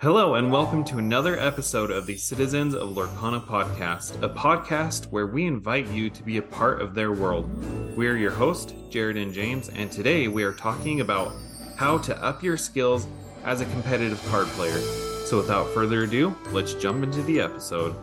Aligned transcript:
Hello, 0.00 0.34
and 0.34 0.52
welcome 0.52 0.84
to 0.84 0.98
another 0.98 1.40
episode 1.40 1.90
of 1.90 2.04
the 2.04 2.18
Citizens 2.18 2.74
of 2.74 2.90
Lorcana 2.90 3.42
podcast, 3.42 4.22
a 4.22 4.28
podcast 4.28 5.06
where 5.06 5.26
we 5.26 5.46
invite 5.46 5.88
you 5.88 6.10
to 6.10 6.22
be 6.22 6.36
a 6.36 6.42
part 6.42 6.82
of 6.82 6.94
their 6.94 7.12
world. 7.12 7.48
We 7.96 8.06
are 8.06 8.14
your 8.14 8.30
host, 8.30 8.74
Jared 8.90 9.16
and 9.16 9.32
James, 9.32 9.70
and 9.70 9.90
today 9.90 10.28
we 10.28 10.44
are 10.44 10.52
talking 10.52 11.00
about 11.00 11.32
how 11.78 11.96
to 11.96 12.22
up 12.22 12.42
your 12.42 12.58
skills 12.58 13.06
as 13.42 13.62
a 13.62 13.70
competitive 13.70 14.22
card 14.26 14.48
player. 14.48 14.78
So, 15.24 15.38
without 15.38 15.70
further 15.70 16.02
ado, 16.02 16.36
let's 16.50 16.74
jump 16.74 17.02
into 17.02 17.22
the 17.22 17.40
episode. 17.40 17.96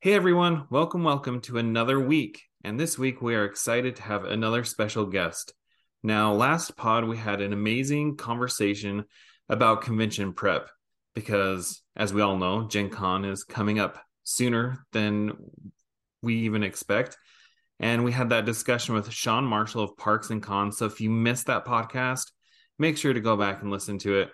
Hey 0.00 0.14
everyone, 0.14 0.68
welcome, 0.70 1.04
welcome 1.04 1.42
to 1.42 1.58
another 1.58 2.00
week. 2.00 2.44
And 2.64 2.80
this 2.80 2.98
week 2.98 3.20
we 3.20 3.34
are 3.34 3.44
excited 3.44 3.96
to 3.96 4.02
have 4.04 4.24
another 4.24 4.64
special 4.64 5.04
guest. 5.04 5.52
Now, 6.02 6.32
last 6.32 6.78
pod 6.78 7.04
we 7.04 7.18
had 7.18 7.42
an 7.42 7.52
amazing 7.52 8.16
conversation 8.16 9.04
about 9.48 9.82
convention 9.82 10.32
prep 10.32 10.70
because, 11.14 11.82
as 11.96 12.12
we 12.12 12.22
all 12.22 12.36
know, 12.36 12.66
Gen 12.68 12.88
Con 12.88 13.24
is 13.24 13.44
coming 13.44 13.78
up 13.78 13.98
sooner 14.24 14.86
than 14.92 15.32
we 16.22 16.36
even 16.40 16.62
expect. 16.62 17.16
And 17.80 18.04
we 18.04 18.12
had 18.12 18.30
that 18.30 18.44
discussion 18.44 18.94
with 18.94 19.12
Sean 19.12 19.44
Marshall 19.44 19.82
of 19.82 19.96
Parks 19.96 20.30
and 20.30 20.42
Cons. 20.42 20.78
So 20.78 20.86
if 20.86 21.00
you 21.00 21.10
missed 21.10 21.46
that 21.46 21.66
podcast, 21.66 22.30
make 22.78 22.96
sure 22.96 23.12
to 23.12 23.20
go 23.20 23.36
back 23.36 23.62
and 23.62 23.70
listen 23.70 23.98
to 23.98 24.20
it. 24.20 24.30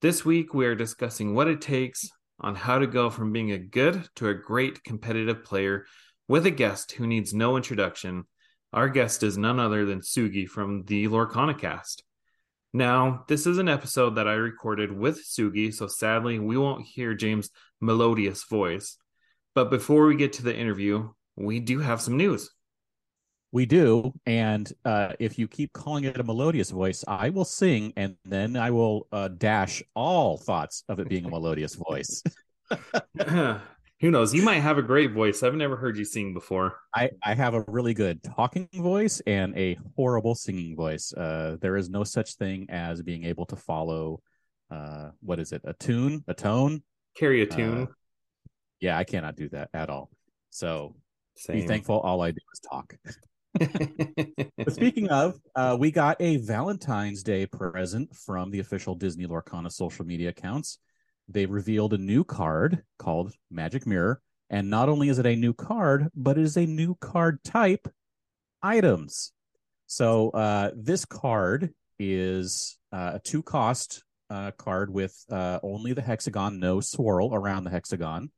This 0.00 0.24
week, 0.24 0.52
we 0.52 0.66
are 0.66 0.74
discussing 0.74 1.34
what 1.34 1.46
it 1.46 1.60
takes 1.60 2.08
on 2.40 2.56
how 2.56 2.80
to 2.80 2.88
go 2.88 3.08
from 3.08 3.32
being 3.32 3.52
a 3.52 3.58
good 3.58 4.04
to 4.16 4.28
a 4.28 4.34
great 4.34 4.82
competitive 4.82 5.44
player 5.44 5.86
with 6.26 6.44
a 6.44 6.50
guest 6.50 6.92
who 6.92 7.06
needs 7.06 7.32
no 7.32 7.56
introduction. 7.56 8.24
Our 8.72 8.88
guest 8.88 9.22
is 9.22 9.38
none 9.38 9.60
other 9.60 9.84
than 9.84 10.00
Sugi 10.00 10.48
from 10.48 10.82
the 10.84 11.06
Lorcana 11.06 11.56
cast. 11.56 12.02
Now, 12.72 13.24
this 13.28 13.46
is 13.46 13.58
an 13.58 13.68
episode 13.68 14.16
that 14.16 14.26
I 14.26 14.32
recorded 14.32 14.90
with 14.90 15.22
Sugi, 15.22 15.74
so 15.74 15.86
sadly, 15.86 16.38
we 16.38 16.56
won't 16.56 16.86
hear 16.86 17.12
James' 17.12 17.50
melodious 17.80 18.44
voice. 18.44 18.96
But 19.54 19.68
before 19.68 20.06
we 20.06 20.16
get 20.16 20.32
to 20.34 20.42
the 20.42 20.56
interview, 20.56 21.10
we 21.36 21.60
do 21.60 21.80
have 21.80 22.00
some 22.00 22.16
news. 22.16 22.50
We 23.52 23.66
do, 23.66 24.14
and 24.24 24.72
uh, 24.86 25.12
if 25.18 25.38
you 25.38 25.46
keep 25.48 25.74
calling 25.74 26.04
it 26.04 26.18
a 26.18 26.24
melodious 26.24 26.70
voice, 26.70 27.04
I 27.06 27.28
will 27.28 27.44
sing, 27.44 27.92
and 27.98 28.16
then 28.24 28.56
I 28.56 28.70
will 28.70 29.06
uh, 29.12 29.28
dash 29.28 29.82
all 29.94 30.38
thoughts 30.38 30.84
of 30.88 30.98
it 30.98 31.10
being 31.10 31.26
a 31.26 31.30
melodious 31.30 31.74
voice. 31.74 32.22
Who 34.02 34.10
knows? 34.10 34.34
You 34.34 34.42
might 34.42 34.58
have 34.58 34.78
a 34.78 34.82
great 34.82 35.12
voice. 35.12 35.44
I've 35.44 35.54
never 35.54 35.76
heard 35.76 35.96
you 35.96 36.04
sing 36.04 36.34
before. 36.34 36.76
I, 36.92 37.10
I 37.22 37.34
have 37.34 37.54
a 37.54 37.64
really 37.68 37.94
good 37.94 38.20
talking 38.24 38.68
voice 38.74 39.22
and 39.28 39.56
a 39.56 39.78
horrible 39.94 40.34
singing 40.34 40.74
voice. 40.74 41.12
Uh, 41.12 41.56
there 41.60 41.76
is 41.76 41.88
no 41.88 42.02
such 42.02 42.34
thing 42.34 42.66
as 42.68 43.00
being 43.00 43.24
able 43.24 43.46
to 43.46 43.54
follow, 43.54 44.20
uh, 44.72 45.10
what 45.20 45.38
is 45.38 45.52
it, 45.52 45.62
a 45.64 45.72
tune, 45.74 46.24
a 46.26 46.34
tone? 46.34 46.82
Carry 47.16 47.42
a 47.42 47.46
tune. 47.46 47.82
Uh, 47.82 47.86
yeah, 48.80 48.98
I 48.98 49.04
cannot 49.04 49.36
do 49.36 49.48
that 49.50 49.68
at 49.72 49.88
all. 49.88 50.10
So 50.50 50.96
Same. 51.36 51.60
be 51.60 51.66
thankful. 51.68 52.00
All 52.00 52.22
I 52.22 52.32
do 52.32 52.40
is 52.52 52.60
talk. 52.68 52.96
speaking 54.68 55.10
of, 55.10 55.38
uh, 55.54 55.76
we 55.78 55.92
got 55.92 56.16
a 56.18 56.38
Valentine's 56.38 57.22
Day 57.22 57.46
present 57.46 58.16
from 58.16 58.50
the 58.50 58.58
official 58.58 58.96
Disney 58.96 59.28
Lorcana 59.28 59.70
social 59.70 60.04
media 60.04 60.30
accounts 60.30 60.80
they 61.32 61.46
revealed 61.46 61.94
a 61.94 61.98
new 61.98 62.24
card 62.24 62.82
called 62.98 63.32
Magic 63.50 63.86
Mirror. 63.86 64.20
And 64.50 64.68
not 64.68 64.88
only 64.88 65.08
is 65.08 65.18
it 65.18 65.26
a 65.26 65.34
new 65.34 65.54
card, 65.54 66.08
but 66.14 66.36
it 66.36 66.44
is 66.44 66.56
a 66.56 66.66
new 66.66 66.94
card 66.96 67.42
type 67.42 67.88
items. 68.62 69.32
So 69.86 70.30
uh, 70.30 70.70
this 70.76 71.04
card 71.04 71.70
is 71.98 72.78
uh, 72.92 73.12
a 73.14 73.18
two 73.18 73.42
cost 73.42 74.04
uh, 74.30 74.50
card 74.52 74.92
with 74.92 75.14
uh, 75.30 75.58
only 75.62 75.92
the 75.92 76.02
hexagon, 76.02 76.58
no 76.58 76.80
swirl 76.80 77.34
around 77.34 77.64
the 77.64 77.70
hexagon. 77.70 78.30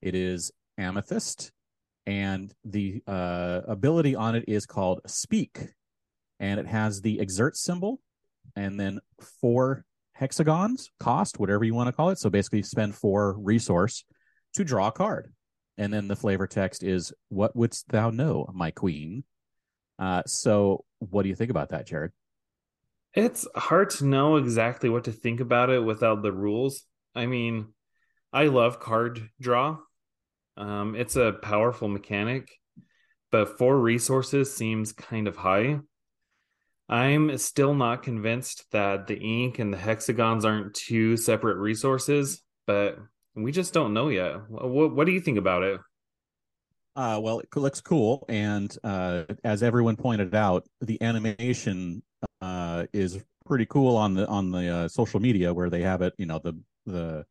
It 0.00 0.14
is 0.14 0.52
amethyst, 0.76 1.50
and 2.06 2.52
the 2.64 3.02
uh, 3.06 3.62
ability 3.66 4.14
on 4.14 4.36
it 4.36 4.44
is 4.46 4.66
called 4.66 5.00
Speak, 5.06 5.58
and 6.38 6.60
it 6.60 6.66
has 6.66 7.00
the 7.00 7.18
exert 7.20 7.56
symbol, 7.56 8.00
and 8.54 8.78
then 8.78 9.00
four 9.40 9.84
hexagons 10.18 10.90
cost, 10.98 11.38
whatever 11.38 11.64
you 11.64 11.74
want 11.74 11.86
to 11.86 11.92
call 11.92 12.10
it. 12.10 12.18
So 12.18 12.28
basically, 12.28 12.62
spend 12.62 12.94
four 12.94 13.38
resource 13.38 14.04
to 14.54 14.64
draw 14.64 14.88
a 14.88 14.92
card. 14.92 15.32
And 15.76 15.92
then 15.92 16.08
the 16.08 16.16
flavor 16.16 16.46
text 16.46 16.82
is, 16.82 17.12
What 17.28 17.54
wouldst 17.54 17.88
thou 17.88 18.10
know, 18.10 18.50
my 18.52 18.72
queen? 18.72 19.24
Uh, 19.98 20.22
so, 20.26 20.84
what 20.98 21.22
do 21.22 21.28
you 21.28 21.34
think 21.34 21.50
about 21.50 21.70
that, 21.70 21.86
Jared? 21.86 22.12
It's 23.14 23.46
hard 23.54 23.90
to 23.90 24.06
know 24.06 24.36
exactly 24.36 24.88
what 24.88 25.04
to 25.04 25.12
think 25.12 25.40
about 25.40 25.70
it 25.70 25.82
without 25.82 26.22
the 26.22 26.32
rules. 26.32 26.84
I 27.14 27.26
mean, 27.26 27.72
I 28.32 28.46
love 28.46 28.80
card 28.80 29.28
draw. 29.40 29.78
Um, 30.56 30.94
it's 30.94 31.16
a 31.16 31.32
powerful 31.32 31.88
mechanic, 31.88 32.50
but 33.30 33.56
four 33.58 33.78
resources 33.78 34.54
seems 34.54 34.92
kind 34.92 35.28
of 35.28 35.36
high. 35.36 35.78
I'm 36.88 37.36
still 37.36 37.74
not 37.74 38.02
convinced 38.02 38.64
that 38.72 39.06
the 39.06 39.16
ink 39.16 39.58
and 39.58 39.72
the 39.72 39.78
hexagons 39.78 40.44
aren't 40.44 40.74
two 40.74 41.16
separate 41.16 41.58
resources, 41.58 42.42
but 42.66 42.98
we 43.34 43.52
just 43.52 43.74
don't 43.74 43.92
know 43.92 44.08
yet. 44.08 44.48
What, 44.48 44.94
what 44.94 45.06
do 45.06 45.12
you 45.12 45.20
think 45.20 45.38
about 45.38 45.62
it? 45.62 45.80
Uh, 46.96 47.20
well, 47.22 47.38
it 47.40 47.54
looks 47.54 47.80
cool, 47.80 48.24
and 48.28 48.76
uh, 48.82 49.22
as 49.44 49.62
everyone 49.62 49.94
pointed 49.94 50.34
out, 50.34 50.66
the 50.80 51.00
animation 51.00 52.02
uh, 52.40 52.86
is 52.92 53.22
pretty 53.46 53.66
cool 53.66 53.96
on 53.96 54.14
the 54.14 54.26
on 54.26 54.50
the 54.50 54.68
uh, 54.68 54.88
social 54.88 55.20
media 55.20 55.54
where 55.54 55.70
they 55.70 55.82
have 55.82 56.02
it. 56.02 56.12
You 56.18 56.26
know, 56.26 56.40
the 56.40 56.58
the 56.86 57.24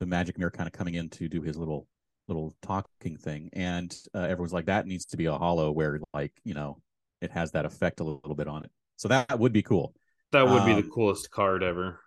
the 0.00 0.06
magic 0.06 0.36
mirror 0.36 0.50
kind 0.50 0.66
of 0.66 0.74
coming 0.74 0.94
in 0.94 1.08
to 1.10 1.28
do 1.28 1.40
his 1.40 1.56
little 1.56 1.86
little 2.28 2.54
talking 2.60 3.16
thing, 3.16 3.48
and 3.54 3.96
uh, 4.14 4.18
everyone's 4.18 4.52
like, 4.52 4.66
that 4.66 4.86
needs 4.86 5.06
to 5.06 5.16
be 5.16 5.26
a 5.26 5.32
hollow 5.32 5.70
where 5.70 5.98
like 6.12 6.32
you 6.44 6.52
know 6.52 6.76
it 7.22 7.30
has 7.30 7.52
that 7.52 7.64
effect 7.64 8.00
a 8.00 8.04
little 8.04 8.34
bit 8.34 8.48
on 8.48 8.64
it. 8.64 8.70
So 8.96 9.08
that 9.08 9.38
would 9.38 9.52
be 9.52 9.62
cool. 9.62 9.94
That 10.32 10.48
would 10.48 10.64
be 10.64 10.72
Um, 10.72 10.82
the 10.82 10.88
coolest 10.88 11.30
card 11.30 11.62
ever. 11.62 12.00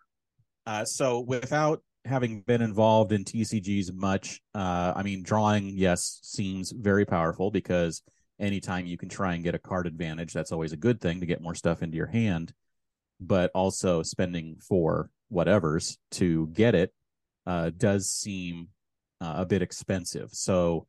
Uh, 0.65 0.85
so 0.85 1.21
without 1.21 1.81
having 2.05 2.41
been 2.41 2.61
involved 2.61 3.11
in 3.11 3.23
TCGs 3.23 3.93
much, 3.93 4.41
uh, 4.53 4.93
I 4.95 5.03
mean, 5.03 5.23
drawing, 5.23 5.69
yes, 5.69 6.19
seems 6.23 6.71
very 6.71 7.05
powerful 7.05 7.51
because 7.51 8.03
anytime 8.39 8.85
you 8.85 8.97
can 8.97 9.09
try 9.09 9.33
and 9.33 9.43
get 9.43 9.55
a 9.55 9.59
card 9.59 9.87
advantage, 9.87 10.33
that's 10.33 10.51
always 10.51 10.73
a 10.73 10.77
good 10.77 11.01
thing 11.01 11.19
to 11.21 11.25
get 11.25 11.41
more 11.41 11.55
stuff 11.55 11.81
into 11.81 11.97
your 11.97 12.07
hand. 12.07 12.53
But 13.19 13.51
also 13.53 14.03
spending 14.03 14.57
for 14.61 15.09
whatever's 15.29 15.97
to 16.11 16.47
get 16.47 16.73
it 16.75 16.93
uh, 17.45 17.71
does 17.75 18.09
seem 18.09 18.69
uh, 19.21 19.35
a 19.37 19.45
bit 19.45 19.61
expensive. 19.61 20.29
So, 20.31 20.87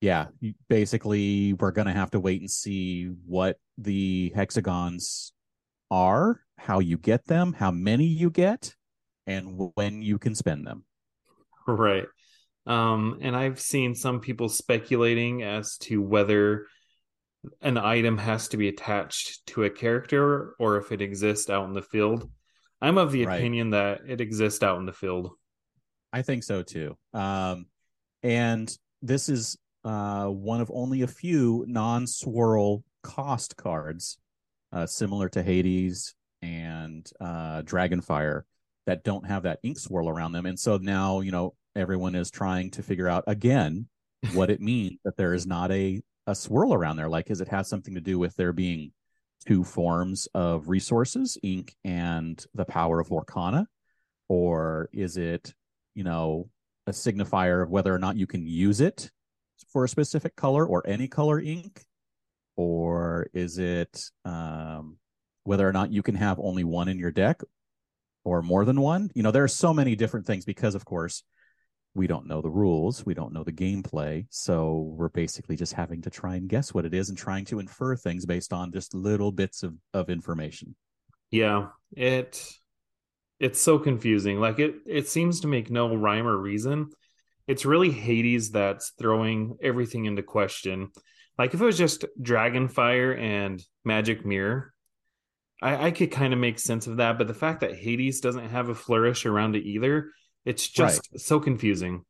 yeah, 0.00 0.26
basically, 0.68 1.54
we're 1.54 1.70
going 1.70 1.86
to 1.86 1.92
have 1.92 2.10
to 2.10 2.20
wait 2.20 2.40
and 2.40 2.50
see 2.50 3.06
what 3.26 3.56
the 3.78 4.32
hexagons 4.34 5.32
are, 5.92 6.40
how 6.56 6.78
you 6.78 6.96
get 6.96 7.26
them, 7.26 7.52
how 7.52 7.70
many 7.70 8.06
you 8.06 8.30
get, 8.30 8.74
and 9.26 9.70
when 9.74 10.00
you 10.00 10.18
can 10.18 10.34
spend 10.34 10.66
them. 10.66 10.84
Right. 11.66 12.06
Um, 12.66 13.18
and 13.20 13.36
I've 13.36 13.60
seen 13.60 13.94
some 13.94 14.20
people 14.20 14.48
speculating 14.48 15.42
as 15.42 15.76
to 15.78 16.00
whether 16.00 16.66
an 17.60 17.76
item 17.76 18.16
has 18.18 18.48
to 18.48 18.56
be 18.56 18.68
attached 18.68 19.44
to 19.48 19.64
a 19.64 19.70
character 19.70 20.54
or 20.58 20.78
if 20.78 20.92
it 20.92 21.02
exists 21.02 21.50
out 21.50 21.66
in 21.66 21.74
the 21.74 21.82
field. 21.82 22.30
I'm 22.80 22.98
of 22.98 23.12
the 23.12 23.26
Right. 23.26 23.38
opinion 23.38 23.70
that 23.70 24.00
it 24.08 24.20
exists 24.20 24.62
out 24.62 24.78
in 24.78 24.86
the 24.86 24.92
field. 24.92 25.30
I 26.12 26.22
think 26.22 26.42
so 26.44 26.62
too. 26.62 26.96
Um, 27.12 27.66
and 28.22 28.74
this 29.02 29.28
is 29.28 29.58
uh, 29.84 30.28
one 30.28 30.60
of 30.60 30.70
only 30.72 31.02
a 31.02 31.08
few 31.08 31.64
non-swirl 31.66 32.84
cost 33.02 33.56
cards, 33.56 34.18
uh, 34.72 34.86
similar 34.86 35.28
to 35.30 35.42
Hades 35.42 36.14
and 36.40 37.08
uh, 37.20 37.62
Dragonfire, 37.62 38.42
that 38.86 39.04
don't 39.04 39.26
have 39.26 39.44
that 39.44 39.60
ink 39.62 39.78
swirl 39.78 40.08
around 40.08 40.32
them. 40.32 40.46
And 40.46 40.58
so 40.58 40.76
now, 40.76 41.20
you 41.20 41.30
know, 41.30 41.54
everyone 41.76 42.14
is 42.14 42.30
trying 42.30 42.70
to 42.72 42.82
figure 42.82 43.08
out 43.08 43.24
again 43.26 43.88
what 44.34 44.50
it 44.50 44.60
means 44.60 44.98
that 45.04 45.16
there 45.16 45.34
is 45.34 45.46
not 45.46 45.70
a 45.70 46.02
a 46.26 46.34
swirl 46.34 46.72
around 46.72 46.96
there. 46.96 47.08
Like, 47.08 47.30
is 47.30 47.40
it 47.40 47.48
has 47.48 47.68
something 47.68 47.94
to 47.94 48.00
do 48.00 48.18
with 48.18 48.36
there 48.36 48.52
being 48.52 48.92
two 49.44 49.64
forms 49.64 50.28
of 50.34 50.68
resources, 50.68 51.36
ink 51.42 51.74
and 51.84 52.44
the 52.54 52.64
power 52.64 53.00
of 53.00 53.08
Lorcana, 53.08 53.66
or 54.28 54.88
is 54.92 55.16
it 55.16 55.52
you 55.94 56.04
know, 56.04 56.48
a 56.86 56.90
signifier 56.90 57.62
of 57.62 57.70
whether 57.70 57.94
or 57.94 57.98
not 57.98 58.16
you 58.16 58.26
can 58.26 58.46
use 58.46 58.80
it 58.80 59.10
for 59.68 59.84
a 59.84 59.88
specific 59.88 60.36
color 60.36 60.66
or 60.66 60.82
any 60.86 61.08
color 61.08 61.40
ink? 61.40 61.84
Is 63.32 63.58
it 63.58 64.10
um, 64.24 64.98
whether 65.44 65.68
or 65.68 65.72
not 65.72 65.92
you 65.92 66.02
can 66.02 66.14
have 66.14 66.38
only 66.40 66.64
one 66.64 66.88
in 66.88 66.98
your 66.98 67.10
deck 67.10 67.40
or 68.24 68.42
more 68.42 68.64
than 68.64 68.80
one? 68.80 69.10
You 69.14 69.22
know, 69.22 69.30
there 69.30 69.44
are 69.44 69.48
so 69.48 69.72
many 69.72 69.96
different 69.96 70.26
things 70.26 70.44
because, 70.44 70.74
of 70.74 70.84
course, 70.84 71.22
we 71.94 72.06
don't 72.06 72.26
know 72.26 72.40
the 72.40 72.50
rules, 72.50 73.04
we 73.04 73.14
don't 73.14 73.34
know 73.34 73.44
the 73.44 73.52
gameplay. 73.52 74.26
So 74.30 74.94
we're 74.96 75.10
basically 75.10 75.56
just 75.56 75.74
having 75.74 76.02
to 76.02 76.10
try 76.10 76.36
and 76.36 76.48
guess 76.48 76.72
what 76.72 76.86
it 76.86 76.94
is 76.94 77.08
and 77.08 77.18
trying 77.18 77.44
to 77.46 77.58
infer 77.58 77.96
things 77.96 78.24
based 78.24 78.52
on 78.52 78.72
just 78.72 78.94
little 78.94 79.30
bits 79.30 79.62
of, 79.62 79.74
of 79.92 80.08
information. 80.08 80.74
Yeah, 81.30 81.68
it 81.94 82.46
it's 83.40 83.60
so 83.60 83.78
confusing. 83.78 84.38
Like 84.40 84.58
it 84.58 84.76
it 84.86 85.08
seems 85.08 85.40
to 85.40 85.48
make 85.48 85.70
no 85.70 85.94
rhyme 85.94 86.26
or 86.26 86.36
reason. 86.36 86.90
It's 87.46 87.66
really 87.66 87.90
Hades 87.90 88.50
that's 88.52 88.92
throwing 88.98 89.56
everything 89.62 90.04
into 90.04 90.22
question. 90.22 90.90
Like 91.38 91.54
if 91.54 91.60
it 91.60 91.64
was 91.64 91.78
just 91.78 92.04
Dragonfire 92.20 93.18
and 93.18 93.62
Magic 93.84 94.24
Mirror, 94.24 94.72
I, 95.62 95.86
I 95.86 95.90
could 95.90 96.10
kind 96.10 96.32
of 96.32 96.38
make 96.38 96.58
sense 96.58 96.86
of 96.86 96.98
that. 96.98 97.18
But 97.18 97.26
the 97.26 97.34
fact 97.34 97.60
that 97.60 97.74
Hades 97.74 98.20
doesn't 98.20 98.50
have 98.50 98.68
a 98.68 98.74
flourish 98.74 99.26
around 99.26 99.56
it 99.56 99.64
either, 99.64 100.10
it's 100.44 100.68
just 100.68 101.18
so 101.18 101.40
confusing. 101.40 102.04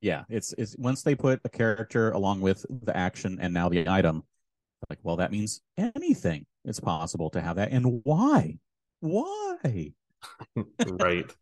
yeah 0.00 0.24
it's 0.28 0.52
it's 0.58 0.76
once 0.78 1.02
they 1.02 1.14
put 1.14 1.40
a 1.44 1.48
character 1.48 2.10
along 2.12 2.40
with 2.40 2.64
the 2.68 2.96
action 2.96 3.38
and 3.40 3.52
now 3.52 3.68
the 3.68 3.88
item 3.88 4.22
like 4.90 4.98
well 5.02 5.16
that 5.16 5.32
means 5.32 5.62
anything 5.78 6.44
it's 6.64 6.80
possible 6.80 7.30
to 7.30 7.40
have 7.40 7.56
that 7.56 7.70
and 7.72 8.02
why 8.04 8.58
why 9.00 9.92
right. 10.86 11.34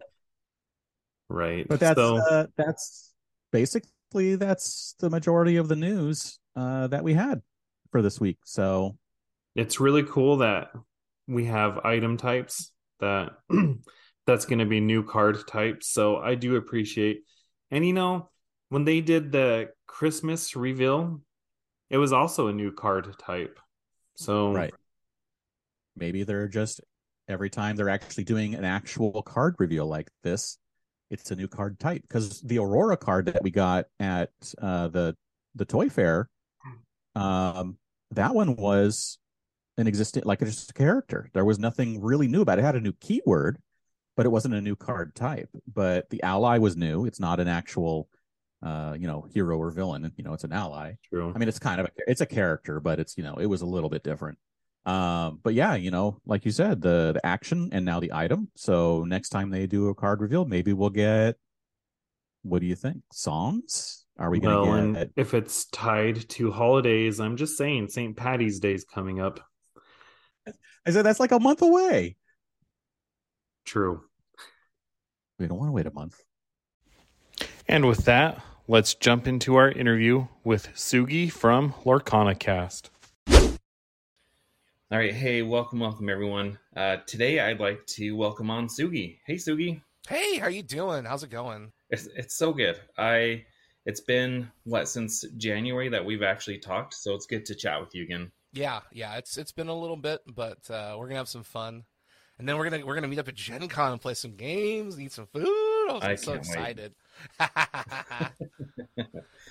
Right. 1.29 1.67
but 1.69 1.81
that's 1.81 1.99
so 1.99 2.17
uh, 2.17 2.47
that's 2.57 3.13
basically 3.51 4.37
that's 4.37 4.95
the 5.01 5.11
majority 5.11 5.57
of 5.57 5.69
the 5.69 5.77
news 5.77 6.39
uh 6.57 6.87
that 6.89 7.05
we 7.05 7.15
had 7.15 7.43
for 7.91 8.03
this 8.03 8.21
week. 8.21 8.39
So 8.45 8.97
it's 9.55 9.81
really 9.81 10.03
cool 10.03 10.39
that 10.39 10.71
we 11.27 11.47
have 11.47 11.79
item 11.79 12.17
types 12.17 12.73
that 13.01 13.33
that's 14.27 14.47
going 14.47 14.59
to 14.59 14.67
be 14.67 14.81
new 14.81 15.05
card 15.05 15.47
types. 15.47 15.89
So 15.89 16.17
i 16.17 16.35
do 16.35 16.57
appreciate 16.57 17.23
and 17.71 17.87
you 17.87 17.93
know 17.93 18.31
when 18.69 18.85
they 18.85 19.01
did 19.01 19.31
the 19.31 19.71
christmas 19.87 20.57
reveal 20.57 21.21
it 21.91 21.99
was 21.99 22.13
also 22.13 22.49
a 22.49 22.53
new 22.53 22.73
card 22.73 23.15
type. 23.19 23.59
So 24.17 24.53
right. 24.53 24.75
Maybe 25.97 26.25
they're 26.25 26.49
just 26.49 26.81
every 27.29 27.51
time 27.51 27.77
they're 27.77 27.89
actually 27.89 28.25
doing 28.25 28.55
an 28.55 28.65
actual 28.65 29.23
card 29.23 29.55
reveal 29.59 29.87
like 29.87 30.11
this 30.23 30.59
it's 31.11 31.31
a 31.31 31.37
new 31.37 31.47
card 31.47 31.79
type. 31.79 32.03
Because 32.03 32.41
the 32.41 32.59
aurora 32.59 32.97
card 32.97 33.27
that 33.27 33.43
we 33.43 33.51
got 33.51 33.85
at 34.01 34.31
uh 34.61 34.89
the 34.89 35.17
the 35.55 35.65
toy 35.65 35.89
fair 35.89 36.29
um 37.15 37.77
that 38.11 38.35
one 38.35 38.57
was 38.57 39.19
an 39.77 39.87
existing 39.87 40.23
like 40.25 40.41
just 40.41 40.71
a 40.71 40.75
character 40.75 41.31
there 41.35 41.45
was 41.45 41.59
nothing 41.59 42.01
really 42.01 42.29
new 42.29 42.43
about 42.43 42.59
it. 42.59 42.63
it 42.63 42.65
had 42.65 42.77
a 42.77 42.81
new 42.81 42.93
keyword 42.93 43.59
but 44.17 44.27
it 44.27 44.29
wasn't 44.31 44.55
a 44.55 44.61
new 44.61 44.77
card 44.77 45.15
type 45.15 45.49
but 45.73 46.09
the 46.11 46.23
ally 46.23 46.59
was 46.59 46.77
new 46.77 47.05
it's 47.07 47.21
not 47.21 47.41
an 47.41 47.49
actual 47.49 48.09
uh 48.63 48.95
you 48.99 49.07
know 49.07 49.27
hero 49.33 49.59
or 49.59 49.71
villain 49.71 50.11
you 50.17 50.25
know 50.25 50.33
it's 50.33 50.45
an 50.45 50.53
ally 50.53 50.93
true 51.09 51.33
I 51.35 51.39
mean, 51.39 51.49
it's 51.49 51.59
kind 51.59 51.81
of 51.81 51.87
a, 51.87 51.91
it's 52.07 52.21
a 52.21 52.27
character, 52.27 52.81
but 52.81 53.01
it's 53.01 53.17
you 53.19 53.25
know 53.25 53.35
it 53.35 53.47
was 53.47 53.63
a 53.63 53.67
little 53.67 53.91
bit 53.91 54.03
different. 54.03 54.39
Um, 54.87 55.41
but 55.43 55.55
yeah, 55.55 55.75
you 55.75 55.91
know, 55.91 56.21
like 56.27 56.45
you 56.45 56.51
said, 56.51 56.83
the 56.83 57.13
the 57.15 57.27
action 57.27 57.71
and 57.73 57.85
now 57.85 58.01
the 58.01 58.13
item. 58.13 58.49
So 58.55 59.05
next 59.05 59.31
time 59.31 59.51
they 59.51 59.67
do 59.67 59.89
a 59.89 59.95
card 59.95 60.21
reveal, 60.21 60.45
maybe 60.45 60.73
we'll 60.73 60.91
get. 60.91 61.37
What 62.43 62.61
do 62.61 62.67
you 62.67 62.77
think? 62.77 63.03
Songs? 63.13 64.04
Are 64.19 64.31
we 64.31 64.39
gonna 64.39 64.71
and 64.73 64.95
get? 64.95 65.11
if 65.17 65.35
it's 65.35 65.65
tied 65.67 66.29
to 66.31 66.53
holidays 66.53 67.19
i'm 67.19 67.37
just 67.37 67.59
saying 67.59 67.89
st 67.89 68.17
patty's 68.17 68.61
day's 68.61 68.85
coming 68.85 69.21
up 69.21 69.41
I 70.87 70.91
said 70.91 71.03
that's 71.07 71.19
like 71.19 71.33
a 71.33 71.41
month 71.41 71.63
away. 71.63 72.17
true 73.65 74.03
We 75.39 75.47
don't 75.47 75.59
want 75.59 75.69
to 75.69 75.73
wait 75.73 75.87
a 75.87 75.91
month. 75.91 76.21
And 77.67 77.87
with 77.87 78.05
that, 78.05 78.43
let's 78.69 78.95
jump 78.95 79.27
into 79.27 79.57
our 79.57 79.71
interview 79.71 80.27
with 80.45 80.69
Sugi 80.75 81.33
from 81.33 81.73
Lorcana 81.85 82.39
Cast. 82.39 82.91
All 83.31 84.99
right, 84.99 85.15
hey, 85.15 85.41
welcome, 85.41 85.81
welcome 85.81 86.11
everyone. 86.11 86.59
Uh, 86.77 86.99
today 87.07 87.41
I'd 87.41 87.61
like 87.61 87.85
to 87.87 88.13
welcome 88.15 88.51
on 88.51 88.69
Sugi. 88.69 89.19
Hey, 89.27 89.37
Sugi, 89.37 89.81
Hey, 90.07 90.37
how 90.39 90.49
you 90.49 90.63
doing? 90.63 91.07
How's 91.07 91.23
it 91.23 91.31
going? 91.31 91.73
it's, 91.89 92.07
it's 92.15 92.37
so 92.37 92.53
good. 92.53 92.79
I 92.99 93.45
it's 93.87 94.01
been 94.01 94.51
what 94.65 94.89
since 94.89 95.25
January 95.37 95.89
that 95.91 96.05
we've 96.05 96.23
actually 96.23 96.59
talked, 96.59 96.95
so 96.95 97.15
it's 97.15 97.27
good 97.27 97.45
to 97.47 97.55
chat 97.55 97.81
with 97.81 97.95
you 97.95 98.03
again. 98.03 98.31
Yeah, 98.53 98.81
yeah, 98.93 99.17
it's 99.17 99.37
it's 99.37 99.53
been 99.53 99.69
a 99.69 99.79
little 99.79 99.97
bit, 99.97 100.21
but 100.27 100.71
uh, 100.71 100.97
we're 100.99 101.07
gonna 101.07 101.19
have 101.19 101.29
some 101.29 101.43
fun, 101.43 101.85
and 102.39 102.49
then 102.49 102.57
we're 102.57 102.71
gonna 102.71 102.87
we're 102.87 102.95
gonna 102.95 103.09
meet 103.09 103.19
up 103.19 103.29
at 103.29 103.35
Gen 103.35 103.67
Con 103.69 103.93
and 103.93 104.01
play 104.01 104.15
some 104.15 104.37
games, 104.37 105.01
eat 105.01 105.13
some 105.13 105.27
food. 105.27 105.47
I 105.47 105.93
was 105.93 106.03
I 106.03 106.15
so 106.15 106.33
excited. 106.35 106.95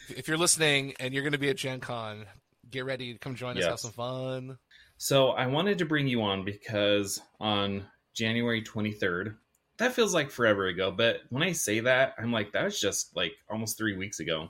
if 0.09 0.27
you're 0.27 0.37
listening 0.37 0.93
and 0.99 1.13
you're 1.13 1.23
gonna 1.23 1.37
be 1.37 1.49
at 1.49 1.57
Gen 1.57 1.79
Con, 1.79 2.25
get 2.71 2.85
ready 2.85 3.13
to 3.13 3.19
come 3.19 3.35
join 3.35 3.57
us, 3.57 3.65
have 3.65 3.79
some 3.79 3.91
fun. 3.91 4.57
So 4.97 5.29
I 5.29 5.47
wanted 5.47 5.77
to 5.79 5.85
bring 5.85 6.07
you 6.07 6.21
on 6.21 6.45
because 6.45 7.21
on 7.39 7.85
January 8.13 8.63
23rd, 8.63 9.35
that 9.83 9.93
feels 9.93 10.13
like 10.13 10.31
forever 10.31 10.67
ago. 10.67 10.91
But 10.91 11.21
when 11.29 11.43
I 11.43 11.51
say 11.51 11.81
that, 11.81 12.15
I'm 12.17 12.31
like, 12.31 12.53
that 12.53 12.63
was 12.63 12.79
just 12.79 13.15
like 13.17 13.33
almost 13.49 13.77
three 13.77 13.97
weeks 13.97 14.21
ago. 14.21 14.49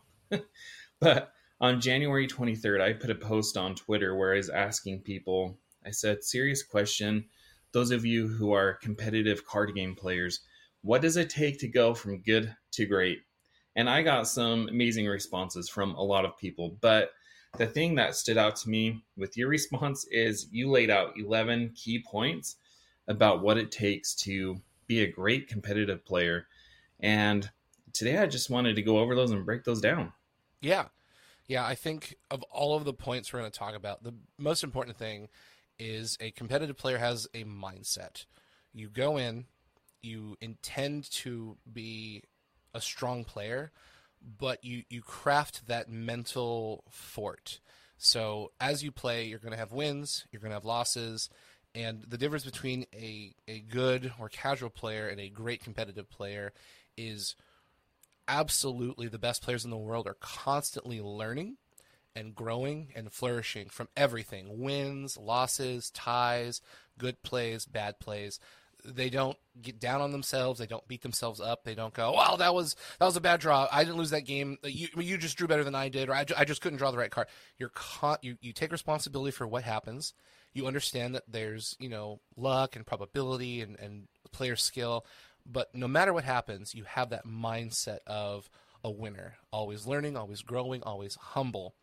but 1.00 1.34
on 1.60 1.82
January 1.82 2.28
23rd, 2.28 2.80
I 2.80 2.94
put 2.94 3.10
a 3.10 3.16
post 3.16 3.58
on 3.58 3.74
Twitter 3.74 4.16
where 4.16 4.34
I 4.34 4.38
was 4.38 4.50
asking 4.50 5.02
people, 5.02 5.58
I 5.84 5.90
said, 5.90 6.24
serious 6.24 6.62
question. 6.62 7.26
Those 7.72 7.90
of 7.90 8.06
you 8.06 8.28
who 8.28 8.52
are 8.54 8.76
competitive 8.76 9.44
card 9.44 9.74
game 9.74 9.96
players, 9.96 10.42
what 10.84 11.02
does 11.02 11.18
it 11.18 11.32
take 11.32 11.60
to 11.60 11.68
go 11.68 11.96
from 11.96 12.22
good 12.22 12.56
to 12.74 12.86
great? 12.86 13.22
And 13.76 13.90
I 13.90 14.04
got 14.04 14.28
some 14.28 14.70
amazing 14.70 15.08
responses 15.08 15.68
from 15.68 15.96
a 15.96 16.04
lot 16.04 16.26
of 16.26 16.38
people. 16.38 16.78
But 16.80 17.10
the 17.58 17.66
thing 17.66 17.96
that 17.96 18.16
stood 18.16 18.38
out 18.38 18.56
to 18.58 18.70
me 18.70 19.04
with 19.18 19.36
your 19.36 19.50
response 19.50 20.06
is 20.12 20.48
you 20.52 20.70
laid 20.70 20.92
out 20.92 21.18
11 21.18 21.72
key 21.76 22.04
points 22.06 22.58
about 23.08 23.42
what 23.42 23.58
it 23.58 23.72
takes 23.72 24.14
to 24.14 24.62
be 24.94 25.02
a 25.02 25.12
great 25.12 25.48
competitive 25.48 26.06
player. 26.06 26.48
And 27.00 27.50
today 27.94 28.18
I 28.20 28.28
just 28.28 28.50
wanted 28.50 28.76
to 28.76 28.82
go 28.82 29.00
over 29.00 29.16
those 29.16 29.32
and 29.32 29.46
break 29.46 29.64
those 29.64 29.82
down. 29.82 30.14
Yeah. 30.62 30.86
Yeah, 31.48 31.66
I 31.66 31.76
think 31.76 32.16
of 32.32 32.44
all 32.44 32.76
of 32.76 32.86
the 32.86 32.94
points 32.94 33.34
we're 33.34 33.40
going 33.40 33.52
to 33.52 33.58
talk 33.58 33.76
about, 33.76 34.04
the 34.04 34.14
most 34.38 34.64
important 34.64 34.98
thing 34.98 35.28
is 35.80 36.18
a 36.22 36.32
competitive 36.32 36.78
player 36.78 36.98
has 37.00 37.28
a 37.34 37.44
mindset. 37.44 38.26
You 38.74 38.88
go 38.90 39.18
in, 39.18 39.46
you 40.02 40.38
intend 40.40 41.10
to 41.12 41.58
be 41.72 42.24
a 42.74 42.80
strong 42.80 43.24
player, 43.24 43.72
but 44.40 44.64
you, 44.64 44.84
you 44.90 45.02
craft 45.02 45.68
that 45.68 45.90
mental 45.90 46.84
fort. 46.90 47.60
So 47.98 48.52
as 48.62 48.84
you 48.84 48.92
play, 48.92 49.26
you're 49.26 49.40
going 49.40 49.52
to 49.52 49.58
have 49.58 49.72
wins, 49.72 50.26
you're 50.32 50.40
going 50.40 50.52
to 50.52 50.56
have 50.56 50.66
losses, 50.66 51.30
and 51.76 52.04
the 52.08 52.18
difference 52.18 52.46
between 52.46 52.86
a, 52.94 53.34
a 53.48 53.60
good 53.60 54.12
or 54.20 54.30
casual 54.30 54.70
player 54.70 55.08
and 55.08 55.20
a 55.20 55.30
great 55.30 55.64
competitive 55.64 56.10
player 56.10 56.54
is 56.98 57.36
absolutely 58.28 59.08
the 59.08 59.20
best 59.20 59.42
players 59.42 59.66
in 59.66 59.72
the 59.72 59.78
world 59.78 60.08
are 60.08 60.18
constantly 60.20 61.02
learning 61.02 61.58
and 62.16 62.36
growing 62.36 62.90
and 62.96 63.12
flourishing 63.12 63.70
from 63.70 63.90
everything 63.98 64.62
wins, 64.62 65.18
losses, 65.18 65.90
ties, 65.92 66.62
good 66.98 67.22
plays, 67.24 67.66
bad 67.66 68.00
plays. 68.00 68.40
They 68.86 69.10
don't 69.10 69.38
get 69.62 69.80
down 69.80 70.02
on 70.02 70.12
themselves. 70.12 70.60
They 70.60 70.68
don't 70.68 70.88
beat 70.88 71.02
themselves 71.02 71.40
up. 71.40 71.64
They 71.64 71.74
don't 71.74 71.94
go, 71.94 72.14
"Well, 72.14 72.38
that 72.38 72.54
was 72.54 72.76
that 73.00 73.06
was 73.06 73.16
a 73.16 73.22
bad 73.22 73.40
draw. 73.40 73.68
I 73.72 73.84
didn't 73.84 73.98
lose 73.98 74.10
that 74.10 74.26
game. 74.26 74.58
You 74.64 74.90
you 74.98 75.18
just 75.18 75.38
drew 75.38 75.48
better 75.48 75.64
than 75.64 75.74
I 75.74 75.88
did, 75.88 76.10
or 76.10 76.14
I, 76.14 76.26
I 76.38 76.44
just 76.44 76.62
couldn't 76.62 76.80
draw 76.80 76.92
the 76.92 76.98
right 76.98 77.10
card." 77.10 77.28
You're 77.58 77.70
con- 77.70 78.18
you 78.22 78.38
you 78.42 78.52
take 78.52 78.74
responsibility 78.74 79.32
for 79.32 79.48
what 79.48 79.64
happens. 79.64 80.14
You 80.54 80.68
understand 80.68 81.16
that 81.16 81.24
there's 81.28 81.76
you 81.80 81.90
know 81.90 82.20
luck 82.36 82.76
and 82.76 82.86
probability 82.86 83.62
and 83.62 83.80
and 83.80 84.08
player 84.32 84.56
skill. 84.56 85.06
But 85.46 85.76
no 85.76 85.88
matter 85.88 86.14
what 86.14 86.24
happens, 86.24 86.74
you 86.74 86.86
have 86.86 87.10
that 87.10 87.26
mindset 87.26 88.00
of 88.08 88.50
a 88.84 88.92
winner, 88.92 89.36
always 89.52 89.86
learning, 89.86 90.16
always 90.16 90.42
growing, 90.42 90.84
always 90.84 91.16
humble. 91.16 91.76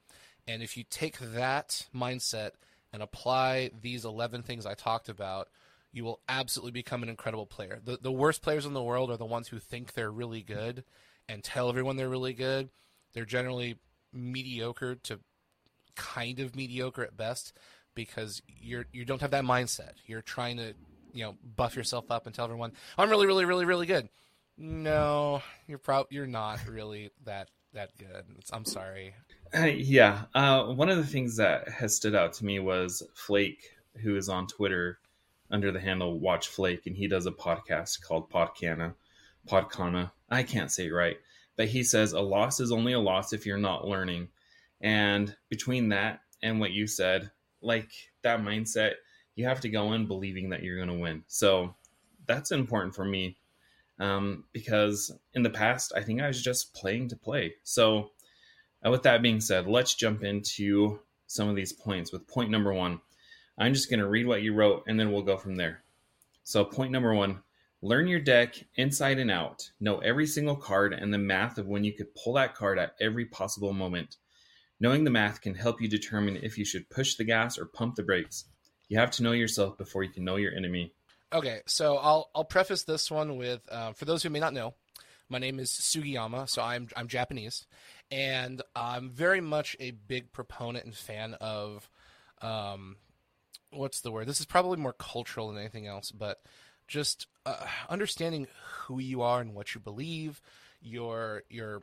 And 0.47 0.63
if 0.63 0.77
you 0.77 0.85
take 0.89 1.19
that 1.19 1.87
mindset 1.95 2.53
and 2.93 3.03
apply 3.03 3.71
these 3.81 4.05
11 4.05 4.43
things 4.43 4.67
I 4.67 4.75
talked 4.75 5.09
about, 5.09 5.49
you 5.93 6.05
will 6.05 6.21
absolutely 6.29 6.73
become 6.73 7.03
an 7.03 7.09
incredible 7.09 7.47
player. 7.47 7.81
The, 7.85 7.99
the 8.01 8.13
worst 8.13 8.43
players 8.43 8.67
in 8.67 8.73
the 8.73 8.83
world 8.83 9.11
are 9.11 9.17
the 9.17 9.25
ones 9.25 9.49
who 9.49 9.59
think 9.59 9.93
they're 9.93 10.11
really 10.11 10.43
good 10.43 10.85
and 11.29 11.43
tell 11.43 11.69
everyone 11.69 11.97
they're 11.97 12.09
really 12.09 12.33
good. 12.33 12.71
They're 13.13 13.25
generally 13.25 13.79
mediocre 14.13 14.97
to 14.97 15.21
kind 15.97 16.41
of 16.41 16.57
mediocre 16.57 17.03
at 17.03 17.17
best 17.17 17.53
because 18.05 18.43
you're 18.61 18.87
you 18.93 19.05
don't 19.05 19.21
have 19.21 19.33
that 19.33 19.45
mindset. 19.45 19.93
You're 20.07 20.23
trying 20.23 20.57
to 20.59 20.75
you 21.13 21.25
know 21.25 21.37
buff 21.57 21.77
yourself 21.77 22.11
up 22.11 22.27
and 22.27 22.35
tell 22.35 22.45
everyone 22.45 22.73
I'm 22.99 23.11
really 23.11 23.27
really 23.27 23.45
really 23.45 23.65
really 23.65 23.87
good. 23.87 24.09
No, 24.57 25.43
you're 25.67 25.79
prob 25.79 26.07
you're 26.11 26.27
not 26.27 26.67
really 26.67 27.11
that 27.25 27.51
that 27.73 27.97
good. 27.99 28.25
It's, 28.39 28.53
I'm 28.53 28.65
sorry. 28.65 29.15
Uh, 29.55 29.65
yeah, 29.75 30.23
uh, 30.35 30.65
one 30.67 30.89
of 30.89 30.97
the 30.97 31.07
things 31.07 31.37
that 31.37 31.69
has 31.69 31.95
stood 31.95 32.15
out 32.15 32.35
to 32.35 32.45
me 32.45 32.59
was 32.59 33.03
Flake, 33.15 33.71
who 34.03 34.17
is 34.17 34.29
on 34.29 34.47
Twitter 34.47 34.99
under 35.51 35.73
the 35.73 35.81
handle 35.81 36.19
Watch 36.19 36.49
Flake, 36.49 36.87
and 36.87 36.97
he 36.97 37.09
does 37.09 37.27
a 37.27 37.33
podcast 37.33 38.03
called 38.03 38.31
Podcana. 38.31 38.95
Podcana. 39.49 40.11
I 40.29 40.43
can't 40.43 40.71
say 40.71 40.87
it 40.87 40.93
right, 40.93 41.17
but 41.57 41.69
he 41.69 41.83
says 41.83 42.13
a 42.13 42.21
loss 42.21 42.61
is 42.61 42.73
only 42.73 42.93
a 42.93 43.01
loss 43.01 43.33
if 43.33 43.47
you're 43.47 43.59
not 43.59 43.87
learning. 43.87 44.29
And 44.81 45.35
between 45.49 45.91
that 45.91 46.21
and 46.43 46.61
what 46.61 46.71
you 46.71 46.87
said, 46.87 47.31
like 47.63 47.91
that 48.23 48.41
mindset, 48.41 48.95
you 49.35 49.47
have 49.47 49.61
to 49.61 49.69
go 49.69 49.93
in 49.93 50.07
believing 50.07 50.51
that 50.51 50.63
you're 50.63 50.77
going 50.77 50.89
to 50.89 51.03
win. 51.03 51.25
So 51.27 51.75
that's 52.27 52.53
important 52.53 52.95
for 52.95 53.05
me 53.05 53.37
um, 53.99 54.45
because 54.53 55.13
in 55.35 55.43
the 55.43 55.51
past, 55.51 55.93
I 55.95 56.03
think 56.03 56.21
I 56.21 56.27
was 56.27 56.43
just 56.43 56.75
playing 56.75 57.09
to 57.09 57.17
play. 57.17 57.55
So, 57.63 58.11
uh, 58.85 58.91
with 58.91 59.03
that 59.03 59.21
being 59.21 59.41
said, 59.41 59.67
let's 59.67 59.95
jump 59.95 60.25
into 60.25 61.01
some 61.27 61.49
of 61.49 61.57
these 61.57 61.73
points. 61.73 62.13
With 62.13 62.27
point 62.27 62.51
number 62.51 62.73
one, 62.73 63.01
I'm 63.59 63.75
just 63.75 63.91
going 63.91 64.01
to 64.01 64.09
read 64.09 64.27
what 64.27 64.43
you 64.43 64.55
wrote 64.55 64.85
and 64.89 64.99
then 64.99 65.13
we'll 65.13 65.23
go 65.23 65.37
from 65.37 65.57
there. 65.57 65.83
So, 66.45 66.65
point 66.65 66.93
number 66.93 67.15
one 67.15 67.43
learn 67.83 68.07
your 68.07 68.21
deck 68.21 68.57
inside 68.77 69.19
and 69.19 69.31
out. 69.31 69.71
Know 69.81 69.99
every 69.99 70.27
single 70.27 70.57
card 70.57 70.93
and 70.93 71.13
the 71.13 71.19
math 71.19 71.59
of 71.59 71.67
when 71.67 71.85
you 71.85 71.93
could 71.93 72.15
pull 72.15 72.35
that 72.35 72.55
card 72.55 72.79
at 72.79 72.95
every 73.01 73.27
possible 73.27 73.73
moment. 73.73 74.17
Knowing 74.81 75.05
the 75.05 75.11
math 75.11 75.41
can 75.41 75.55
help 75.55 75.81
you 75.81 75.89
determine 75.89 76.37
if 76.37 76.57
you 76.57 76.65
should 76.65 76.89
push 76.89 77.15
the 77.15 77.25
gas 77.25 77.59
or 77.59 77.67
pump 77.67 77.95
the 77.95 78.03
brakes. 78.03 78.47
You 78.89 78.99
have 78.99 79.11
to 79.13 79.23
know 79.23 79.33
yourself 79.33 79.77
before 79.77 80.03
you 80.03 80.11
can 80.11 80.25
know 80.25 80.37
your 80.37 80.55
enemy. 80.55 80.95
Okay, 81.33 81.61
so 81.67 81.97
I'll 81.99 82.31
I'll 82.35 82.45
preface 82.45 82.83
this 82.83 83.11
one 83.11 83.37
with 83.37 83.61
uh, 83.71 83.93
for 83.93 84.05
those 84.05 84.23
who 84.23 84.31
may 84.31 84.41
not 84.41 84.55
know, 84.55 84.75
my 85.29 85.39
name 85.39 85.61
is 85.61 85.71
Sugiyama, 85.71 86.49
so 86.49 86.61
I'm 86.61 86.89
I'm 86.97 87.07
Japanese, 87.07 87.67
and 88.11 88.63
I'm 88.75 89.11
very 89.11 89.41
much 89.41 89.77
a 89.79 89.93
big 89.93 90.33
proponent 90.33 90.87
and 90.87 90.95
fan 90.95 91.35
of, 91.35 91.89
um, 92.43 92.97
what's 93.71 94.01
the 94.01 94.11
word? 94.11 94.27
This 94.27 94.41
is 94.41 94.47
probably 94.47 94.79
more 94.79 94.93
cultural 94.93 95.49
than 95.49 95.59
anything 95.59 95.87
else, 95.87 96.11
but 96.11 96.43
just 96.89 97.29
uh, 97.47 97.65
understanding 97.89 98.49
who 98.65 98.99
you 98.99 99.23
are 99.23 99.41
and 99.41 99.55
what 99.55 99.75
you 99.75 99.81
believe, 99.81 100.43
your 100.83 101.45
your 101.49 101.83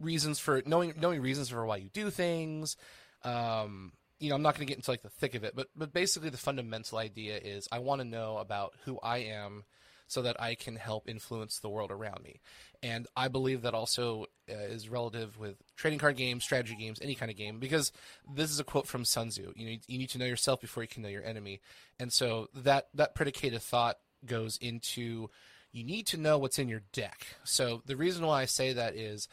reasons 0.00 0.38
for 0.38 0.62
knowing 0.66 0.94
knowing 0.98 1.20
reasons 1.20 1.48
for 1.48 1.64
why 1.66 1.76
you 1.76 1.88
do 1.90 2.10
things. 2.10 2.76
Um, 3.22 3.92
you 4.18 4.30
know, 4.30 4.34
I'm 4.34 4.42
not 4.42 4.54
going 4.54 4.66
to 4.66 4.70
get 4.70 4.78
into 4.78 4.90
like 4.90 5.02
the 5.02 5.10
thick 5.10 5.34
of 5.34 5.44
it, 5.44 5.54
but 5.54 5.68
but 5.76 5.92
basically 5.92 6.30
the 6.30 6.38
fundamental 6.38 6.98
idea 6.98 7.38
is 7.38 7.68
I 7.70 7.80
want 7.80 8.00
to 8.00 8.06
know 8.06 8.38
about 8.38 8.74
who 8.84 8.98
I 9.02 9.18
am 9.18 9.64
so 10.08 10.22
that 10.22 10.40
I 10.40 10.54
can 10.54 10.76
help 10.76 11.08
influence 11.08 11.58
the 11.58 11.68
world 11.68 11.90
around 11.90 12.22
me. 12.22 12.40
And 12.82 13.08
I 13.16 13.28
believe 13.28 13.62
that 13.62 13.74
also 13.74 14.26
uh, 14.48 14.54
is 14.54 14.88
relative 14.88 15.38
with 15.38 15.56
trading 15.76 15.98
card 15.98 16.16
games, 16.16 16.44
strategy 16.44 16.76
games, 16.76 17.00
any 17.02 17.16
kind 17.16 17.30
of 17.30 17.36
game, 17.36 17.58
because 17.58 17.90
this 18.32 18.50
is 18.50 18.60
a 18.60 18.64
quote 18.64 18.86
from 18.86 19.04
Sun 19.04 19.30
Tzu. 19.30 19.52
You 19.56 19.70
know, 19.70 19.76
you 19.88 19.98
need 19.98 20.10
to 20.10 20.18
know 20.18 20.26
yourself 20.26 20.60
before 20.60 20.82
you 20.82 20.88
can 20.88 21.02
know 21.02 21.08
your 21.08 21.24
enemy. 21.24 21.60
And 21.98 22.12
so 22.12 22.48
that 22.54 22.88
that 22.94 23.14
predicated 23.14 23.62
thought 23.62 23.96
goes 24.24 24.56
into 24.58 25.28
you 25.72 25.84
need 25.84 26.06
to 26.06 26.16
know 26.16 26.38
what's 26.38 26.58
in 26.58 26.68
your 26.68 26.82
deck. 26.92 27.26
So 27.44 27.82
the 27.84 27.96
reason 27.96 28.24
why 28.24 28.42
I 28.42 28.46
say 28.46 28.72
that 28.72 28.96
is 28.96 29.28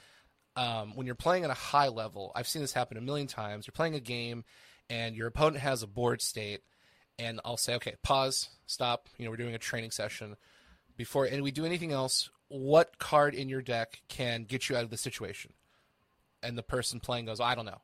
um, 0.56 0.96
when 0.96 1.06
you're 1.06 1.16
playing 1.16 1.44
at 1.44 1.50
a 1.50 1.56
high 1.56 1.88
level, 1.88 2.32
I've 2.36 2.48
seen 2.48 2.62
this 2.62 2.74
happen 2.74 2.98
a 2.98 3.02
million 3.02 3.28
times. 3.28 3.66
You're 3.66 3.74
playing 3.74 3.96
a 3.96 4.00
game 4.00 4.44
and 4.90 5.16
your 5.16 5.28
opponent 5.28 5.62
has 5.62 5.84
a 5.84 5.88
board 5.88 6.22
state, 6.22 6.62
and 7.18 7.40
I'll 7.46 7.58
say, 7.58 7.76
okay, 7.76 7.96
pause, 8.04 8.50
stop. 8.66 9.08
You 9.18 9.26
know, 9.26 9.32
we're 9.32 9.38
doing 9.38 9.56
a 9.56 9.60
training 9.60 9.92
session. 9.92 10.36
Before 10.96 11.26
and 11.26 11.42
we 11.42 11.52
do 11.52 11.66
anything 11.66 11.92
else, 11.92 12.30
what 12.50 13.00
card 13.00 13.34
in 13.34 13.50
your 13.50 13.62
deck 13.62 14.02
can 14.08 14.44
get 14.44 14.70
you 14.70 14.76
out 14.76 14.84
of 14.84 14.90
the 14.90 14.98
situation? 14.98 15.54
And 16.44 16.58
the 16.58 16.64
person 16.64 17.00
playing 17.00 17.26
goes, 17.26 17.40
I 17.40 17.56
don't 17.56 17.66
know. 17.66 17.82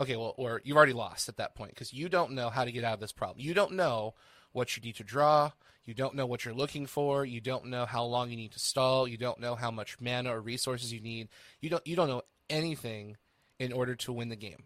Okay, 0.00 0.16
well, 0.16 0.34
or 0.36 0.60
you've 0.64 0.76
already 0.76 0.92
lost 0.92 1.28
at 1.28 1.36
that 1.36 1.54
point 1.54 1.70
because 1.70 1.92
you 1.92 2.08
don't 2.08 2.32
know 2.32 2.50
how 2.50 2.64
to 2.64 2.72
get 2.72 2.84
out 2.84 2.94
of 2.94 3.00
this 3.00 3.12
problem. 3.12 3.40
You 3.40 3.54
don't 3.54 3.72
know 3.72 4.14
what 4.52 4.76
you 4.76 4.82
need 4.82 4.96
to 4.96 5.04
draw. 5.04 5.52
You 5.84 5.94
don't 5.94 6.14
know 6.14 6.26
what 6.26 6.44
you're 6.44 6.54
looking 6.54 6.86
for. 6.86 7.24
You 7.24 7.40
don't 7.40 7.66
know 7.66 7.86
how 7.86 8.04
long 8.04 8.30
you 8.30 8.36
need 8.36 8.52
to 8.52 8.60
stall. 8.60 9.08
You 9.08 9.16
don't 9.16 9.40
know 9.40 9.54
how 9.54 9.70
much 9.70 10.00
mana 10.00 10.34
or 10.34 10.40
resources 10.40 10.92
you 10.92 11.00
need. 11.00 11.28
You 11.60 11.70
don't 11.70 11.86
you 11.86 11.96
don't 11.96 12.08
know 12.08 12.22
anything 12.48 13.16
in 13.58 13.72
order 13.72 13.94
to 13.96 14.12
win 14.12 14.28
the 14.28 14.36
game. 14.36 14.64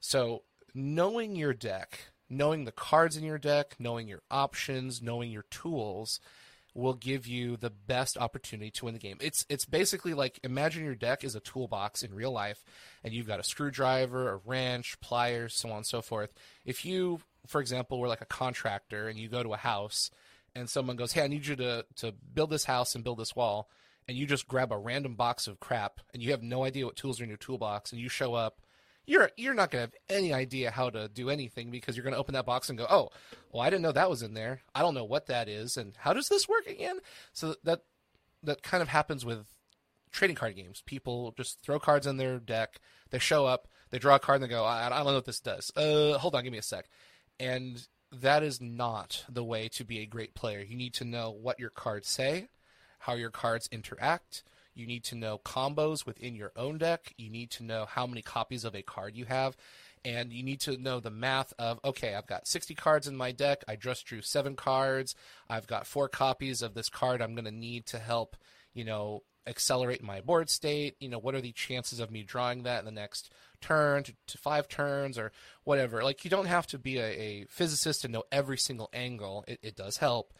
So 0.00 0.42
knowing 0.74 1.36
your 1.36 1.54
deck, 1.54 2.12
knowing 2.28 2.64
the 2.64 2.72
cards 2.72 3.16
in 3.16 3.24
your 3.24 3.38
deck, 3.38 3.76
knowing 3.78 4.08
your 4.08 4.22
options, 4.30 5.02
knowing 5.02 5.30
your 5.30 5.44
tools 5.50 6.20
will 6.74 6.94
give 6.94 7.26
you 7.26 7.56
the 7.56 7.70
best 7.70 8.16
opportunity 8.16 8.70
to 8.70 8.86
win 8.86 8.94
the 8.94 9.00
game. 9.00 9.18
It's 9.20 9.44
it's 9.48 9.64
basically 9.64 10.14
like 10.14 10.38
imagine 10.42 10.84
your 10.84 10.94
deck 10.94 11.24
is 11.24 11.34
a 11.34 11.40
toolbox 11.40 12.02
in 12.02 12.14
real 12.14 12.32
life 12.32 12.64
and 13.04 13.12
you've 13.12 13.26
got 13.26 13.40
a 13.40 13.44
screwdriver, 13.44 14.30
a 14.30 14.36
wrench, 14.36 14.98
pliers, 15.00 15.54
so 15.54 15.70
on 15.70 15.78
and 15.78 15.86
so 15.86 16.00
forth. 16.00 16.32
If 16.64 16.84
you, 16.84 17.20
for 17.46 17.60
example, 17.60 17.98
were 17.98 18.08
like 18.08 18.22
a 18.22 18.26
contractor 18.26 19.08
and 19.08 19.18
you 19.18 19.28
go 19.28 19.42
to 19.42 19.52
a 19.52 19.58
house 19.58 20.10
and 20.54 20.68
someone 20.68 20.96
goes, 20.96 21.12
"Hey, 21.12 21.22
I 21.22 21.28
need 21.28 21.46
you 21.46 21.56
to 21.56 21.86
to 21.96 22.12
build 22.12 22.50
this 22.50 22.64
house 22.64 22.94
and 22.94 23.04
build 23.04 23.18
this 23.18 23.36
wall." 23.36 23.68
And 24.08 24.16
you 24.16 24.26
just 24.26 24.48
grab 24.48 24.72
a 24.72 24.76
random 24.76 25.14
box 25.14 25.46
of 25.46 25.60
crap 25.60 26.00
and 26.12 26.20
you 26.20 26.32
have 26.32 26.42
no 26.42 26.64
idea 26.64 26.86
what 26.86 26.96
tools 26.96 27.20
are 27.20 27.22
in 27.22 27.28
your 27.28 27.38
toolbox 27.38 27.92
and 27.92 28.00
you 28.00 28.08
show 28.08 28.34
up 28.34 28.60
you're 29.06 29.30
you're 29.36 29.54
not 29.54 29.70
to 29.72 29.78
have 29.78 29.94
any 30.08 30.32
idea 30.32 30.70
how 30.70 30.90
to 30.90 31.08
do 31.08 31.30
anything 31.30 31.70
because 31.70 31.96
you're 31.96 32.08
to 32.08 32.16
open 32.16 32.34
that 32.34 32.46
box 32.46 32.68
and 32.68 32.78
go, 32.78 32.86
"Oh, 32.88 33.10
well, 33.50 33.62
I 33.62 33.70
didn't 33.70 33.82
know 33.82 33.92
that 33.92 34.10
was 34.10 34.22
in 34.22 34.34
there. 34.34 34.62
I 34.74 34.80
don't 34.80 34.94
know 34.94 35.04
what 35.04 35.26
that 35.26 35.48
is, 35.48 35.76
and 35.76 35.96
how 35.96 36.12
does 36.12 36.28
this 36.28 36.48
work 36.48 36.66
again?" 36.66 37.00
So 37.32 37.56
that 37.64 37.82
that 38.42 38.62
kind 38.62 38.82
of 38.82 38.88
happens 38.88 39.24
with 39.24 39.46
trading 40.12 40.36
card 40.36 40.56
games. 40.56 40.82
People 40.86 41.32
just 41.36 41.60
throw 41.62 41.78
cards 41.78 42.06
in 42.06 42.16
their 42.16 42.38
deck. 42.38 42.80
They 43.10 43.18
show 43.18 43.46
up, 43.46 43.68
they 43.90 43.98
draw 43.98 44.16
a 44.16 44.20
card, 44.20 44.36
and 44.40 44.44
they 44.44 44.54
go, 44.54 44.64
"I, 44.64 44.86
I 44.86 44.88
don't 44.88 45.06
know 45.06 45.14
what 45.14 45.24
this 45.24 45.40
does." 45.40 45.72
Uh, 45.76 46.18
hold 46.18 46.34
on, 46.34 46.44
give 46.44 46.52
me 46.52 46.58
a 46.58 46.62
sec. 46.62 46.88
And 47.40 47.84
that 48.12 48.42
is 48.42 48.60
not 48.60 49.24
the 49.28 49.44
way 49.44 49.68
to 49.68 49.84
be 49.84 50.00
a 50.00 50.06
great 50.06 50.34
player. 50.34 50.60
You 50.60 50.76
need 50.76 50.94
to 50.94 51.04
know 51.04 51.30
what 51.30 51.58
your 51.58 51.70
cards 51.70 52.08
say, 52.08 52.48
how 53.00 53.14
your 53.14 53.30
cards 53.30 53.68
interact 53.72 54.42
you 54.74 54.86
need 54.86 55.04
to 55.04 55.14
know 55.14 55.38
combos 55.38 56.06
within 56.06 56.34
your 56.34 56.52
own 56.56 56.78
deck. 56.78 57.12
You 57.16 57.30
need 57.30 57.50
to 57.52 57.64
know 57.64 57.84
how 57.84 58.06
many 58.06 58.22
copies 58.22 58.64
of 58.64 58.74
a 58.74 58.82
card 58.82 59.16
you 59.16 59.26
have. 59.26 59.56
And 60.04 60.32
you 60.32 60.42
need 60.42 60.60
to 60.62 60.76
know 60.76 61.00
the 61.00 61.10
math 61.10 61.52
of 61.58 61.78
okay, 61.84 62.14
I've 62.14 62.26
got 62.26 62.48
60 62.48 62.74
cards 62.74 63.06
in 63.06 63.16
my 63.16 63.32
deck. 63.32 63.64
I 63.68 63.76
just 63.76 64.04
drew 64.04 64.20
seven 64.20 64.56
cards. 64.56 65.14
I've 65.48 65.66
got 65.66 65.86
four 65.86 66.08
copies 66.08 66.62
of 66.62 66.74
this 66.74 66.88
card 66.88 67.22
I'm 67.22 67.34
going 67.34 67.44
to 67.44 67.52
need 67.52 67.86
to 67.86 67.98
help, 67.98 68.36
you 68.74 68.84
know, 68.84 69.22
accelerate 69.46 70.02
my 70.02 70.20
board 70.20 70.50
state. 70.50 70.96
You 71.00 71.08
know, 71.08 71.18
what 71.18 71.34
are 71.34 71.40
the 71.40 71.52
chances 71.52 72.00
of 72.00 72.10
me 72.10 72.22
drawing 72.22 72.64
that 72.64 72.80
in 72.80 72.84
the 72.84 72.90
next 72.90 73.30
turn 73.60 74.02
to, 74.04 74.14
to 74.28 74.38
five 74.38 74.68
turns 74.68 75.18
or 75.18 75.32
whatever? 75.64 76.02
Like, 76.02 76.24
you 76.24 76.30
don't 76.30 76.46
have 76.46 76.66
to 76.68 76.78
be 76.78 76.98
a, 76.98 77.04
a 77.04 77.44
physicist 77.48 78.04
and 78.04 78.12
know 78.12 78.24
every 78.32 78.58
single 78.58 78.88
angle. 78.92 79.44
It, 79.46 79.60
it 79.62 79.76
does 79.76 79.98
help, 79.98 80.32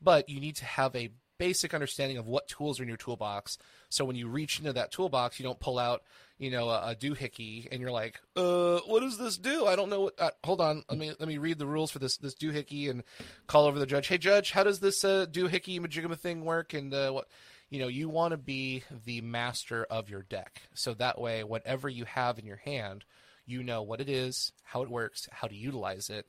but 0.00 0.28
you 0.28 0.40
need 0.40 0.56
to 0.56 0.64
have 0.64 0.94
a 0.96 1.10
basic 1.38 1.72
understanding 1.72 2.18
of 2.18 2.28
what 2.28 2.48
tools 2.48 2.78
are 2.78 2.82
in 2.82 2.88
your 2.88 2.98
toolbox. 2.98 3.56
So 3.90 4.04
when 4.04 4.16
you 4.16 4.28
reach 4.28 4.58
into 4.58 4.72
that 4.72 4.92
toolbox, 4.92 5.38
you 5.38 5.44
don't 5.44 5.58
pull 5.58 5.78
out, 5.78 6.02
you 6.38 6.50
know, 6.50 6.70
a, 6.70 6.92
a 6.92 6.94
doohickey 6.94 7.68
and 7.70 7.80
you're 7.80 7.90
like, 7.90 8.20
uh, 8.36 8.78
what 8.86 9.00
does 9.00 9.18
this 9.18 9.36
do? 9.36 9.66
I 9.66 9.76
don't 9.76 9.90
know. 9.90 10.02
What, 10.02 10.20
uh, 10.20 10.30
hold 10.44 10.60
on, 10.60 10.84
let 10.88 10.98
me 10.98 11.12
let 11.18 11.28
me 11.28 11.38
read 11.38 11.58
the 11.58 11.66
rules 11.66 11.90
for 11.90 11.98
this 11.98 12.16
this 12.16 12.34
doohickey 12.34 12.88
and 12.88 13.02
call 13.48 13.66
over 13.66 13.78
the 13.78 13.86
judge. 13.86 14.06
Hey, 14.06 14.16
judge, 14.16 14.52
how 14.52 14.62
does 14.62 14.78
this 14.80 15.04
uh, 15.04 15.26
doohickey 15.30 15.80
majigama 15.80 16.16
thing 16.16 16.44
work? 16.44 16.72
And 16.72 16.94
uh, 16.94 17.10
what? 17.10 17.28
You 17.68 17.78
know, 17.78 17.88
you 17.88 18.08
want 18.08 18.32
to 18.32 18.36
be 18.36 18.82
the 19.04 19.20
master 19.20 19.84
of 19.84 20.08
your 20.08 20.22
deck. 20.22 20.62
So 20.74 20.94
that 20.94 21.20
way, 21.20 21.44
whatever 21.44 21.88
you 21.88 22.04
have 22.04 22.36
in 22.38 22.44
your 22.44 22.56
hand, 22.56 23.04
you 23.46 23.62
know 23.62 23.82
what 23.82 24.00
it 24.00 24.08
is, 24.08 24.52
how 24.64 24.82
it 24.82 24.90
works, 24.90 25.28
how 25.30 25.46
to 25.46 25.54
utilize 25.54 26.10
it, 26.10 26.26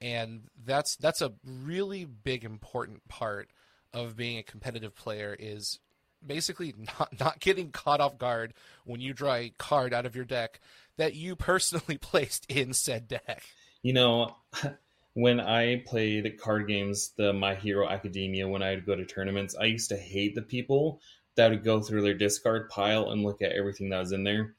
and 0.00 0.42
that's 0.64 0.96
that's 0.96 1.22
a 1.22 1.32
really 1.44 2.04
big 2.04 2.44
important 2.44 3.06
part 3.08 3.50
of 3.94 4.16
being 4.16 4.38
a 4.38 4.42
competitive 4.42 4.94
player 4.94 5.36
is 5.38 5.78
basically 6.26 6.74
not 6.98 7.18
not 7.18 7.40
getting 7.40 7.70
caught 7.70 8.00
off 8.00 8.18
guard 8.18 8.54
when 8.84 9.00
you 9.00 9.12
draw 9.12 9.34
a 9.34 9.52
card 9.58 9.92
out 9.92 10.06
of 10.06 10.16
your 10.16 10.24
deck 10.24 10.60
that 10.96 11.14
you 11.14 11.36
personally 11.36 11.98
placed 11.98 12.50
in 12.50 12.72
said 12.72 13.08
deck. 13.08 13.42
You 13.82 13.92
know, 13.92 14.36
when 15.14 15.40
I 15.40 15.82
played 15.86 16.38
card 16.40 16.66
games, 16.68 17.12
the 17.16 17.32
My 17.32 17.54
Hero 17.54 17.88
Academia, 17.88 18.48
when 18.48 18.62
I 18.62 18.70
would 18.70 18.86
go 18.86 18.96
to 18.96 19.04
tournaments, 19.04 19.54
I 19.54 19.64
used 19.64 19.90
to 19.90 19.96
hate 19.96 20.34
the 20.34 20.42
people 20.42 21.00
that 21.36 21.50
would 21.50 21.64
go 21.64 21.80
through 21.80 22.02
their 22.02 22.14
discard 22.14 22.68
pile 22.68 23.10
and 23.10 23.22
look 23.22 23.42
at 23.42 23.52
everything 23.52 23.90
that 23.90 23.98
was 23.98 24.12
in 24.12 24.24
there. 24.24 24.54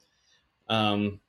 Um, 0.68 1.20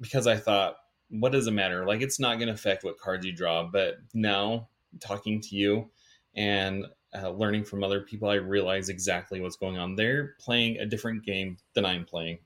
because 0.00 0.26
I 0.26 0.36
thought, 0.36 0.76
what 1.08 1.32
does 1.32 1.46
it 1.46 1.52
matter? 1.52 1.86
Like, 1.86 2.02
it's 2.02 2.18
not 2.18 2.36
going 2.36 2.48
to 2.48 2.54
affect 2.54 2.84
what 2.84 2.98
cards 2.98 3.24
you 3.24 3.32
draw. 3.32 3.68
But 3.70 3.98
now, 4.12 4.68
talking 5.00 5.40
to 5.42 5.56
you 5.56 5.90
and 6.34 6.86
uh, 7.16 7.30
learning 7.30 7.64
from 7.64 7.82
other 7.82 8.00
people, 8.00 8.28
I 8.28 8.34
realize 8.34 8.88
exactly 8.88 9.40
what's 9.40 9.56
going 9.56 9.78
on. 9.78 9.96
They're 9.96 10.34
playing 10.38 10.78
a 10.78 10.86
different 10.86 11.24
game 11.24 11.58
than 11.74 11.84
I'm 11.84 12.04
playing. 12.04 12.38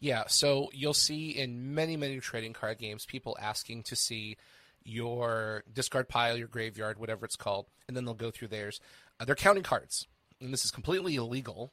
Yeah, 0.00 0.24
so 0.28 0.70
you'll 0.72 0.94
see 0.94 1.30
in 1.30 1.74
many, 1.74 1.96
many 1.96 2.20
trading 2.20 2.52
card 2.52 2.78
games 2.78 3.04
people 3.04 3.36
asking 3.40 3.84
to 3.84 3.96
see 3.96 4.36
your 4.82 5.62
discard 5.70 6.08
pile, 6.08 6.36
your 6.36 6.48
graveyard, 6.48 6.98
whatever 6.98 7.26
it's 7.26 7.36
called, 7.36 7.66
and 7.86 7.96
then 7.96 8.04
they'll 8.04 8.14
go 8.14 8.30
through 8.30 8.48
theirs. 8.48 8.80
Uh, 9.18 9.26
they're 9.26 9.34
counting 9.34 9.62
cards, 9.62 10.06
and 10.40 10.52
this 10.52 10.64
is 10.64 10.70
completely 10.70 11.16
illegal 11.16 11.72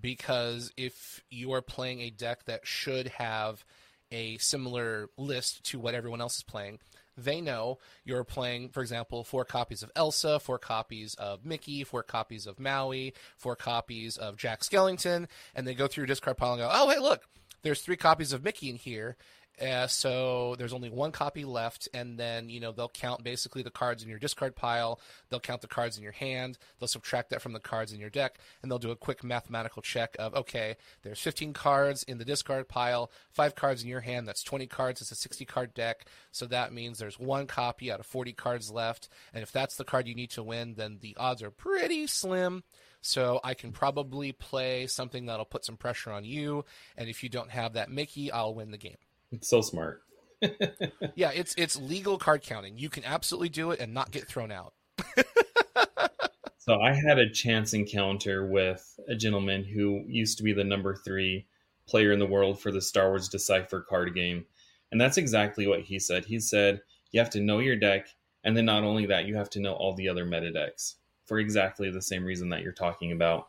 because 0.00 0.72
if 0.76 1.24
you 1.30 1.52
are 1.52 1.62
playing 1.62 2.00
a 2.00 2.10
deck 2.10 2.44
that 2.44 2.66
should 2.66 3.08
have 3.08 3.64
a 4.12 4.38
similar 4.38 5.08
list 5.16 5.64
to 5.64 5.78
what 5.78 5.94
everyone 5.94 6.20
else 6.20 6.36
is 6.36 6.42
playing, 6.42 6.78
they 7.16 7.40
know 7.40 7.78
you're 8.04 8.24
playing, 8.24 8.70
for 8.70 8.80
example, 8.80 9.24
four 9.24 9.44
copies 9.44 9.82
of 9.82 9.90
Elsa, 9.96 10.40
four 10.40 10.58
copies 10.58 11.14
of 11.14 11.44
Mickey, 11.44 11.84
four 11.84 12.02
copies 12.02 12.46
of 12.46 12.58
Maui, 12.58 13.14
four 13.36 13.56
copies 13.56 14.16
of 14.16 14.36
Jack 14.36 14.60
Skellington, 14.62 15.26
and 15.54 15.66
they 15.66 15.74
go 15.74 15.86
through 15.86 16.02
your 16.02 16.06
discard 16.06 16.36
pile 16.36 16.52
and 16.52 16.60
go, 16.60 16.70
oh, 16.72 16.90
hey, 16.90 16.98
look, 16.98 17.22
there's 17.62 17.80
three 17.80 17.96
copies 17.96 18.32
of 18.32 18.44
Mickey 18.44 18.68
in 18.70 18.76
here, 18.76 19.16
uh, 19.60 19.86
so 19.86 20.56
there's 20.58 20.72
only 20.72 20.90
one 20.90 21.12
copy 21.12 21.44
left, 21.44 21.88
and 21.94 22.18
then 22.18 22.48
you 22.48 22.60
know 22.60 22.72
they'll 22.72 22.88
count 22.88 23.22
basically 23.22 23.62
the 23.62 23.70
cards 23.70 24.02
in 24.02 24.08
your 24.08 24.18
discard 24.18 24.56
pile. 24.56 25.00
They'll 25.28 25.40
count 25.40 25.60
the 25.60 25.68
cards 25.68 25.96
in 25.96 26.02
your 26.02 26.12
hand. 26.12 26.58
They'll 26.78 26.88
subtract 26.88 27.30
that 27.30 27.42
from 27.42 27.52
the 27.52 27.60
cards 27.60 27.92
in 27.92 28.00
your 28.00 28.10
deck, 28.10 28.38
and 28.62 28.70
they'll 28.70 28.78
do 28.78 28.90
a 28.90 28.96
quick 28.96 29.22
mathematical 29.22 29.82
check 29.82 30.16
of 30.18 30.34
okay, 30.34 30.76
there's 31.02 31.20
15 31.20 31.52
cards 31.52 32.02
in 32.02 32.18
the 32.18 32.24
discard 32.24 32.68
pile, 32.68 33.10
five 33.30 33.54
cards 33.54 33.82
in 33.82 33.88
your 33.88 34.00
hand. 34.00 34.26
That's 34.26 34.42
20 34.42 34.66
cards. 34.66 35.00
It's 35.00 35.12
a 35.12 35.16
60 35.16 35.44
card 35.44 35.74
deck, 35.74 36.06
so 36.32 36.46
that 36.46 36.72
means 36.72 36.98
there's 36.98 37.18
one 37.18 37.46
copy 37.46 37.92
out 37.92 38.00
of 38.00 38.06
40 38.06 38.32
cards 38.32 38.70
left. 38.70 39.08
And 39.32 39.42
if 39.42 39.52
that's 39.52 39.76
the 39.76 39.84
card 39.84 40.08
you 40.08 40.14
need 40.14 40.30
to 40.30 40.42
win, 40.42 40.74
then 40.74 40.98
the 41.00 41.16
odds 41.18 41.42
are 41.42 41.50
pretty 41.50 42.06
slim. 42.06 42.64
So 43.02 43.38
I 43.44 43.52
can 43.52 43.70
probably 43.70 44.32
play 44.32 44.86
something 44.86 45.26
that'll 45.26 45.44
put 45.44 45.64
some 45.66 45.76
pressure 45.76 46.10
on 46.10 46.24
you, 46.24 46.64
and 46.96 47.06
if 47.06 47.22
you 47.22 47.28
don't 47.28 47.50
have 47.50 47.74
that 47.74 47.90
Mickey, 47.90 48.32
I'll 48.32 48.54
win 48.54 48.70
the 48.70 48.78
game. 48.78 48.96
It's 49.34 49.48
so 49.48 49.60
smart. 49.60 50.02
yeah, 51.14 51.30
it's 51.34 51.54
it's 51.56 51.76
legal 51.76 52.18
card 52.18 52.42
counting. 52.42 52.78
You 52.78 52.88
can 52.88 53.04
absolutely 53.04 53.48
do 53.48 53.70
it 53.70 53.80
and 53.80 53.92
not 53.92 54.10
get 54.10 54.28
thrown 54.28 54.52
out. 54.52 54.74
so 56.58 56.80
I 56.80 56.92
had 56.92 57.18
a 57.18 57.30
chance 57.30 57.72
encounter 57.72 58.46
with 58.46 58.98
a 59.08 59.14
gentleman 59.14 59.64
who 59.64 60.04
used 60.06 60.38
to 60.38 60.44
be 60.44 60.52
the 60.52 60.64
number 60.64 60.94
three 60.94 61.46
player 61.86 62.12
in 62.12 62.18
the 62.18 62.26
world 62.26 62.60
for 62.60 62.70
the 62.70 62.80
Star 62.80 63.08
Wars 63.08 63.28
Decipher 63.28 63.80
card 63.82 64.14
game. 64.14 64.46
And 64.92 65.00
that's 65.00 65.18
exactly 65.18 65.66
what 65.66 65.80
he 65.80 65.98
said. 65.98 66.24
He 66.24 66.38
said, 66.38 66.80
you 67.10 67.20
have 67.20 67.30
to 67.30 67.40
know 67.40 67.58
your 67.58 67.76
deck, 67.76 68.08
and 68.44 68.56
then 68.56 68.64
not 68.64 68.84
only 68.84 69.06
that, 69.06 69.26
you 69.26 69.36
have 69.36 69.50
to 69.50 69.60
know 69.60 69.72
all 69.74 69.94
the 69.94 70.08
other 70.08 70.24
meta 70.24 70.52
decks 70.52 70.96
for 71.26 71.38
exactly 71.38 71.90
the 71.90 72.02
same 72.02 72.24
reason 72.24 72.48
that 72.50 72.62
you're 72.62 72.72
talking 72.72 73.12
about. 73.12 73.48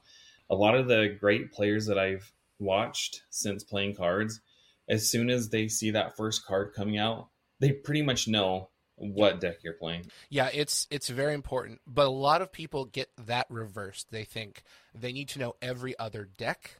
A 0.50 0.56
lot 0.56 0.75
of 0.75 0.88
the 0.88 1.15
great 1.20 1.51
players 1.51 1.86
that 1.86 2.00
I've 2.00 2.32
watched 2.60 3.24
since 3.30 3.63
playing 3.63 3.96
cards 3.96 4.42
as 4.88 5.10
soon 5.10 5.30
as 5.30 5.50
they 5.50 5.68
see 5.68 5.92
that 5.92 6.15
first 6.15 6.46
card 6.46 6.74
coming 6.75 6.98
out, 6.98 7.30
they 7.60 7.72
pretty 7.72 8.01
much 8.01 8.27
know 8.27 8.70
what 8.98 9.42
deck 9.42 9.58
you're 9.63 9.74
playing. 9.74 10.06
Yeah, 10.30 10.50
it's 10.54 10.88
it's 10.89 11.10
very 11.10 11.34
important, 11.34 11.82
but 11.86 12.06
a 12.06 12.10
lot 12.10 12.42
of 12.42 12.51
people 12.51 12.86
get 12.86 13.10
that 13.25 13.48
reversed. 13.50 14.12
They 14.12 14.24
think 14.24 14.63
they 14.94 15.12
need 15.12 15.30
to 15.30 15.39
know 15.39 15.56
every 15.62 15.98
other 16.00 16.30
deck 16.38 16.80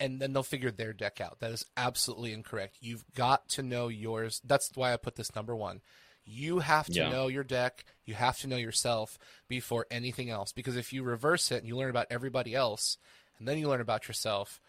and 0.00 0.18
then 0.18 0.32
they'll 0.32 0.42
figure 0.42 0.70
their 0.70 0.94
deck 0.94 1.20
out. 1.20 1.40
That 1.40 1.52
is 1.52 1.66
absolutely 1.76 2.32
incorrect. 2.32 2.78
You've 2.80 3.04
got 3.14 3.48
to 3.50 3.62
know 3.62 3.88
yours. 3.88 4.40
That's 4.42 4.70
why 4.74 4.92
I 4.92 4.96
put 4.96 5.16
this 5.16 5.36
number 5.36 5.54
1. 5.54 5.82
You 6.24 6.60
have 6.60 6.86
to 6.86 6.92
yeah. 6.92 7.10
know 7.10 7.28
your 7.28 7.44
deck. 7.44 7.84
You 8.04 8.14
have 8.14 8.38
to 8.38 8.46
know 8.46 8.56
yourself 8.56 9.18
before 9.46 9.86
anything 9.90 10.30
else 10.30 10.52
because 10.52 10.76
if 10.76 10.92
you 10.92 11.02
reverse 11.02 11.52
it 11.52 11.58
and 11.58 11.66
you 11.66 11.76
learn 11.76 11.90
about 11.90 12.06
everybody 12.10 12.54
else 12.54 12.96
and 13.38 13.46
then 13.46 13.58
you 13.58 13.68
learn 13.68 13.80
about 13.80 14.08
yourself, 14.08 14.60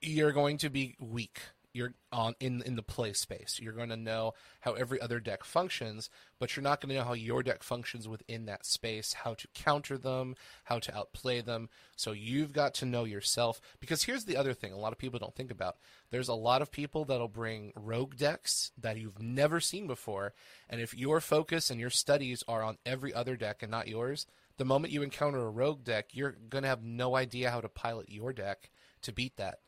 you're 0.00 0.32
going 0.32 0.58
to 0.58 0.70
be 0.70 0.96
weak 1.00 1.40
you're 1.78 1.94
on 2.12 2.34
in 2.40 2.60
in 2.62 2.74
the 2.74 2.82
play 2.82 3.12
space. 3.12 3.60
You're 3.62 3.72
going 3.72 3.88
to 3.90 3.96
know 3.96 4.34
how 4.60 4.72
every 4.72 5.00
other 5.00 5.20
deck 5.20 5.44
functions, 5.44 6.10
but 6.40 6.56
you're 6.56 6.62
not 6.62 6.80
going 6.80 6.90
to 6.90 6.96
know 6.96 7.04
how 7.04 7.12
your 7.12 7.42
deck 7.42 7.62
functions 7.62 8.08
within 8.08 8.46
that 8.46 8.66
space, 8.66 9.12
how 9.12 9.34
to 9.34 9.48
counter 9.54 9.96
them, 9.96 10.34
how 10.64 10.80
to 10.80 10.94
outplay 10.96 11.40
them. 11.40 11.68
So 11.96 12.10
you've 12.12 12.52
got 12.52 12.74
to 12.74 12.84
know 12.84 13.04
yourself 13.04 13.60
because 13.78 14.02
here's 14.02 14.24
the 14.24 14.36
other 14.36 14.54
thing 14.54 14.72
a 14.72 14.78
lot 14.78 14.92
of 14.92 14.98
people 14.98 15.20
don't 15.20 15.36
think 15.36 15.52
about. 15.52 15.76
There's 16.10 16.28
a 16.28 16.34
lot 16.34 16.62
of 16.62 16.72
people 16.72 17.04
that'll 17.04 17.28
bring 17.28 17.72
rogue 17.76 18.16
decks 18.16 18.72
that 18.76 18.98
you've 18.98 19.22
never 19.22 19.60
seen 19.60 19.86
before, 19.86 20.34
and 20.68 20.80
if 20.80 20.94
your 20.94 21.20
focus 21.20 21.70
and 21.70 21.78
your 21.78 21.90
studies 21.90 22.42
are 22.48 22.62
on 22.62 22.78
every 22.84 23.14
other 23.14 23.36
deck 23.36 23.62
and 23.62 23.70
not 23.70 23.86
yours, 23.86 24.26
the 24.56 24.64
moment 24.64 24.92
you 24.92 25.02
encounter 25.02 25.38
a 25.38 25.50
rogue 25.50 25.84
deck, 25.84 26.08
you're 26.12 26.36
going 26.50 26.62
to 26.62 26.68
have 26.68 26.82
no 26.82 27.14
idea 27.14 27.50
how 27.50 27.60
to 27.60 27.68
pilot 27.68 28.08
your 28.08 28.32
deck 28.32 28.70
to 29.02 29.12
beat 29.12 29.36
that 29.36 29.60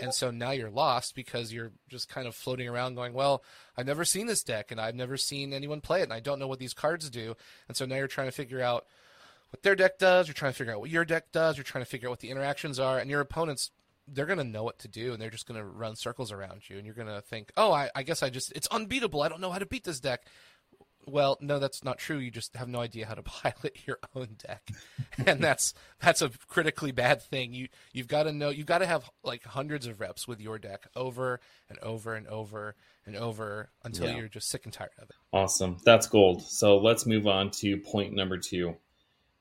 and 0.00 0.12
so 0.12 0.30
now 0.30 0.50
you're 0.50 0.70
lost 0.70 1.14
because 1.14 1.52
you're 1.52 1.72
just 1.88 2.08
kind 2.08 2.26
of 2.26 2.34
floating 2.34 2.68
around 2.68 2.94
going 2.96 3.12
well 3.12 3.42
i've 3.76 3.86
never 3.86 4.04
seen 4.04 4.26
this 4.26 4.42
deck 4.42 4.70
and 4.72 4.80
i've 4.80 4.94
never 4.94 5.16
seen 5.16 5.52
anyone 5.52 5.80
play 5.80 6.00
it 6.00 6.04
and 6.04 6.12
i 6.12 6.20
don't 6.20 6.38
know 6.38 6.48
what 6.48 6.58
these 6.58 6.74
cards 6.74 7.10
do. 7.10 7.36
And 7.68 7.76
so 7.76 7.86
now 7.86 7.96
you're 7.96 8.06
trying 8.06 8.28
to 8.28 8.32
figure 8.32 8.60
out 8.60 8.86
what 9.50 9.62
their 9.62 9.76
deck 9.76 9.98
does. 9.98 10.26
You're 10.26 10.34
trying 10.34 10.52
to 10.52 10.58
figure 10.58 10.72
out 10.72 10.80
what 10.80 10.90
your 10.90 11.04
deck 11.04 11.32
does. 11.32 11.56
You're 11.56 11.64
trying 11.64 11.84
to 11.84 11.90
figure 11.90 12.08
out 12.08 12.12
what 12.12 12.20
the 12.20 12.30
interactions 12.30 12.78
are. 12.78 12.98
And 12.98 13.10
your 13.10 13.20
opponents 13.20 13.70
they're 14.06 14.26
going 14.26 14.38
to 14.38 14.44
know 14.44 14.62
what 14.62 14.78
to 14.80 14.86
do 14.86 15.14
and 15.14 15.22
they're 15.22 15.30
just 15.30 15.48
going 15.48 15.58
to 15.58 15.64
run 15.64 15.96
circles 15.96 16.30
around 16.30 16.68
you. 16.68 16.76
And 16.76 16.84
you're 16.84 16.94
going 16.94 17.08
to 17.08 17.22
think 17.22 17.50
oh 17.56 17.72
I, 17.72 17.90
I 17.94 18.02
guess 18.02 18.22
i 18.22 18.30
just 18.30 18.52
it's 18.52 18.66
unbeatable. 18.68 19.22
I 19.22 19.28
don't 19.28 19.40
know 19.40 19.50
how 19.50 19.58
to 19.58 19.66
beat 19.66 19.84
this 19.84 20.00
deck 20.00 20.26
well, 21.06 21.38
no, 21.40 21.58
that's 21.58 21.84
not 21.84 21.98
true. 21.98 22.18
You 22.18 22.30
just 22.30 22.56
have 22.56 22.68
no 22.68 22.80
idea 22.80 23.06
how 23.06 23.14
to 23.14 23.22
pilot 23.22 23.78
your 23.86 23.98
own 24.14 24.36
deck, 24.38 24.68
and 25.26 25.40
that's 25.40 25.74
that's 26.00 26.22
a 26.22 26.30
critically 26.48 26.92
bad 26.92 27.22
thing. 27.22 27.52
You 27.52 27.68
you've 27.92 28.08
got 28.08 28.24
to 28.24 28.32
know. 28.32 28.50
You've 28.50 28.66
got 28.66 28.78
to 28.78 28.86
have 28.86 29.10
like 29.22 29.44
hundreds 29.44 29.86
of 29.86 30.00
reps 30.00 30.26
with 30.28 30.40
your 30.40 30.58
deck 30.58 30.86
over 30.96 31.40
and 31.68 31.78
over 31.80 32.14
and 32.14 32.26
over 32.28 32.74
and 33.06 33.16
over 33.16 33.70
until 33.84 34.08
yeah. 34.08 34.16
you're 34.16 34.28
just 34.28 34.48
sick 34.48 34.64
and 34.64 34.72
tired 34.72 34.90
of 34.98 35.10
it. 35.10 35.16
Awesome, 35.32 35.78
that's 35.84 36.06
gold. 36.06 36.42
So 36.42 36.78
let's 36.78 37.06
move 37.06 37.26
on 37.26 37.50
to 37.52 37.76
point 37.78 38.14
number 38.14 38.38
two. 38.38 38.76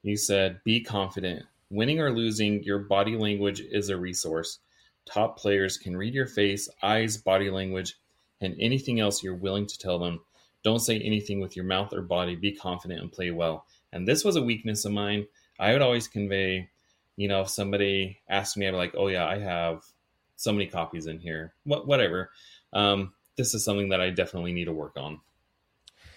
You 0.02 0.18
said 0.18 0.62
be 0.64 0.82
confident. 0.82 1.44
Winning 1.70 2.00
or 2.00 2.12
losing, 2.12 2.62
your 2.64 2.80
body 2.80 3.16
language 3.16 3.60
is 3.60 3.90
a 3.90 3.98
resource. 3.98 4.60
Top 5.06 5.38
players 5.38 5.78
can 5.78 5.98
read 5.98 6.14
your 6.14 6.28
face, 6.28 6.70
eyes, 6.84 7.18
body 7.18 7.50
language, 7.50 7.96
and 8.40 8.56
anything 8.60 9.00
else 9.00 9.24
you're 9.24 9.34
willing 9.34 9.66
to 9.66 9.78
tell 9.80 9.98
them 9.98 10.20
don't 10.64 10.80
say 10.80 11.00
anything 11.00 11.40
with 11.40 11.56
your 11.56 11.66
mouth 11.66 11.94
or 11.94 12.02
body. 12.02 12.36
Be 12.36 12.54
confident 12.54 13.02
and 13.02 13.12
play 13.12 13.32
well. 13.32 13.66
And 13.92 14.08
this 14.08 14.24
was 14.24 14.36
a 14.36 14.42
weakness 14.42 14.86
of 14.86 14.92
mine. 14.92 15.28
I 15.60 15.74
would 15.74 15.82
always 15.82 16.08
convey, 16.08 16.70
you 17.16 17.28
know, 17.28 17.42
if 17.42 17.50
somebody 17.50 18.20
asked 18.28 18.58
me, 18.58 18.68
I'd 18.68 18.72
be 18.72 18.78
like, 18.78 18.96
oh, 18.98 19.08
yeah, 19.08 19.28
I 19.28 19.40
have 19.40 19.84
so 20.36 20.52
many 20.52 20.68
copies 20.68 21.06
in 21.06 21.20
here. 21.20 21.54
What, 21.64 21.88
whatever. 21.88 22.32
Um, 22.72 23.14
this 23.36 23.54
is 23.54 23.64
something 23.64 23.90
that 23.90 24.02
I 24.02 24.10
definitely 24.10 24.54
need 24.54 24.66
to 24.66 24.74
work 24.74 24.98
on. 24.98 25.20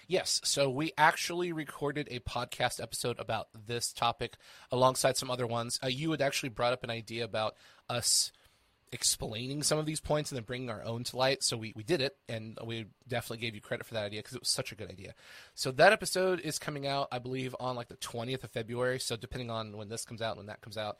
Yes, 0.09 0.39
so 0.45 0.69
we 0.69 0.93
actually 0.97 1.51
recorded 1.51 2.07
a 2.09 2.19
podcast 2.19 2.81
episode 2.81 3.19
about 3.19 3.49
this 3.67 3.91
topic 3.91 4.37
alongside 4.71 5.17
some 5.17 5.29
other 5.29 5.45
ones. 5.45 5.79
Uh, 5.83 5.87
you 5.87 6.11
had 6.11 6.21
actually 6.21 6.47
brought 6.49 6.71
up 6.71 6.85
an 6.85 6.89
idea 6.89 7.25
about 7.25 7.55
us 7.89 8.31
explaining 8.91 9.63
some 9.63 9.79
of 9.79 9.85
these 9.85 9.99
points 9.99 10.31
and 10.31 10.37
then 10.37 10.43
bringing 10.43 10.69
our 10.69 10.83
own 10.83 11.03
to 11.05 11.17
light. 11.17 11.43
So 11.43 11.57
we, 11.57 11.73
we 11.75 11.83
did 11.83 12.01
it, 12.01 12.17
and 12.29 12.57
we 12.63 12.85
definitely 13.07 13.39
gave 13.45 13.55
you 13.55 13.61
credit 13.61 13.85
for 13.85 13.93
that 13.95 14.05
idea 14.05 14.19
because 14.19 14.35
it 14.35 14.41
was 14.41 14.49
such 14.49 14.71
a 14.71 14.75
good 14.75 14.89
idea. 14.89 15.13
So 15.55 15.71
that 15.71 15.93
episode 15.93 16.39
is 16.39 16.59
coming 16.59 16.87
out, 16.87 17.07
I 17.11 17.19
believe, 17.19 17.55
on 17.59 17.75
like 17.75 17.87
the 17.87 17.97
20th 17.97 18.43
of 18.43 18.51
February. 18.51 18.99
So 18.99 19.15
depending 19.15 19.49
on 19.49 19.77
when 19.77 19.89
this 19.89 20.05
comes 20.05 20.21
out 20.21 20.31
and 20.31 20.39
when 20.39 20.47
that 20.47 20.61
comes 20.61 20.77
out, 20.77 20.97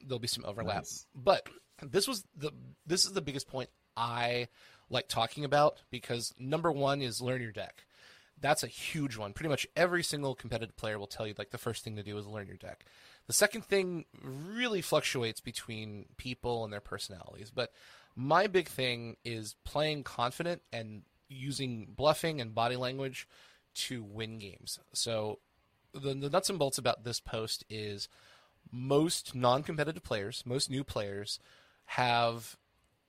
there'll 0.00 0.18
be 0.18 0.28
some 0.28 0.44
overlap. 0.44 0.76
Nice. 0.76 1.06
But 1.14 1.48
this 1.82 2.06
was 2.06 2.24
the 2.36 2.52
this 2.86 3.04
is 3.04 3.12
the 3.12 3.20
biggest 3.20 3.48
point 3.48 3.70
I 3.96 4.48
like 4.90 5.08
talking 5.08 5.44
about 5.44 5.82
because 5.90 6.34
number 6.38 6.70
one 6.70 7.02
is 7.02 7.20
learn 7.20 7.42
your 7.42 7.52
deck. 7.52 7.84
That's 8.42 8.62
a 8.62 8.68
huge 8.68 9.16
one. 9.16 9.32
Pretty 9.32 9.48
much 9.48 9.66
every 9.76 10.02
single 10.02 10.34
competitive 10.34 10.76
player 10.76 10.98
will 10.98 11.06
tell 11.06 11.26
you 11.26 11.34
like 11.38 11.50
the 11.50 11.58
first 11.58 11.84
thing 11.84 11.96
to 11.96 12.02
do 12.02 12.18
is 12.18 12.26
learn 12.26 12.48
your 12.48 12.56
deck. 12.56 12.84
The 13.28 13.32
second 13.32 13.64
thing 13.64 14.04
really 14.22 14.82
fluctuates 14.82 15.40
between 15.40 16.06
people 16.16 16.64
and 16.64 16.72
their 16.72 16.80
personalities, 16.80 17.50
but 17.54 17.72
my 18.16 18.48
big 18.48 18.68
thing 18.68 19.16
is 19.24 19.54
playing 19.64 20.02
confident 20.02 20.60
and 20.72 21.02
using 21.28 21.86
bluffing 21.96 22.40
and 22.40 22.54
body 22.54 22.76
language 22.76 23.28
to 23.74 24.02
win 24.02 24.38
games. 24.38 24.78
So 24.92 25.38
the, 25.94 26.12
the 26.12 26.28
nuts 26.28 26.50
and 26.50 26.58
bolts 26.58 26.78
about 26.78 27.04
this 27.04 27.20
post 27.20 27.64
is 27.70 28.08
most 28.70 29.34
non-competitive 29.34 30.02
players, 30.02 30.42
most 30.44 30.68
new 30.68 30.84
players 30.84 31.38
have 31.86 32.56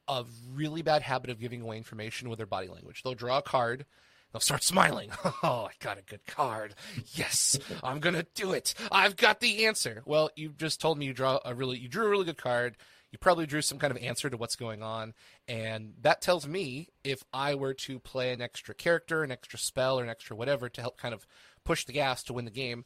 a 0.08 0.26
really 0.54 0.82
bad 0.82 1.02
habit 1.02 1.30
of 1.30 1.40
giving 1.40 1.62
away 1.62 1.78
information 1.78 2.30
with 2.30 2.38
their 2.38 2.46
body 2.46 2.68
language. 2.68 3.02
They'll 3.02 3.14
draw 3.14 3.40
a 3.40 3.42
card 3.42 3.86
They'll 4.34 4.42
start 4.42 4.64
smiling. 4.64 5.12
Oh, 5.46 5.68
I 5.70 5.72
got 5.80 5.98
a 5.98 6.02
good 6.02 6.26
card. 6.26 6.74
Yes, 7.14 7.60
I'm 7.84 8.00
gonna 8.00 8.26
do 8.34 8.54
it. 8.54 8.74
I've 8.92 9.18
got 9.18 9.42
the 9.42 9.66
answer. 9.66 10.02
Well, 10.06 10.30
you 10.36 10.54
just 10.58 10.80
told 10.80 10.98
me 10.98 11.06
you 11.06 11.14
draw 11.14 11.40
a 11.44 11.54
really 11.54 11.78
you 11.78 11.90
drew 11.90 12.06
a 12.06 12.10
really 12.10 12.26
good 12.26 12.38
card. 12.38 12.78
You 13.12 13.20
probably 13.20 13.46
drew 13.46 13.62
some 13.62 13.78
kind 13.78 13.92
of 13.92 14.02
answer 14.02 14.30
to 14.30 14.38
what's 14.38 14.56
going 14.56 14.82
on, 14.82 15.14
and 15.48 15.94
that 16.02 16.22
tells 16.22 16.48
me 16.48 16.90
if 17.04 17.24
I 17.34 17.56
were 17.56 17.74
to 17.74 18.00
play 18.00 18.32
an 18.32 18.42
extra 18.42 18.74
character, 18.74 19.22
an 19.24 19.32
extra 19.32 19.60
spell, 19.60 20.00
or 20.00 20.04
an 20.04 20.10
extra 20.10 20.36
whatever 20.36 20.70
to 20.70 20.82
help 20.82 20.98
kind 20.98 21.14
of 21.14 21.28
push 21.66 21.86
the 21.86 21.94
gas 21.94 22.24
to 22.24 22.34
win 22.34 22.46
the 22.46 22.52
game, 22.52 22.86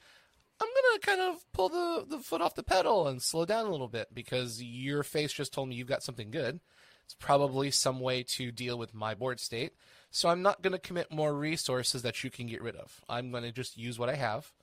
I'm 0.59 0.67
gonna 0.67 0.99
kind 1.17 1.21
of 1.21 1.51
pull 1.53 1.69
the, 1.69 2.05
the 2.07 2.19
foot 2.23 2.41
off 2.41 2.55
the 2.55 2.63
pedal 2.63 3.07
and 3.07 3.21
slow 3.21 3.45
down 3.45 3.67
a 3.67 3.71
little 3.71 3.87
bit 3.87 4.07
because 4.13 4.61
your 4.61 5.03
face 5.03 5.31
just 5.31 5.53
told 5.53 5.69
me 5.69 5.75
you've 5.75 5.87
got 5.87 6.03
something 6.03 6.31
good. 6.31 6.59
It's 7.05 7.13
probably 7.13 7.69
some 7.71 7.99
way 7.99 8.23
to 8.23 8.51
deal 8.51 8.77
with 8.77 8.93
my 8.95 9.13
board 9.13 9.39
state. 9.39 9.73
So 10.11 10.29
I'm 10.29 10.41
not 10.41 10.61
gonna 10.61 10.79
commit 10.79 11.11
more 11.11 11.33
resources 11.33 12.01
that 12.01 12.23
you 12.23 12.29
can 12.29 12.47
get 12.47 12.61
rid 12.61 12.75
of. 12.75 13.01
I'm 13.09 13.31
gonna 13.31 13.51
just 13.51 13.77
use 13.77 13.99
what 13.99 14.09
I 14.09 14.15
have, 14.15 14.53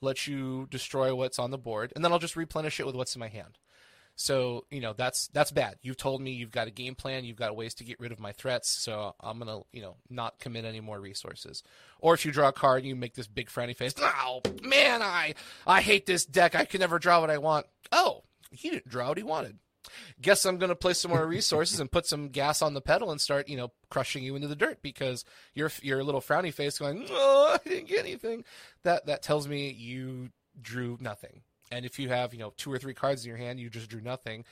let 0.00 0.26
you 0.26 0.66
destroy 0.70 1.14
what's 1.14 1.38
on 1.38 1.50
the 1.50 1.58
board, 1.58 1.92
and 1.94 2.04
then 2.04 2.12
I'll 2.12 2.18
just 2.18 2.36
replenish 2.36 2.80
it 2.80 2.86
with 2.86 2.96
what's 2.96 3.14
in 3.14 3.20
my 3.20 3.28
hand. 3.28 3.58
So 4.14 4.66
you 4.70 4.80
know 4.80 4.92
that's 4.92 5.28
that's 5.28 5.50
bad. 5.50 5.76
You've 5.82 5.96
told 5.96 6.20
me 6.20 6.32
you've 6.32 6.50
got 6.50 6.68
a 6.68 6.70
game 6.70 6.94
plan. 6.94 7.24
You've 7.24 7.36
got 7.36 7.56
ways 7.56 7.74
to 7.74 7.84
get 7.84 7.98
rid 7.98 8.12
of 8.12 8.20
my 8.20 8.32
threats. 8.32 8.68
So 8.68 9.14
I'm 9.20 9.38
gonna 9.38 9.60
you 9.72 9.82
know 9.82 9.96
not 10.10 10.38
commit 10.38 10.64
any 10.64 10.80
more 10.80 11.00
resources. 11.00 11.62
Or 11.98 12.14
if 12.14 12.24
you 12.24 12.32
draw 12.32 12.48
a 12.48 12.52
card, 12.52 12.80
and 12.80 12.88
you 12.88 12.96
make 12.96 13.14
this 13.14 13.26
big 13.26 13.48
frowny 13.48 13.76
face. 13.76 13.94
Oh 13.98 14.42
man, 14.62 15.02
I 15.02 15.34
I 15.66 15.80
hate 15.80 16.06
this 16.06 16.24
deck. 16.24 16.54
I 16.54 16.64
can 16.64 16.80
never 16.80 16.98
draw 16.98 17.20
what 17.20 17.30
I 17.30 17.38
want. 17.38 17.66
Oh, 17.90 18.24
he 18.50 18.70
didn't 18.70 18.88
draw 18.88 19.08
what 19.08 19.16
he 19.16 19.22
wanted. 19.22 19.58
Guess 20.20 20.44
I'm 20.44 20.58
gonna 20.58 20.74
play 20.74 20.94
some 20.94 21.10
more 21.10 21.26
resources 21.26 21.80
and 21.80 21.90
put 21.90 22.06
some 22.06 22.28
gas 22.28 22.62
on 22.62 22.74
the 22.74 22.80
pedal 22.80 23.10
and 23.10 23.20
start 23.20 23.48
you 23.48 23.56
know 23.56 23.72
crushing 23.90 24.24
you 24.24 24.36
into 24.36 24.48
the 24.48 24.56
dirt 24.56 24.82
because 24.82 25.24
your 25.54 25.70
your 25.82 26.02
little 26.04 26.20
frowny 26.20 26.52
face 26.52 26.78
going. 26.78 27.06
Oh, 27.10 27.56
I 27.58 27.68
didn't 27.68 27.88
get 27.88 28.00
anything. 28.00 28.44
That 28.82 29.06
that 29.06 29.22
tells 29.22 29.48
me 29.48 29.70
you 29.70 30.30
drew 30.60 30.98
nothing. 31.00 31.42
And 31.70 31.86
if 31.86 31.98
you 31.98 32.10
have, 32.10 32.34
you 32.34 32.40
know, 32.40 32.52
two 32.56 32.70
or 32.70 32.78
three 32.78 32.92
cards 32.92 33.24
in 33.24 33.30
your 33.30 33.38
hand, 33.38 33.58
you 33.58 33.70
just 33.70 33.88
drew 33.88 34.02
nothing. 34.02 34.44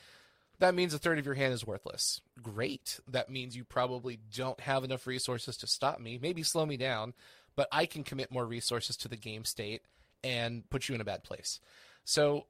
That 0.58 0.74
means 0.74 0.94
a 0.94 0.98
third 0.98 1.18
of 1.18 1.26
your 1.26 1.34
hand 1.34 1.52
is 1.52 1.66
worthless. 1.66 2.20
Great. 2.42 3.00
That 3.08 3.30
means 3.30 3.56
you 3.56 3.64
probably 3.64 4.18
don't 4.34 4.60
have 4.60 4.84
enough 4.84 5.06
resources 5.06 5.56
to 5.58 5.66
stop 5.66 6.00
me, 6.00 6.18
maybe 6.20 6.42
slow 6.42 6.64
me 6.66 6.76
down, 6.76 7.14
but 7.56 7.68
I 7.72 7.86
can 7.86 8.04
commit 8.04 8.30
more 8.30 8.46
resources 8.46 8.96
to 8.98 9.08
the 9.08 9.16
game 9.16 9.44
state 9.44 9.82
and 10.22 10.68
put 10.68 10.88
you 10.88 10.94
in 10.94 11.00
a 11.00 11.04
bad 11.04 11.24
place. 11.24 11.60
So 12.04 12.46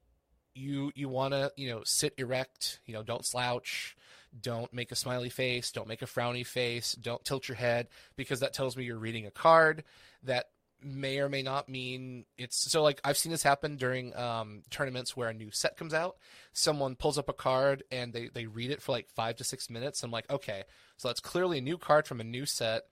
you 0.53 0.91
you 0.95 1.09
want 1.09 1.33
to, 1.33 1.51
you 1.55 1.69
know, 1.69 1.81
sit 1.83 2.13
erect, 2.17 2.79
you 2.85 2.93
know, 2.93 3.03
don't 3.03 3.25
slouch, 3.25 3.95
don't 4.39 4.73
make 4.73 4.91
a 4.91 4.95
smiley 4.95 5.29
face, 5.29 5.71
don't 5.71 5.87
make 5.87 6.01
a 6.01 6.05
frowny 6.07 6.45
face, 6.45 6.93
don't 6.93 7.23
tilt 7.23 7.47
your 7.47 7.57
head 7.57 7.87
because 8.15 8.39
that 8.39 8.53
tells 8.53 8.77
me 8.77 8.83
you're 8.83 8.97
reading 8.97 9.25
a 9.25 9.31
card 9.31 9.83
that 10.23 10.45
may 10.83 11.19
or 11.19 11.29
may 11.29 11.43
not 11.43 11.69
mean 11.69 12.25
it's 12.37 12.57
so 12.57 12.81
like 12.81 12.99
I've 13.03 13.17
seen 13.17 13.31
this 13.31 13.43
happen 13.43 13.75
during 13.75 14.15
um, 14.15 14.63
tournaments 14.69 15.15
where 15.15 15.29
a 15.29 15.33
new 15.33 15.51
set 15.51 15.77
comes 15.77 15.93
out. 15.93 16.17
Someone 16.53 16.95
pulls 16.95 17.17
up 17.17 17.29
a 17.29 17.33
card 17.33 17.83
and 17.91 18.13
they, 18.13 18.29
they 18.33 18.45
read 18.45 18.71
it 18.71 18.81
for 18.81 18.91
like 18.91 19.07
five 19.09 19.35
to 19.37 19.43
six 19.43 19.69
minutes. 19.69 20.03
I'm 20.03 20.11
like, 20.11 20.29
okay, 20.29 20.63
so 20.97 21.07
that's 21.07 21.19
clearly 21.19 21.59
a 21.59 21.61
new 21.61 21.77
card 21.77 22.07
from 22.07 22.19
a 22.19 22.25
new 22.25 22.45
set 22.45 22.83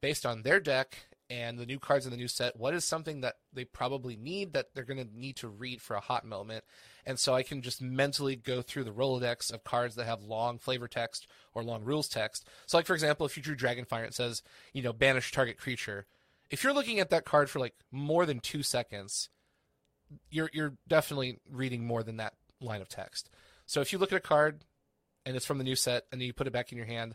based 0.00 0.26
on 0.26 0.42
their 0.42 0.60
deck 0.60 0.96
and 1.30 1.58
the 1.58 1.66
new 1.66 1.78
cards 1.78 2.06
in 2.06 2.10
the 2.10 2.16
new 2.16 2.28
set. 2.28 2.56
What 2.56 2.74
is 2.74 2.84
something 2.84 3.20
that 3.20 3.34
they 3.52 3.64
probably 3.64 4.16
need 4.16 4.54
that 4.54 4.74
they're 4.74 4.84
going 4.84 5.04
to 5.04 5.18
need 5.18 5.36
to 5.36 5.48
read 5.48 5.82
for 5.82 5.94
a 5.94 6.00
hot 6.00 6.24
moment? 6.24 6.64
And 7.04 7.18
so 7.18 7.34
I 7.34 7.42
can 7.42 7.62
just 7.62 7.82
mentally 7.82 8.36
go 8.36 8.62
through 8.62 8.84
the 8.84 8.92
Rolodex 8.92 9.52
of 9.52 9.64
cards 9.64 9.94
that 9.96 10.06
have 10.06 10.22
long 10.22 10.58
flavor 10.58 10.88
text 10.88 11.26
or 11.54 11.62
long 11.62 11.84
rules 11.84 12.08
text. 12.08 12.46
So, 12.66 12.78
like, 12.78 12.86
for 12.86 12.94
example, 12.94 13.26
if 13.26 13.36
you 13.36 13.42
drew 13.42 13.56
Dragonfire, 13.56 14.06
it 14.06 14.14
says, 14.14 14.42
you 14.72 14.82
know, 14.82 14.92
banish 14.92 15.32
target 15.32 15.58
creature 15.58 16.06
if 16.50 16.64
you're 16.64 16.72
looking 16.72 17.00
at 17.00 17.10
that 17.10 17.24
card 17.24 17.50
for 17.50 17.58
like 17.58 17.74
more 17.90 18.26
than 18.26 18.40
two 18.40 18.62
seconds, 18.62 19.28
you're 20.30 20.50
you're 20.52 20.74
definitely 20.86 21.38
reading 21.50 21.84
more 21.84 22.02
than 22.02 22.16
that 22.18 22.34
line 22.60 22.80
of 22.80 22.88
text. 22.88 23.30
So 23.66 23.80
if 23.80 23.92
you 23.92 23.98
look 23.98 24.12
at 24.12 24.18
a 24.18 24.20
card 24.20 24.64
and 25.26 25.36
it's 25.36 25.46
from 25.46 25.58
the 25.58 25.64
new 25.64 25.76
set 25.76 26.04
and 26.10 26.20
then 26.20 26.26
you 26.26 26.32
put 26.32 26.46
it 26.46 26.52
back 26.52 26.72
in 26.72 26.78
your 26.78 26.86
hand, 26.86 27.14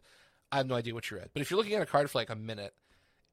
I 0.51 0.57
have 0.57 0.67
no 0.67 0.75
idea 0.75 0.93
what 0.93 1.09
you 1.09 1.17
read. 1.17 1.29
But 1.33 1.41
if 1.41 1.49
you're 1.49 1.57
looking 1.57 1.73
at 1.73 1.81
a 1.81 1.87
card 1.87 2.09
for 2.09 2.17
like 2.19 2.29
a 2.29 2.35
minute, 2.35 2.73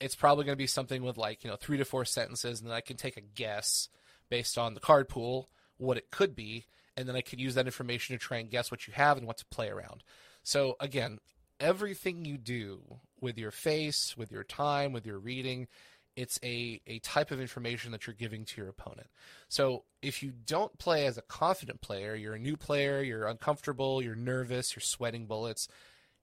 it's 0.00 0.14
probably 0.14 0.44
going 0.44 0.54
to 0.54 0.62
be 0.62 0.66
something 0.66 1.02
with 1.02 1.16
like 1.16 1.44
you 1.44 1.50
know 1.50 1.56
three 1.56 1.76
to 1.78 1.84
four 1.84 2.04
sentences, 2.04 2.60
and 2.60 2.68
then 2.68 2.76
I 2.76 2.80
can 2.80 2.96
take 2.96 3.16
a 3.16 3.22
guess 3.22 3.88
based 4.28 4.56
on 4.58 4.74
the 4.74 4.80
card 4.80 5.08
pool 5.08 5.48
what 5.76 5.96
it 5.96 6.10
could 6.10 6.34
be, 6.34 6.66
and 6.96 7.08
then 7.08 7.16
I 7.16 7.20
can 7.20 7.38
use 7.38 7.54
that 7.54 7.66
information 7.66 8.14
to 8.14 8.18
try 8.18 8.38
and 8.38 8.50
guess 8.50 8.70
what 8.70 8.86
you 8.86 8.92
have 8.92 9.16
and 9.16 9.26
what 9.26 9.38
to 9.38 9.46
play 9.46 9.68
around. 9.68 10.02
So 10.42 10.76
again, 10.80 11.18
everything 11.58 12.24
you 12.24 12.38
do 12.38 12.80
with 13.20 13.38
your 13.38 13.50
face, 13.50 14.16
with 14.16 14.30
your 14.32 14.44
time, 14.44 14.92
with 14.92 15.06
your 15.06 15.18
reading, 15.18 15.68
it's 16.16 16.38
a, 16.42 16.80
a 16.86 16.98
type 17.00 17.30
of 17.30 17.40
information 17.40 17.92
that 17.92 18.06
you're 18.06 18.14
giving 18.14 18.44
to 18.44 18.60
your 18.60 18.68
opponent. 18.68 19.08
So 19.48 19.84
if 20.02 20.22
you 20.22 20.32
don't 20.46 20.76
play 20.78 21.06
as 21.06 21.16
a 21.16 21.22
confident 21.22 21.80
player, 21.80 22.14
you're 22.14 22.34
a 22.34 22.38
new 22.38 22.56
player, 22.56 23.02
you're 23.02 23.26
uncomfortable, 23.26 24.02
you're 24.02 24.14
nervous, 24.14 24.74
you're 24.74 24.80
sweating 24.80 25.26
bullets, 25.26 25.68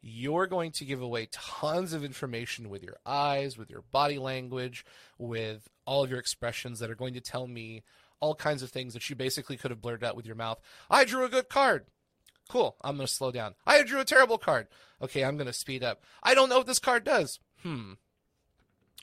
you're 0.08 0.48
going 0.48 0.72
to 0.72 0.86
give 0.86 1.02
away 1.02 1.28
tons 1.32 1.94
of 1.94 2.04
information 2.04 2.70
with 2.70 2.84
your 2.84 2.98
eyes, 3.06 3.58
with 3.58 3.70
your 3.70 3.84
body 3.92 4.18
language, 4.18 4.86
with 5.18 5.68
all 5.86 6.04
of 6.04 6.10
your 6.10 6.20
expressions 6.20 6.80
that 6.80 6.90
are 6.90 6.96
going 6.96 7.14
to 7.14 7.22
tell 7.22 7.48
me 7.48 7.84
all 8.20 8.36
kinds 8.36 8.64
of 8.64 8.70
things 8.70 8.94
that 8.94 9.10
you 9.10 9.16
basically 9.16 9.58
could 9.58 9.72
have 9.72 9.82
blurted 9.82 10.04
out 10.04 10.16
with 10.16 10.26
your 10.26 10.36
mouth. 10.36 10.60
I 10.90 11.06
drew 11.06 11.24
a 11.24 11.30
good 11.30 11.50
card. 11.50 11.86
Cool. 12.50 12.76
I'm 12.82 12.96
going 12.96 13.08
to 13.08 13.14
slow 13.14 13.32
down. 13.32 13.56
I 13.66 13.84
drew 13.84 14.00
a 14.00 14.06
terrible 14.06 14.38
card. 14.38 14.68
Okay, 15.02 15.24
I'm 15.24 15.38
going 15.38 15.48
to 15.48 15.54
speed 15.54 15.84
up. 15.84 16.02
I 16.24 16.34
don't 16.34 16.50
know 16.50 16.58
what 16.58 16.68
this 16.68 16.80
card 16.80 17.04
does. 17.04 17.40
Hmm. 17.62 17.94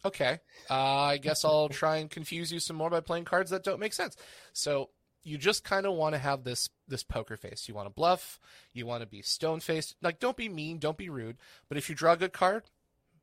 Okay. 0.05 0.41
Uh, 0.71 0.75
I 0.75 1.17
guess 1.19 1.45
I'll 1.45 1.69
try 1.69 1.97
and 1.97 2.11
confuse 2.11 2.53
you 2.53 2.61
some 2.61 2.77
more 2.77 2.91
by 2.91 3.01
playing 3.01 3.25
cards 3.25 3.51
that 3.51 3.65
don't 3.65 3.81
make 3.81 3.93
sense. 3.93 4.17
So 4.53 4.91
you 5.25 5.39
just 5.39 5.65
kind 5.65 5.87
of 5.87 5.95
want 5.95 6.15
to 6.15 6.19
have 6.19 6.45
this 6.45 6.69
this 6.87 7.03
poker 7.03 7.37
face. 7.37 7.67
You 7.67 7.75
want 7.75 7.87
to 7.87 7.95
bluff. 7.95 8.39
You 8.73 8.87
want 8.87 9.03
to 9.03 9.09
be 9.09 9.23
stone 9.23 9.61
faced. 9.61 9.97
Like, 10.03 10.21
don't 10.21 10.37
be 10.37 10.49
mean. 10.49 10.79
Don't 10.79 10.99
be 10.99 11.09
rude. 11.09 11.39
But 11.69 11.79
if 11.79 11.89
you 11.89 11.95
draw 11.95 12.13
a 12.13 12.17
good 12.17 12.33
card, 12.33 12.65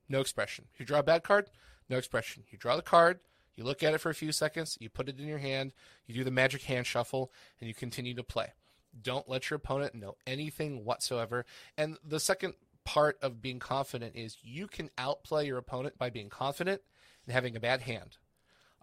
no 0.10 0.20
expression. 0.20 0.66
If 0.74 0.80
you 0.80 0.86
draw 0.86 1.00
a 1.00 1.04
bad 1.04 1.24
card, 1.24 1.50
no 1.90 1.98
expression. 1.98 2.44
You 2.50 2.58
draw 2.58 2.76
the 2.76 2.82
card. 2.82 3.20
You 3.56 3.64
look 3.64 3.84
at 3.84 3.94
it 3.94 4.00
for 4.00 4.10
a 4.10 4.16
few 4.16 4.32
seconds. 4.32 4.78
You 4.82 4.90
put 4.90 5.10
it 5.10 5.20
in 5.20 5.28
your 5.28 5.38
hand. 5.38 5.74
You 6.08 6.16
do 6.16 6.24
the 6.24 6.32
magic 6.32 6.64
hand 6.64 6.88
shuffle, 6.88 7.32
and 7.60 7.68
you 7.68 7.74
continue 7.74 8.16
to 8.16 8.24
play. 8.24 8.54
Don't 9.00 9.30
let 9.30 9.50
your 9.50 9.58
opponent 9.58 9.96
know 9.96 10.16
anything 10.26 10.84
whatsoever. 10.84 11.46
And 11.78 11.98
the 12.04 12.20
second 12.20 12.56
part 12.84 13.18
of 13.22 13.42
being 13.42 13.60
confident 13.60 14.16
is 14.16 14.38
you 14.42 14.68
can 14.68 14.90
outplay 14.98 15.46
your 15.46 15.58
opponent 15.58 15.98
by 15.98 16.10
being 16.10 16.30
confident 16.30 16.82
and 17.26 17.34
having 17.34 17.56
a 17.56 17.60
bad 17.60 17.82
hand. 17.82 18.18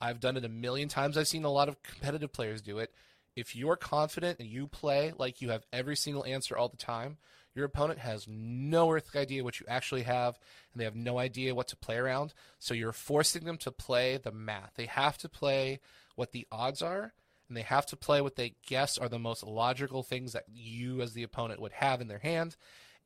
I've 0.01 0.21
done 0.21 0.37
it 0.37 0.45
a 0.45 0.49
million 0.49 0.89
times. 0.89 1.17
I've 1.17 1.29
seen 1.29 1.45
a 1.45 1.51
lot 1.51 1.69
of 1.69 1.83
competitive 1.83 2.33
players 2.33 2.63
do 2.63 2.79
it. 2.79 2.93
If 3.37 3.55
you're 3.55 3.77
confident 3.77 4.39
and 4.41 4.49
you 4.49 4.67
play 4.67 5.13
like 5.17 5.41
you 5.41 5.51
have 5.51 5.67
every 5.73 5.97
single 5.97 6.25
answer 6.25 6.57
all 6.57 6.69
the 6.69 6.77
time, 6.77 7.19
your 7.55 7.65
opponent 7.67 7.99
has 7.99 8.27
no 8.29 8.91
earthly 8.93 9.21
idea 9.21 9.43
what 9.43 9.59
you 9.59 9.67
actually 9.69 10.03
have, 10.03 10.39
and 10.73 10.81
they 10.81 10.85
have 10.85 10.95
no 10.95 11.19
idea 11.19 11.55
what 11.55 11.69
to 11.69 11.77
play 11.77 11.97
around. 11.97 12.33
So 12.59 12.75
you're 12.75 12.93
forcing 12.93 13.45
them 13.45 13.59
to 13.59 13.73
play 13.73 14.17
the 14.17 14.31
math. 14.33 14.73
They 14.77 14.87
have 14.87 15.19
to 15.19 15.29
play 15.29 15.81
what 16.15 16.33
the 16.33 16.47
odds 16.53 16.83
are, 16.83 17.13
and 17.49 17.57
they 17.57 17.63
have 17.63 17.87
to 17.87 17.97
play 17.97 18.21
what 18.21 18.37
they 18.37 18.55
guess 18.67 18.99
are 18.99 19.09
the 19.09 19.19
most 19.19 19.43
logical 19.43 20.03
things 20.03 20.33
that 20.33 20.45
you, 20.53 21.01
as 21.01 21.15
the 21.15 21.23
opponent, 21.23 21.61
would 21.61 21.73
have 21.73 22.01
in 22.01 22.09
their 22.09 22.19
hand. 22.19 22.57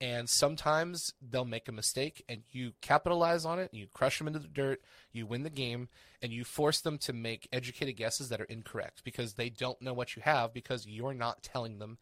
And 0.03 0.29
sometimes 0.29 1.15
they'll 1.23 1.45
make 1.45 1.69
a 1.69 1.73
mistake, 1.73 2.25
and 2.29 2.43
you 2.51 2.73
capitalize 2.81 3.45
on 3.45 3.61
it, 3.61 3.71
and 3.71 3.81
you 3.81 3.87
crush 3.87 4.19
them 4.19 4.27
into 4.27 4.41
the 4.41 4.49
dirt, 4.49 4.83
you 5.13 5.27
win 5.27 5.45
the 5.45 5.49
game, 5.49 5.89
and 6.21 6.33
you 6.33 6.43
force 6.43 6.81
them 6.81 6.99
to 6.99 7.13
make 7.13 7.47
educated 7.53 7.97
guesses 7.97 8.29
that 8.29 8.41
are 8.41 8.47
incorrect 8.47 9.03
because 9.05 9.35
they 9.35 9.49
don't 9.49 9.81
know 9.81 9.93
what 9.93 10.17
you 10.17 10.23
have 10.23 10.53
because 10.53 10.89
you're 10.89 11.15
not 11.15 11.45
telling 11.45 11.79
them 11.79 11.99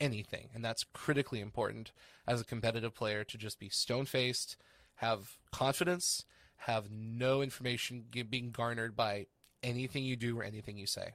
anything. 0.00 0.48
And 0.54 0.64
that's 0.64 0.86
critically 0.94 1.40
important 1.40 1.92
as 2.26 2.40
a 2.40 2.46
competitive 2.46 2.94
player 2.94 3.24
to 3.24 3.36
just 3.36 3.60
be 3.60 3.68
stone 3.68 4.06
faced, 4.06 4.56
have 4.96 5.36
confidence, 5.52 6.24
have 6.56 6.90
no 6.90 7.42
information 7.42 8.06
being 8.30 8.52
garnered 8.52 8.96
by 8.96 9.26
anything 9.62 10.02
you 10.02 10.16
do 10.16 10.40
or 10.40 10.44
anything 10.44 10.78
you 10.78 10.86
say. 10.86 11.12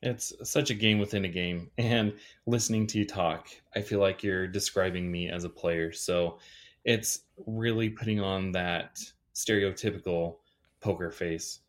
It's 0.00 0.32
such 0.44 0.70
a 0.70 0.74
game 0.74 0.98
within 0.98 1.24
a 1.24 1.28
game. 1.28 1.70
And 1.76 2.14
listening 2.46 2.86
to 2.88 2.98
you 2.98 3.06
talk, 3.06 3.48
I 3.74 3.80
feel 3.80 3.98
like 3.98 4.22
you're 4.22 4.46
describing 4.46 5.10
me 5.10 5.28
as 5.28 5.44
a 5.44 5.48
player. 5.48 5.92
So 5.92 6.38
it's 6.84 7.20
really 7.46 7.90
putting 7.90 8.20
on 8.20 8.52
that 8.52 9.00
stereotypical 9.34 10.36
poker 10.80 11.10
face. 11.10 11.60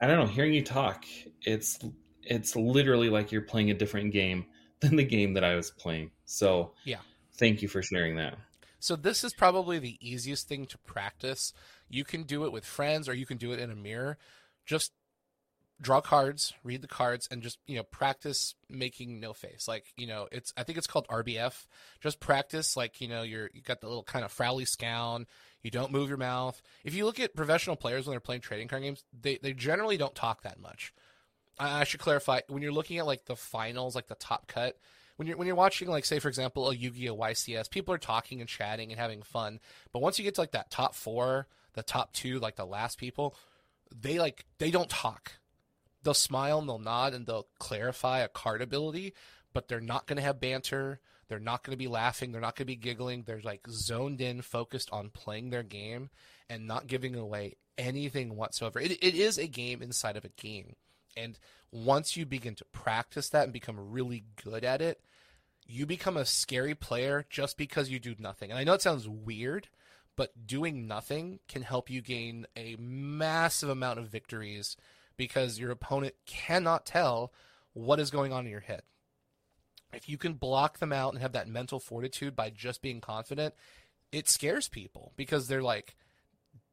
I 0.00 0.06
don't 0.06 0.18
know, 0.18 0.26
hearing 0.26 0.52
you 0.52 0.62
talk, 0.62 1.04
it's 1.42 1.78
it's 2.22 2.56
literally 2.56 3.08
like 3.08 3.30
you're 3.30 3.42
playing 3.42 3.70
a 3.70 3.74
different 3.74 4.12
game 4.12 4.46
than 4.80 4.96
the 4.96 5.04
game 5.04 5.34
that 5.34 5.44
I 5.44 5.54
was 5.54 5.70
playing. 5.70 6.10
So 6.24 6.72
Yeah. 6.84 6.98
Thank 7.38 7.62
you 7.62 7.68
for 7.68 7.82
sharing 7.82 8.16
that. 8.16 8.36
So 8.78 8.96
this 8.96 9.24
is 9.24 9.34
probably 9.34 9.78
the 9.78 9.98
easiest 10.00 10.48
thing 10.48 10.66
to 10.66 10.78
practice. 10.78 11.52
You 11.88 12.04
can 12.04 12.22
do 12.22 12.44
it 12.44 12.52
with 12.52 12.64
friends 12.64 13.08
or 13.08 13.14
you 13.14 13.26
can 13.26 13.36
do 13.36 13.52
it 13.52 13.58
in 13.58 13.70
a 13.70 13.74
mirror. 13.74 14.18
Just 14.64 14.92
draw 15.80 16.00
cards, 16.00 16.54
read 16.64 16.82
the 16.82 16.88
cards, 16.88 17.28
and 17.30 17.42
just 17.42 17.58
you 17.66 17.76
know 17.76 17.82
practice 17.82 18.54
making 18.68 19.20
no 19.20 19.32
face. 19.32 19.68
Like 19.68 19.92
you 19.96 20.06
know, 20.06 20.28
it's 20.32 20.52
I 20.56 20.62
think 20.62 20.78
it's 20.78 20.86
called 20.86 21.06
RBF. 21.08 21.66
Just 22.00 22.20
practice 22.20 22.76
like 22.76 23.00
you 23.00 23.08
know 23.08 23.22
you're 23.22 23.50
you 23.52 23.62
got 23.62 23.80
the 23.80 23.88
little 23.88 24.02
kind 24.02 24.24
of 24.24 24.32
frowly 24.32 24.66
scowl. 24.66 25.22
You 25.62 25.70
don't 25.70 25.92
move 25.92 26.08
your 26.08 26.18
mouth. 26.18 26.60
If 26.84 26.94
you 26.94 27.04
look 27.04 27.18
at 27.18 27.34
professional 27.34 27.76
players 27.76 28.06
when 28.06 28.12
they're 28.12 28.20
playing 28.20 28.42
trading 28.42 28.68
card 28.68 28.82
games, 28.82 29.04
they 29.20 29.38
they 29.42 29.52
generally 29.52 29.96
don't 29.96 30.14
talk 30.14 30.42
that 30.42 30.60
much. 30.60 30.92
I, 31.58 31.80
I 31.80 31.84
should 31.84 32.00
clarify 32.00 32.40
when 32.48 32.62
you're 32.62 32.72
looking 32.72 32.98
at 32.98 33.06
like 33.06 33.26
the 33.26 33.36
finals, 33.36 33.94
like 33.94 34.08
the 34.08 34.14
top 34.14 34.46
cut. 34.46 34.78
When 35.16 35.26
you're 35.26 35.36
when 35.36 35.46
you're 35.46 35.56
watching 35.56 35.88
like 35.88 36.04
say 36.04 36.18
for 36.18 36.28
example 36.28 36.70
a 36.70 36.74
Yu-Gi-Oh 36.74 37.16
YCS, 37.16 37.70
people 37.70 37.94
are 37.94 37.98
talking 37.98 38.40
and 38.40 38.48
chatting 38.48 38.92
and 38.92 39.00
having 39.00 39.22
fun. 39.22 39.60
But 39.92 40.02
once 40.02 40.18
you 40.18 40.24
get 40.24 40.34
to 40.36 40.42
like 40.42 40.52
that 40.52 40.70
top 40.70 40.94
four, 40.94 41.46
the 41.74 41.82
top 41.82 42.12
two, 42.12 42.38
like 42.38 42.56
the 42.56 42.66
last 42.66 42.98
people, 42.98 43.34
they 43.94 44.18
like 44.18 44.44
they 44.58 44.70
don't 44.70 44.90
talk 44.90 45.32
they'll 46.06 46.14
smile 46.14 46.60
and 46.60 46.68
they'll 46.68 46.78
nod 46.78 47.12
and 47.12 47.26
they'll 47.26 47.48
clarify 47.58 48.20
a 48.20 48.28
card 48.28 48.62
ability, 48.62 49.12
but 49.52 49.66
they're 49.66 49.80
not 49.80 50.06
going 50.06 50.16
to 50.16 50.22
have 50.22 50.40
banter. 50.40 51.00
They're 51.28 51.40
not 51.40 51.64
going 51.64 51.72
to 51.72 51.76
be 51.76 51.88
laughing. 51.88 52.30
They're 52.30 52.40
not 52.40 52.54
going 52.54 52.66
to 52.66 52.72
be 52.72 52.76
giggling. 52.76 53.24
They're 53.24 53.40
like 53.42 53.66
zoned 53.68 54.20
in, 54.20 54.40
focused 54.40 54.88
on 54.92 55.10
playing 55.10 55.50
their 55.50 55.64
game 55.64 56.10
and 56.48 56.68
not 56.68 56.86
giving 56.86 57.16
away 57.16 57.56
anything 57.76 58.36
whatsoever. 58.36 58.78
It, 58.78 58.92
it 58.92 59.16
is 59.16 59.36
a 59.36 59.48
game 59.48 59.82
inside 59.82 60.16
of 60.16 60.24
a 60.24 60.40
game. 60.40 60.76
And 61.16 61.38
once 61.72 62.16
you 62.16 62.24
begin 62.24 62.54
to 62.54 62.64
practice 62.66 63.28
that 63.30 63.44
and 63.44 63.52
become 63.52 63.90
really 63.90 64.24
good 64.44 64.62
at 64.62 64.80
it, 64.80 65.00
you 65.66 65.86
become 65.86 66.16
a 66.16 66.24
scary 66.24 66.76
player 66.76 67.26
just 67.28 67.58
because 67.58 67.90
you 67.90 67.98
do 67.98 68.14
nothing. 68.16 68.50
And 68.50 68.58
I 68.60 68.62
know 68.62 68.74
it 68.74 68.82
sounds 68.82 69.08
weird, 69.08 69.68
but 70.14 70.46
doing 70.46 70.86
nothing 70.86 71.40
can 71.48 71.62
help 71.62 71.90
you 71.90 72.00
gain 72.00 72.46
a 72.56 72.76
massive 72.78 73.68
amount 73.68 73.98
of 73.98 74.06
victories 74.06 74.76
because 75.16 75.58
your 75.58 75.70
opponent 75.70 76.14
cannot 76.26 76.86
tell 76.86 77.32
what 77.72 78.00
is 78.00 78.10
going 78.10 78.32
on 78.32 78.44
in 78.44 78.50
your 78.50 78.60
head. 78.60 78.82
If 79.92 80.08
you 80.08 80.18
can 80.18 80.34
block 80.34 80.78
them 80.78 80.92
out 80.92 81.12
and 81.12 81.22
have 81.22 81.32
that 81.32 81.48
mental 81.48 81.78
fortitude 81.78 82.34
by 82.34 82.50
just 82.50 82.82
being 82.82 83.00
confident, 83.00 83.54
it 84.12 84.28
scares 84.28 84.68
people 84.68 85.12
because 85.16 85.48
they're 85.48 85.62
like, 85.62 85.96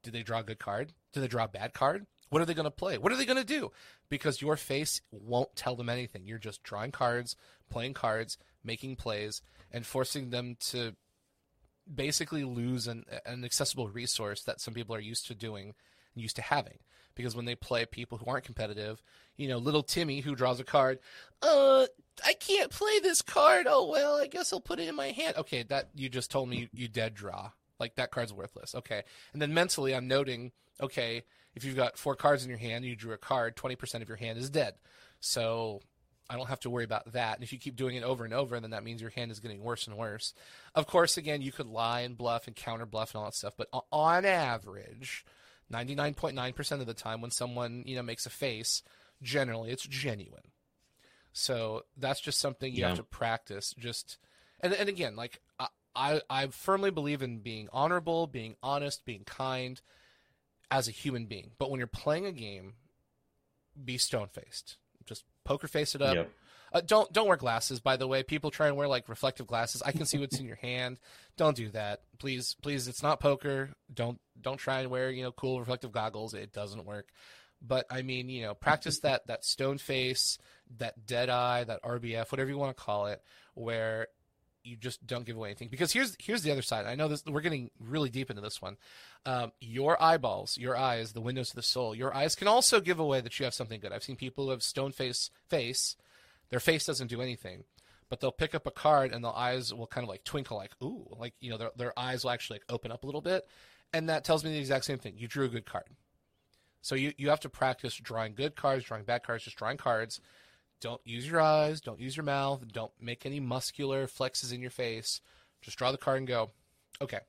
did 0.02 0.14
they 0.14 0.24
draw 0.24 0.40
a 0.40 0.44
good 0.44 0.60
card? 0.60 0.94
Did 1.14 1.22
they 1.22 1.28
draw 1.28 1.46
a 1.46 1.50
bad 1.50 1.74
card? 1.74 2.06
What 2.30 2.42
are 2.42 2.46
they 2.46 2.54
going 2.54 2.66
to 2.66 2.72
play? 2.72 2.98
What 2.98 3.12
are 3.12 3.16
they 3.16 3.26
going 3.26 3.38
to 3.38 3.44
do? 3.44 3.72
Because 4.10 4.42
your 4.42 4.58
face 4.58 5.02
won't 5.12 5.56
tell 5.56 5.76
them 5.76 5.90
anything. 5.90 6.26
You're 6.26 6.40
just 6.40 6.64
drawing 6.64 6.92
cards, 6.92 7.36
playing 7.70 7.94
cards, 7.94 8.38
making 8.64 8.96
plays, 8.96 9.42
and 9.72 9.86
forcing 9.86 10.32
them 10.32 10.58
to 10.72 10.96
basically 11.94 12.44
lose 12.44 12.88
an, 12.88 13.06
an 13.26 13.44
accessible 13.44 13.88
resource 13.88 14.44
that 14.44 14.62
some 14.62 14.74
people 14.74 14.96
are 14.96 15.02
used 15.02 15.28
to 15.28 15.36
doing 15.36 15.74
and 16.14 16.22
used 16.22 16.36
to 16.38 16.42
having 16.42 16.80
because 17.16 17.36
when 17.36 17.46
they 17.46 17.56
play 17.56 17.86
people 17.86 18.18
who 18.18 18.26
aren't 18.26 18.46
competitive, 18.46 19.02
you 19.38 19.48
know, 19.48 19.58
little 19.58 19.84
Timmy 19.84 20.20
who 20.20 20.36
draws 20.36 20.60
a 20.60 20.64
card, 20.64 21.00
uh, 21.42 21.86
I 22.26 22.34
can't 22.34 22.72
play 22.72 23.00
this 23.00 23.22
card. 23.22 23.66
Oh 23.68 23.90
well, 23.90 24.16
I 24.16 24.28
guess 24.28 24.54
I'll 24.54 24.62
put 24.62 24.80
it 24.80 24.88
in 24.88 24.96
my 24.96 25.12
hand. 25.12 25.36
Okay, 25.38 25.64
that 25.64 25.90
you 25.96 26.10
just 26.10 26.32
told 26.32 26.50
me 26.50 26.70
you, 26.74 26.88
dead 26.88 27.14
draw. 27.14 27.52
Like 27.80 27.96
that 27.96 28.12
card's 28.12 28.34
worthless. 28.34 28.76
Okay, 28.76 29.04
and 29.34 29.42
then 29.42 29.54
mentally 29.54 29.96
I'm 29.96 30.08
noting, 30.08 30.52
okay, 30.80 31.24
if 31.56 31.64
you've 31.64 31.76
got 31.76 31.98
four 31.98 32.16
cards 32.16 32.44
in 32.44 32.50
your 32.50 32.60
hand, 32.60 32.86
you 32.86 32.96
drew 32.96 33.14
a 33.14 33.18
card, 33.18 33.56
twenty 33.56 33.76
percent 33.76 34.02
of 34.02 34.08
your 34.08 34.18
hand 34.18 34.38
is 34.38 34.50
dead. 34.50 34.76
So 35.20 35.82
I 36.30 36.38
don't 36.38 36.50
have 36.50 36.62
to 36.62 36.70
worry 36.70 36.86
about 36.86 37.12
that. 37.14 37.36
And 37.36 37.44
if 37.44 37.52
you 37.52 37.60
keep 37.60 37.76
doing 37.76 37.96
it 37.96 38.04
over 38.04 38.24
and 38.24 38.34
over, 38.34 38.60
then 38.60 38.72
that 38.72 38.84
means 38.84 39.02
your 39.02 39.10
hand 39.12 39.32
is 39.32 39.40
getting 39.40 39.62
worse 39.62 39.88
and 39.88 39.98
worse. 39.98 40.34
Of 40.74 40.88
course, 40.88 41.18
again, 41.18 41.42
you 41.42 41.52
could 41.52 41.68
lie 41.68 42.02
and 42.02 42.18
bluff 42.18 42.48
and 42.48 42.56
counter 42.56 42.86
bluff 42.86 43.14
and 43.14 43.20
all 43.20 43.26
that 43.26 43.36
stuff, 43.36 43.56
but 43.58 43.68
on 43.92 44.26
average, 44.26 45.26
99.9% 45.74 46.80
of 46.80 46.86
the 46.86 46.94
time 46.94 47.22
when 47.22 47.32
someone, 47.32 47.84
you 47.86 47.96
know, 47.96 48.04
makes 48.04 48.26
a 48.26 48.30
face, 48.30 48.84
generally 49.22 49.72
it's 49.72 49.84
genuine. 49.84 50.52
So 51.34 51.84
that's 51.98 52.22
just 52.22 52.40
something 52.40 52.72
you 52.72 52.82
yeah. 52.82 52.90
have 52.90 52.98
to 52.98 53.04
practice. 53.04 53.74
Just 53.78 54.18
and 54.60 54.72
and 54.74 54.88
again, 54.88 55.16
like 55.16 55.42
I, 55.60 55.68
I 55.96 56.22
I 56.30 56.48
firmly 56.48 56.92
believe 56.92 57.24
in 57.24 57.40
being 57.40 57.70
honorable, 57.74 58.28
being 58.28 58.56
honest, 58.62 59.04
being 59.04 59.24
kind 59.24 59.82
as 60.70 60.88
a 60.88 60.92
human 60.92 61.26
being. 61.26 61.52
But 61.58 61.72
when 61.72 61.80
you're 61.80 61.88
playing 61.88 62.28
a 62.28 62.32
game, 62.32 62.74
be 63.84 63.98
stone 63.98 64.28
faced. 64.28 64.78
Just 65.06 65.24
poker 65.44 65.68
face 65.68 65.96
it 65.96 66.02
up. 66.02 66.16
Yep. 66.16 66.32
Uh, 66.74 66.82
don't 66.82 67.12
don't 67.14 67.28
wear 67.28 67.38
glasses, 67.38 67.80
by 67.80 67.98
the 67.98 68.08
way. 68.08 68.24
People 68.24 68.50
try 68.50 68.68
and 68.68 68.76
wear 68.76 68.88
like 68.88 69.08
reflective 69.08 69.46
glasses. 69.46 69.84
I 69.84 69.92
can 69.92 70.06
see 70.06 70.18
what's 70.18 70.40
in 70.40 70.48
your 70.48 70.56
hand. 70.58 70.98
Don't 71.38 71.56
do 71.56 71.70
that, 71.70 72.02
please. 72.18 72.56
Please, 72.62 72.88
it's 72.88 73.04
not 73.04 73.20
poker. 73.20 73.70
Don't 73.94 74.20
don't 74.42 74.58
try 74.58 74.80
and 74.80 74.90
wear 74.90 75.12
you 75.12 75.24
know 75.24 75.32
cool 75.32 75.60
reflective 75.60 75.92
goggles. 75.92 76.34
It 76.34 76.52
doesn't 76.52 76.86
work. 76.86 77.10
But 77.62 77.86
I 77.90 78.02
mean, 78.02 78.28
you 78.30 78.42
know, 78.42 78.56
practice 78.56 79.00
that 79.00 79.28
that 79.28 79.46
stone 79.46 79.78
face, 79.78 80.40
that 80.78 81.06
dead 81.06 81.30
eye, 81.30 81.64
that 81.64 81.84
RBF, 81.84 82.32
whatever 82.32 82.50
you 82.50 82.58
want 82.58 82.76
to 82.76 82.84
call 82.84 83.06
it, 83.06 83.22
where 83.54 84.08
you 84.64 84.76
just 84.76 85.06
don't 85.06 85.26
give 85.26 85.36
away 85.36 85.50
anything. 85.50 85.70
Because 85.70 85.94
here's 85.94 86.18
here's 86.20 86.42
the 86.42 86.52
other 86.52 86.62
side. 86.64 86.88
I 86.88 86.96
know 86.96 87.08
this. 87.08 87.24
We're 87.26 87.42
getting 87.42 87.70
really 87.80 88.10
deep 88.10 88.32
into 88.32 88.42
this 88.42 88.62
one. 88.62 88.78
Um, 89.26 89.52
your 89.62 90.02
eyeballs, 90.02 90.58
your 90.58 90.76
eyes, 90.76 91.14
the 91.14 91.22
windows 91.22 91.50
to 91.50 91.56
the 91.56 91.62
soul. 91.62 91.94
Your 91.94 92.14
eyes 92.16 92.36
can 92.36 92.48
also 92.48 92.82
give 92.82 93.00
away 93.00 93.22
that 93.22 93.40
you 93.40 93.44
have 93.46 93.54
something 93.54 93.80
good. 93.80 93.92
I've 93.92 94.04
seen 94.04 94.16
people 94.16 94.46
who 94.46 94.52
have 94.52 94.64
stone 94.64 94.92
face 94.92 95.30
face 95.48 95.96
their 96.50 96.60
face 96.60 96.86
doesn't 96.86 97.08
do 97.08 97.22
anything, 97.22 97.64
but 98.10 98.20
they'll 98.20 98.32
pick 98.32 98.54
up 98.54 98.68
a 98.68 98.72
card 98.72 99.12
and 99.12 99.24
their 99.24 99.36
eyes 99.36 99.74
will 99.74 99.88
kind 99.88 100.04
of 100.04 100.10
like 100.10 100.24
twinkle, 100.24 100.58
like 100.58 100.72
ooh, 100.84 101.08
like 101.20 101.34
you 101.40 101.50
know 101.50 101.58
their 101.58 101.72
their 101.76 101.98
eyes 101.98 102.24
will 102.24 102.32
actually 102.32 102.56
like 102.56 102.66
open 102.70 102.92
up 102.92 103.04
a 103.04 103.06
little 103.06 103.22
bit, 103.22 103.48
and 103.94 104.10
that 104.10 104.24
tells 104.24 104.44
me 104.44 104.52
the 104.52 104.60
exact 104.60 104.86
same 104.86 105.00
thing. 105.00 105.16
You 105.18 105.28
drew 105.28 105.46
a 105.46 105.50
good 105.50 105.66
card. 105.66 105.86
So 106.82 106.96
you 106.96 107.14
you 107.18 107.30
have 107.30 107.40
to 107.42 107.50
practice 107.50 107.96
drawing 107.96 108.36
good 108.36 108.56
cards, 108.56 108.86
drawing 108.86 109.06
bad 109.06 109.24
cards, 109.24 109.46
just 109.46 109.58
drawing 109.58 109.78
cards. 109.78 110.20
Don't 110.82 111.02
use 111.06 111.26
your 111.26 111.40
eyes, 111.40 111.80
don't 111.80 112.00
use 112.00 112.18
your 112.18 112.26
mouth, 112.26 112.68
don't 112.72 112.92
make 113.00 113.26
any 113.26 113.40
muscular 113.40 114.06
flexes 114.06 114.54
in 114.54 114.60
your 114.60 114.70
face. 114.70 115.22
Just 115.62 115.78
draw 115.78 115.94
the 115.94 115.98
card 115.98 116.18
and 116.18 116.28
go. 116.28 116.52
Okay, 117.02 117.20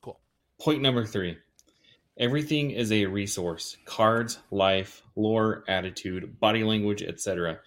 cool. 0.00 0.18
Point 0.58 0.80
number 0.80 1.04
three. 1.04 1.36
Everything 2.16 2.70
is 2.70 2.90
a 2.90 3.04
resource. 3.04 3.76
Cards, 3.84 4.38
life, 4.50 5.02
lore, 5.14 5.62
attitude, 5.68 6.40
body 6.40 6.64
language, 6.64 7.02
etc. 7.02 7.60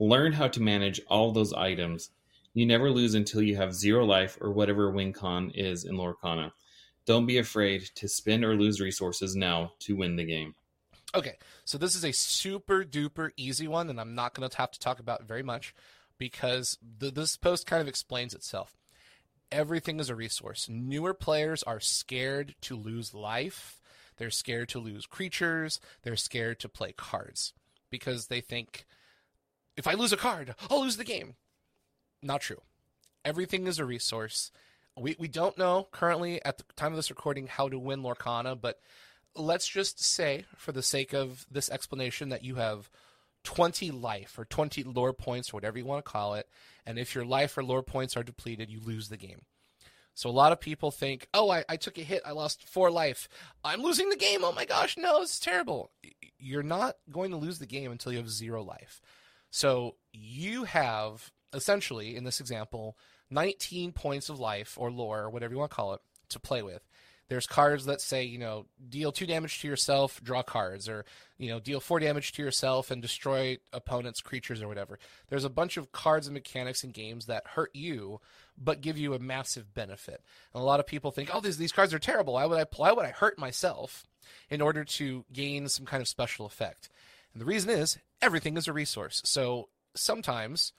Learn 0.00 0.32
how 0.32 0.48
to 0.48 0.62
manage 0.62 1.00
all 1.08 1.30
those 1.30 1.52
items. 1.52 2.10
You 2.54 2.64
never 2.64 2.90
lose 2.90 3.14
until 3.14 3.42
you 3.42 3.56
have 3.56 3.74
zero 3.74 4.04
life 4.04 4.38
or 4.40 4.50
whatever 4.50 4.90
win 4.90 5.12
con 5.12 5.50
is 5.54 5.84
in 5.84 5.94
Lorcana. 5.94 6.52
Don't 7.04 7.26
be 7.26 7.38
afraid 7.38 7.82
to 7.96 8.08
spend 8.08 8.44
or 8.44 8.54
lose 8.54 8.80
resources 8.80 9.36
now 9.36 9.72
to 9.80 9.94
win 9.94 10.16
the 10.16 10.24
game. 10.24 10.54
Okay, 11.14 11.36
so 11.64 11.76
this 11.76 11.94
is 11.94 12.04
a 12.04 12.12
super 12.12 12.82
duper 12.82 13.30
easy 13.36 13.68
one, 13.68 13.90
and 13.90 14.00
I'm 14.00 14.14
not 14.14 14.32
going 14.32 14.48
to 14.48 14.56
have 14.56 14.70
to 14.70 14.78
talk 14.78 15.00
about 15.00 15.24
very 15.24 15.42
much 15.42 15.74
because 16.18 16.78
the, 16.98 17.10
this 17.10 17.36
post 17.36 17.66
kind 17.66 17.82
of 17.82 17.88
explains 17.88 18.32
itself. 18.32 18.76
Everything 19.52 20.00
is 20.00 20.08
a 20.08 20.14
resource. 20.14 20.68
Newer 20.70 21.12
players 21.12 21.62
are 21.64 21.80
scared 21.80 22.54
to 22.62 22.76
lose 22.76 23.12
life. 23.12 23.80
They're 24.16 24.30
scared 24.30 24.68
to 24.70 24.78
lose 24.78 25.06
creatures. 25.06 25.80
They're 26.02 26.16
scared 26.16 26.60
to 26.60 26.68
play 26.68 26.92
cards 26.92 27.52
because 27.90 28.28
they 28.28 28.40
think 28.40 28.86
if 29.80 29.86
I 29.86 29.94
lose 29.94 30.12
a 30.12 30.18
card, 30.18 30.54
I'll 30.70 30.82
lose 30.82 30.98
the 30.98 31.04
game. 31.04 31.36
Not 32.22 32.42
true. 32.42 32.60
Everything 33.24 33.66
is 33.66 33.78
a 33.78 33.86
resource. 33.86 34.52
We, 34.94 35.16
we 35.18 35.26
don't 35.26 35.56
know 35.56 35.88
currently 35.90 36.44
at 36.44 36.58
the 36.58 36.64
time 36.76 36.92
of 36.92 36.96
this 36.96 37.08
recording 37.08 37.46
how 37.46 37.70
to 37.70 37.78
win 37.78 38.02
Lorcana, 38.02 38.60
but 38.60 38.78
let's 39.34 39.66
just 39.66 40.02
say, 40.02 40.44
for 40.54 40.72
the 40.72 40.82
sake 40.82 41.14
of 41.14 41.46
this 41.50 41.70
explanation, 41.70 42.28
that 42.28 42.44
you 42.44 42.56
have 42.56 42.90
20 43.44 43.90
life 43.90 44.38
or 44.38 44.44
20 44.44 44.82
lore 44.82 45.14
points 45.14 45.50
or 45.50 45.56
whatever 45.56 45.78
you 45.78 45.86
want 45.86 46.04
to 46.04 46.10
call 46.10 46.34
it. 46.34 46.46
And 46.84 46.98
if 46.98 47.14
your 47.14 47.24
life 47.24 47.56
or 47.56 47.64
lore 47.64 47.82
points 47.82 48.18
are 48.18 48.22
depleted, 48.22 48.68
you 48.68 48.80
lose 48.80 49.08
the 49.08 49.16
game. 49.16 49.46
So 50.12 50.28
a 50.28 50.30
lot 50.30 50.52
of 50.52 50.60
people 50.60 50.90
think, 50.90 51.26
oh, 51.32 51.48
I, 51.50 51.64
I 51.70 51.76
took 51.76 51.96
a 51.96 52.02
hit. 52.02 52.20
I 52.26 52.32
lost 52.32 52.68
four 52.68 52.90
life. 52.90 53.30
I'm 53.64 53.80
losing 53.80 54.10
the 54.10 54.16
game. 54.16 54.44
Oh 54.44 54.52
my 54.52 54.66
gosh, 54.66 54.98
no, 54.98 55.22
it's 55.22 55.40
terrible. 55.40 55.90
You're 56.38 56.62
not 56.62 56.96
going 57.10 57.30
to 57.30 57.38
lose 57.38 57.58
the 57.58 57.66
game 57.66 57.90
until 57.90 58.12
you 58.12 58.18
have 58.18 58.28
zero 58.28 58.62
life. 58.62 59.00
So 59.50 59.96
you 60.12 60.64
have 60.64 61.30
essentially, 61.52 62.16
in 62.16 62.24
this 62.24 62.40
example, 62.40 62.96
19 63.30 63.92
points 63.92 64.28
of 64.28 64.40
life 64.40 64.76
or 64.78 64.90
lore 64.90 65.20
or 65.20 65.30
whatever 65.30 65.52
you 65.52 65.58
want 65.58 65.70
to 65.70 65.76
call 65.76 65.94
it 65.94 66.00
to 66.30 66.40
play 66.40 66.62
with. 66.62 66.82
There's 67.28 67.46
cards 67.46 67.84
that 67.84 68.00
say, 68.00 68.24
you 68.24 68.38
know, 68.38 68.66
deal 68.88 69.12
two 69.12 69.24
damage 69.24 69.60
to 69.60 69.68
yourself, 69.68 70.20
draw 70.20 70.42
cards, 70.42 70.88
or, 70.88 71.04
you 71.38 71.48
know, 71.48 71.60
deal 71.60 71.78
four 71.78 72.00
damage 72.00 72.32
to 72.32 72.42
yourself 72.42 72.90
and 72.90 73.00
destroy 73.00 73.58
opponent's 73.72 74.20
creatures 74.20 74.60
or 74.60 74.66
whatever. 74.66 74.98
There's 75.28 75.44
a 75.44 75.50
bunch 75.50 75.76
of 75.76 75.92
cards 75.92 76.26
and 76.26 76.34
mechanics 76.34 76.82
in 76.82 76.90
games 76.90 77.26
that 77.26 77.46
hurt 77.46 77.70
you, 77.72 78.20
but 78.58 78.80
give 78.80 78.98
you 78.98 79.14
a 79.14 79.20
massive 79.20 79.72
benefit. 79.72 80.24
And 80.52 80.60
a 80.60 80.66
lot 80.66 80.80
of 80.80 80.88
people 80.88 81.12
think, 81.12 81.30
oh, 81.32 81.40
these, 81.40 81.56
these 81.56 81.70
cards 81.70 81.94
are 81.94 82.00
terrible. 82.00 82.32
Why 82.32 82.46
would 82.46 82.58
I, 82.58 82.66
why 82.74 82.90
would 82.90 83.06
I 83.06 83.10
hurt 83.10 83.38
myself 83.38 84.04
in 84.48 84.60
order 84.60 84.84
to 84.84 85.24
gain 85.32 85.68
some 85.68 85.86
kind 85.86 86.00
of 86.00 86.08
special 86.08 86.46
effect? 86.46 86.88
And 87.32 87.40
the 87.40 87.46
reason 87.46 87.70
is 87.70 87.96
everything 88.22 88.56
is 88.56 88.68
a 88.68 88.72
resource. 88.72 89.22
So 89.24 89.68
sometimes 89.94 90.72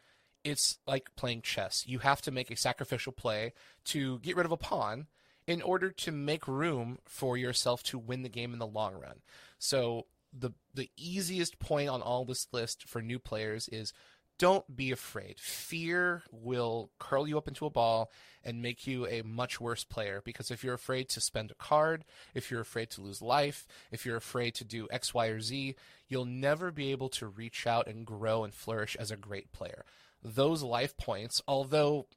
it's 0.43 0.79
like 0.87 1.09
playing 1.15 1.41
chess. 1.41 1.85
You 1.87 1.99
have 1.99 2.21
to 2.23 2.31
make 2.31 2.49
a 2.51 2.55
sacrificial 2.55 3.11
play 3.11 3.53
to 3.85 4.19
get 4.19 4.35
rid 4.35 4.45
of 4.45 4.51
a 4.51 4.57
pawn 4.57 5.07
in 5.47 5.61
order 5.61 5.91
to 5.91 6.11
make 6.11 6.47
room 6.47 6.99
for 7.05 7.37
yourself 7.37 7.83
to 7.83 7.97
win 7.97 8.23
the 8.23 8.29
game 8.29 8.53
in 8.53 8.59
the 8.59 8.67
long 8.67 8.93
run. 8.93 9.21
So 9.59 10.05
the 10.33 10.51
the 10.73 10.89
easiest 10.95 11.59
point 11.59 11.89
on 11.89 12.01
all 12.01 12.25
this 12.25 12.47
list 12.51 12.87
for 12.87 13.01
new 13.01 13.19
players 13.19 13.67
is 13.69 13.93
don't 14.41 14.75
be 14.75 14.91
afraid. 14.91 15.39
Fear 15.39 16.23
will 16.31 16.89
curl 16.97 17.27
you 17.27 17.37
up 17.37 17.47
into 17.47 17.67
a 17.67 17.69
ball 17.69 18.09
and 18.43 18.59
make 18.59 18.87
you 18.87 19.05
a 19.05 19.21
much 19.21 19.61
worse 19.61 19.83
player 19.83 20.19
because 20.25 20.49
if 20.49 20.63
you're 20.63 20.73
afraid 20.73 21.09
to 21.09 21.21
spend 21.21 21.51
a 21.51 21.63
card, 21.63 22.03
if 22.33 22.49
you're 22.49 22.59
afraid 22.59 22.89
to 22.89 23.01
lose 23.01 23.21
life, 23.21 23.67
if 23.91 24.03
you're 24.03 24.17
afraid 24.17 24.55
to 24.55 24.63
do 24.63 24.87
X, 24.89 25.13
Y, 25.13 25.27
or 25.27 25.41
Z, 25.41 25.75
you'll 26.07 26.25
never 26.25 26.71
be 26.71 26.89
able 26.89 27.09
to 27.09 27.27
reach 27.27 27.67
out 27.67 27.85
and 27.85 28.03
grow 28.03 28.43
and 28.43 28.51
flourish 28.51 28.95
as 28.99 29.11
a 29.11 29.15
great 29.15 29.51
player. 29.51 29.85
Those 30.23 30.63
life 30.63 30.97
points, 30.97 31.43
although 31.47 32.07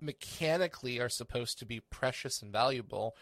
mechanically 0.00 0.98
are 0.98 1.08
supposed 1.08 1.60
to 1.60 1.64
be 1.64 1.78
precious 1.78 2.42
and 2.42 2.50
valuable, 2.50 3.14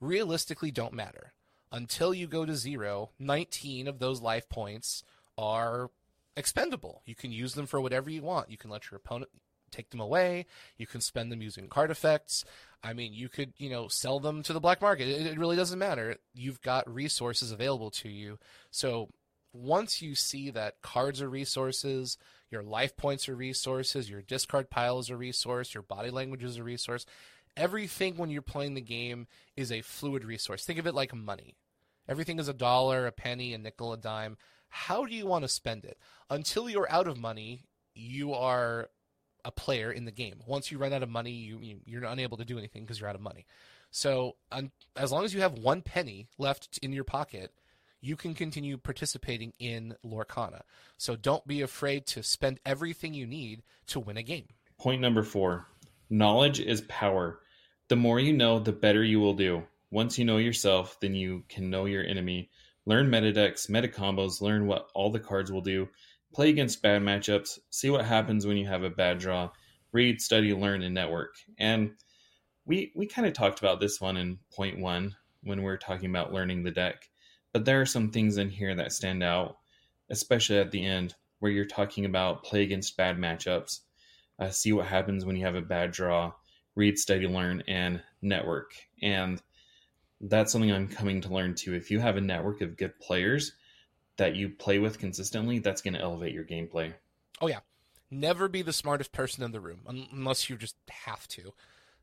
realistically 0.00 0.70
don't 0.70 0.94
matter. 0.94 1.32
Until 1.72 2.14
you 2.14 2.28
go 2.28 2.46
to 2.46 2.54
zero, 2.54 3.10
19 3.18 3.88
of 3.88 3.98
those 3.98 4.20
life 4.20 4.48
points 4.48 5.02
are 5.36 5.90
expendable. 6.38 7.02
You 7.04 7.14
can 7.14 7.32
use 7.32 7.54
them 7.54 7.66
for 7.66 7.80
whatever 7.80 8.08
you 8.08 8.22
want. 8.22 8.50
You 8.50 8.56
can 8.56 8.70
let 8.70 8.90
your 8.90 8.96
opponent 8.96 9.30
take 9.70 9.90
them 9.90 10.00
away. 10.00 10.46
You 10.78 10.86
can 10.86 11.00
spend 11.00 11.30
them 11.30 11.42
using 11.42 11.68
card 11.68 11.90
effects. 11.90 12.44
I 12.82 12.92
mean, 12.92 13.12
you 13.12 13.28
could, 13.28 13.52
you 13.58 13.68
know, 13.68 13.88
sell 13.88 14.20
them 14.20 14.42
to 14.44 14.52
the 14.52 14.60
black 14.60 14.80
market. 14.80 15.08
It, 15.08 15.26
it 15.26 15.38
really 15.38 15.56
doesn't 15.56 15.78
matter. 15.78 16.16
You've 16.34 16.62
got 16.62 16.92
resources 16.92 17.52
available 17.52 17.90
to 17.90 18.08
you. 18.08 18.38
So 18.70 19.10
once 19.52 20.00
you 20.00 20.14
see 20.14 20.50
that 20.50 20.80
cards 20.80 21.20
are 21.20 21.28
resources, 21.28 22.16
your 22.50 22.62
life 22.62 22.96
points 22.96 23.28
are 23.28 23.34
resources, 23.34 24.08
your 24.08 24.22
discard 24.22 24.70
pile 24.70 24.98
is 25.00 25.10
a 25.10 25.16
resource, 25.16 25.74
your 25.74 25.82
body 25.82 26.10
language 26.10 26.44
is 26.44 26.56
a 26.56 26.62
resource, 26.62 27.04
everything 27.56 28.16
when 28.16 28.30
you're 28.30 28.42
playing 28.42 28.74
the 28.74 28.80
game 28.80 29.26
is 29.56 29.72
a 29.72 29.82
fluid 29.82 30.24
resource. 30.24 30.64
Think 30.64 30.78
of 30.78 30.86
it 30.86 30.94
like 30.94 31.14
money. 31.14 31.56
Everything 32.08 32.38
is 32.38 32.48
a 32.48 32.54
dollar, 32.54 33.06
a 33.06 33.12
penny, 33.12 33.52
a 33.52 33.58
nickel, 33.58 33.92
a 33.92 33.98
dime. 33.98 34.38
How 34.68 35.04
do 35.04 35.14
you 35.14 35.26
want 35.26 35.44
to 35.44 35.48
spend 35.48 35.84
it? 35.84 35.98
Until 36.30 36.68
you're 36.68 36.90
out 36.90 37.08
of 37.08 37.18
money, 37.18 37.64
you 37.94 38.34
are 38.34 38.90
a 39.44 39.50
player 39.50 39.90
in 39.90 40.04
the 40.04 40.12
game. 40.12 40.40
Once 40.46 40.70
you 40.70 40.78
run 40.78 40.92
out 40.92 41.02
of 41.02 41.08
money, 41.08 41.32
you, 41.32 41.80
you're 41.84 42.04
unable 42.04 42.36
to 42.36 42.44
do 42.44 42.58
anything 42.58 42.82
because 42.82 43.00
you're 43.00 43.08
out 43.08 43.14
of 43.14 43.20
money. 43.20 43.46
So, 43.90 44.36
as 44.96 45.10
long 45.10 45.24
as 45.24 45.32
you 45.32 45.40
have 45.40 45.54
one 45.54 45.80
penny 45.80 46.28
left 46.36 46.78
in 46.82 46.92
your 46.92 47.04
pocket, 47.04 47.52
you 48.00 48.16
can 48.16 48.34
continue 48.34 48.76
participating 48.76 49.52
in 49.58 49.96
Lorcana. 50.04 50.62
So 50.96 51.16
don't 51.16 51.46
be 51.46 51.62
afraid 51.62 52.06
to 52.08 52.22
spend 52.22 52.60
everything 52.64 53.14
you 53.14 53.26
need 53.26 53.62
to 53.88 54.00
win 54.00 54.16
a 54.16 54.22
game. 54.22 54.48
Point 54.78 55.00
number 55.00 55.22
four 55.22 55.66
knowledge 56.10 56.60
is 56.60 56.80
power. 56.82 57.40
The 57.88 57.96
more 57.96 58.20
you 58.20 58.32
know, 58.32 58.58
the 58.58 58.72
better 58.72 59.02
you 59.02 59.20
will 59.20 59.34
do. 59.34 59.64
Once 59.90 60.18
you 60.18 60.24
know 60.24 60.36
yourself, 60.36 60.98
then 61.00 61.14
you 61.14 61.44
can 61.48 61.70
know 61.70 61.86
your 61.86 62.04
enemy. 62.04 62.50
Learn 62.88 63.10
meta 63.10 63.30
decks, 63.34 63.68
meta 63.68 63.86
combos, 63.86 64.40
learn 64.40 64.66
what 64.66 64.88
all 64.94 65.10
the 65.10 65.20
cards 65.20 65.52
will 65.52 65.60
do. 65.60 65.90
Play 66.32 66.48
against 66.48 66.80
bad 66.80 67.02
matchups, 67.02 67.58
see 67.68 67.90
what 67.90 68.06
happens 68.06 68.46
when 68.46 68.56
you 68.56 68.66
have 68.66 68.82
a 68.82 68.88
bad 68.88 69.18
draw. 69.18 69.50
Read, 69.92 70.22
study, 70.22 70.54
learn, 70.54 70.80
and 70.80 70.94
network. 70.94 71.34
And 71.58 71.90
we 72.64 72.90
we 72.96 73.04
kind 73.04 73.28
of 73.28 73.34
talked 73.34 73.58
about 73.58 73.78
this 73.78 74.00
one 74.00 74.16
in 74.16 74.38
point 74.56 74.78
one 74.78 75.14
when 75.42 75.62
we 75.62 75.70
are 75.70 75.76
talking 75.76 76.08
about 76.08 76.32
learning 76.32 76.62
the 76.62 76.70
deck. 76.70 77.10
But 77.52 77.66
there 77.66 77.78
are 77.78 77.86
some 77.86 78.10
things 78.10 78.38
in 78.38 78.48
here 78.48 78.74
that 78.76 78.92
stand 78.92 79.22
out, 79.22 79.58
especially 80.08 80.56
at 80.56 80.70
the 80.70 80.82
end 80.82 81.14
where 81.40 81.52
you're 81.52 81.66
talking 81.66 82.06
about 82.06 82.42
play 82.42 82.62
against 82.62 82.96
bad 82.96 83.18
matchups, 83.18 83.80
uh, 84.38 84.48
see 84.48 84.72
what 84.72 84.86
happens 84.86 85.26
when 85.26 85.36
you 85.36 85.44
have 85.44 85.56
a 85.56 85.60
bad 85.60 85.90
draw, 85.90 86.32
read, 86.74 86.98
study, 86.98 87.26
learn, 87.26 87.62
and 87.68 88.00
network. 88.22 88.72
And 89.02 89.42
that's 90.20 90.52
something 90.52 90.72
I'm 90.72 90.88
coming 90.88 91.20
to 91.22 91.32
learn 91.32 91.54
too. 91.54 91.74
If 91.74 91.90
you 91.90 92.00
have 92.00 92.16
a 92.16 92.20
network 92.20 92.60
of 92.60 92.76
good 92.76 92.98
players 93.00 93.52
that 94.16 94.34
you 94.36 94.48
play 94.48 94.78
with 94.78 94.98
consistently, 94.98 95.58
that's 95.60 95.82
going 95.82 95.94
to 95.94 96.00
elevate 96.00 96.34
your 96.34 96.44
gameplay. 96.44 96.92
Oh 97.40 97.46
yeah, 97.46 97.60
never 98.10 98.48
be 98.48 98.62
the 98.62 98.72
smartest 98.72 99.12
person 99.12 99.44
in 99.44 99.52
the 99.52 99.60
room 99.60 99.80
unless 99.86 100.50
you 100.50 100.56
just 100.56 100.76
have 100.90 101.26
to. 101.28 101.52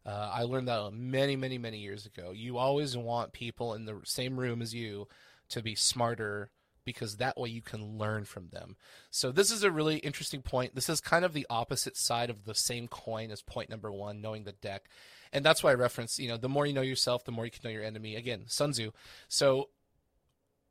Uh, 0.05 0.29
I 0.31 0.43
learned 0.43 0.67
that 0.67 0.91
many, 0.93 1.35
many, 1.35 1.57
many 1.57 1.79
years 1.79 2.05
ago. 2.05 2.31
You 2.31 2.57
always 2.57 2.95
want 2.95 3.33
people 3.33 3.73
in 3.73 3.85
the 3.85 3.99
same 4.03 4.39
room 4.39 4.61
as 4.61 4.73
you 4.73 5.07
to 5.49 5.63
be 5.63 5.75
smarter 5.75 6.51
because 6.85 7.17
that 7.17 7.37
way 7.37 7.49
you 7.49 7.63
can 7.63 7.97
learn 7.97 8.23
from 8.23 8.49
them. 8.49 8.77
So 9.09 9.31
this 9.31 9.49
is 9.49 9.63
a 9.63 9.71
really 9.71 9.97
interesting 9.97 10.43
point. 10.43 10.75
This 10.75 10.87
is 10.87 11.01
kind 11.01 11.25
of 11.25 11.33
the 11.33 11.47
opposite 11.49 11.97
side 11.97 12.29
of 12.29 12.45
the 12.45 12.53
same 12.53 12.87
coin 12.87 13.31
as 13.31 13.41
point 13.41 13.71
number 13.71 13.91
one, 13.91 14.21
knowing 14.21 14.43
the 14.43 14.51
deck 14.51 14.87
and 15.35 15.43
that's 15.43 15.61
why 15.61 15.71
I 15.71 15.75
reference, 15.75 16.17
you 16.17 16.29
know, 16.29 16.37
the 16.37 16.47
more 16.47 16.65
you 16.65 16.71
know 16.71 16.81
yourself, 16.81 17.25
the 17.25 17.31
more 17.33 17.43
you 17.43 17.51
can 17.51 17.59
know 17.65 17.69
your 17.69 17.83
enemy. 17.83 18.15
Again, 18.15 18.43
Sun 18.47 18.71
Tzu. 18.71 18.91
So 19.27 19.67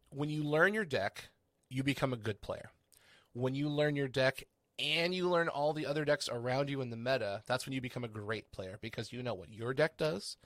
when 0.08 0.30
you 0.30 0.42
learn 0.42 0.72
your 0.72 0.86
deck, 0.86 1.28
you 1.68 1.82
become 1.82 2.14
a 2.14 2.16
good 2.16 2.40
player. 2.40 2.70
When 3.34 3.54
you 3.54 3.68
learn 3.68 3.94
your 3.94 4.08
deck 4.08 4.44
and 4.78 5.14
you 5.14 5.28
learn 5.28 5.48
all 5.48 5.74
the 5.74 5.84
other 5.84 6.06
decks 6.06 6.30
around 6.32 6.70
you 6.70 6.80
in 6.80 6.88
the 6.88 6.96
meta, 6.96 7.42
that's 7.46 7.66
when 7.66 7.74
you 7.74 7.82
become 7.82 8.04
a 8.04 8.08
great 8.08 8.52
player 8.52 8.78
because 8.80 9.12
you 9.12 9.22
know 9.22 9.34
what 9.34 9.52
your 9.52 9.74
deck 9.74 9.98
does 9.98 10.38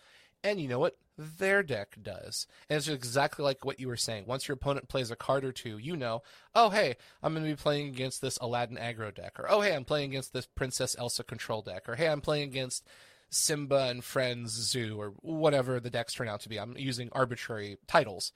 and 0.43 0.61
you 0.61 0.67
know 0.67 0.81
what 0.81 0.97
their 1.17 1.63
deck 1.63 1.97
does. 2.03 2.49
And 2.69 2.77
it's 2.77 2.89
exactly 2.89 3.45
like 3.45 3.65
what 3.65 3.79
you 3.79 3.87
were 3.87 3.97
saying. 3.97 4.25
Once 4.27 4.49
your 4.49 4.55
opponent 4.55 4.89
plays 4.89 5.13
a 5.13 5.17
card 5.17 5.45
or 5.45 5.53
two, 5.53 5.79
you 5.79 5.97
know, 5.97 6.23
oh, 6.57 6.71
hey, 6.71 6.97
I'm 7.23 7.35
going 7.35 7.45
to 7.45 7.53
be 7.53 7.57
playing 7.57 7.89
against 7.89 8.21
this 8.21 8.37
Aladdin 8.41 8.79
aggro 8.79 9.15
deck. 9.15 9.39
Or, 9.39 9.49
oh, 9.49 9.61
hey, 9.61 9.77
I'm 9.77 9.85
playing 9.85 10.11
against 10.11 10.33
this 10.33 10.47
Princess 10.47 10.97
Elsa 10.99 11.23
control 11.23 11.63
deck. 11.63 11.89
Or, 11.89 11.95
hey, 11.95 12.09
I'm 12.09 12.21
playing 12.21 12.49
against 12.49 12.85
Simba 13.31 13.89
and 13.89 14.03
Friends 14.03 14.51
Zoo 14.53 15.01
or 15.01 15.15
whatever 15.21 15.81
the 15.81 15.91
decks 15.91 16.15
turn 16.15 16.29
out 16.29 16.41
to 16.41 16.49
be. 16.49 16.59
I'm 16.59 16.77
using 16.77 17.09
arbitrary 17.13 17.79
titles. 17.87 18.33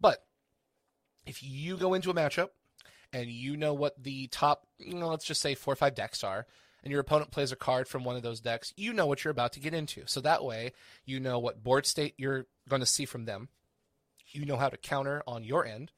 But 0.00 0.24
if 1.26 1.42
you 1.42 1.76
go 1.76 1.94
into 1.94 2.10
a 2.10 2.14
matchup 2.14 2.50
and 3.12 3.28
you 3.28 3.56
know 3.56 3.74
what 3.74 4.02
the 4.02 4.28
top, 4.28 4.66
you 4.78 4.94
know, 4.94 5.08
let's 5.08 5.24
just 5.24 5.40
say 5.40 5.54
four 5.54 5.72
or 5.72 5.76
five 5.76 5.94
decks 5.94 6.22
are, 6.22 6.46
and 6.84 6.92
your 6.92 7.00
opponent 7.00 7.32
plays 7.32 7.52
a 7.52 7.56
card 7.56 7.88
from 7.88 8.04
one 8.04 8.16
of 8.16 8.22
those 8.22 8.40
decks, 8.40 8.72
you 8.76 8.92
know 8.92 9.06
what 9.06 9.24
you're 9.24 9.32
about 9.32 9.52
to 9.54 9.60
get 9.60 9.74
into. 9.74 10.04
So 10.06 10.20
that 10.20 10.44
way, 10.44 10.72
you 11.04 11.18
know 11.18 11.38
what 11.38 11.62
board 11.62 11.86
state 11.86 12.14
you're 12.16 12.46
going 12.68 12.80
to 12.80 12.86
see 12.86 13.04
from 13.04 13.24
them. 13.24 13.48
You 14.30 14.44
know 14.44 14.56
how 14.56 14.68
to 14.68 14.76
counter 14.76 15.22
on 15.26 15.42
your 15.42 15.66
end. 15.66 15.90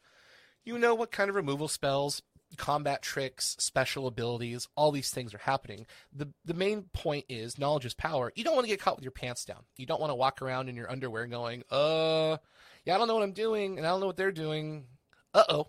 You 0.65 0.79
know 0.79 0.95
what 0.95 1.11
kind 1.11 1.29
of 1.29 1.37
removal 1.37 1.69
spells 1.69 2.23
combat 2.57 3.03
tricks, 3.03 3.57
special 3.59 4.07
abilities, 4.07 4.69
all 4.77 4.93
these 4.93 5.11
things 5.11 5.35
are 5.35 5.39
happening. 5.39 5.87
The 6.13 6.29
the 6.45 6.55
main 6.55 6.83
point 6.93 7.27
is 7.29 7.59
knowledge 7.59 7.85
is 7.85 7.95
power. 7.95 8.33
You 8.35 8.45
don't 8.45 8.55
want 8.55 8.65
to 8.67 8.71
get 8.71 8.81
caught 8.81 8.97
with 8.97 9.05
your 9.05 9.13
pants 9.13 9.45
down. 9.45 9.65
You 9.77 9.87
don't 9.87 10.01
want 10.01 10.11
to 10.11 10.17
walk 10.17 10.43
around 10.43 10.69
in 10.69 10.77
your 10.77 10.91
underwear 10.91 11.27
going, 11.27 11.63
"Uh, 11.71 12.39
yeah, 12.85 12.95
I 12.95 12.99
don't 12.99 13.09
know 13.09 13.15
what 13.15 13.23
I'm 13.23 13.33
doing 13.33 13.79
and 13.79 13.87
I 13.87 13.91
don't 13.91 14.01
know 14.01 14.07
what 14.07 14.17
they're 14.17 14.33
doing." 14.33 14.87
Uh-oh. 15.35 15.69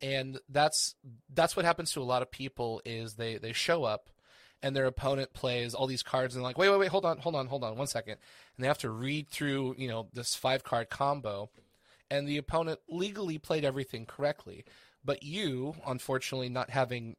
And 0.00 0.38
that's 0.48 0.94
that's 1.34 1.56
what 1.56 1.64
happens 1.64 1.92
to 1.92 2.00
a 2.00 2.04
lot 2.04 2.22
of 2.22 2.30
people 2.30 2.80
is 2.84 3.14
they 3.14 3.38
they 3.38 3.52
show 3.52 3.84
up 3.84 4.10
and 4.62 4.74
their 4.74 4.86
opponent 4.86 5.32
plays 5.32 5.74
all 5.74 5.86
these 5.86 6.02
cards 6.02 6.34
and 6.34 6.42
like, 6.42 6.58
"Wait, 6.58 6.68
wait, 6.68 6.78
wait, 6.78 6.90
hold 6.90 7.04
on, 7.04 7.18
hold 7.18 7.34
on, 7.34 7.46
hold 7.46 7.64
on, 7.64 7.76
one 7.76 7.86
second. 7.86 8.18
And 8.56 8.64
they 8.64 8.68
have 8.68 8.78
to 8.78 8.90
read 8.90 9.28
through, 9.28 9.74
you 9.78 9.88
know, 9.88 10.08
this 10.12 10.34
five 10.34 10.64
card 10.64 10.90
combo 10.90 11.50
and 12.10 12.26
the 12.28 12.38
opponent 12.38 12.80
legally 12.88 13.38
played 13.38 13.64
everything 13.64 14.06
correctly 14.06 14.64
but 15.08 15.22
you, 15.22 15.74
unfortunately, 15.86 16.50
not 16.50 16.68
having 16.68 17.16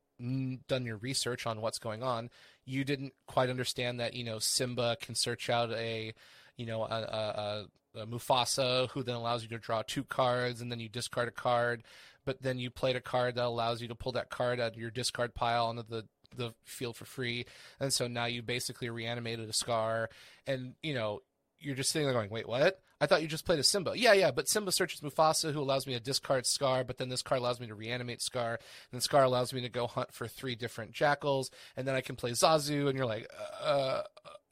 done 0.68 0.86
your 0.86 0.98
research 0.98 1.48
on 1.48 1.60
what's 1.60 1.80
going 1.80 2.04
on, 2.04 2.30
you 2.64 2.84
didn't 2.84 3.14
quite 3.26 3.50
understand 3.50 4.00
that 4.00 4.14
you 4.14 4.24
know 4.24 4.38
Simba 4.38 4.96
can 5.02 5.16
search 5.16 5.50
out 5.50 5.72
a 5.72 6.14
you 6.56 6.68
know 6.68 6.84
a, 6.84 7.66
a, 7.96 8.00
a, 8.00 8.06
Mufasa 8.06 8.90
who 8.90 9.02
then 9.02 9.16
allows 9.16 9.42
you 9.42 9.50
to 9.50 9.58
draw 9.58 9.82
two 9.82 10.04
cards 10.04 10.62
and 10.62 10.72
then 10.72 10.80
you 10.80 10.88
discard 10.88 11.30
a 11.30 11.32
card, 11.32 11.82
but 12.26 12.40
then 12.44 12.60
you 12.60 12.70
played 12.70 12.96
a 12.96 13.02
card 13.02 13.34
that 13.34 13.46
allows 13.46 13.82
you 13.82 13.88
to 13.88 13.96
pull 13.96 14.12
that 14.12 14.30
card 14.30 14.60
out 14.60 14.74
of 14.74 14.80
your 14.80 14.92
discard 14.92 15.34
pile 15.34 15.66
onto 15.66 15.82
the 15.82 16.06
the 16.38 16.54
field 16.66 16.96
for 16.96 17.06
free, 17.06 17.48
and 17.80 17.92
so 17.92 18.08
now 18.08 18.26
you 18.26 18.44
basically 18.44 18.92
reanimated 18.92 19.50
a 19.50 19.54
Scar, 19.54 20.12
and 20.46 20.76
you 20.84 20.94
know 20.94 21.22
you're 21.60 21.76
just 21.76 21.92
sitting 21.92 22.06
there 22.06 22.14
going, 22.14 22.30
wait, 22.30 22.48
what? 22.48 22.82
I 23.02 23.06
thought 23.06 23.22
you 23.22 23.28
just 23.28 23.46
played 23.46 23.60
a 23.60 23.64
Simba. 23.64 23.94
Yeah, 23.96 24.14
yeah, 24.14 24.32
but 24.32 24.50
Simba 24.50 24.72
searches 24.72 25.00
Mufasa, 25.02 25.54
who 25.54 25.62
allows 25.62 25.88
me 25.88 25.94
to 25.94 26.00
discard 26.00 26.46
Scar, 26.46 26.84
but 26.84 26.98
then 26.98 27.10
this 27.10 27.22
card 27.22 27.40
allows 27.40 27.60
me 27.60 27.68
to 27.68 27.76
reanimate 27.76 28.22
Scar, 28.22 28.52
and 28.52 28.60
then 28.92 29.02
Scar 29.02 29.24
allows 29.24 29.54
me 29.54 29.62
to 29.62 29.70
go 29.70 29.88
hunt 29.88 30.14
for 30.14 30.28
three 30.28 30.56
different 30.56 30.92
jackals, 30.92 31.50
and 31.78 31.88
then 31.88 31.96
I 31.96 32.02
can 32.02 32.16
play 32.16 32.32
Zazu, 32.32 32.88
and 32.88 32.98
you're 32.98 33.06
like, 33.06 33.30
uh, 33.62 34.02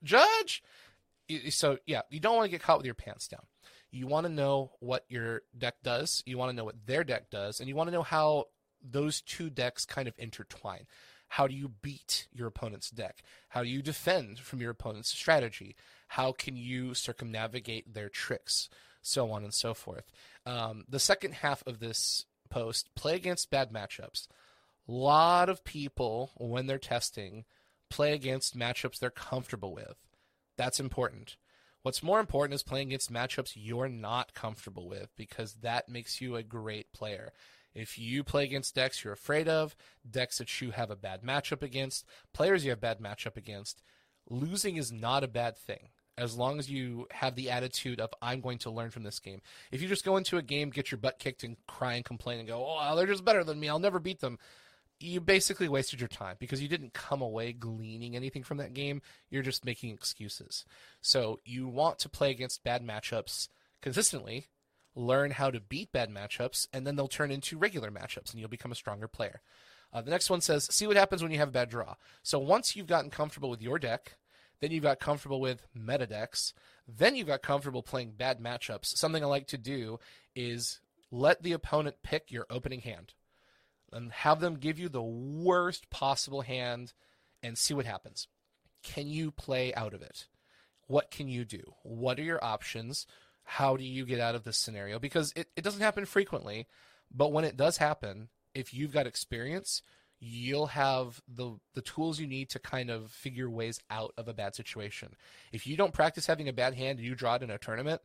Judge? 0.03 0.63
So, 1.49 1.77
yeah, 1.85 2.01
you 2.09 2.21
don't 2.21 2.35
want 2.35 2.45
to 2.45 2.51
get 2.51 2.61
caught 2.61 2.77
with 2.77 2.85
your 2.85 2.95
pants 2.95 3.27
down. 3.27 3.41
You 3.91 4.07
want 4.07 4.27
to 4.27 4.31
know 4.31 4.71
what 4.79 5.03
your 5.09 5.41
deck 5.57 5.75
does, 5.83 6.23
you 6.25 6.37
want 6.37 6.51
to 6.51 6.55
know 6.55 6.65
what 6.65 6.85
their 6.85 7.03
deck 7.03 7.29
does, 7.29 7.59
and 7.59 7.67
you 7.67 7.75
want 7.75 7.87
to 7.87 7.93
know 7.93 8.03
how 8.03 8.45
those 8.81 9.21
two 9.21 9.49
decks 9.49 9.85
kind 9.85 10.07
of 10.07 10.13
intertwine. 10.17 10.87
How 11.29 11.47
do 11.47 11.53
you 11.53 11.71
beat 11.81 12.27
your 12.31 12.47
opponent's 12.47 12.89
deck? 12.89 13.21
How 13.49 13.63
do 13.63 13.69
you 13.69 13.81
defend 13.81 14.39
from 14.39 14.61
your 14.61 14.71
opponent's 14.71 15.09
strategy? 15.09 15.75
How 16.07 16.31
can 16.31 16.55
you 16.55 16.93
circumnavigate 16.93 17.93
their 17.93 18.09
tricks? 18.09 18.69
So 19.01 19.31
on 19.31 19.43
and 19.43 19.53
so 19.53 19.73
forth. 19.73 20.11
Um, 20.45 20.83
the 20.89 20.99
second 20.99 21.35
half 21.35 21.63
of 21.65 21.79
this 21.79 22.25
post 22.49 22.89
play 22.95 23.15
against 23.15 23.51
bad 23.51 23.71
matchups. 23.71 24.27
A 24.87 24.91
lot 24.91 25.49
of 25.49 25.63
people, 25.63 26.31
when 26.37 26.65
they're 26.67 26.77
testing, 26.77 27.45
play 27.89 28.13
against 28.13 28.57
matchups 28.57 28.99
they're 28.99 29.09
comfortable 29.09 29.73
with. 29.73 29.97
That's 30.57 30.79
important. 30.79 31.37
What's 31.83 32.03
more 32.03 32.19
important 32.19 32.55
is 32.55 32.63
playing 32.63 32.87
against 32.87 33.13
matchups 33.13 33.53
you're 33.55 33.89
not 33.89 34.33
comfortable 34.33 34.87
with 34.87 35.09
because 35.15 35.53
that 35.61 35.87
makes 35.87 36.19
you 36.19 36.35
a 36.35 36.43
great 36.43 36.91
player. 36.91 37.31
If 37.73 37.97
you 37.97 38.23
play 38.23 38.43
against 38.43 38.75
decks 38.75 39.03
you're 39.03 39.13
afraid 39.13 39.47
of, 39.47 39.75
decks 40.09 40.39
that 40.39 40.61
you 40.61 40.71
have 40.71 40.89
a 40.89 40.95
bad 40.95 41.21
matchup 41.21 41.61
against, 41.61 42.05
players 42.33 42.65
you 42.65 42.71
have 42.71 42.81
bad 42.81 42.99
matchup 42.99 43.37
against, 43.37 43.81
losing 44.29 44.77
is 44.77 44.91
not 44.91 45.23
a 45.23 45.27
bad 45.27 45.57
thing 45.57 45.89
as 46.17 46.35
long 46.35 46.59
as 46.59 46.69
you 46.69 47.07
have 47.11 47.35
the 47.35 47.49
attitude 47.49 47.99
of 47.99 48.13
I'm 48.21 48.41
going 48.41 48.57
to 48.59 48.71
learn 48.71 48.89
from 48.89 49.03
this 49.03 49.19
game. 49.19 49.41
If 49.71 49.81
you 49.81 49.87
just 49.87 50.05
go 50.05 50.17
into 50.17 50.37
a 50.37 50.41
game, 50.41 50.69
get 50.69 50.91
your 50.91 50.97
butt 50.97 51.19
kicked 51.19 51.43
and 51.43 51.57
cry 51.67 51.93
and 51.93 52.05
complain 52.05 52.39
and 52.39 52.47
go, 52.47 52.65
"Oh, 52.67 52.95
they're 52.95 53.05
just 53.07 53.25
better 53.25 53.43
than 53.43 53.59
me. 53.59 53.69
I'll 53.69 53.79
never 53.79 53.99
beat 53.99 54.19
them." 54.19 54.39
You 54.99 55.21
basically 55.21 55.69
wasted 55.69 55.99
your 55.99 56.07
time 56.07 56.37
because 56.39 56.61
you 56.61 56.67
didn't 56.67 56.93
come 56.93 57.21
away 57.21 57.53
gleaning 57.53 58.15
anything 58.15 58.43
from 58.43 58.57
that 58.57 58.73
game. 58.73 59.03
You're 59.29 59.43
just 59.43 59.63
making 59.63 59.91
excuses. 59.91 60.65
So, 61.01 61.39
you 61.45 61.67
want 61.67 61.99
to 61.99 62.09
play 62.09 62.31
against 62.31 62.63
bad 62.63 62.83
matchups 62.85 63.49
consistently, 63.81 64.47
learn 64.95 65.31
how 65.31 65.51
to 65.51 65.59
beat 65.59 65.91
bad 65.91 66.09
matchups, 66.09 66.67
and 66.73 66.85
then 66.85 66.95
they'll 66.95 67.07
turn 67.07 67.31
into 67.31 67.59
regular 67.59 67.91
matchups 67.91 68.31
and 68.31 68.39
you'll 68.39 68.49
become 68.49 68.71
a 68.71 68.75
stronger 68.75 69.07
player. 69.07 69.41
Uh, 69.93 70.01
the 70.01 70.11
next 70.11 70.29
one 70.29 70.41
says, 70.41 70.65
see 70.65 70.87
what 70.87 70.97
happens 70.97 71.21
when 71.21 71.31
you 71.31 71.37
have 71.37 71.49
a 71.49 71.51
bad 71.51 71.69
draw. 71.69 71.95
So 72.23 72.39
once 72.39 72.75
you've 72.75 72.87
gotten 72.87 73.09
comfortable 73.09 73.49
with 73.49 73.61
your 73.61 73.79
deck, 73.79 74.17
then 74.59 74.71
you 74.71 74.79
got 74.79 74.99
comfortable 74.99 75.39
with 75.39 75.67
meta 75.73 76.07
decks. 76.07 76.53
Then 76.87 77.15
you 77.15 77.23
got 77.23 77.41
comfortable 77.41 77.83
playing 77.83 78.11
bad 78.17 78.39
matchups. 78.39 78.97
Something 78.97 79.23
I 79.23 79.27
like 79.27 79.47
to 79.47 79.57
do 79.57 79.99
is 80.35 80.79
let 81.11 81.43
the 81.43 81.53
opponent 81.53 81.97
pick 82.03 82.31
your 82.31 82.45
opening 82.49 82.81
hand 82.81 83.13
and 83.91 84.11
have 84.11 84.39
them 84.39 84.55
give 84.55 84.79
you 84.79 84.89
the 84.89 85.01
worst 85.01 85.89
possible 85.89 86.41
hand 86.41 86.93
and 87.43 87.57
see 87.57 87.73
what 87.73 87.85
happens. 87.85 88.27
Can 88.83 89.07
you 89.07 89.31
play 89.31 89.73
out 89.73 89.93
of 89.93 90.01
it? 90.01 90.27
What 90.87 91.11
can 91.11 91.27
you 91.27 91.45
do? 91.45 91.73
What 91.83 92.19
are 92.19 92.23
your 92.23 92.43
options? 92.43 93.05
How 93.43 93.77
do 93.77 93.83
you 93.83 94.05
get 94.05 94.19
out 94.19 94.35
of 94.35 94.43
this 94.43 94.57
scenario? 94.57 94.99
Because 94.99 95.33
it, 95.35 95.47
it 95.55 95.63
doesn't 95.63 95.81
happen 95.81 96.05
frequently, 96.05 96.67
but 97.13 97.31
when 97.31 97.45
it 97.45 97.57
does 97.57 97.77
happen, 97.77 98.29
if 98.53 98.73
you've 98.73 98.93
got 98.93 99.07
experience, 99.07 99.81
you'll 100.19 100.67
have 100.67 101.21
the 101.27 101.57
the 101.73 101.81
tools 101.81 102.19
you 102.19 102.27
need 102.27 102.49
to 102.49 102.59
kind 102.59 102.89
of 102.89 103.11
figure 103.11 103.49
ways 103.49 103.79
out 103.89 104.13
of 104.17 104.27
a 104.27 104.33
bad 104.33 104.55
situation. 104.55 105.09
If 105.51 105.67
you 105.67 105.77
don't 105.77 105.93
practice 105.93 106.25
having 106.25 106.49
a 106.49 106.53
bad 106.53 106.73
hand 106.73 106.99
and 106.99 107.07
you 107.07 107.15
draw 107.15 107.35
it 107.35 107.43
in 107.43 107.51
a 107.51 107.57
tournament, 107.57 108.01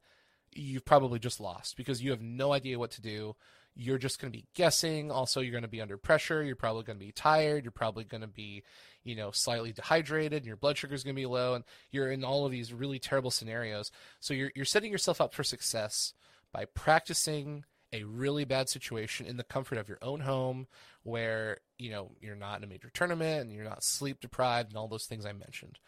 you've 0.52 0.84
probably 0.84 1.18
just 1.18 1.40
lost 1.40 1.76
because 1.76 2.02
you 2.02 2.10
have 2.10 2.22
no 2.22 2.52
idea 2.52 2.78
what 2.78 2.90
to 2.92 3.00
do. 3.02 3.34
You're 3.74 3.98
just 3.98 4.20
going 4.20 4.30
to 4.30 4.38
be 4.38 4.44
guessing. 4.54 5.10
Also, 5.10 5.40
you're 5.40 5.52
going 5.52 5.62
to 5.62 5.68
be 5.68 5.80
under 5.80 5.96
pressure. 5.96 6.42
You're 6.42 6.56
probably 6.56 6.82
going 6.82 6.98
to 6.98 7.04
be 7.04 7.12
tired. 7.12 7.64
You're 7.64 7.72
probably 7.72 8.04
going 8.04 8.20
to 8.20 8.26
be, 8.26 8.64
you 9.02 9.16
know, 9.16 9.30
slightly 9.30 9.72
dehydrated 9.72 10.42
and 10.42 10.46
your 10.46 10.56
blood 10.56 10.76
sugar 10.76 10.94
is 10.94 11.02
going 11.02 11.16
to 11.16 11.20
be 11.20 11.26
low 11.26 11.54
and 11.54 11.64
you're 11.90 12.10
in 12.10 12.22
all 12.22 12.44
of 12.44 12.52
these 12.52 12.74
really 12.74 12.98
terrible 12.98 13.30
scenarios. 13.30 13.90
So 14.20 14.34
you're 14.34 14.52
you're 14.54 14.66
setting 14.66 14.92
yourself 14.92 15.22
up 15.22 15.32
for 15.32 15.42
success 15.42 16.12
by 16.52 16.66
practicing 16.66 17.64
a 17.92 18.04
really 18.04 18.44
bad 18.44 18.68
situation 18.68 19.26
in 19.26 19.36
the 19.36 19.44
comfort 19.44 19.78
of 19.78 19.88
your 19.88 19.98
own 20.02 20.20
home 20.20 20.66
where 21.02 21.58
you 21.78 21.90
know 21.90 22.12
you're 22.20 22.34
not 22.34 22.58
in 22.58 22.64
a 22.64 22.66
major 22.66 22.90
tournament 22.92 23.42
and 23.42 23.52
you're 23.52 23.64
not 23.64 23.84
sleep 23.84 24.20
deprived 24.20 24.70
and 24.70 24.78
all 24.78 24.88
those 24.88 25.06
things 25.06 25.26
I 25.26 25.32
mentioned. 25.32 25.78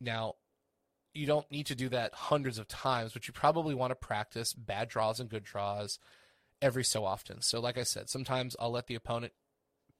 Now, 0.00 0.34
you 1.12 1.26
don't 1.26 1.50
need 1.50 1.66
to 1.66 1.74
do 1.74 1.88
that 1.90 2.14
hundreds 2.14 2.58
of 2.58 2.68
times, 2.68 3.12
but 3.12 3.26
you 3.26 3.32
probably 3.32 3.74
want 3.74 3.90
to 3.90 3.96
practice 3.96 4.52
bad 4.52 4.88
draws 4.88 5.20
and 5.20 5.28
good 5.28 5.44
draws 5.44 5.98
every 6.62 6.84
so 6.84 7.04
often. 7.04 7.40
So 7.42 7.60
like 7.60 7.78
I 7.78 7.82
said, 7.82 8.08
sometimes 8.08 8.56
I'll 8.58 8.70
let 8.70 8.86
the 8.86 8.94
opponent 8.94 9.32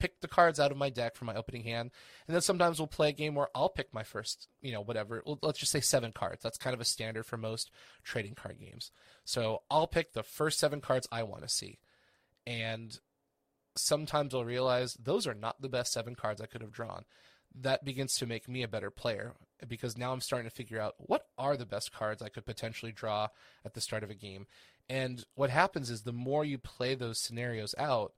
pick 0.00 0.20
the 0.20 0.28
cards 0.28 0.58
out 0.58 0.72
of 0.72 0.76
my 0.76 0.90
deck 0.90 1.14
from 1.14 1.26
my 1.26 1.34
opening 1.36 1.62
hand, 1.62 1.90
and 2.26 2.34
then 2.34 2.42
sometimes 2.42 2.78
we'll 2.78 2.88
play 2.88 3.10
a 3.10 3.12
game 3.12 3.34
where 3.34 3.48
I'll 3.54 3.68
pick 3.68 3.94
my 3.94 4.02
first, 4.02 4.48
you 4.60 4.72
know, 4.72 4.80
whatever. 4.80 5.22
Let's 5.42 5.60
just 5.60 5.70
say 5.70 5.80
seven 5.80 6.10
cards. 6.12 6.42
That's 6.42 6.58
kind 6.58 6.74
of 6.74 6.80
a 6.80 6.84
standard 6.84 7.26
for 7.26 7.36
most 7.36 7.70
trading 8.02 8.34
card 8.34 8.58
games. 8.58 8.90
So 9.24 9.62
I'll 9.70 9.86
pick 9.86 10.12
the 10.12 10.22
first 10.22 10.58
seven 10.58 10.80
cards 10.80 11.06
I 11.12 11.22
want 11.22 11.42
to 11.42 11.48
see, 11.48 11.78
and 12.46 12.98
sometimes 13.76 14.34
I'll 14.34 14.44
realize 14.44 14.94
those 14.94 15.26
are 15.26 15.34
not 15.34 15.60
the 15.62 15.68
best 15.68 15.92
seven 15.92 16.14
cards 16.14 16.40
I 16.40 16.46
could 16.46 16.62
have 16.62 16.72
drawn. 16.72 17.04
That 17.54 17.84
begins 17.84 18.16
to 18.16 18.26
make 18.26 18.48
me 18.48 18.62
a 18.62 18.68
better 18.68 18.90
player 18.90 19.34
because 19.66 19.98
now 19.98 20.12
I'm 20.12 20.20
starting 20.20 20.48
to 20.48 20.54
figure 20.54 20.80
out 20.80 20.94
what 20.98 21.26
are 21.36 21.56
the 21.56 21.66
best 21.66 21.92
cards 21.92 22.22
I 22.22 22.28
could 22.28 22.46
potentially 22.46 22.92
draw 22.92 23.28
at 23.64 23.74
the 23.74 23.80
start 23.80 24.02
of 24.02 24.10
a 24.10 24.14
game. 24.14 24.46
And 24.88 25.24
what 25.34 25.50
happens 25.50 25.90
is 25.90 26.02
the 26.02 26.12
more 26.12 26.44
you 26.44 26.58
play 26.58 26.94
those 26.94 27.20
scenarios 27.20 27.74
out, 27.78 28.12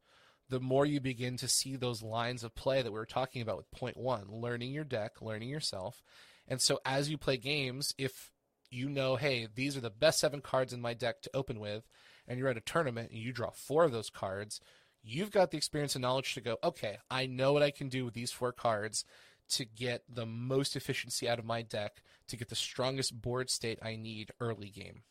the 0.52 0.60
more 0.60 0.84
you 0.84 1.00
begin 1.00 1.38
to 1.38 1.48
see 1.48 1.76
those 1.76 2.02
lines 2.02 2.44
of 2.44 2.54
play 2.54 2.82
that 2.82 2.92
we 2.92 2.98
were 2.98 3.06
talking 3.06 3.40
about 3.40 3.56
with 3.56 3.70
point 3.70 3.96
one 3.96 4.26
learning 4.28 4.70
your 4.70 4.84
deck, 4.84 5.22
learning 5.22 5.48
yourself. 5.48 6.02
And 6.46 6.60
so 6.60 6.78
as 6.84 7.08
you 7.08 7.16
play 7.16 7.38
games, 7.38 7.94
if 7.96 8.30
you 8.70 8.90
know, 8.90 9.16
hey, 9.16 9.48
these 9.54 9.78
are 9.78 9.80
the 9.80 9.88
best 9.88 10.20
seven 10.20 10.42
cards 10.42 10.74
in 10.74 10.82
my 10.82 10.92
deck 10.92 11.22
to 11.22 11.30
open 11.32 11.58
with, 11.58 11.88
and 12.28 12.38
you're 12.38 12.50
at 12.50 12.58
a 12.58 12.60
tournament 12.60 13.12
and 13.12 13.18
you 13.18 13.32
draw 13.32 13.48
four 13.48 13.84
of 13.84 13.92
those 13.92 14.10
cards, 14.10 14.60
you've 15.02 15.30
got 15.30 15.52
the 15.52 15.56
experience 15.56 15.94
and 15.94 16.02
knowledge 16.02 16.34
to 16.34 16.42
go, 16.42 16.58
okay, 16.62 16.98
I 17.10 17.24
know 17.24 17.54
what 17.54 17.62
I 17.62 17.70
can 17.70 17.88
do 17.88 18.04
with 18.04 18.12
these 18.12 18.30
four 18.30 18.52
cards 18.52 19.06
to 19.52 19.64
get 19.64 20.02
the 20.06 20.26
most 20.26 20.76
efficiency 20.76 21.30
out 21.30 21.38
of 21.38 21.46
my 21.46 21.62
deck 21.62 22.02
to 22.28 22.36
get 22.36 22.50
the 22.50 22.54
strongest 22.54 23.22
board 23.22 23.48
state 23.48 23.78
I 23.80 23.96
need 23.96 24.32
early 24.38 24.68
game. 24.68 25.04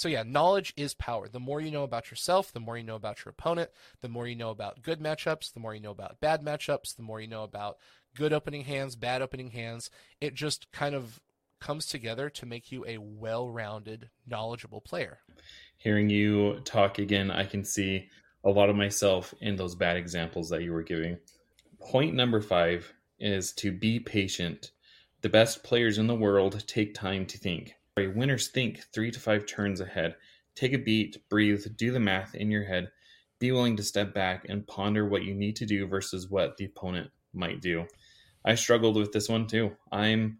So 0.00 0.08
yeah, 0.08 0.22
knowledge 0.22 0.72
is 0.78 0.94
power. 0.94 1.28
The 1.28 1.38
more 1.38 1.60
you 1.60 1.70
know 1.70 1.82
about 1.82 2.10
yourself, 2.10 2.54
the 2.54 2.58
more 2.58 2.78
you 2.78 2.82
know 2.82 2.94
about 2.94 3.22
your 3.22 3.32
opponent, 3.32 3.68
the 4.00 4.08
more 4.08 4.26
you 4.26 4.34
know 4.34 4.48
about 4.48 4.80
good 4.80 4.98
matchups, 4.98 5.52
the 5.52 5.60
more 5.60 5.74
you 5.74 5.80
know 5.82 5.90
about 5.90 6.22
bad 6.22 6.40
matchups, 6.42 6.96
the 6.96 7.02
more 7.02 7.20
you 7.20 7.26
know 7.26 7.44
about 7.44 7.76
good 8.16 8.32
opening 8.32 8.64
hands, 8.64 8.96
bad 8.96 9.20
opening 9.20 9.50
hands. 9.50 9.90
It 10.18 10.32
just 10.32 10.72
kind 10.72 10.94
of 10.94 11.20
comes 11.60 11.84
together 11.84 12.30
to 12.30 12.46
make 12.46 12.72
you 12.72 12.82
a 12.86 12.96
well-rounded, 12.96 14.08
knowledgeable 14.26 14.80
player. 14.80 15.18
Hearing 15.76 16.08
you 16.08 16.60
talk 16.64 16.98
again, 16.98 17.30
I 17.30 17.44
can 17.44 17.62
see 17.62 18.08
a 18.42 18.48
lot 18.48 18.70
of 18.70 18.76
myself 18.76 19.34
in 19.42 19.56
those 19.56 19.74
bad 19.74 19.98
examples 19.98 20.48
that 20.48 20.62
you 20.62 20.72
were 20.72 20.82
giving. 20.82 21.18
Point 21.78 22.14
number 22.14 22.40
5 22.40 22.90
is 23.18 23.52
to 23.52 23.70
be 23.70 24.00
patient. 24.00 24.70
The 25.20 25.28
best 25.28 25.62
players 25.62 25.98
in 25.98 26.06
the 26.06 26.14
world 26.14 26.64
take 26.66 26.94
time 26.94 27.26
to 27.26 27.36
think. 27.36 27.74
Winners 28.08 28.48
think 28.48 28.84
three 28.92 29.10
to 29.10 29.20
five 29.20 29.46
turns 29.46 29.80
ahead. 29.80 30.16
Take 30.54 30.72
a 30.72 30.78
beat, 30.78 31.28
breathe, 31.28 31.64
do 31.76 31.92
the 31.92 32.00
math 32.00 32.34
in 32.34 32.50
your 32.50 32.64
head. 32.64 32.90
Be 33.38 33.52
willing 33.52 33.76
to 33.76 33.82
step 33.82 34.12
back 34.12 34.46
and 34.48 34.66
ponder 34.66 35.08
what 35.08 35.22
you 35.22 35.34
need 35.34 35.56
to 35.56 35.66
do 35.66 35.86
versus 35.86 36.28
what 36.28 36.56
the 36.56 36.66
opponent 36.66 37.10
might 37.32 37.60
do. 37.60 37.86
I 38.44 38.54
struggled 38.54 38.96
with 38.96 39.12
this 39.12 39.28
one 39.28 39.46
too. 39.46 39.76
I'm 39.90 40.38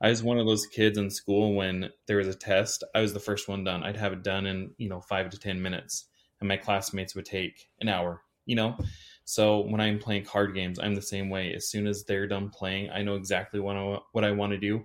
I 0.00 0.08
was 0.08 0.22
one 0.22 0.38
of 0.38 0.46
those 0.46 0.66
kids 0.66 0.98
in 0.98 1.08
school 1.10 1.54
when 1.54 1.88
there 2.06 2.18
was 2.18 2.28
a 2.28 2.34
test, 2.34 2.84
I 2.94 3.00
was 3.00 3.14
the 3.14 3.20
first 3.20 3.48
one 3.48 3.64
done. 3.64 3.82
I'd 3.84 3.96
have 3.96 4.12
it 4.12 4.22
done 4.22 4.44
in, 4.44 4.72
you 4.76 4.88
know, 4.88 5.00
5 5.00 5.30
to 5.30 5.38
10 5.38 5.62
minutes 5.62 6.06
and 6.40 6.48
my 6.48 6.56
classmates 6.56 7.14
would 7.14 7.24
take 7.24 7.68
an 7.80 7.88
hour, 7.88 8.20
you 8.44 8.56
know. 8.56 8.76
So 9.24 9.60
when 9.60 9.80
I'm 9.80 9.98
playing 9.98 10.24
card 10.24 10.54
games, 10.54 10.78
I'm 10.78 10.94
the 10.94 11.00
same 11.00 11.30
way. 11.30 11.54
As 11.54 11.70
soon 11.70 11.86
as 11.86 12.04
they're 12.04 12.26
done 12.26 12.50
playing, 12.50 12.90
I 12.90 13.02
know 13.02 13.14
exactly 13.14 13.60
what 13.60 13.76
I, 13.76 13.98
what 14.12 14.24
I 14.24 14.32
want 14.32 14.52
to 14.52 14.58
do 14.58 14.84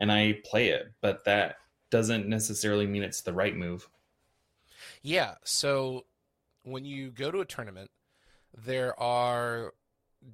and 0.00 0.10
I 0.10 0.38
play 0.44 0.68
it, 0.68 0.92
but 1.02 1.24
that 1.26 1.56
doesn't 1.90 2.28
necessarily 2.28 2.86
mean 2.86 3.02
it's 3.02 3.22
the 3.22 3.32
right 3.32 3.56
move. 3.56 3.88
Yeah. 5.02 5.34
So 5.44 6.06
when 6.62 6.84
you 6.84 7.10
go 7.10 7.30
to 7.30 7.40
a 7.40 7.44
tournament, 7.44 7.90
there 8.56 8.98
are 9.00 9.72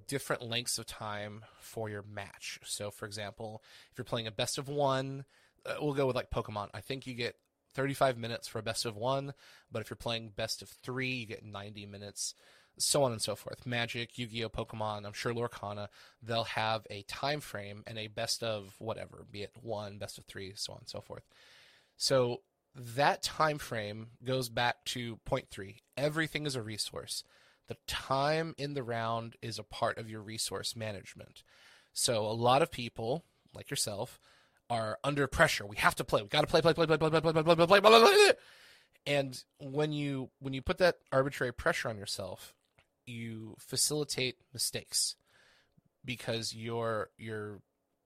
different 0.08 0.42
lengths 0.42 0.78
of 0.78 0.86
time 0.86 1.44
for 1.60 1.88
your 1.88 2.02
match. 2.02 2.58
So, 2.64 2.90
for 2.90 3.06
example, 3.06 3.62
if 3.90 3.98
you're 3.98 4.04
playing 4.04 4.26
a 4.26 4.32
best 4.32 4.58
of 4.58 4.68
one, 4.68 5.24
uh, 5.64 5.74
we'll 5.80 5.94
go 5.94 6.06
with 6.06 6.16
like 6.16 6.30
Pokemon. 6.30 6.68
I 6.74 6.80
think 6.80 7.06
you 7.06 7.14
get 7.14 7.36
35 7.74 8.18
minutes 8.18 8.48
for 8.48 8.58
a 8.58 8.62
best 8.62 8.86
of 8.86 8.96
one, 8.96 9.34
but 9.70 9.82
if 9.82 9.90
you're 9.90 9.96
playing 9.96 10.32
best 10.34 10.62
of 10.62 10.68
three, 10.68 11.10
you 11.10 11.26
get 11.26 11.44
90 11.44 11.86
minutes 11.86 12.34
so 12.78 13.02
on 13.02 13.12
and 13.12 13.22
so 13.22 13.34
forth. 13.34 13.66
Magic, 13.66 14.18
Yu-Gi-Oh, 14.18 14.48
Pokemon, 14.48 15.06
I'm 15.06 15.12
sure 15.12 15.32
Lorcana, 15.32 15.88
they'll 16.22 16.44
have 16.44 16.86
a 16.90 17.02
time 17.02 17.40
frame 17.40 17.82
and 17.86 17.98
a 17.98 18.08
best 18.08 18.42
of 18.42 18.74
whatever, 18.78 19.24
be 19.30 19.42
it 19.42 19.52
one, 19.60 19.98
best 19.98 20.18
of 20.18 20.24
three, 20.24 20.52
so 20.54 20.72
on 20.72 20.80
and 20.80 20.88
so 20.88 21.00
forth. 21.00 21.24
So 21.96 22.42
that 22.74 23.22
time 23.22 23.58
frame 23.58 24.08
goes 24.24 24.48
back 24.48 24.84
to 24.86 25.16
point 25.24 25.48
three. 25.50 25.80
Everything 25.96 26.44
is 26.44 26.54
a 26.54 26.62
resource. 26.62 27.24
The 27.68 27.76
time 27.86 28.54
in 28.58 28.74
the 28.74 28.82
round 28.82 29.36
is 29.42 29.58
a 29.58 29.64
part 29.64 29.98
of 29.98 30.10
your 30.10 30.20
resource 30.20 30.76
management. 30.76 31.42
So 31.92 32.26
a 32.26 32.32
lot 32.32 32.62
of 32.62 32.70
people, 32.70 33.24
like 33.54 33.70
yourself, 33.70 34.20
are 34.68 34.98
under 35.02 35.26
pressure. 35.26 35.66
We 35.66 35.76
have 35.76 35.94
to 35.96 36.04
play. 36.04 36.22
We 36.22 36.28
got 36.28 36.42
to 36.42 36.46
play, 36.46 36.60
play, 36.60 36.74
play, 36.74 36.86
play, 36.86 36.98
play, 36.98 37.08
play, 37.08 37.20
play, 37.20 37.32
play, 37.32 37.42
play, 37.42 37.54
play, 37.54 37.66
play, 37.66 37.80
play, 37.80 38.00
play. 38.00 38.32
And 39.06 39.42
when 39.58 39.92
you 39.92 40.30
when 40.40 40.52
you 40.52 40.62
put 40.62 40.78
that 40.78 40.96
arbitrary 41.12 41.52
pressure 41.52 41.88
on 41.88 41.96
yourself, 41.96 42.54
you 43.06 43.56
facilitate 43.58 44.36
mistakes 44.52 45.16
because 46.04 46.54
you're 46.54 47.10
you're 47.18 47.60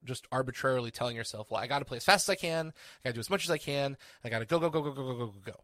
just 0.04 0.26
arbitrarily 0.32 0.90
telling 0.90 1.16
yourself, 1.16 1.50
well, 1.50 1.60
I 1.60 1.66
got 1.66 1.80
to 1.80 1.84
play 1.84 1.98
as 1.98 2.04
fast 2.04 2.28
as 2.28 2.32
I 2.32 2.36
can, 2.36 2.68
I 2.68 3.08
got 3.08 3.10
to 3.10 3.14
do 3.14 3.20
as 3.20 3.30
much 3.30 3.44
as 3.44 3.50
I 3.50 3.58
can, 3.58 3.96
I 4.24 4.28
got 4.28 4.40
to 4.40 4.46
go 4.46 4.58
go 4.58 4.70
go 4.70 4.82
go 4.82 4.92
go 4.92 5.02
go 5.02 5.14
go 5.14 5.26
go 5.26 5.52
go. 5.52 5.60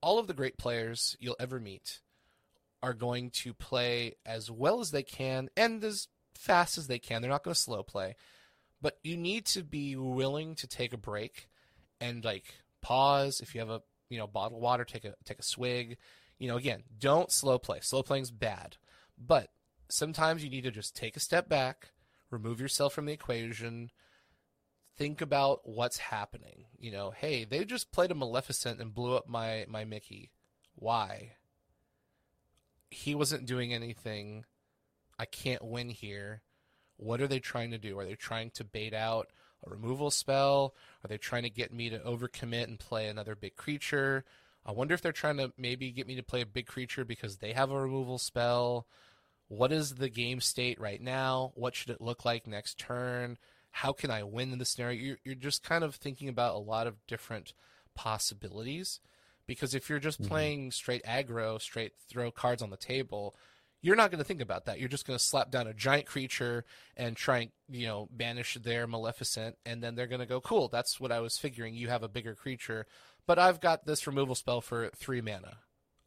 All 0.00 0.18
of 0.18 0.26
the 0.26 0.34
great 0.34 0.58
players 0.58 1.16
you'll 1.18 1.36
ever 1.40 1.58
meet 1.58 2.00
are 2.82 2.94
going 2.94 3.30
to 3.30 3.54
play 3.54 4.14
as 4.24 4.50
well 4.50 4.80
as 4.80 4.90
they 4.90 5.02
can 5.02 5.48
and 5.56 5.82
as 5.82 6.08
fast 6.34 6.78
as 6.78 6.86
they 6.86 6.98
can. 6.98 7.22
They're 7.22 7.30
not 7.30 7.42
going 7.42 7.54
to 7.54 7.60
slow 7.60 7.82
play, 7.82 8.14
but 8.80 8.98
you 9.02 9.16
need 9.16 9.46
to 9.46 9.62
be 9.62 9.96
willing 9.96 10.54
to 10.56 10.66
take 10.66 10.92
a 10.92 10.98
break 10.98 11.48
and 12.00 12.24
like 12.24 12.44
pause. 12.82 13.40
If 13.40 13.54
you 13.54 13.60
have 13.60 13.70
a 13.70 13.82
you 14.08 14.18
know 14.18 14.26
bottle 14.26 14.58
of 14.58 14.62
water 14.62 14.84
take 14.84 15.04
a 15.04 15.14
take 15.24 15.38
a 15.38 15.42
swig 15.42 15.98
you 16.38 16.48
know 16.48 16.56
again 16.56 16.82
don't 16.98 17.30
slow 17.30 17.58
play. 17.58 17.80
Slow 17.80 18.02
playing's 18.02 18.30
bad. 18.30 18.76
But 19.18 19.50
sometimes 19.88 20.44
you 20.44 20.50
need 20.50 20.64
to 20.64 20.70
just 20.70 20.96
take 20.96 21.16
a 21.16 21.20
step 21.20 21.48
back 21.48 21.92
remove 22.30 22.60
yourself 22.60 22.92
from 22.92 23.06
the 23.06 23.12
equation 23.12 23.90
think 24.96 25.20
about 25.20 25.60
what's 25.64 25.98
happening. 25.98 26.64
You 26.78 26.90
know 26.92 27.10
hey 27.10 27.44
they 27.44 27.64
just 27.64 27.92
played 27.92 28.10
a 28.10 28.14
maleficent 28.14 28.80
and 28.80 28.94
blew 28.94 29.14
up 29.14 29.28
my 29.28 29.66
my 29.68 29.84
mickey. 29.84 30.32
Why? 30.74 31.32
He 32.90 33.14
wasn't 33.14 33.46
doing 33.46 33.74
anything. 33.74 34.44
I 35.18 35.24
can't 35.24 35.64
win 35.64 35.88
here. 35.88 36.42
What 36.96 37.20
are 37.20 37.26
they 37.26 37.40
trying 37.40 37.70
to 37.72 37.78
do? 37.78 37.98
Are 37.98 38.04
they 38.04 38.14
trying 38.14 38.50
to 38.52 38.64
bait 38.64 38.94
out 38.94 39.28
a 39.66 39.70
removal 39.70 40.10
spell? 40.10 40.74
Are 41.04 41.08
they 41.08 41.18
trying 41.18 41.42
to 41.42 41.50
get 41.50 41.72
me 41.72 41.90
to 41.90 41.98
overcommit 41.98 42.64
and 42.64 42.78
play 42.78 43.08
another 43.08 43.34
big 43.34 43.56
creature? 43.56 44.24
I 44.66 44.72
wonder 44.72 44.94
if 44.94 45.00
they're 45.00 45.12
trying 45.12 45.36
to 45.36 45.52
maybe 45.56 45.92
get 45.92 46.08
me 46.08 46.16
to 46.16 46.24
play 46.24 46.40
a 46.40 46.46
big 46.46 46.66
creature 46.66 47.04
because 47.04 47.36
they 47.36 47.52
have 47.52 47.70
a 47.70 47.80
removal 47.80 48.18
spell. 48.18 48.86
What 49.46 49.70
is 49.70 49.94
the 49.94 50.08
game 50.08 50.40
state 50.40 50.80
right 50.80 51.00
now? 51.00 51.52
What 51.54 51.76
should 51.76 51.90
it 51.90 52.00
look 52.00 52.24
like 52.24 52.48
next 52.48 52.76
turn? 52.78 53.38
How 53.70 53.92
can 53.92 54.10
I 54.10 54.24
win 54.24 54.52
in 54.52 54.58
this 54.58 54.70
scenario? 54.70 55.00
You're, 55.00 55.18
you're 55.24 55.34
just 55.36 55.62
kind 55.62 55.84
of 55.84 55.94
thinking 55.94 56.28
about 56.28 56.56
a 56.56 56.58
lot 56.58 56.88
of 56.88 57.06
different 57.06 57.52
possibilities. 57.94 58.98
Because 59.46 59.74
if 59.74 59.88
you're 59.88 60.00
just 60.00 60.20
mm-hmm. 60.20 60.30
playing 60.30 60.70
straight 60.72 61.04
aggro, 61.04 61.60
straight 61.60 61.92
throw 62.08 62.32
cards 62.32 62.62
on 62.62 62.70
the 62.70 62.76
table, 62.76 63.36
you're 63.80 63.94
not 63.94 64.10
going 64.10 64.18
to 64.18 64.24
think 64.24 64.40
about 64.40 64.64
that. 64.64 64.80
You're 64.80 64.88
just 64.88 65.06
going 65.06 65.16
to 65.16 65.24
slap 65.24 65.52
down 65.52 65.68
a 65.68 65.74
giant 65.74 66.06
creature 66.06 66.64
and 66.96 67.16
try 67.16 67.38
and, 67.38 67.50
you 67.68 67.86
know, 67.86 68.08
banish 68.10 68.54
their 68.60 68.88
Maleficent, 68.88 69.56
and 69.64 69.80
then 69.80 69.94
they're 69.94 70.08
going 70.08 70.20
to 70.20 70.26
go, 70.26 70.40
cool, 70.40 70.66
that's 70.66 70.98
what 70.98 71.12
I 71.12 71.20
was 71.20 71.38
figuring. 71.38 71.74
You 71.74 71.88
have 71.88 72.02
a 72.02 72.08
bigger 72.08 72.34
creature, 72.34 72.86
but 73.26 73.38
I've 73.38 73.60
got 73.60 73.86
this 73.86 74.06
removal 74.06 74.34
spell 74.34 74.60
for 74.60 74.90
three 74.94 75.20
mana. 75.20 75.58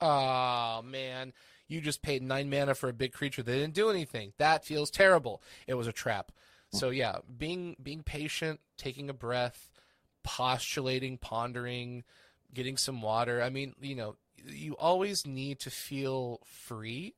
Oh, 0.02 0.82
man. 0.84 1.34
You 1.68 1.82
just 1.82 2.02
paid 2.02 2.24
nine 2.24 2.50
mana 2.50 2.74
for 2.74 2.90
a 2.90 2.94
big 2.94 3.14
creature. 3.14 3.44
that 3.44 3.52
didn't 3.52 3.74
do 3.76 3.90
anything. 3.90 4.34
That 4.38 4.66
feels 4.66 4.90
terrible. 4.90 5.42
It 5.68 5.76
was 5.76 5.88
a 5.88 5.92
trap. 5.94 6.32
So 6.72 6.92
yeah, 6.92 7.18
being 7.36 7.76
being 7.82 8.04
patient, 8.04 8.60
taking 8.78 9.10
a 9.10 9.14
breath, 9.14 9.72
postulating, 10.24 11.18
pondering, 11.18 12.04
getting 12.54 12.78
some 12.78 13.02
water. 13.02 13.42
I 13.42 13.50
mean, 13.50 13.74
you 13.82 13.96
know, 13.96 14.18
you 14.46 14.76
always 14.78 15.26
need 15.26 15.60
to 15.62 15.72
feel 15.72 16.42
free 16.46 17.16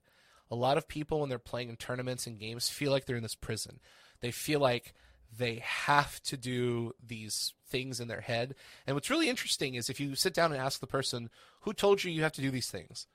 a 0.51 0.55
lot 0.55 0.77
of 0.77 0.87
people 0.87 1.21
when 1.21 1.29
they're 1.29 1.39
playing 1.39 1.69
in 1.69 1.77
tournaments 1.77 2.27
and 2.27 2.37
games 2.37 2.69
feel 2.69 2.91
like 2.91 3.05
they're 3.05 3.15
in 3.15 3.23
this 3.23 3.35
prison. 3.35 3.79
They 4.19 4.31
feel 4.31 4.59
like 4.59 4.93
they 5.35 5.61
have 5.63 6.21
to 6.23 6.37
do 6.37 6.93
these 7.05 7.53
things 7.67 7.99
in 7.99 8.07
their 8.07 8.21
head. 8.21 8.55
And 8.85 8.95
what's 8.95 9.09
really 9.09 9.29
interesting 9.29 9.75
is 9.75 9.89
if 9.89 9.99
you 9.99 10.15
sit 10.15 10.33
down 10.33 10.51
and 10.51 10.61
ask 10.61 10.79
the 10.79 10.87
person 10.87 11.29
who 11.61 11.73
told 11.73 12.03
you 12.03 12.11
you 12.11 12.23
have 12.23 12.33
to 12.33 12.41
do 12.41 12.51
these 12.51 12.69
things, 12.69 13.07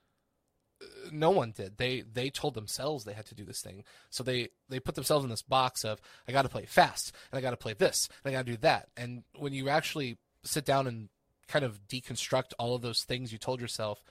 uh, 0.81 0.85
no 1.11 1.29
one 1.29 1.51
did. 1.51 1.77
They 1.77 2.01
they 2.01 2.29
told 2.29 2.55
themselves 2.55 3.03
they 3.03 3.13
had 3.13 3.27
to 3.27 3.35
do 3.35 3.45
this 3.45 3.61
thing. 3.61 3.83
So 4.09 4.23
they 4.23 4.49
they 4.69 4.79
put 4.79 4.95
themselves 4.95 5.23
in 5.23 5.29
this 5.29 5.43
box 5.43 5.85
of 5.85 6.01
I 6.27 6.31
got 6.31 6.43
to 6.43 6.49
play 6.49 6.65
fast 6.65 7.13
and 7.31 7.37
I 7.37 7.41
got 7.41 7.51
to 7.51 7.57
play 7.57 7.73
this 7.73 8.09
and 8.23 8.31
I 8.31 8.37
got 8.37 8.45
to 8.45 8.51
do 8.51 8.57
that. 8.57 8.89
And 8.97 9.23
when 9.35 9.53
you 9.53 9.69
actually 9.69 10.17
sit 10.43 10.65
down 10.65 10.87
and 10.87 11.09
kind 11.47 11.65
of 11.65 11.87
deconstruct 11.87 12.53
all 12.59 12.75
of 12.75 12.81
those 12.81 13.03
things 13.03 13.31
you 13.31 13.37
told 13.37 13.61
yourself, 13.61 14.03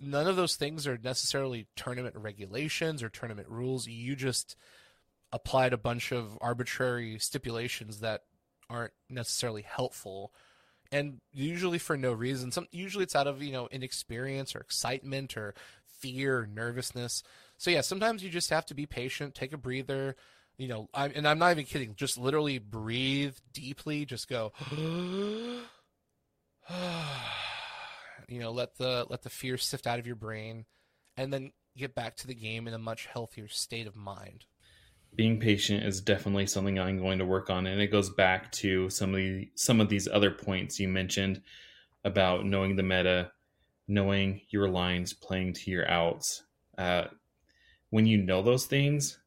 none 0.00 0.26
of 0.26 0.36
those 0.36 0.56
things 0.56 0.86
are 0.86 0.98
necessarily 1.02 1.66
tournament 1.76 2.16
regulations 2.16 3.02
or 3.02 3.08
tournament 3.08 3.48
rules. 3.48 3.86
You 3.86 4.14
just 4.14 4.56
applied 5.34 5.72
a 5.72 5.76
bunch 5.76 6.12
of 6.12 6.38
arbitrary 6.40 7.18
stipulations 7.18 7.98
that 8.00 8.22
aren't 8.70 8.92
necessarily 9.10 9.62
helpful. 9.62 10.32
And 10.92 11.20
usually 11.32 11.78
for 11.78 11.96
no 11.96 12.12
reason. 12.12 12.52
Some 12.52 12.68
usually 12.70 13.02
it's 13.02 13.16
out 13.16 13.26
of 13.26 13.42
you 13.42 13.50
know 13.50 13.66
inexperience 13.70 14.54
or 14.54 14.60
excitement 14.60 15.36
or 15.36 15.54
fear 15.98 16.38
or 16.38 16.46
nervousness. 16.46 17.24
So 17.58 17.72
yeah 17.72 17.80
sometimes 17.80 18.22
you 18.22 18.30
just 18.30 18.50
have 18.50 18.64
to 18.66 18.74
be 18.74 18.86
patient 18.86 19.34
take 19.34 19.52
a 19.52 19.58
breather. 19.58 20.14
You 20.56 20.68
know 20.68 20.88
I, 20.94 21.08
and 21.08 21.26
i'm 21.26 21.40
not 21.40 21.50
even 21.50 21.64
kidding. 21.64 21.96
Just 21.96 22.16
literally 22.16 22.58
breathe 22.58 23.34
deeply. 23.52 24.04
Just 24.04 24.28
go 24.28 24.52
you 28.28 28.38
know 28.38 28.52
let 28.52 28.76
the 28.76 29.04
let 29.10 29.22
the 29.22 29.30
fear 29.30 29.58
sift 29.58 29.88
out 29.88 29.98
of 29.98 30.06
your 30.06 30.14
brain 30.14 30.64
and 31.16 31.32
then 31.32 31.50
get 31.76 31.92
back 31.92 32.14
to 32.14 32.28
the 32.28 32.36
game 32.36 32.68
in 32.68 32.74
a 32.74 32.78
much 32.78 33.06
healthier 33.06 33.48
state 33.48 33.88
of 33.88 33.96
mind 33.96 34.44
being 35.16 35.38
patient 35.38 35.84
is 35.84 36.00
definitely 36.00 36.46
something 36.46 36.78
i'm 36.78 36.98
going 36.98 37.18
to 37.18 37.24
work 37.24 37.50
on 37.50 37.66
and 37.66 37.80
it 37.80 37.88
goes 37.88 38.10
back 38.10 38.50
to 38.52 38.88
some 38.90 39.10
of 39.10 39.16
the 39.16 39.48
some 39.54 39.80
of 39.80 39.88
these 39.88 40.08
other 40.08 40.30
points 40.30 40.80
you 40.80 40.88
mentioned 40.88 41.40
about 42.04 42.44
knowing 42.44 42.76
the 42.76 42.82
meta 42.82 43.30
knowing 43.86 44.40
your 44.48 44.68
lines 44.68 45.12
playing 45.12 45.52
to 45.52 45.70
your 45.70 45.88
outs 45.90 46.44
uh, 46.78 47.04
when 47.90 48.06
you 48.06 48.18
know 48.18 48.42
those 48.42 48.66
things 48.66 49.18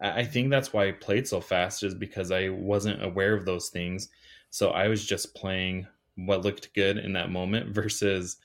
I 0.00 0.24
think 0.24 0.50
that's 0.50 0.72
why 0.72 0.88
I 0.88 0.92
played 0.92 1.26
so 1.26 1.40
fast 1.40 1.82
is 1.82 1.94
because 1.94 2.30
I 2.30 2.50
wasn't 2.50 3.02
aware 3.02 3.34
of 3.34 3.44
those 3.44 3.68
things. 3.68 4.08
So 4.50 4.70
I 4.70 4.88
was 4.88 5.04
just 5.04 5.34
playing 5.34 5.86
what 6.14 6.44
looked 6.44 6.72
good 6.74 6.98
in 6.98 7.12
that 7.14 7.30
moment 7.30 7.70
versus 7.74 8.36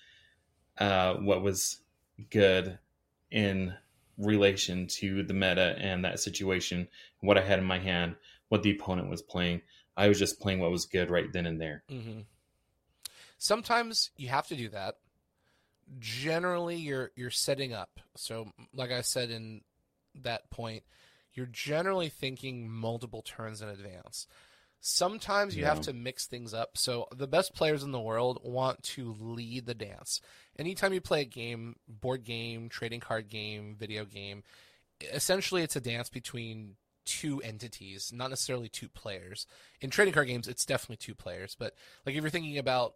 uh, 0.79 1.15
what 1.15 1.43
was 1.43 1.81
good 2.29 2.79
in 3.29 3.73
relation 4.17 4.87
to 4.87 5.23
the 5.23 5.33
meta 5.33 5.75
and 5.79 6.05
that 6.05 6.19
situation, 6.19 6.87
what 7.21 7.37
I 7.37 7.41
had 7.41 7.59
in 7.59 7.65
my 7.65 7.79
hand, 7.79 8.15
what 8.49 8.63
the 8.63 8.71
opponent 8.71 9.09
was 9.09 9.21
playing. 9.21 9.61
I 9.95 10.07
was 10.07 10.19
just 10.19 10.39
playing 10.39 10.59
what 10.59 10.71
was 10.71 10.85
good 10.85 11.09
right 11.09 11.31
then 11.31 11.45
and 11.45 11.59
there. 11.59 11.83
Mm-hmm. 11.89 12.21
Sometimes 13.37 14.11
you 14.15 14.29
have 14.29 14.47
to 14.47 14.55
do 14.55 14.69
that. 14.69 14.95
Generally, 15.99 16.77
you're 16.77 17.11
you're 17.15 17.29
setting 17.29 17.73
up. 17.73 17.99
So, 18.15 18.51
like 18.73 18.91
I 18.91 19.01
said 19.01 19.29
in 19.29 19.61
that 20.21 20.49
point, 20.49 20.83
you're 21.33 21.45
generally 21.47 22.09
thinking 22.09 22.69
multiple 22.69 23.21
turns 23.21 23.61
in 23.61 23.69
advance. 23.69 24.27
Sometimes 24.79 25.55
you 25.55 25.63
yeah. 25.63 25.69
have 25.69 25.81
to 25.81 25.93
mix 25.93 26.27
things 26.27 26.53
up. 26.53 26.77
So 26.77 27.07
the 27.15 27.27
best 27.27 27.55
players 27.55 27.83
in 27.83 27.91
the 27.91 27.99
world 28.01 28.39
want 28.43 28.83
to 28.83 29.15
lead 29.19 29.65
the 29.65 29.73
dance. 29.73 30.21
Anytime 30.57 30.93
you 30.93 31.01
play 31.01 31.21
a 31.21 31.25
game, 31.25 31.77
board 31.87 32.23
game, 32.23 32.69
trading 32.69 32.99
card 32.99 33.29
game, 33.29 33.75
video 33.77 34.05
game, 34.05 34.43
essentially 35.11 35.63
it's 35.63 35.75
a 35.75 35.81
dance 35.81 36.09
between 36.09 36.75
two 37.05 37.41
entities, 37.41 38.11
not 38.13 38.29
necessarily 38.29 38.69
two 38.69 38.87
players. 38.87 39.47
In 39.81 39.89
trading 39.89 40.13
card 40.13 40.27
games, 40.27 40.47
it's 40.47 40.65
definitely 40.65 40.97
two 40.97 41.15
players. 41.15 41.55
But 41.57 41.75
like 42.05 42.15
if 42.15 42.21
you're 42.21 42.29
thinking 42.29 42.57
about 42.57 42.95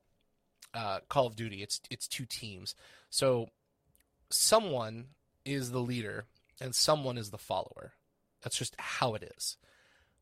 uh, 0.73 0.99
Call 1.09 1.27
of 1.27 1.35
Duty, 1.35 1.63
it's 1.63 1.81
it's 1.89 2.07
two 2.07 2.25
teams. 2.25 2.75
So 3.09 3.49
someone 4.29 5.07
is 5.45 5.71
the 5.71 5.79
leader 5.79 6.25
and 6.61 6.75
someone 6.75 7.17
is 7.17 7.31
the 7.31 7.37
follower. 7.37 7.93
That's 8.41 8.57
just 8.57 8.75
how 8.77 9.15
it 9.15 9.31
is 9.35 9.57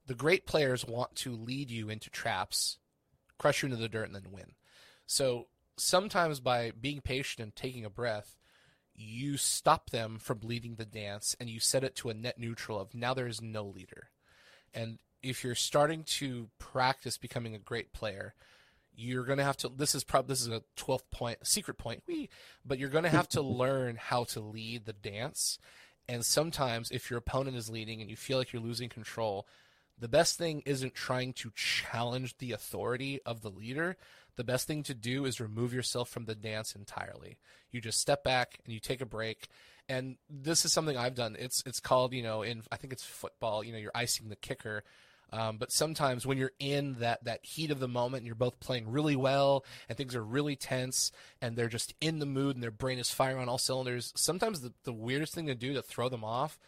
the 0.08 0.14
great 0.14 0.46
players 0.46 0.86
want 0.86 1.16
to 1.16 1.36
lead 1.36 1.70
you 1.70 1.90
into 1.90 2.10
traps, 2.10 2.78
crush 3.38 3.62
you 3.62 3.68
into 3.68 3.82
the 3.82 3.90
dirt, 3.90 4.06
and 4.06 4.16
then 4.16 4.32
win. 4.32 4.54
So 5.08 5.48
sometimes 5.78 6.40
by 6.40 6.72
being 6.80 7.02
patient 7.02 7.44
and 7.44 7.56
taking 7.56 7.86
a 7.86 7.90
breath, 7.90 8.38
you 8.94 9.38
stop 9.38 9.90
them 9.90 10.18
from 10.20 10.40
leading 10.44 10.76
the 10.76 10.86
dance 10.86 11.36
and 11.40 11.50
you 11.50 11.60
set 11.60 11.84
it 11.84 11.96
to 11.98 12.10
a 12.10 12.14
net 12.14 12.40
neutral 12.40 12.80
of 12.80 12.94
now 12.94 13.14
there 13.14 13.28
is 13.28 13.42
no 13.42 13.66
leader. 13.66 14.10
And 14.74 15.00
if 15.22 15.44
you're 15.44 15.56
starting 15.56 16.04
to 16.04 16.50
practice 16.60 17.18
becoming 17.18 17.56
a 17.56 17.60
great 17.60 17.94
player, 17.94 18.34
you're 18.96 19.26
going 19.26 19.40
to 19.40 19.44
have 19.44 19.58
to 19.58 19.68
this 19.70 19.94
is 19.94 20.06
probably 20.06 20.30
this 20.30 20.42
is 20.42 20.48
a 20.48 20.64
12th 20.78 21.12
point 21.12 21.46
secret 21.46 21.78
point 21.78 22.04
wee, 22.08 22.30
but 22.66 22.80
you're 22.80 22.90
going 22.90 23.04
to 23.04 23.10
have 23.10 23.28
to 23.30 23.42
learn 23.42 23.98
how 23.98 24.24
to 24.24 24.40
lead 24.40 24.86
the 24.86 24.94
dance 24.94 25.60
and 26.08 26.24
sometimes 26.24 26.92
if 26.92 27.10
your 27.10 27.18
opponent 27.18 27.58
is 27.58 27.70
leading 27.70 28.00
and 28.00 28.10
you 28.10 28.16
feel 28.16 28.38
like 28.38 28.54
you're 28.54 28.62
losing 28.62 28.88
control 28.88 29.46
the 29.98 30.08
best 30.08 30.38
thing 30.38 30.62
isn't 30.66 30.94
trying 30.94 31.34
to 31.34 31.52
challenge 31.56 32.38
the 32.38 32.52
authority 32.52 33.22
of 33.26 33.42
the 33.42 33.50
leader. 33.50 33.98
The 34.36 34.44
best 34.44 34.68
thing 34.68 34.84
to 34.84 34.94
do 34.94 35.26
is 35.26 35.40
remove 35.40 35.74
yourself 35.74 36.10
from 36.10 36.26
the 36.26 36.36
dance 36.36 36.76
entirely. 36.76 37.38
You 37.72 37.82
just 37.82 38.00
step 38.00 38.24
back 38.24 38.60
and 38.64 38.74
you 38.74 38.80
take 38.80 39.02
a 39.02 39.06
break. 39.06 39.48
And 39.88 40.18
this 40.30 40.66
is 40.66 40.74
something 40.74 40.98
I've 40.98 41.16
done. 41.16 41.36
It's 41.38 41.64
it's 41.66 41.80
called 41.80 42.14
you 42.14 42.24
know 42.24 42.42
in 42.42 42.64
I 42.72 42.78
think 42.78 42.94
it's 42.94 43.04
football. 43.04 43.64
You 43.64 43.74
know 43.74 43.80
you're 43.80 43.92
icing 43.96 44.30
the 44.30 44.36
kicker. 44.36 44.84
Um, 45.34 45.58
but 45.58 45.72
sometimes 45.72 46.26
when 46.26 46.38
you're 46.38 46.52
in 46.60 46.98
that, 47.00 47.24
that 47.24 47.44
heat 47.44 47.72
of 47.72 47.80
the 47.80 47.88
moment 47.88 48.22
and 48.22 48.28
you're 48.28 48.36
both 48.36 48.60
playing 48.60 48.92
really 48.92 49.16
well 49.16 49.66
and 49.90 49.98
things 49.98 50.16
are 50.16 50.24
really 50.24 50.56
tense 50.56 51.12
and 51.42 51.58
they're 51.58 51.68
just 51.68 51.96
in 52.00 52.20
the 52.20 52.28
mood 52.28 52.56
and 52.56 52.64
their 52.64 52.72
brain 52.72 53.00
is 53.00 53.10
firing 53.10 53.40
on 53.40 53.50
all 53.50 53.58
cylinders, 53.58 54.14
sometimes 54.16 54.62
the, 54.62 54.72
the 54.84 54.94
weirdest 54.94 55.34
thing 55.34 55.48
to 55.48 55.56
do 55.56 55.74
to 55.74 55.82
throw 55.82 56.10
them 56.10 56.24
off 56.24 56.60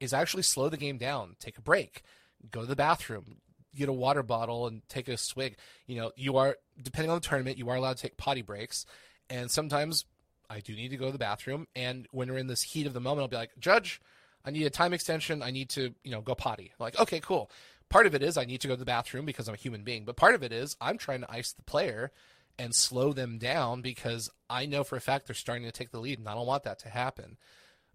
is 0.00 0.14
actually 0.14 0.42
slow 0.42 0.70
the 0.70 0.78
game 0.78 0.96
down, 0.96 1.36
take 1.38 1.58
a 1.58 1.62
break 1.62 2.02
go 2.50 2.60
to 2.60 2.66
the 2.66 2.76
bathroom, 2.76 3.36
get 3.76 3.88
a 3.88 3.92
water 3.92 4.22
bottle 4.22 4.66
and 4.66 4.82
take 4.88 5.08
a 5.08 5.16
swig. 5.16 5.56
You 5.86 5.96
know, 5.96 6.12
you 6.16 6.36
are 6.36 6.56
depending 6.82 7.10
on 7.10 7.16
the 7.16 7.26
tournament, 7.26 7.58
you 7.58 7.68
are 7.70 7.76
allowed 7.76 7.96
to 7.96 8.02
take 8.02 8.16
potty 8.16 8.42
breaks, 8.42 8.86
and 9.30 9.50
sometimes 9.50 10.04
I 10.48 10.60
do 10.60 10.74
need 10.74 10.88
to 10.88 10.96
go 10.96 11.06
to 11.06 11.12
the 11.12 11.18
bathroom. 11.18 11.66
And 11.74 12.06
when 12.10 12.30
we're 12.30 12.38
in 12.38 12.46
this 12.46 12.62
heat 12.62 12.86
of 12.86 12.94
the 12.94 13.00
moment, 13.00 13.22
I'll 13.22 13.28
be 13.28 13.36
like, 13.36 13.58
Judge, 13.58 14.00
I 14.44 14.50
need 14.50 14.64
a 14.64 14.70
time 14.70 14.92
extension. 14.92 15.42
I 15.42 15.50
need 15.50 15.70
to, 15.70 15.94
you 16.04 16.10
know, 16.10 16.20
go 16.20 16.34
potty. 16.34 16.72
I'm 16.78 16.84
like, 16.84 16.98
okay, 17.00 17.20
cool. 17.20 17.50
part 17.88 18.06
of 18.06 18.14
it 18.14 18.22
is 18.22 18.36
I 18.36 18.44
need 18.44 18.60
to 18.60 18.68
go 18.68 18.74
to 18.74 18.78
the 18.78 18.84
bathroom 18.84 19.26
because 19.26 19.48
I'm 19.48 19.54
a 19.54 19.58
human 19.58 19.82
being, 19.82 20.04
but 20.04 20.16
part 20.16 20.34
of 20.34 20.42
it 20.42 20.52
is 20.52 20.76
I'm 20.80 20.98
trying 20.98 21.20
to 21.20 21.30
ice 21.30 21.52
the 21.52 21.62
player 21.62 22.12
and 22.58 22.74
slow 22.74 23.12
them 23.12 23.38
down 23.38 23.82
because 23.82 24.30
I 24.48 24.66
know 24.66 24.82
for 24.82 24.96
a 24.96 25.00
fact 25.00 25.26
they're 25.26 25.34
starting 25.34 25.64
to 25.64 25.72
take 25.72 25.90
the 25.90 26.00
lead, 26.00 26.18
and 26.18 26.28
I 26.28 26.34
don't 26.34 26.46
want 26.46 26.64
that 26.64 26.78
to 26.80 26.88
happen. 26.88 27.36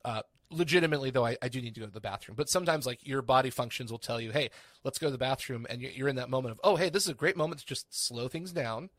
Uh, 0.05 0.21
legitimately, 0.51 1.09
though, 1.11 1.25
I, 1.25 1.37
I, 1.41 1.47
do 1.47 1.61
need 1.61 1.73
to 1.75 1.79
go 1.79 1.85
to 1.85 1.91
the 1.91 2.01
bathroom. 2.01 2.35
But 2.35 2.49
sometimes, 2.49 2.85
like 2.85 3.05
your 3.05 3.21
body 3.21 3.49
functions 3.49 3.91
will 3.91 3.99
tell 3.99 4.19
you, 4.19 4.31
"Hey, 4.31 4.49
let's 4.83 4.99
go 4.99 5.07
to 5.07 5.11
the 5.11 5.17
bathroom," 5.17 5.65
and 5.69 5.81
you're 5.81 6.07
in 6.07 6.17
that 6.17 6.29
moment 6.29 6.53
of, 6.53 6.59
"Oh, 6.63 6.75
hey, 6.75 6.89
this 6.89 7.03
is 7.03 7.09
a 7.09 7.15
great 7.15 7.37
moment 7.37 7.59
to 7.61 7.65
just 7.65 7.87
slow 7.89 8.27
things 8.27 8.51
down, 8.51 8.89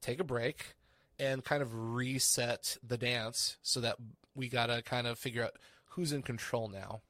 take 0.00 0.20
a 0.20 0.24
break, 0.24 0.74
and 1.18 1.44
kind 1.44 1.62
of 1.62 1.70
reset 1.74 2.76
the 2.86 2.98
dance 2.98 3.56
so 3.62 3.80
that 3.80 3.96
we 4.34 4.48
gotta 4.48 4.82
kind 4.82 5.06
of 5.06 5.18
figure 5.18 5.44
out 5.44 5.56
who's 5.90 6.12
in 6.12 6.22
control 6.22 6.68
now." 6.68 7.02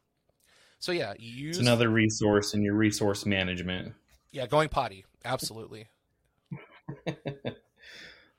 So 0.78 0.92
yeah, 0.92 1.14
use 1.18 1.58
it's 1.58 1.66
another 1.66 1.88
resource 1.88 2.54
in 2.54 2.62
your 2.62 2.74
resource 2.74 3.26
management. 3.26 3.94
Yeah, 4.30 4.46
going 4.46 4.68
potty, 4.68 5.04
absolutely. 5.24 5.88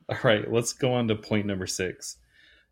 All 0.10 0.18
right, 0.24 0.52
let's 0.52 0.74
go 0.74 0.94
on 0.94 1.08
to 1.08 1.16
point 1.16 1.46
number 1.46 1.68
six. 1.68 2.18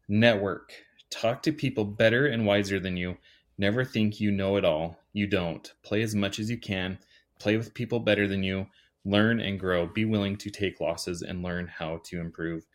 Network. 0.08 0.74
Talk 1.12 1.44
to 1.44 1.52
people 1.52 1.86
better 1.86 2.26
and 2.26 2.46
wiser 2.46 2.80
than 2.80 2.98
you. 2.98 3.18
Never 3.58 3.86
think 3.86 4.20
you 4.20 4.32
know 4.32 4.56
it 4.56 4.66
all. 4.66 4.98
You 5.14 5.28
don't. 5.28 5.72
Play 5.84 6.02
as 6.02 6.16
much 6.16 6.40
as 6.40 6.50
you 6.50 6.58
can. 6.58 6.98
Play 7.38 7.58
with 7.58 7.76
people 7.76 8.00
better 8.00 8.28
than 8.28 8.42
you. 8.42 8.66
Learn 9.06 9.40
and 9.40 9.60
grow. 9.60 9.86
Be 9.86 10.06
willing 10.06 10.38
to 10.38 10.50
take 10.50 10.82
losses 10.82 11.22
and 11.22 11.44
learn 11.44 11.68
how 11.68 12.02
to 12.06 12.20
improve. 12.20 12.66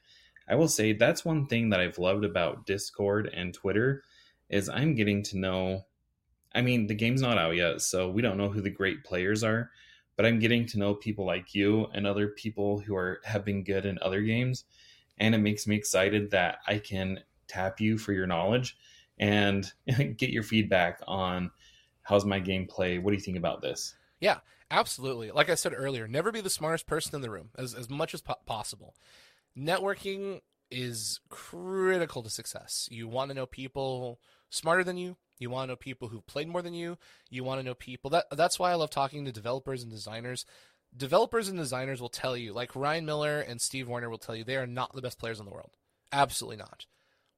I 0.49 0.55
will 0.55 0.69
say 0.69 0.93
that's 0.93 1.25
one 1.25 1.47
thing 1.47 1.71
that 1.71 1.81
I've 1.81 1.99
loved 1.99 2.25
about 2.25 2.67
Discord 2.67 3.29
and 3.35 3.53
Twitter 3.53 4.05
is 4.49 4.69
I'm 4.69 4.95
getting 4.95 5.25
to 5.25 5.39
know 5.39 5.87
I 6.57 6.63
mean, 6.63 6.87
the 6.87 6.95
game's 6.95 7.21
not 7.21 7.37
out 7.37 7.55
yet, 7.55 7.83
so 7.83 8.09
we 8.09 8.23
don't 8.23 8.39
know 8.39 8.49
who 8.49 8.63
the 8.63 8.71
great 8.71 9.05
players 9.05 9.45
are, 9.45 9.71
but 10.17 10.25
I'm 10.25 10.39
getting 10.39 10.65
to 10.69 10.79
know 10.79 10.95
people 10.95 11.27
like 11.27 11.55
you 11.55 11.87
and 11.93 12.07
other 12.07 12.29
people 12.29 12.81
who 12.81 12.97
are 12.97 13.21
have 13.25 13.45
been 13.45 13.63
good 13.63 13.85
in 13.85 13.99
other 14.01 14.23
games, 14.23 14.65
and 15.19 15.35
it 15.35 15.39
makes 15.39 15.67
me 15.67 15.77
excited 15.77 16.31
that 16.31 16.61
I 16.67 16.79
can 16.79 17.21
tap 17.49 17.81
you 17.81 17.99
for 17.99 18.13
your 18.13 18.27
knowledge 18.27 18.77
and 19.19 19.71
get 20.17 20.31
your 20.31 20.43
feedback 20.43 21.01
on 21.07 21.51
how's 22.03 22.25
my 22.25 22.41
gameplay. 22.41 23.01
What 23.01 23.11
do 23.11 23.17
you 23.17 23.23
think 23.23 23.37
about 23.37 23.63
this? 23.63 23.95
Yeah, 24.21 24.39
absolutely. 24.71 25.31
Like 25.31 25.51
I 25.51 25.55
said 25.55 25.75
earlier, 25.77 26.07
never 26.07 26.31
be 26.33 26.41
the 26.41 26.51
smartest 26.51 26.87
person 26.87 27.15
in 27.15 27.23
the 27.23 27.31
room 27.31 27.51
as 27.57 27.75
as 27.75 27.91
much 27.91 28.15
as 28.15 28.21
po- 28.23 28.37
possible. 28.47 28.95
Networking 29.59 30.41
is 30.71 31.21
critical 31.29 32.23
to 32.23 32.31
success. 32.31 32.89
You 32.91 33.09
want 33.09 33.31
to 33.31 33.35
know 33.35 33.47
people 33.47 34.21
smarter 34.51 34.85
than 34.85 34.97
you, 34.97 35.17
you 35.39 35.51
want 35.51 35.69
to 35.69 35.73
know 35.73 35.77
people 35.77 36.09
who've 36.09 36.27
played 36.27 36.49
more 36.49 36.63
than 36.63 36.75
you. 36.75 36.97
You 37.29 37.45
want 37.45 37.61
to 37.61 37.65
know 37.65 37.75
people 37.75 38.11
that 38.11 38.27
that's 38.31 38.59
why 38.59 38.71
I 38.71 38.75
love 38.75 38.91
talking 38.91 39.25
to 39.25 39.33
developers 39.33 39.83
and 39.83 39.91
designers. 39.91 40.45
Developers 40.97 41.49
and 41.49 41.59
designers 41.59 42.01
will 42.01 42.09
tell 42.09 42.37
you, 42.37 42.53
like 42.53 42.75
Ryan 42.75 43.05
Miller 43.05 43.41
and 43.41 43.61
Steve 43.61 43.89
Warner 43.89 44.09
will 44.09 44.19
tell 44.19 44.35
you, 44.35 44.45
they 44.45 44.57
are 44.57 44.67
not 44.67 44.95
the 44.95 45.03
best 45.03 45.19
players 45.19 45.39
in 45.39 45.45
the 45.45 45.53
world. 45.53 45.73
Absolutely 46.13 46.57
not. 46.57 46.87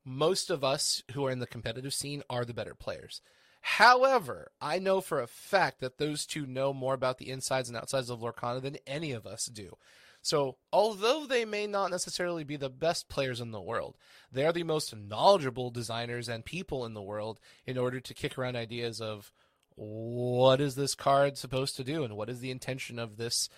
Most 0.08 0.48
of 0.48 0.64
us 0.64 1.02
who 1.12 1.26
are 1.26 1.30
in 1.30 1.38
the 1.38 1.46
competitive 1.46 1.92
scene 1.92 2.22
are 2.30 2.46
the 2.46 2.54
better 2.54 2.74
players. 2.74 3.20
However, 3.60 4.50
I 4.58 4.78
know 4.78 5.02
for 5.02 5.20
a 5.20 5.26
fact 5.26 5.80
that 5.80 5.98
those 5.98 6.24
two 6.24 6.46
know 6.46 6.72
more 6.72 6.94
about 6.94 7.18
the 7.18 7.28
insides 7.28 7.68
and 7.68 7.76
outsides 7.76 8.08
of 8.08 8.20
Lorcana 8.20 8.62
than 8.62 8.78
any 8.86 9.12
of 9.12 9.26
us 9.26 9.44
do. 9.44 9.76
So, 10.22 10.56
although 10.72 11.26
they 11.26 11.44
may 11.44 11.66
not 11.66 11.90
necessarily 11.90 12.42
be 12.42 12.56
the 12.56 12.70
best 12.70 13.10
players 13.10 13.38
in 13.38 13.50
the 13.50 13.60
world, 13.60 13.96
they 14.32 14.46
are 14.46 14.52
the 14.52 14.62
most 14.62 14.96
knowledgeable 14.96 15.70
designers 15.70 16.26
and 16.26 16.42
people 16.42 16.86
in 16.86 16.94
the 16.94 17.02
world 17.02 17.38
in 17.66 17.76
order 17.76 18.00
to 18.00 18.14
kick 18.14 18.38
around 18.38 18.56
ideas 18.56 19.02
of 19.02 19.30
what 19.74 20.60
is 20.60 20.74
this 20.74 20.94
card 20.94 21.36
supposed 21.36 21.76
to 21.76 21.84
do 21.84 22.02
and 22.02 22.16
what 22.16 22.30
is 22.30 22.40
the 22.40 22.50
intention 22.50 22.98
of 22.98 23.18
this, 23.18 23.50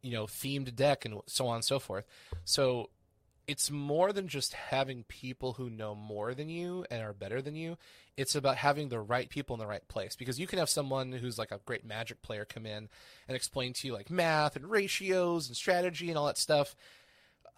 you 0.00 0.12
know, 0.12 0.24
themed 0.24 0.74
deck 0.74 1.04
and 1.04 1.20
so 1.26 1.46
on 1.46 1.56
and 1.56 1.64
so 1.64 1.78
forth. 1.78 2.06
So, 2.44 2.88
it's 3.50 3.68
more 3.68 4.12
than 4.12 4.28
just 4.28 4.54
having 4.54 5.02
people 5.02 5.54
who 5.54 5.68
know 5.68 5.92
more 5.92 6.34
than 6.34 6.48
you 6.48 6.86
and 6.88 7.02
are 7.02 7.12
better 7.12 7.42
than 7.42 7.56
you. 7.56 7.76
It's 8.16 8.36
about 8.36 8.56
having 8.56 8.90
the 8.90 9.00
right 9.00 9.28
people 9.28 9.54
in 9.54 9.60
the 9.60 9.66
right 9.66 9.86
place 9.88 10.14
because 10.14 10.38
you 10.38 10.46
can 10.46 10.60
have 10.60 10.68
someone 10.68 11.10
who's 11.10 11.36
like 11.36 11.50
a 11.50 11.58
great 11.64 11.84
magic 11.84 12.22
player 12.22 12.44
come 12.44 12.64
in 12.64 12.88
and 13.26 13.36
explain 13.36 13.72
to 13.72 13.88
you 13.88 13.92
like 13.92 14.08
math 14.08 14.54
and 14.54 14.70
ratios 14.70 15.48
and 15.48 15.56
strategy 15.56 16.10
and 16.10 16.16
all 16.16 16.26
that 16.26 16.38
stuff. 16.38 16.76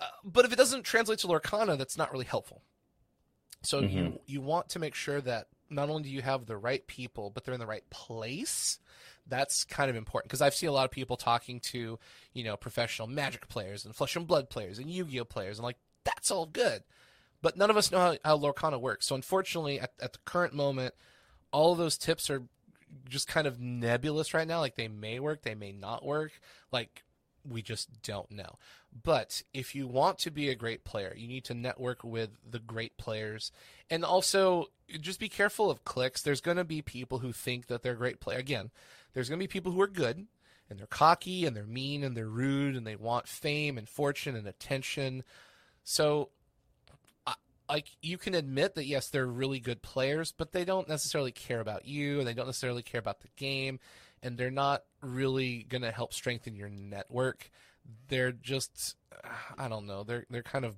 Uh, 0.01 0.07
but 0.25 0.47
if 0.47 0.53
it 0.55 0.57
doesn't 0.57 0.85
translate 0.85 1.19
to 1.19 1.27
Lorcana, 1.27 1.77
that's 1.77 1.99
not 1.99 2.11
really 2.11 2.25
helpful. 2.25 2.63
So 3.61 3.83
mm-hmm. 3.83 3.95
you 3.95 4.21
you 4.27 4.41
want 4.41 4.71
to 4.71 4.79
make 4.79 4.95
sure 4.95 5.21
that 5.21 5.49
not 5.69 5.91
only 5.91 6.05
do 6.05 6.09
you 6.09 6.23
have 6.23 6.47
the 6.47 6.57
right 6.57 6.87
people, 6.87 7.29
but 7.29 7.45
they're 7.45 7.53
in 7.53 7.61
the 7.61 7.67
right 7.67 7.89
place. 7.91 8.79
That's 9.27 9.65
kind 9.65 9.89
of 9.89 9.97
important 9.97 10.29
because 10.29 10.43
I've 10.43 10.55
seen 10.55 10.69
a 10.69 10.73
lot 10.73 10.85
of 10.85 10.91
people 10.91 11.17
talking 11.17 11.61
to, 11.61 11.99
you 12.33 12.45
know, 12.45 12.57
professional 12.57 13.09
Magic 13.09 13.49
players 13.49 13.85
and 13.85 13.95
Flesh 13.95 14.17
and 14.17 14.27
Blood 14.27 14.51
players 14.51 14.79
and 14.79 14.91
Yu-Gi-Oh 14.91 15.25
players, 15.25 15.59
and 15.59 15.65
like 15.65 15.79
that's 16.05 16.31
all 16.31 16.47
good, 16.47 16.83
but 17.41 17.57
none 17.57 17.71
of 17.71 17.77
us 17.77 17.91
know 17.91 17.99
how, 17.99 18.17
how 18.25 18.39
Lorcana 18.39 18.81
works. 18.81 19.07
So 19.07 19.15
unfortunately, 19.15 19.81
at, 19.81 19.93
at 20.01 20.13
the 20.13 20.19
current 20.25 20.55
moment, 20.55 20.95
all 21.53 21.73
of 21.73 21.79
those 21.79 21.99
tips 21.99 22.31
are 22.31 22.43
just 23.09 23.29
kind 23.29 23.47
of 23.47 23.61
nebulous 23.61 24.35
right 24.35 24.47
now. 24.47 24.61
Like 24.61 24.77
they 24.77 24.89
may 24.89 25.19
work, 25.19 25.43
they 25.43 25.55
may 25.55 25.73
not 25.73 26.05
work. 26.05 26.33
Like 26.71 27.05
we 27.49 27.63
just 27.63 28.03
don't 28.03 28.31
know. 28.31 28.59
But 29.03 29.43
if 29.53 29.75
you 29.75 29.87
want 29.87 30.19
to 30.21 30.31
be 30.31 30.49
a 30.49 30.55
great 30.55 30.85
player, 30.85 31.15
you 31.17 31.27
need 31.27 31.45
to 31.45 31.55
network 31.55 32.05
with 32.05 32.31
the 32.49 32.59
great 32.59 32.97
players. 32.99 33.51
And 33.91 34.05
also 34.05 34.67
just 35.01 35.19
be 35.19 35.29
careful 35.29 35.71
of 35.71 35.85
clicks. 35.85 36.23
There's 36.23 36.41
going 36.41 36.59
to 36.59 36.65
be 36.65 36.83
people 36.83 37.19
who 37.19 37.33
think 37.33 37.67
that 37.67 37.83
they're 37.83 37.95
a 37.95 37.97
great 37.97 38.21
player. 38.21 38.39
Again, 38.39 38.71
there's 39.15 39.29
going 39.29 39.39
to 39.39 39.43
be 39.43 39.49
people 39.49 39.73
who 39.73 39.81
are 39.81 39.89
good 39.89 40.27
and 40.69 40.79
they're 40.79 40.87
cocky 40.87 41.45
and 41.45 41.57
they're 41.57 41.67
mean 41.67 42.03
and 42.03 42.17
they're 42.17 42.29
rude 42.29 42.77
and 42.77 42.87
they 42.87 42.97
want 42.97 43.29
fame 43.29 43.77
and 43.79 43.89
fortune 43.89 44.37
and 44.37 44.47
attention. 44.47 45.23
So 45.85 46.31
like 47.69 47.87
you 48.03 48.19
can 48.19 48.35
admit 48.35 48.75
that 48.75 48.87
yes, 48.87 49.09
they're 49.09 49.27
really 49.27 49.59
good 49.61 49.83
players, 49.83 50.33
but 50.33 50.53
they 50.53 50.65
don't 50.65 50.89
necessarily 50.89 51.33
care 51.33 51.61
about 51.61 51.87
you 51.87 52.19
and 52.19 52.29
they 52.29 52.35
don't 52.35 52.47
necessarily 52.47 52.83
care 52.83 52.99
about 52.99 53.21
the 53.21 53.29
game 53.37 53.81
and 54.23 54.37
they're 54.37 54.51
not 54.51 54.85
really 55.01 55.65
going 55.65 55.83
to 55.83 55.91
help 55.91 56.13
strengthen 56.13 56.55
your 56.55 56.69
network. 56.69 57.51
They're 58.09 58.33
just 58.33 58.97
I 59.59 59.69
don't 59.69 59.87
know. 59.87 60.05
They're 60.05 60.27
they're 60.31 60.43
kind 60.43 60.65
of 60.65 60.77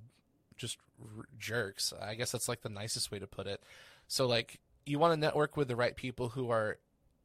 just 0.57 0.77
r- 1.01 1.25
jerks. 1.37 1.93
I 2.01 2.15
guess 2.15 2.31
that's 2.31 2.47
like 2.47 2.61
the 2.61 2.69
nicest 2.69 3.11
way 3.11 3.19
to 3.19 3.27
put 3.27 3.47
it. 3.47 3.61
So 4.07 4.27
like 4.27 4.59
you 4.85 4.99
want 4.99 5.13
to 5.13 5.19
network 5.19 5.57
with 5.57 5.67
the 5.67 5.75
right 5.75 5.95
people 5.95 6.29
who 6.29 6.49
are 6.49 6.77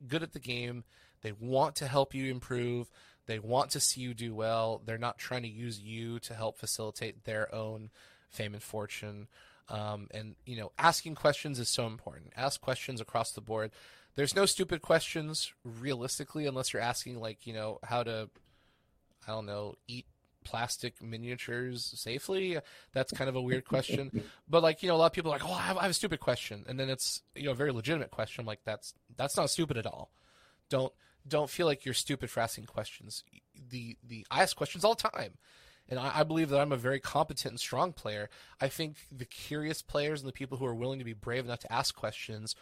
good 0.07 0.23
at 0.23 0.33
the 0.33 0.39
game. 0.39 0.85
They 1.23 1.33
want 1.33 1.77
to 1.77 1.87
help 1.87 2.15
you 2.15 2.31
improve. 2.31 2.91
They 3.27 3.39
want 3.39 3.71
to 3.71 3.81
see 3.81 4.01
you 4.01 4.15
do 4.15 4.35
well. 4.35 4.83
They're 4.85 4.99
not 4.99 5.19
trying 5.19 5.43
to 5.43 5.49
use 5.49 5.81
you 5.81 6.19
to 6.21 6.35
help 6.35 6.59
facilitate 6.59 7.25
their 7.25 7.55
own 7.55 7.91
fame 8.29 8.55
and 8.55 8.63
fortune. 8.63 9.29
Um, 9.69 10.09
and 10.13 10.35
you 10.45 10.57
know, 10.57 10.73
asking 10.79 11.15
questions 11.15 11.59
is 11.59 11.69
so 11.69 11.87
important. 11.87 12.33
Ask 12.37 12.61
questions 12.61 13.01
across 13.01 13.33
the 13.33 13.41
board. 13.41 13.71
There's 14.17 14.35
no 14.35 14.47
stupid 14.47 14.83
questions 14.83 15.53
realistically, 15.65 16.47
unless 16.47 16.73
you're 16.73 16.83
asking 16.83 17.21
like 17.21 17.47
you 17.47 17.53
know 17.53 17.79
how 17.85 18.03
to, 18.03 18.29
I 19.27 19.31
don't 19.31 19.47
know, 19.47 19.77
eat 19.87 20.07
plastic 20.45 21.03
miniatures 21.03 21.93
safely? 21.97 22.59
That's 22.93 23.13
kind 23.13 23.29
of 23.29 23.37
a 23.37 23.43
weird 23.43 23.65
question. 23.65 24.23
but 24.49 24.63
like, 24.63 24.83
you 24.83 24.89
know, 24.89 24.97
a 24.97 24.99
lot 24.99 25.07
of 25.07 25.13
people 25.13 25.31
are 25.31 25.35
like, 25.35 25.49
"Oh, 25.49 25.53
I 25.53 25.63
have, 25.63 25.79
I 25.79 25.83
have, 25.83 25.91
a 25.91 25.95
stupid 25.95 26.21
question," 26.21 26.65
and 26.69 26.79
then 26.79 26.89
it's 26.91 27.23
you 27.35 27.45
know 27.45 27.53
a 27.53 27.55
very 27.55 27.73
legitimate 27.73 28.11
question. 28.11 28.43
I'm 28.43 28.47
like, 28.47 28.65
that's 28.65 28.95
that's 29.17 29.37
not 29.37 29.51
stupid 29.51 29.77
at 29.77 29.87
all. 29.87 30.11
Don't 30.69 30.93
don't 31.27 31.51
feel 31.51 31.67
like 31.67 31.85
you're 31.85 31.95
stupid 31.95 32.31
for 32.31 32.41
asking 32.41 32.67
questions. 32.67 33.25
The 33.69 33.97
the 34.07 34.27
I 34.31 34.43
ask 34.43 34.57
questions 34.57 34.85
all 34.85 34.95
the 34.95 35.09
time. 35.09 35.35
And 35.89 35.99
I, 35.99 36.21
I 36.21 36.23
believe 36.23 36.51
that 36.51 36.61
I'm 36.61 36.71
a 36.71 36.77
very 36.77 37.01
competent 37.01 37.53
and 37.53 37.61
strong 37.61 37.93
player. 37.93 38.31
I 38.61 38.69
think 38.69 38.97
the 39.11 39.25
curious 39.25 39.83
players 39.83 40.21
and 40.21 40.29
the 40.29 40.33
people 40.33 40.57
who 40.59 40.67
are 40.67 40.75
willing 40.75 41.01
to 41.01 41.05
be 41.05 41.15
brave 41.15 41.45
enough 41.45 41.59
to 41.61 41.73
ask 41.73 41.97
questions 41.97 42.55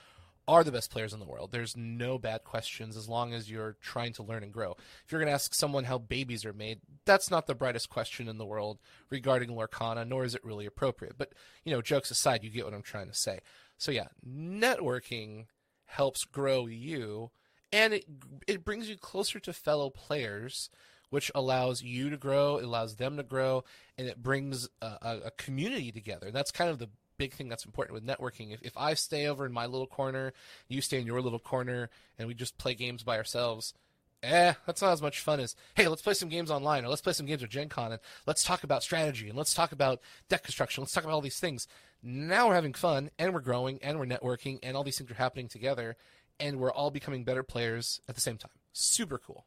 are 0.49 0.65
the 0.65 0.73
best 0.73 0.91
players 0.91 1.13
in 1.13 1.21
the 1.21 1.27
world. 1.27 1.53
There's 1.53 1.77
no 1.77 2.19
bad 2.19 2.43
questions 2.43 2.97
as 2.97 3.09
long 3.09 3.35
as 3.35 3.51
you're 3.51 3.77
trying 3.83 4.15
to 4.15 4.23
learn 4.23 4.43
and 4.43 4.53
grow. 4.53 4.75
If 5.05 5.13
you're 5.13 5.21
going 5.21 5.29
to 5.29 5.35
ask 5.35 5.55
someone 5.55 5.85
how 5.85 5.99
babies 5.99 6.45
are 6.47 6.55
made, 6.55 6.81
that's 7.05 7.31
not 7.31 7.47
the 7.47 7.55
brightest 7.55 7.91
question 7.91 8.29
in 8.29 8.39
the 8.39 8.47
world 8.47 8.79
regarding 9.11 9.51
Lorcana, 9.51 10.09
nor 10.09 10.25
is 10.25 10.35
it 10.35 10.45
really 10.45 10.67
appropriate. 10.67 11.19
But, 11.19 11.33
you 11.65 11.73
know, 11.73 11.83
jokes 11.83 12.11
aside, 12.11 12.43
you 12.43 12.51
get 12.51 12.65
what 12.65 12.75
I'm 12.75 12.83
trying 12.83 13.09
to 13.09 13.15
say. 13.15 13.41
So, 13.77 13.93
yeah, 13.93 14.09
networking 14.27 15.45
helps 15.85 16.25
grow 16.25 16.67
you 16.67 17.31
and 17.73 17.95
it 17.95 18.05
it 18.47 18.65
brings 18.65 18.89
you 18.89 18.97
closer 18.97 19.41
to 19.41 19.53
fellow 19.53 19.91
players 19.91 20.71
which 21.11 21.31
allows 21.35 21.83
you 21.83 22.11
to 22.11 22.17
grow 22.17 22.59
it 22.59 22.65
allows 22.65 22.97
them 22.97 23.17
to 23.17 23.23
grow 23.23 23.65
and 23.97 24.07
it 24.07 24.23
brings 24.23 24.69
a, 24.83 25.21
a, 25.25 25.31
community 25.39 25.91
together 25.91 26.27
And 26.27 26.37
that's 26.37 26.51
kind 26.51 26.71
of 26.71 26.79
the 26.79 26.91
big 27.19 27.35
thing 27.35 27.49
that's 27.49 27.65
important 27.65 27.95
with 27.95 28.07
networking. 28.07 28.55
If, 28.55 28.63
if 28.63 28.77
I 28.77 28.95
stay 28.95 29.27
over 29.27 29.45
in 29.45 29.53
my 29.53 29.67
little 29.67 29.87
corner, 29.87 30.33
you 30.69 30.81
stay 30.81 31.01
in 31.01 31.07
your 31.07 31.21
little 31.21 31.39
corner, 31.39 31.91
and 32.19 32.27
we 32.29 32.35
just 32.35 32.57
play 32.57 32.75
games 32.75 33.03
by 33.03 33.19
ourselves, 33.19 33.75
eh, 34.23 34.55
that's 34.67 34.83
not 34.83 34.93
as 34.93 35.03
much 35.03 35.21
fun 35.21 35.41
as, 35.41 35.55
hey, 35.75 35.89
let's 35.89 36.03
play 36.03 36.15
some 36.15 36.29
games 36.29 36.51
online, 36.51 36.85
or 36.85 36.89
let's 36.89 37.03
play 37.03 37.13
some 37.13 37.27
games 37.27 37.43
with 37.43 37.51
Gen 37.51 37.69
Con, 37.69 37.93
and 37.93 38.01
let's 38.27 38.43
talk 38.43 38.65
about 38.65 38.83
strategy, 38.83 39.29
and 39.29 39.37
let's 39.37 39.55
talk 39.55 39.73
about 39.73 40.01
deck 40.29 40.43
construction, 40.43 40.83
let's 40.83 40.93
talk 40.93 41.05
about 41.05 41.13
all 41.13 41.21
these 41.21 41.41
things. 41.41 41.67
Now 42.03 42.49
we're 42.49 42.55
having 42.55 42.75
fun, 42.75 43.11
and 43.19 43.35
we're 43.35 43.41
growing, 43.41 43.79
and 43.83 43.99
we're 43.99 44.07
networking, 44.07 44.59
and 44.63 44.77
all 44.77 44.85
these 44.85 44.99
things 44.99 45.11
are 45.11 45.15
happening 45.15 45.49
together, 45.49 45.97
and 46.41 46.59
we're 46.59 46.73
all 46.73 46.91
becoming 46.91 47.25
better 47.25 47.43
players 47.43 48.01
at 48.09 48.15
the 48.15 48.21
same 48.21 48.39
time. 48.39 48.53
Super 48.73 49.19
cool. 49.19 49.45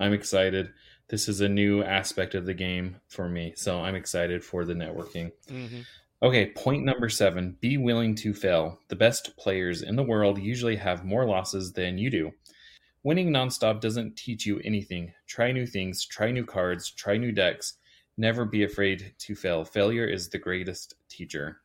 I'm 0.00 0.12
excited. 0.12 0.72
This 1.08 1.28
is 1.28 1.40
a 1.40 1.48
new 1.48 1.82
aspect 1.84 2.34
of 2.34 2.46
the 2.46 2.54
game 2.54 2.96
for 3.06 3.28
me, 3.28 3.52
so 3.56 3.80
I'm 3.80 3.94
excited 3.94 4.42
for 4.42 4.64
the 4.64 4.74
networking. 4.74 5.32
Mm-hmm. 5.48 5.80
Okay, 6.22 6.46
point 6.46 6.84
number 6.84 7.08
seven 7.08 7.56
be 7.60 7.76
willing 7.76 8.14
to 8.14 8.32
fail. 8.32 8.78
The 8.86 8.94
best 8.94 9.36
players 9.36 9.82
in 9.82 9.96
the 9.96 10.04
world 10.04 10.38
usually 10.38 10.76
have 10.76 11.04
more 11.04 11.26
losses 11.26 11.72
than 11.72 11.98
you 11.98 12.10
do. 12.10 12.30
Winning 13.02 13.30
nonstop 13.30 13.80
doesn't 13.80 14.16
teach 14.16 14.46
you 14.46 14.60
anything. 14.64 15.12
Try 15.26 15.50
new 15.50 15.66
things, 15.66 16.06
try 16.06 16.30
new 16.30 16.46
cards, 16.46 16.88
try 16.92 17.16
new 17.16 17.32
decks. 17.32 17.74
Never 18.16 18.44
be 18.44 18.62
afraid 18.62 19.14
to 19.18 19.34
fail. 19.34 19.64
Failure 19.64 20.06
is 20.06 20.28
the 20.28 20.38
greatest 20.38 20.94
teacher. 21.08 21.60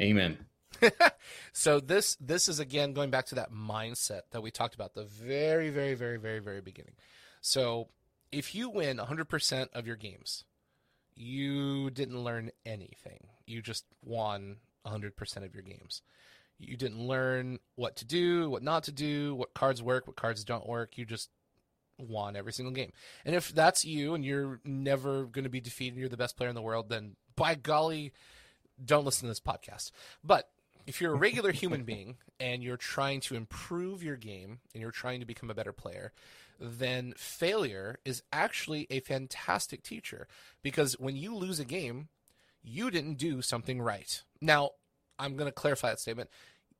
Amen. 0.00 0.38
so 1.52 1.78
this 1.78 2.16
this 2.16 2.48
is 2.48 2.58
again 2.58 2.94
going 2.94 3.10
back 3.10 3.26
to 3.26 3.34
that 3.34 3.52
mindset 3.52 4.22
that 4.30 4.40
we 4.40 4.50
talked 4.50 4.74
about 4.74 4.94
the 4.94 5.04
very 5.04 5.68
very 5.68 5.92
very 5.92 6.16
very 6.16 6.38
very 6.38 6.62
beginning. 6.62 6.94
So 7.42 7.88
if 8.32 8.54
you 8.54 8.70
win 8.70 8.96
100% 8.96 9.68
of 9.74 9.86
your 9.86 9.96
games, 9.96 10.44
you 11.14 11.90
didn't 11.90 12.22
learn 12.24 12.50
anything. 12.64 13.26
You 13.50 13.62
just 13.62 13.84
won 14.04 14.56
100% 14.86 15.44
of 15.44 15.54
your 15.54 15.62
games. 15.62 16.02
You 16.58 16.76
didn't 16.76 17.00
learn 17.00 17.58
what 17.76 17.96
to 17.96 18.04
do, 18.04 18.50
what 18.50 18.62
not 18.62 18.84
to 18.84 18.92
do, 18.92 19.34
what 19.34 19.54
cards 19.54 19.82
work, 19.82 20.06
what 20.06 20.16
cards 20.16 20.44
don't 20.44 20.68
work. 20.68 20.98
You 20.98 21.04
just 21.04 21.30
won 21.98 22.36
every 22.36 22.52
single 22.52 22.72
game. 22.72 22.92
And 23.24 23.34
if 23.34 23.54
that's 23.54 23.84
you 23.84 24.14
and 24.14 24.24
you're 24.24 24.60
never 24.64 25.24
going 25.24 25.44
to 25.44 25.50
be 25.50 25.60
defeated, 25.60 25.98
you're 25.98 26.08
the 26.08 26.16
best 26.16 26.36
player 26.36 26.48
in 26.48 26.54
the 26.54 26.62
world, 26.62 26.88
then 26.88 27.16
by 27.36 27.54
golly, 27.54 28.12
don't 28.82 29.04
listen 29.04 29.22
to 29.22 29.28
this 29.28 29.40
podcast. 29.40 29.90
But 30.22 30.50
if 30.86 31.00
you're 31.00 31.14
a 31.14 31.18
regular 31.18 31.52
human 31.52 31.82
being 31.84 32.16
and 32.38 32.62
you're 32.62 32.76
trying 32.76 33.20
to 33.22 33.34
improve 33.34 34.02
your 34.02 34.16
game 34.16 34.60
and 34.74 34.82
you're 34.82 34.90
trying 34.90 35.20
to 35.20 35.26
become 35.26 35.50
a 35.50 35.54
better 35.54 35.72
player, 35.72 36.12
then 36.58 37.14
failure 37.16 37.98
is 38.04 38.22
actually 38.32 38.86
a 38.90 39.00
fantastic 39.00 39.82
teacher 39.82 40.26
because 40.62 40.92
when 41.00 41.16
you 41.16 41.34
lose 41.34 41.58
a 41.58 41.64
game, 41.64 42.08
you 42.62 42.90
didn't 42.90 43.14
do 43.14 43.42
something 43.42 43.80
right. 43.80 44.22
Now, 44.40 44.70
I'm 45.18 45.36
going 45.36 45.48
to 45.48 45.52
clarify 45.52 45.90
that 45.90 46.00
statement. 46.00 46.30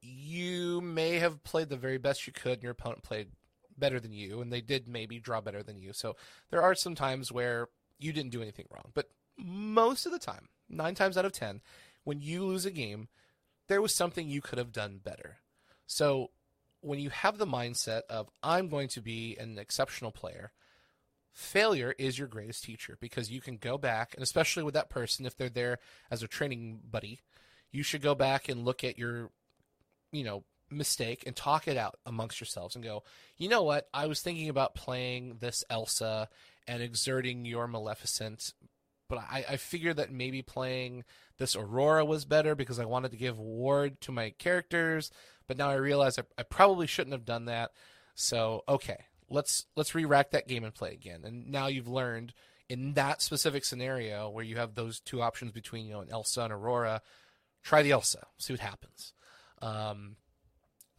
You 0.01 0.81
may 0.81 1.19
have 1.19 1.45
played 1.45 1.69
the 1.69 1.77
very 1.77 1.99
best 1.99 2.27
you 2.27 2.33
could, 2.33 2.55
and 2.55 2.63
your 2.63 2.73
opponent 2.73 3.03
played 3.03 3.29
better 3.77 4.01
than 4.01 4.13
you, 4.13 4.41
and 4.41 4.53
they 4.53 4.61
did 4.61 4.89
maybe 4.89 5.19
draw 5.19 5.41
better 5.41 5.63
than 5.63 5.79
you. 5.79 5.93
So 5.93 6.17
there 6.51 6.63
are 6.63 6.75
some 6.75 6.95
times 6.95 7.33
where 7.33 7.69
you 7.99 8.13
didn't 8.13 8.33
do 8.33 8.43
anything 8.43 8.67
wrong. 8.71 8.93
But 8.95 9.11
most 9.37 10.07
of 10.07 10.13
the 10.13 10.19
time, 10.19 10.49
nine 10.69 10.95
times 10.95 11.17
out 11.17 11.25
of 11.25 11.33
10, 11.33 11.61
when 12.05 12.21
you 12.21 12.45
lose 12.45 12.67
a 12.67 12.71
game, 12.71 13.09
there 13.69 13.83
was 13.83 13.95
something 13.95 14.29
you 14.29 14.41
could 14.41 14.59
have 14.59 14.73
done 14.73 15.01
better. 15.03 15.39
So 15.87 16.31
when 16.81 16.99
you 16.99 17.11
have 17.11 17.39
the 17.39 17.47
mindset 17.47 18.03
of, 18.09 18.31
I'm 18.43 18.69
going 18.69 18.89
to 18.89 19.01
be 19.01 19.37
an 19.39 19.59
exceptional 19.59 20.13
player, 20.13 20.53
failure 21.33 21.95
is 21.99 22.19
your 22.19 22.29
greatest 22.29 22.65
teacher 22.65 22.97
because 23.01 23.31
you 23.31 23.41
can 23.41 23.57
go 23.57 23.79
back, 23.79 24.15
and 24.15 24.23
especially 24.23 24.63
with 24.63 24.75
that 24.75 24.91
person, 24.91 25.27
if 25.27 25.37
they're 25.37 25.49
there 25.49 25.79
as 26.11 26.23
a 26.23 26.29
training 26.29 26.81
buddy, 26.89 27.21
you 27.73 27.83
should 27.83 28.03
go 28.03 28.15
back 28.15 28.49
and 28.49 28.65
look 28.65 28.83
at 28.83 28.99
your, 28.99 29.31
you 30.13 30.25
know, 30.25 30.45
mistake 30.71 31.25
and 31.27 31.35
talk 31.35 31.67
it 31.69 31.77
out 31.77 31.99
amongst 32.07 32.41
yourselves 32.41 32.75
and 32.75 32.85
go, 32.85 33.03
you 33.37 33.49
know 33.49 33.63
what? 33.63 33.89
I 33.93 34.07
was 34.07 34.21
thinking 34.21 34.49
about 34.49 34.75
playing 34.75 35.37
this 35.41 35.65
Elsa 35.69 36.29
and 36.67 36.83
exerting 36.83 37.45
your 37.45 37.67
Maleficent, 37.67 38.53
but 39.09 39.19
I, 39.19 39.45
I 39.51 39.57
figured 39.57 39.97
that 39.97 40.13
maybe 40.13 40.43
playing 40.43 41.05
this 41.39 41.57
Aurora 41.57 42.05
was 42.05 42.25
better 42.25 42.55
because 42.55 42.79
I 42.79 42.85
wanted 42.85 43.11
to 43.13 43.17
give 43.17 43.39
ward 43.39 44.01
to 44.03 44.13
my 44.13 44.31
characters, 44.31 45.11
but 45.49 45.57
now 45.57 45.71
I 45.71 45.75
realize 45.75 46.19
I, 46.19 46.23
I 46.39 46.43
probably 46.45 46.87
shouldn't 46.87 47.15
have 47.15 47.25
done 47.25 47.47
that. 47.47 47.73
So 48.15 48.63
okay, 48.69 48.99
let's 49.31 49.67
let's 49.77 49.95
re-rack 49.95 50.33
that 50.33 50.49
game 50.49 50.65
and 50.65 50.75
play 50.75 50.93
again. 50.93 51.23
And 51.25 51.51
now 51.51 51.69
you've 51.69 51.89
learned 51.89 52.35
in 52.69 52.95
that 52.95 53.23
specific 53.23 53.65
scenario 53.65 54.29
where 54.29 54.45
you 54.45 54.57
have 54.57 54.75
those 54.75 55.01
two 55.01 55.23
options 55.23 55.53
between 55.53 55.87
you 55.87 55.93
know 55.93 56.01
an 56.01 56.11
Elsa 56.11 56.43
and 56.43 56.53
Aurora, 56.53 57.03
try 57.63 57.83
the 57.83 57.93
Elsa, 57.93 58.27
see 58.39 58.53
what 58.53 58.61
happens. 58.61 59.13
Um, 59.63 60.17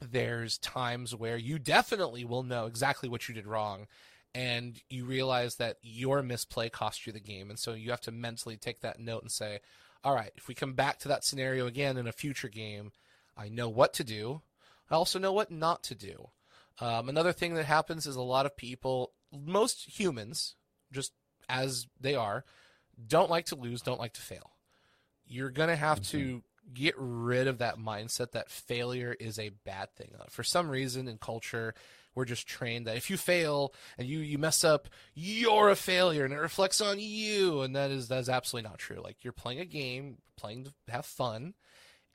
there's 0.01 0.57
times 0.57 1.15
where 1.15 1.38
you 1.38 1.59
definitely 1.59 2.25
will 2.25 2.43
know 2.43 2.65
exactly 2.65 3.07
what 3.07 3.29
you 3.29 3.36
did 3.36 3.45
wrong 3.45 3.88
and 4.34 4.82
you 4.89 5.05
realize 5.05 5.55
that 5.55 5.77
your 5.82 6.23
misplay 6.23 6.69
cost 6.69 7.05
you 7.05 7.13
the 7.13 7.19
game 7.19 7.49
and 7.49 7.59
so 7.59 7.73
you 7.73 7.91
have 7.91 8.01
to 8.01 8.11
mentally 8.11 8.57
take 8.57 8.82
that 8.82 8.99
note 8.99 9.21
and 9.21 9.32
say 9.32 9.59
all 10.03 10.15
right 10.15 10.32
if 10.36 10.47
we 10.47 10.55
come 10.55 10.73
back 10.73 10.97
to 10.97 11.07
that 11.07 11.23
scenario 11.23 11.67
again 11.67 11.97
in 11.97 12.07
a 12.07 12.11
future 12.11 12.47
game 12.47 12.91
i 13.38 13.47
know 13.47 13.69
what 13.69 13.93
to 13.93 14.03
do 14.03 14.41
i 14.89 14.95
also 14.95 15.19
know 15.19 15.34
what 15.34 15.51
not 15.51 15.84
to 15.84 15.93
do 15.93 16.29
um, 16.80 17.09
another 17.09 17.34
thing 17.34 17.53
that 17.55 17.65
happens 17.65 18.05
is 18.05 18.15
a 18.15 18.22
lot 18.22 18.45
of 18.45 18.55
people 18.55 19.13
most 19.32 19.99
humans 19.99 20.55
just 20.91 21.13
as 21.49 21.88
they 21.99 22.15
are 22.15 22.43
don't 23.07 23.30
like 23.30 23.45
to 23.45 23.55
lose 23.55 23.82
don't 23.82 23.99
like 23.99 24.13
to 24.13 24.22
fail 24.22 24.51
you're 25.26 25.49
going 25.49 25.69
to 25.69 25.76
have 25.76 26.01
mm-hmm. 26.01 26.17
to 26.17 26.43
get 26.74 26.95
rid 26.97 27.47
of 27.47 27.59
that 27.59 27.78
mindset 27.78 28.32
that 28.32 28.49
failure 28.49 29.15
is 29.19 29.39
a 29.39 29.51
bad 29.65 29.93
thing. 29.95 30.11
Uh, 30.19 30.26
for 30.30 30.43
some 30.43 30.69
reason 30.69 31.07
in 31.07 31.17
culture, 31.17 31.74
we're 32.13 32.26
just 32.26 32.47
trained 32.47 32.88
that 32.88 32.97
if 32.97 33.09
you 33.09 33.17
fail 33.17 33.74
and 33.97 34.07
you 34.07 34.19
you 34.19 34.38
mess 34.38 34.63
up, 34.63 34.89
you're 35.13 35.69
a 35.69 35.76
failure 35.76 36.26
and 36.26 36.34
it 36.34 36.38
reflects 36.38 36.82
on 36.82 36.99
you, 36.99 37.61
and 37.61 37.76
that 37.76 37.91
is 37.91 38.09
that 38.09 38.19
is 38.19 38.30
absolutely 38.30 38.69
not 38.69 38.80
true. 38.80 39.01
Like 39.01 39.24
you're 39.24 39.34
playing 39.34 39.59
a 39.59 39.65
game, 39.65 40.17
playing 40.38 40.65
to 40.65 40.74
have 40.89 41.05
fun, 41.05 41.53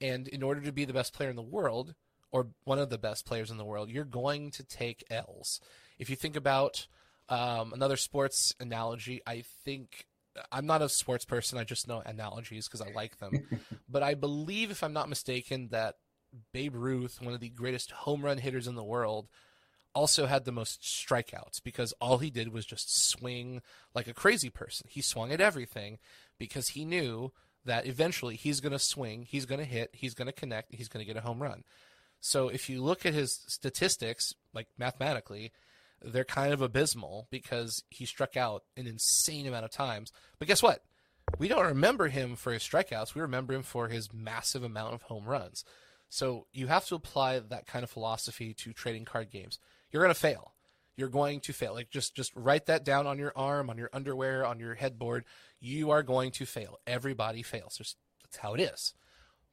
and 0.01 0.29
in 0.29 0.43
order 0.43 0.61
to 0.61 0.73
be 0.73 0.85
the 0.85 0.93
best 0.93 1.15
player 1.15 1.31
in 1.31 1.37
the 1.37 1.43
world 1.43 1.95
or 2.37 2.49
one 2.65 2.79
of 2.79 2.91
the 2.91 2.99
best 2.99 3.25
players 3.25 3.51
in 3.51 3.57
the 3.57 3.65
world, 3.65 3.89
you're 3.89 4.05
going 4.05 4.51
to 4.51 4.63
take 4.63 5.03
L's. 5.11 5.59
If 5.99 6.11
you 6.11 6.17
think 6.17 6.37
about 6.37 6.87
um, 7.31 7.73
another 7.73 7.97
sports 7.97 8.55
analogy, 8.61 9.23
I 9.27 9.43
think 9.65 10.05
I'm 10.53 10.67
not 10.67 10.83
a 10.83 10.91
sports 10.91 11.25
person. 11.25 11.57
I 11.57 11.65
just 11.65 11.89
know 11.89 12.03
analogies 12.05 12.69
because 12.69 12.83
I 12.83 12.93
like 12.93 13.17
them. 13.17 13.49
but 13.89 14.03
I 14.03 14.13
believe, 14.13 14.71
if 14.71 14.85
I'm 14.85 14.93
not 14.93 15.09
mistaken, 15.09 15.69
that 15.71 15.95
Babe 16.53 16.75
Ruth, 16.75 17.23
one 17.23 17.33
of 17.33 17.41
the 17.41 17.49
greatest 17.49 17.91
home 17.91 18.23
run 18.23 18.37
hitters 18.37 18.67
in 18.67 18.75
the 18.75 18.85
world, 18.85 19.29
also 19.95 20.27
had 20.27 20.45
the 20.45 20.53
most 20.53 20.83
strikeouts 20.83 21.63
because 21.65 21.95
all 22.03 22.19
he 22.19 22.29
did 22.29 22.53
was 22.53 22.67
just 22.67 23.09
swing 23.09 23.63
like 23.95 24.07
a 24.07 24.13
crazy 24.13 24.51
person. 24.51 24.87
He 24.91 25.01
swung 25.01 25.33
at 25.33 25.41
everything 25.41 26.01
because 26.39 26.69
he 26.69 26.85
knew 26.85 27.33
that 27.65 27.87
eventually 27.87 28.37
he's 28.37 28.61
going 28.61 28.75
to 28.75 28.79
swing, 28.79 29.23
he's 29.23 29.47
going 29.47 29.59
to 29.59 29.65
hit, 29.65 29.89
he's 29.95 30.13
going 30.13 30.27
to 30.27 30.33
connect, 30.33 30.75
he's 30.75 30.89
going 30.89 31.03
to 31.03 31.11
get 31.11 31.17
a 31.17 31.27
home 31.27 31.43
run. 31.43 31.65
So 32.21 32.49
if 32.49 32.69
you 32.69 32.83
look 32.83 33.07
at 33.07 33.15
his 33.15 33.41
statistics, 33.47 34.35
like 34.53 34.69
mathematically, 34.79 35.53
they're 36.03 36.25
kind 36.25 36.53
of 36.53 36.61
abysmal 36.61 37.27
because 37.31 37.83
he 37.91 38.05
struck 38.05 38.37
out 38.37 38.65
an 38.77 38.87
insane 38.87 39.47
amount 39.47 39.65
of 39.65 39.71
times. 39.71 40.13
But 40.39 40.49
guess 40.49 40.63
what? 40.63 40.83
We 41.39 41.49
don't 41.49 41.67
remember 41.67 42.09
him 42.09 42.37
for 42.37 42.53
his 42.53 42.63
strikeouts. 42.63 43.15
We 43.15 43.21
remember 43.21 43.55
him 43.55 43.63
for 43.63 43.89
his 43.89 44.13
massive 44.13 44.63
amount 44.63 44.95
of 44.95 45.03
home 45.03 45.25
runs. 45.25 45.65
So 46.09 46.47
you 46.53 46.69
have 46.69 46.87
to 46.87 46.95
apply 46.95 47.41
that 47.41 47.67
kind 47.67 47.83
of 47.83 47.91
philosophy 47.91 48.55
to 48.55 48.73
trading 48.73 49.05
card 49.05 49.31
games. 49.31 49.59
You're 49.91 50.03
going 50.03 50.15
to 50.15 50.21
fail. 50.21 50.53
You're 50.97 51.09
going 51.09 51.41
to 51.41 51.53
fail. 51.53 51.75
Like 51.75 51.91
just 51.91 52.15
just 52.15 52.33
write 52.35 52.67
that 52.67 52.85
down 52.85 53.07
on 53.07 53.19
your 53.19 53.33
arm, 53.37 53.69
on 53.69 53.77
your 53.77 53.91
underwear, 53.93 54.47
on 54.47 54.61
your 54.61 54.75
headboard. 54.75 55.25
You 55.61 55.91
are 55.91 56.03
going 56.03 56.31
to 56.33 56.47
fail. 56.47 56.79
Everybody 56.87 57.43
fails. 57.43 57.77
That's 58.23 58.37
how 58.39 58.55
it 58.55 58.61
is. 58.61 58.95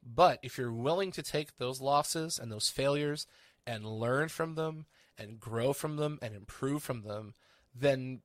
But 0.04 0.38
if 0.42 0.58
you're 0.58 0.72
willing 0.72 1.12
to 1.12 1.22
take 1.22 1.56
those 1.56 1.80
losses 1.80 2.38
and 2.38 2.52
those 2.52 2.68
failures 2.68 3.26
and 3.66 3.86
learn 3.86 4.28
from 4.28 4.54
them 4.54 4.86
and 5.18 5.40
grow 5.40 5.72
from 5.72 5.96
them 5.96 6.18
and 6.20 6.34
improve 6.34 6.82
from 6.82 7.02
them, 7.02 7.34
then 7.74 8.20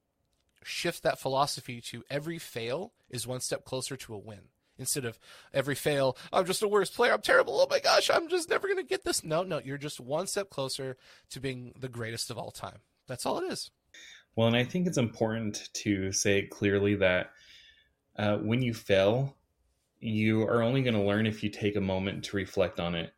shift 0.63 1.03
that 1.03 1.19
philosophy 1.19 1.80
to 1.80 2.03
every 2.09 2.38
fail 2.38 2.93
is 3.09 3.25
one 3.25 3.39
step 3.39 3.63
closer 3.63 3.95
to 3.95 4.13
a 4.13 4.17
win. 4.17 4.49
Instead 4.77 5.03
of 5.03 5.19
every 5.53 5.75
fail, 5.75 6.17
I'm 6.32 6.45
just 6.45 6.61
a 6.61 6.67
worse 6.67 6.89
player, 6.89 7.13
I'm 7.13 7.21
terrible, 7.21 7.59
oh 7.59 7.67
my 7.69 7.80
gosh, 7.80 8.09
I'm 8.09 8.30
just 8.30 8.49
never 8.49 8.67
going 8.67 8.77
to 8.77 8.84
get 8.84 9.03
this. 9.03 9.23
No, 9.25 9.43
no, 9.43 9.59
you're 9.59 9.77
just 9.77 9.99
one 9.99 10.25
step 10.27 10.49
closer 10.49 10.95
to 11.32 11.39
being 11.41 11.73
the 11.77 11.89
greatest 11.89 12.32
of 12.32 12.38
all 12.38 12.51
time. 12.51 12.80
That's 13.07 13.25
all 13.25 13.39
it 13.39 13.51
is. 13.51 13.71
Well, 14.36 14.47
and 14.47 14.55
I 14.55 14.63
think 14.63 14.88
it's 14.88 14.97
important 14.97 15.69
to 15.73 16.13
say 16.13 16.43
clearly 16.43 16.95
that 16.95 17.32
uh, 18.15 18.38
when 18.38 18.61
you 18.61 18.73
fail, 18.73 19.36
you 20.00 20.43
are 20.43 20.62
only 20.62 20.82
going 20.82 20.93
to 20.95 21.02
learn 21.02 21.26
if 21.26 21.43
you 21.43 21.50
take 21.50 21.76
a 21.76 21.82
moment 21.82 22.24
to 22.26 22.38
reflect 22.38 22.80
on 22.80 22.95
it. 22.95 23.14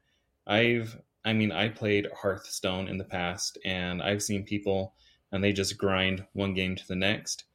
I've 0.48 0.98
I 1.24 1.34
mean, 1.34 1.52
I 1.52 1.70
played 1.70 2.08
Hearthstone 2.20 2.88
in 2.88 2.98
the 2.98 3.04
past, 3.04 3.60
and 3.64 4.02
I've 4.02 4.24
seen 4.24 4.44
people 4.44 4.96
and 5.32 5.44
they 5.44 5.54
just 5.54 5.78
grind 5.78 6.26
one 6.34 6.54
game 6.54 6.76
to 6.76 6.88
the 6.88 6.96
next. 6.96 7.46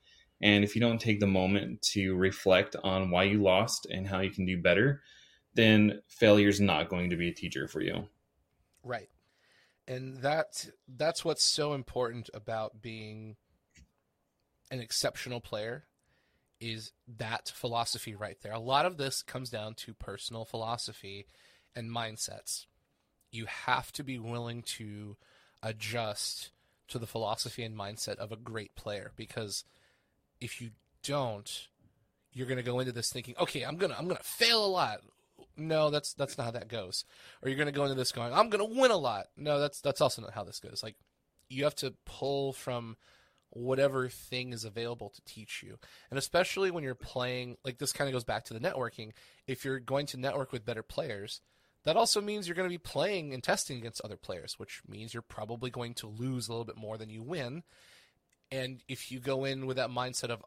And 0.40 0.64
if 0.64 0.74
you 0.74 0.80
don't 0.80 1.00
take 1.00 1.20
the 1.20 1.26
moment 1.26 1.82
to 1.92 2.14
reflect 2.14 2.76
on 2.82 3.10
why 3.10 3.24
you 3.24 3.42
lost 3.42 3.86
and 3.86 4.06
how 4.06 4.20
you 4.20 4.30
can 4.30 4.46
do 4.46 4.60
better, 4.60 5.02
then 5.54 6.02
failure 6.08 6.48
is 6.48 6.60
not 6.60 6.88
going 6.88 7.10
to 7.10 7.16
be 7.16 7.28
a 7.28 7.34
teacher 7.34 7.68
for 7.68 7.80
you. 7.80 8.06
Right. 8.82 9.08
And 9.88 10.18
that 10.18 10.68
that's 10.88 11.24
what's 11.24 11.44
so 11.44 11.72
important 11.72 12.28
about 12.34 12.82
being 12.82 13.36
an 14.70 14.80
exceptional 14.80 15.40
player 15.40 15.84
is 16.60 16.92
that 17.18 17.52
philosophy 17.54 18.14
right 18.14 18.38
there. 18.42 18.52
A 18.52 18.58
lot 18.58 18.86
of 18.86 18.96
this 18.96 19.22
comes 19.22 19.50
down 19.50 19.74
to 19.74 19.94
personal 19.94 20.44
philosophy 20.44 21.26
and 21.74 21.90
mindsets 21.90 22.66
you 23.30 23.46
have 23.46 23.92
to 23.92 24.02
be 24.02 24.18
willing 24.18 24.62
to 24.62 25.16
adjust 25.62 26.50
to 26.88 26.98
the 26.98 27.06
philosophy 27.06 27.62
and 27.62 27.76
mindset 27.76 28.16
of 28.16 28.32
a 28.32 28.36
great 28.36 28.74
player 28.74 29.12
because 29.16 29.64
if 30.40 30.60
you 30.60 30.70
don't, 31.02 31.68
you're 32.32 32.46
going 32.46 32.56
to 32.56 32.62
go 32.62 32.80
into 32.80 32.92
this 32.92 33.12
thinking, 33.12 33.34
okay, 33.38 33.62
I'm 33.62 33.76
gonna 33.76 33.96
I'm 33.98 34.08
gonna 34.08 34.20
fail 34.22 34.64
a 34.64 34.68
lot. 34.68 35.00
No, 35.56 35.90
that's 35.90 36.12
that's 36.14 36.36
not 36.36 36.44
how 36.44 36.50
that 36.52 36.68
goes. 36.68 37.04
Or 37.42 37.48
you're 37.48 37.56
going 37.56 37.66
to 37.66 37.72
go 37.72 37.84
into 37.84 37.94
this 37.94 38.12
going, 38.12 38.32
I'm 38.32 38.50
going 38.50 38.66
to 38.66 38.80
win 38.80 38.90
a 38.90 38.96
lot. 38.96 39.26
No, 39.36 39.58
that's 39.58 39.80
that's 39.80 40.00
also 40.00 40.22
not 40.22 40.34
how 40.34 40.44
this 40.44 40.60
goes. 40.60 40.82
Like 40.82 40.96
you 41.48 41.64
have 41.64 41.74
to 41.76 41.94
pull 42.04 42.52
from 42.52 42.96
whatever 43.50 44.08
thing 44.08 44.52
is 44.52 44.64
available 44.64 45.10
to 45.10 45.22
teach 45.24 45.62
you. 45.62 45.78
And 46.10 46.18
especially 46.18 46.70
when 46.70 46.84
you're 46.84 46.94
playing, 46.94 47.56
like 47.64 47.78
this 47.78 47.92
kind 47.92 48.08
of 48.08 48.12
goes 48.12 48.24
back 48.24 48.44
to 48.46 48.54
the 48.54 48.60
networking. 48.60 49.12
If 49.46 49.64
you're 49.64 49.78
going 49.80 50.06
to 50.06 50.16
network 50.16 50.52
with 50.52 50.66
better 50.66 50.82
players, 50.82 51.40
that 51.84 51.96
also 51.96 52.20
means 52.20 52.48
you're 52.48 52.56
going 52.56 52.68
to 52.68 52.74
be 52.74 52.78
playing 52.78 53.32
and 53.32 53.42
testing 53.42 53.78
against 53.78 54.00
other 54.00 54.16
players, 54.16 54.58
which 54.58 54.82
means 54.88 55.14
you're 55.14 55.22
probably 55.22 55.70
going 55.70 55.94
to 55.94 56.08
lose 56.08 56.48
a 56.48 56.50
little 56.50 56.64
bit 56.64 56.76
more 56.76 56.98
than 56.98 57.10
you 57.10 57.22
win. 57.22 57.62
And 58.50 58.82
if 58.88 59.10
you 59.10 59.20
go 59.20 59.44
in 59.44 59.66
with 59.66 59.76
that 59.76 59.90
mindset 59.90 60.30
of, 60.30 60.44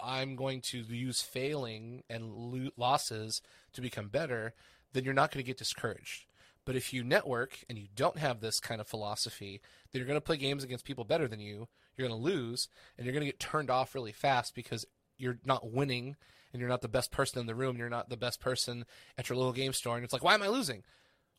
I'm 0.00 0.36
going 0.36 0.62
to 0.62 0.78
use 0.78 1.20
failing 1.20 2.02
and 2.08 2.32
lo- 2.32 2.70
losses 2.76 3.42
to 3.74 3.80
become 3.80 4.08
better, 4.08 4.54
then 4.92 5.04
you're 5.04 5.14
not 5.14 5.30
going 5.30 5.44
to 5.44 5.46
get 5.46 5.58
discouraged. 5.58 6.24
But 6.64 6.76
if 6.76 6.92
you 6.92 7.02
network 7.02 7.58
and 7.68 7.78
you 7.78 7.88
don't 7.94 8.18
have 8.18 8.40
this 8.40 8.60
kind 8.60 8.80
of 8.80 8.86
philosophy, 8.86 9.60
then 9.92 10.00
you're 10.00 10.06
going 10.06 10.16
to 10.16 10.24
play 10.24 10.36
games 10.36 10.64
against 10.64 10.84
people 10.84 11.04
better 11.04 11.28
than 11.28 11.40
you. 11.40 11.68
You're 12.00 12.08
going 12.08 12.20
to 12.20 12.24
lose, 12.24 12.68
and 12.96 13.04
you're 13.04 13.12
going 13.12 13.26
to 13.26 13.30
get 13.30 13.38
turned 13.38 13.70
off 13.70 13.94
really 13.94 14.12
fast 14.12 14.54
because 14.54 14.86
you're 15.18 15.38
not 15.44 15.70
winning 15.70 16.16
and 16.52 16.60
you're 16.60 16.68
not 16.68 16.80
the 16.80 16.88
best 16.88 17.12
person 17.12 17.38
in 17.38 17.46
the 17.46 17.54
room. 17.54 17.76
You're 17.76 17.90
not 17.90 18.08
the 18.08 18.16
best 18.16 18.40
person 18.40 18.86
at 19.18 19.28
your 19.28 19.36
little 19.36 19.52
game 19.52 19.72
store, 19.74 19.96
and 19.96 20.04
it's 20.04 20.12
like, 20.12 20.24
why 20.24 20.34
am 20.34 20.42
I 20.42 20.48
losing? 20.48 20.82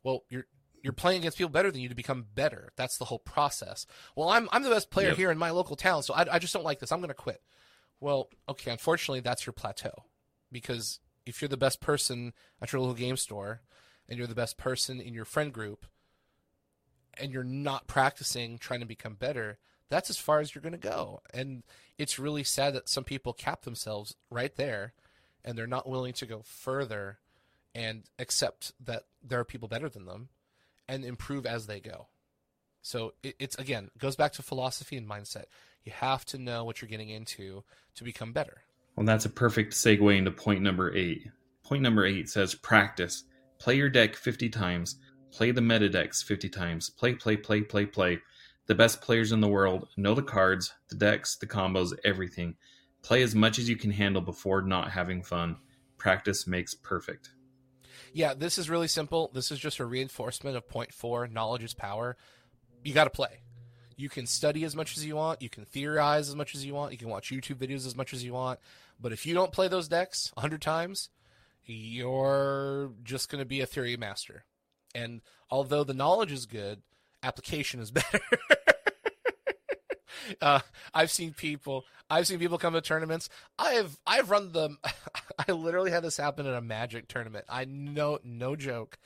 Well, 0.04 0.24
you're 0.30 0.46
you're 0.84 0.94
playing 0.94 1.20
against 1.20 1.38
people 1.38 1.50
better 1.50 1.72
than 1.72 1.82
you 1.82 1.90
to 1.90 1.96
become 1.96 2.26
better. 2.34 2.72
That's 2.76 2.98
the 2.98 3.06
whole 3.06 3.20
process. 3.20 3.86
Well, 4.16 4.30
I'm 4.30 4.48
I'm 4.52 4.64
the 4.64 4.70
best 4.70 4.92
player 4.92 5.10
yep. 5.10 5.18
here 5.18 5.32
in 5.32 5.38
my 5.38 5.50
local 5.50 5.76
town, 5.76 6.04
so 6.04 6.14
I, 6.14 6.36
I 6.36 6.40
just 6.40 6.54
don't 6.54 6.64
like 6.64 6.80
this. 6.80 6.92
I'm 6.92 7.00
going 7.00 7.10
to 7.10 7.16
quit. 7.16 7.42
Well, 8.00 8.30
okay, 8.48 8.72
unfortunately, 8.72 9.20
that's 9.20 9.46
your 9.46 9.54
plateau, 9.54 10.06
because 10.52 11.00
if 11.26 11.42
you're 11.42 11.50
the 11.50 11.58
best 11.58 11.82
person 11.82 12.34
at 12.62 12.72
your 12.72 12.82
local 12.82 12.96
game 12.96 13.18
store, 13.18 13.62
and 14.08 14.18
you're 14.18 14.28
the 14.28 14.36
best 14.36 14.58
person 14.58 15.00
in 15.00 15.14
your 15.14 15.26
friend 15.26 15.54
group, 15.54 15.86
and 17.20 17.32
you're 17.32 17.44
not 17.44 17.88
practicing 17.88 18.58
trying 18.58 18.80
to 18.80 18.86
become 18.86 19.16
better, 19.16 19.60
that's 19.92 20.10
as 20.10 20.18
far 20.18 20.40
as 20.40 20.56
you're 20.56 20.62
going 20.62 20.72
to 20.72 20.78
go. 20.78 21.22
And 21.34 21.64
it's 21.98 22.18
really 22.18 22.44
sad 22.44 22.74
that 22.74 22.90
some 22.90 23.04
people 23.04 23.34
cap 23.34 23.64
themselves 23.64 24.16
right 24.32 24.56
there 24.56 24.94
and 25.44 25.58
they're 25.58 25.68
not 25.68 25.88
willing 25.88 26.14
to 26.14 26.26
go 26.26 26.42
further 26.44 27.20
and 27.76 28.04
accept 28.18 28.72
that 28.84 29.04
there 29.22 29.40
are 29.40 29.46
people 29.46 29.68
better 29.68 29.90
than 29.90 30.06
them 30.06 30.30
and 30.88 31.04
improve 31.04 31.46
as 31.46 31.68
they 31.68 31.82
go. 31.82 32.08
So 32.82 33.14
it, 33.22 33.36
it's 33.38 33.56
again 33.58 33.92
goes 34.00 34.16
back 34.16 34.32
to 34.34 34.42
philosophy 34.42 34.96
and 34.96 35.08
mindset. 35.08 35.46
You 35.84 35.92
have 35.92 36.26
to 36.28 36.38
know 36.38 36.64
what 36.64 36.82
you're 36.82 36.90
getting 36.90 37.10
into 37.10 37.64
to 37.96 38.04
become 38.04 38.32
better. 38.32 38.62
Well, 38.96 39.06
that's 39.06 39.26
a 39.26 39.30
perfect 39.30 39.74
segue 39.74 40.18
into 40.18 40.32
point 40.32 40.62
number 40.62 40.96
eight. 40.96 41.28
Point 41.64 41.82
number 41.82 42.06
eight 42.06 42.30
says 42.30 42.56
practice. 42.56 43.24
Play 43.60 43.76
your 43.76 43.90
deck 43.90 44.16
50 44.16 44.50
times. 44.50 44.96
Play 45.32 45.52
the 45.52 45.62
meta 45.62 45.90
decks 45.90 46.24
50 46.24 46.50
times. 46.50 46.90
Play, 46.90 47.14
play, 47.14 47.38
play, 47.38 47.62
play, 47.62 47.86
play. 47.86 48.20
The 48.72 48.76
best 48.76 49.02
players 49.02 49.34
in 49.34 49.42
the 49.42 49.50
world 49.50 49.90
know 49.98 50.16
the 50.16 50.24
cards, 50.24 50.74
the 50.88 50.96
decks, 50.96 51.36
the 51.36 51.46
combos, 51.46 51.92
everything. 52.06 52.56
Play 53.02 53.22
as 53.22 53.36
much 53.36 53.60
as 53.60 53.68
you 53.68 53.76
can 53.76 53.92
handle 53.92 54.22
before 54.22 54.62
not 54.62 54.92
having 54.92 55.24
fun. 55.24 55.58
Practice 55.98 56.48
makes 56.48 56.74
perfect. 56.74 57.32
Yeah, 58.14 58.34
this 58.34 58.58
is 58.58 58.70
really 58.70 58.88
simple. 58.88 59.30
This 59.34 59.52
is 59.52 59.60
just 59.60 59.80
a 59.80 59.86
reinforcement 59.86 60.56
of 60.56 60.70
point 60.70 60.94
four 60.94 61.28
knowledge 61.28 61.66
is 61.66 61.74
power. 61.74 62.16
You 62.82 62.94
got 62.94 63.04
to 63.04 63.10
play. 63.10 63.42
You 63.98 64.08
can 64.08 64.26
study 64.26 64.64
as 64.64 64.74
much 64.74 64.96
as 64.96 65.06
you 65.06 65.18
want. 65.18 65.42
You 65.42 65.50
can 65.50 65.66
theorize 65.66 66.30
as 66.30 66.36
much 66.38 66.56
as 66.56 66.66
you 66.66 66.74
want. 66.74 66.94
You 66.94 66.98
can 66.98 67.10
watch 67.10 67.30
YouTube 67.30 67.58
videos 67.58 67.86
as 67.86 67.98
much 67.98 68.14
as 68.14 68.24
you 68.24 68.32
want. 68.32 68.62
But 69.02 69.12
if 69.12 69.26
you 69.26 69.34
don't 69.34 69.52
play 69.52 69.68
those 69.68 69.90
decks 69.90 70.32
100 70.36 70.62
times, 70.62 71.10
you're 71.66 72.94
just 73.04 73.30
going 73.30 73.42
to 73.42 73.46
be 73.46 73.60
a 73.60 73.66
theory 73.66 73.98
master. 73.98 74.46
And 74.96 75.20
although 75.50 75.84
the 75.84 75.94
knowledge 75.94 76.32
is 76.32 76.46
good, 76.46 76.84
application 77.22 77.82
is 77.82 77.92
better. 77.92 78.22
uh, 80.42 80.60
I've 80.94 81.12
seen 81.12 81.34
people. 81.34 81.86
I've 82.10 82.28
seen 82.28 82.40
people 82.40 82.58
come 82.58 82.74
to 82.74 82.82
tournaments. 82.82 83.30
I've 83.58 83.98
I've 84.06 84.30
run 84.30 84.52
the. 84.52 84.76
I 85.48 85.52
literally 85.52 85.92
had 85.92 86.04
this 86.04 86.18
happen 86.18 86.46
at 86.46 86.54
a 86.54 86.62
Magic 86.62 87.08
tournament. 87.08 87.46
I 87.50 87.66
know, 87.66 88.20
no 88.24 88.56
joke. 88.56 88.98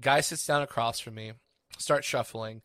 Guy 0.00 0.20
sits 0.20 0.46
down 0.46 0.62
across 0.62 1.00
from 1.00 1.14
me, 1.14 1.32
starts 1.78 2.06
shuffling. 2.06 2.62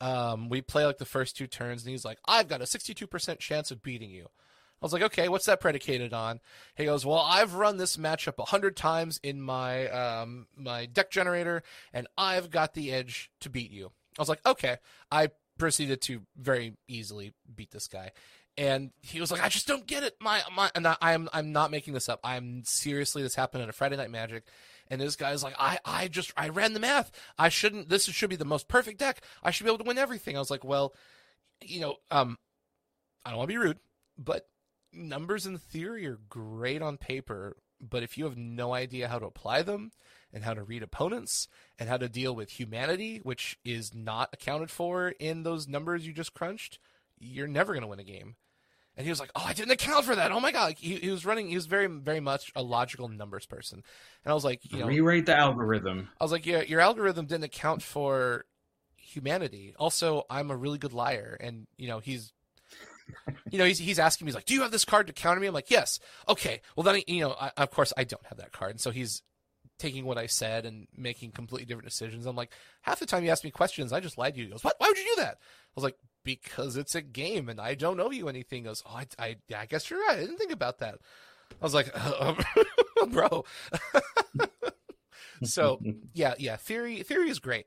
Um, 0.00 0.48
we 0.48 0.62
play 0.62 0.84
like 0.84 0.98
the 0.98 1.04
first 1.04 1.36
two 1.36 1.46
turns, 1.46 1.82
and 1.82 1.90
he's 1.90 2.04
like, 2.04 2.18
"I've 2.26 2.48
got 2.48 2.62
a 2.62 2.66
sixty-two 2.66 3.06
percent 3.06 3.40
chance 3.40 3.70
of 3.70 3.82
beating 3.82 4.10
you." 4.10 4.24
I 4.24 4.84
was 4.84 4.92
like, 4.92 5.02
"Okay, 5.02 5.28
what's 5.28 5.46
that 5.46 5.60
predicated 5.60 6.12
on?" 6.12 6.40
He 6.74 6.86
goes, 6.86 7.06
"Well, 7.06 7.20
I've 7.20 7.54
run 7.54 7.76
this 7.76 7.96
matchup 7.96 8.38
a 8.38 8.46
hundred 8.46 8.76
times 8.76 9.20
in 9.22 9.40
my 9.40 9.88
um, 9.88 10.46
my 10.56 10.86
deck 10.86 11.10
generator, 11.10 11.62
and 11.92 12.08
I've 12.18 12.50
got 12.50 12.74
the 12.74 12.90
edge 12.90 13.30
to 13.40 13.50
beat 13.50 13.70
you." 13.70 13.92
I 14.18 14.22
was 14.22 14.28
like, 14.28 14.44
okay. 14.44 14.76
I 15.10 15.28
proceeded 15.62 16.00
to 16.02 16.22
very 16.36 16.74
easily 16.88 17.32
beat 17.54 17.70
this 17.70 17.86
guy. 17.86 18.10
And 18.58 18.90
he 19.00 19.20
was 19.20 19.30
like, 19.30 19.42
I 19.42 19.48
just 19.48 19.68
don't 19.68 19.86
get 19.86 20.02
it. 20.02 20.16
My, 20.20 20.42
my, 20.52 20.72
and 20.74 20.88
I, 20.88 20.96
I'm, 21.00 21.28
I'm 21.32 21.52
not 21.52 21.70
making 21.70 21.94
this 21.94 22.08
up. 22.08 22.18
I'm 22.24 22.64
seriously, 22.64 23.22
this 23.22 23.36
happened 23.36 23.62
at 23.62 23.68
a 23.68 23.72
Friday 23.72 23.96
Night 23.96 24.10
Magic. 24.10 24.42
And 24.88 25.00
this 25.00 25.14
guy's 25.14 25.44
like, 25.44 25.54
I, 25.56 25.78
I 25.84 26.08
just, 26.08 26.32
I 26.36 26.48
ran 26.48 26.74
the 26.74 26.80
math. 26.80 27.12
I 27.38 27.48
shouldn't, 27.48 27.88
this 27.88 28.06
should 28.06 28.28
be 28.28 28.34
the 28.36 28.44
most 28.44 28.66
perfect 28.66 28.98
deck. 28.98 29.22
I 29.40 29.52
should 29.52 29.62
be 29.62 29.70
able 29.70 29.84
to 29.84 29.88
win 29.88 29.98
everything. 29.98 30.36
I 30.36 30.40
was 30.40 30.50
like, 30.50 30.64
well, 30.64 30.94
you 31.62 31.80
know, 31.80 31.94
um, 32.10 32.38
I 33.24 33.30
don't 33.30 33.38
want 33.38 33.48
to 33.48 33.54
be 33.54 33.58
rude, 33.58 33.78
but 34.18 34.48
numbers 34.92 35.46
in 35.46 35.58
theory 35.58 36.08
are 36.08 36.18
great 36.28 36.82
on 36.82 36.96
paper. 36.96 37.56
But 37.80 38.02
if 38.02 38.18
you 38.18 38.24
have 38.24 38.36
no 38.36 38.74
idea 38.74 39.08
how 39.08 39.20
to 39.20 39.26
apply 39.26 39.62
them, 39.62 39.92
and 40.32 40.44
how 40.44 40.54
to 40.54 40.62
read 40.62 40.82
opponents 40.82 41.48
and 41.78 41.88
how 41.88 41.96
to 41.96 42.08
deal 42.08 42.34
with 42.34 42.50
humanity, 42.50 43.20
which 43.22 43.58
is 43.64 43.94
not 43.94 44.30
accounted 44.32 44.70
for 44.70 45.08
in 45.18 45.42
those 45.42 45.68
numbers 45.68 46.06
you 46.06 46.12
just 46.12 46.34
crunched, 46.34 46.78
you're 47.18 47.46
never 47.46 47.72
going 47.72 47.82
to 47.82 47.88
win 47.88 48.00
a 48.00 48.04
game. 48.04 48.36
And 48.96 49.06
he 49.06 49.10
was 49.10 49.20
like, 49.20 49.30
"Oh, 49.34 49.44
I 49.46 49.54
didn't 49.54 49.70
account 49.70 50.04
for 50.04 50.14
that. 50.14 50.32
Oh 50.32 50.40
my 50.40 50.52
god!" 50.52 50.64
Like, 50.64 50.78
he, 50.78 50.96
he 50.96 51.10
was 51.10 51.24
running. 51.24 51.48
He 51.48 51.54
was 51.54 51.64
very, 51.64 51.86
very 51.86 52.20
much 52.20 52.52
a 52.54 52.62
logical 52.62 53.08
numbers 53.08 53.46
person. 53.46 53.82
And 54.24 54.30
I 54.30 54.34
was 54.34 54.44
like, 54.44 54.60
"You 54.70 54.80
know, 54.80 54.86
rewrite 54.86 55.24
the 55.24 55.34
algorithm." 55.34 56.10
I 56.20 56.24
was 56.24 56.30
like, 56.30 56.44
"Yeah, 56.44 56.60
your 56.60 56.80
algorithm 56.80 57.24
didn't 57.24 57.44
account 57.44 57.82
for 57.82 58.44
humanity. 58.94 59.74
Also, 59.78 60.24
I'm 60.28 60.50
a 60.50 60.56
really 60.56 60.76
good 60.76 60.92
liar, 60.92 61.38
and 61.40 61.66
you 61.78 61.88
know, 61.88 62.00
he's 62.00 62.34
you 63.50 63.58
know, 63.58 63.64
he's 63.64 63.78
he's 63.78 63.98
asking 63.98 64.26
me, 64.26 64.30
he's 64.30 64.34
like, 64.34 64.44
"Do 64.44 64.54
you 64.54 64.62
have 64.62 64.70
this 64.70 64.84
card 64.84 65.06
to 65.06 65.12
counter 65.12 65.40
me?" 65.40 65.46
I'm 65.46 65.54
like, 65.54 65.70
"Yes." 65.70 65.98
Okay. 66.28 66.60
Well, 66.76 66.84
then, 66.84 67.02
you 67.06 67.20
know, 67.20 67.34
I, 67.40 67.50
of 67.56 67.70
course, 67.70 67.92
I 67.96 68.04
don't 68.04 68.26
have 68.26 68.38
that 68.38 68.52
card, 68.52 68.72
and 68.72 68.80
so 68.80 68.90
he's 68.90 69.22
taking 69.82 70.04
what 70.04 70.18
I 70.18 70.26
said 70.26 70.64
and 70.64 70.86
making 70.96 71.32
completely 71.32 71.66
different 71.66 71.88
decisions. 71.88 72.24
I'm 72.24 72.36
like, 72.36 72.52
half 72.82 73.00
the 73.00 73.06
time 73.06 73.24
you 73.24 73.30
ask 73.30 73.42
me 73.42 73.50
questions, 73.50 73.92
I 73.92 74.00
just 74.00 74.16
lied 74.16 74.34
to 74.34 74.40
you. 74.40 74.46
He 74.46 74.52
goes, 74.52 74.62
what? 74.62 74.76
Why 74.78 74.88
would 74.88 74.96
you 74.96 75.12
do 75.16 75.22
that? 75.22 75.38
I 75.40 75.72
was 75.74 75.84
like, 75.84 75.96
because 76.24 76.76
it's 76.76 76.94
a 76.94 77.02
game 77.02 77.48
and 77.48 77.60
I 77.60 77.74
don't 77.74 77.96
know 77.96 78.10
you 78.10 78.28
anything. 78.28 78.62
He 78.62 78.68
goes, 78.68 78.82
oh, 78.86 78.94
I, 78.96 79.06
I, 79.18 79.36
I 79.56 79.66
guess 79.66 79.90
you're 79.90 80.00
right. 80.00 80.18
I 80.18 80.20
didn't 80.20 80.38
think 80.38 80.52
about 80.52 80.78
that. 80.78 80.98
I 81.50 81.64
was 81.64 81.74
like, 81.74 81.90
uh, 81.94 82.34
bro. 83.10 83.44
so 85.42 85.80
yeah, 86.14 86.34
yeah. 86.38 86.56
Theory, 86.56 87.02
theory 87.02 87.30
is 87.30 87.38
great. 87.38 87.66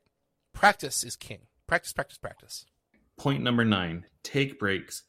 Practice 0.52 1.04
is 1.04 1.16
king. 1.16 1.40
Practice, 1.66 1.92
practice, 1.92 2.18
practice. 2.18 2.66
Point 3.18 3.42
number 3.42 3.64
nine: 3.64 4.06
take 4.22 4.58
breaks. 4.58 5.02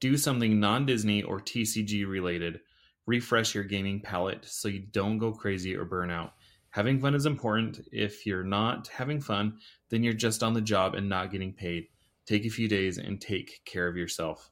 Do 0.00 0.16
something 0.16 0.58
non-Disney 0.58 1.22
or 1.22 1.40
TCG 1.40 2.08
related. 2.08 2.60
Refresh 3.06 3.54
your 3.54 3.64
gaming 3.64 4.00
palate 4.00 4.44
so 4.44 4.68
you 4.68 4.80
don't 4.80 5.18
go 5.18 5.32
crazy 5.32 5.76
or 5.76 5.84
burn 5.84 6.10
out. 6.10 6.34
Having 6.72 7.00
fun 7.00 7.14
is 7.14 7.26
important. 7.26 7.86
If 7.92 8.26
you're 8.26 8.42
not 8.42 8.88
having 8.88 9.20
fun, 9.20 9.58
then 9.90 10.02
you're 10.02 10.14
just 10.14 10.42
on 10.42 10.54
the 10.54 10.60
job 10.62 10.94
and 10.94 11.06
not 11.06 11.30
getting 11.30 11.52
paid. 11.52 11.88
Take 12.24 12.46
a 12.46 12.50
few 12.50 12.66
days 12.66 12.96
and 12.96 13.20
take 13.20 13.60
care 13.66 13.86
of 13.88 13.96
yourself. 13.96 14.50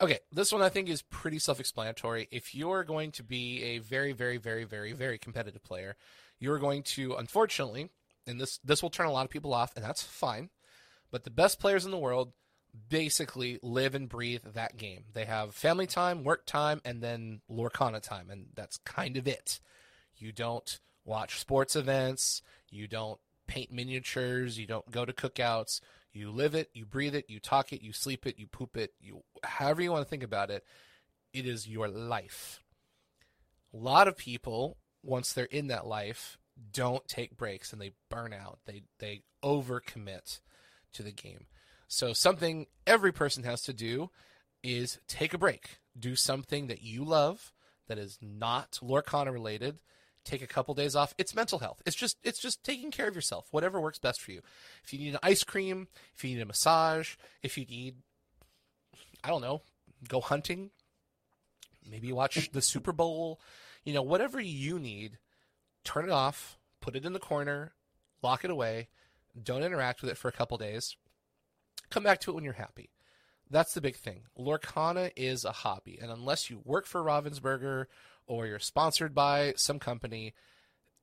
Okay, 0.00 0.20
this 0.30 0.52
one 0.52 0.62
I 0.62 0.68
think 0.68 0.88
is 0.88 1.02
pretty 1.02 1.40
self 1.40 1.58
explanatory. 1.58 2.28
If 2.30 2.54
you're 2.54 2.84
going 2.84 3.10
to 3.12 3.24
be 3.24 3.62
a 3.62 3.78
very, 3.78 4.12
very, 4.12 4.36
very, 4.36 4.62
very, 4.64 4.92
very 4.92 5.18
competitive 5.18 5.64
player, 5.64 5.96
you're 6.38 6.60
going 6.60 6.84
to, 6.84 7.14
unfortunately, 7.14 7.90
and 8.26 8.40
this, 8.40 8.58
this 8.58 8.80
will 8.80 8.90
turn 8.90 9.06
a 9.06 9.12
lot 9.12 9.24
of 9.24 9.30
people 9.30 9.52
off, 9.52 9.72
and 9.74 9.84
that's 9.84 10.02
fine, 10.04 10.50
but 11.10 11.24
the 11.24 11.30
best 11.30 11.58
players 11.58 11.84
in 11.84 11.90
the 11.90 11.98
world 11.98 12.34
basically 12.88 13.58
live 13.62 13.96
and 13.96 14.08
breathe 14.08 14.42
that 14.54 14.76
game. 14.76 15.06
They 15.12 15.24
have 15.24 15.54
family 15.54 15.86
time, 15.88 16.22
work 16.22 16.46
time, 16.46 16.80
and 16.84 17.02
then 17.02 17.40
Lorcana 17.50 18.00
time, 18.00 18.30
and 18.30 18.48
that's 18.54 18.76
kind 18.78 19.16
of 19.16 19.26
it. 19.26 19.58
You 20.18 20.30
don't 20.30 20.78
watch 21.06 21.38
sports 21.40 21.76
events, 21.76 22.42
you 22.68 22.86
don't 22.86 23.18
paint 23.46 23.72
miniatures, 23.72 24.58
you 24.58 24.66
don't 24.66 24.90
go 24.90 25.04
to 25.04 25.12
cookouts. 25.12 25.80
You 26.12 26.30
live 26.30 26.54
it, 26.54 26.70
you 26.72 26.86
breathe 26.86 27.14
it, 27.14 27.26
you 27.28 27.40
talk 27.40 27.72
it, 27.72 27.82
you 27.82 27.92
sleep 27.92 28.26
it, 28.26 28.38
you 28.38 28.46
poop 28.46 28.76
it, 28.76 28.94
you 29.00 29.22
however 29.44 29.82
you 29.82 29.92
want 29.92 30.04
to 30.04 30.08
think 30.08 30.22
about 30.22 30.50
it, 30.50 30.64
it 31.32 31.46
is 31.46 31.68
your 31.68 31.88
life. 31.88 32.60
A 33.74 33.76
lot 33.76 34.08
of 34.08 34.16
people, 34.16 34.78
once 35.02 35.32
they're 35.32 35.44
in 35.44 35.66
that 35.66 35.86
life, 35.86 36.38
don't 36.72 37.06
take 37.06 37.36
breaks 37.36 37.72
and 37.72 37.80
they 37.80 37.92
burn 38.10 38.32
out. 38.32 38.60
They 38.64 38.84
they 38.98 39.22
overcommit 39.44 40.40
to 40.94 41.02
the 41.02 41.12
game. 41.12 41.46
So 41.86 42.12
something 42.12 42.66
every 42.86 43.12
person 43.12 43.44
has 43.44 43.60
to 43.62 43.72
do 43.72 44.10
is 44.62 44.98
take 45.06 45.34
a 45.34 45.38
break. 45.38 45.78
Do 45.98 46.16
something 46.16 46.66
that 46.66 46.82
you 46.82 47.04
love 47.04 47.52
that 47.88 47.98
is 47.98 48.18
not 48.20 48.78
Lorcana 48.82 49.32
related. 49.32 49.78
Take 50.26 50.42
a 50.42 50.46
couple 50.46 50.74
days 50.74 50.96
off. 50.96 51.14
It's 51.18 51.36
mental 51.36 51.60
health. 51.60 51.80
It's 51.86 51.94
just 51.94 52.18
it's 52.24 52.40
just 52.40 52.64
taking 52.64 52.90
care 52.90 53.06
of 53.06 53.14
yourself. 53.14 53.46
Whatever 53.52 53.80
works 53.80 54.00
best 54.00 54.20
for 54.20 54.32
you. 54.32 54.42
If 54.84 54.92
you 54.92 54.98
need 54.98 55.14
an 55.14 55.20
ice 55.22 55.44
cream, 55.44 55.86
if 56.16 56.24
you 56.24 56.34
need 56.34 56.42
a 56.42 56.46
massage, 56.46 57.14
if 57.44 57.56
you 57.56 57.64
need 57.64 57.94
I 59.22 59.28
don't 59.28 59.40
know, 59.40 59.62
go 60.08 60.20
hunting, 60.20 60.70
maybe 61.88 62.12
watch 62.12 62.50
the 62.52 62.60
Super 62.60 62.92
Bowl, 62.92 63.40
you 63.84 63.94
know, 63.94 64.02
whatever 64.02 64.40
you 64.40 64.80
need, 64.80 65.18
turn 65.84 66.04
it 66.04 66.10
off, 66.10 66.58
put 66.80 66.96
it 66.96 67.06
in 67.06 67.12
the 67.12 67.20
corner, 67.20 67.72
lock 68.20 68.44
it 68.44 68.50
away, 68.50 68.88
don't 69.40 69.62
interact 69.62 70.02
with 70.02 70.10
it 70.10 70.18
for 70.18 70.26
a 70.26 70.32
couple 70.32 70.58
days. 70.58 70.96
Come 71.88 72.02
back 72.02 72.20
to 72.22 72.32
it 72.32 72.34
when 72.34 72.42
you're 72.42 72.54
happy. 72.54 72.90
That's 73.48 73.74
the 73.74 73.80
big 73.80 73.94
thing. 73.94 74.22
Lorcana 74.36 75.12
is 75.14 75.44
a 75.44 75.52
hobby, 75.52 76.00
and 76.02 76.10
unless 76.10 76.50
you 76.50 76.62
work 76.64 76.84
for 76.84 77.00
Ravensburger 77.00 77.86
or 78.26 78.46
you're 78.46 78.58
sponsored 78.58 79.14
by 79.14 79.54
some 79.56 79.78
company, 79.78 80.34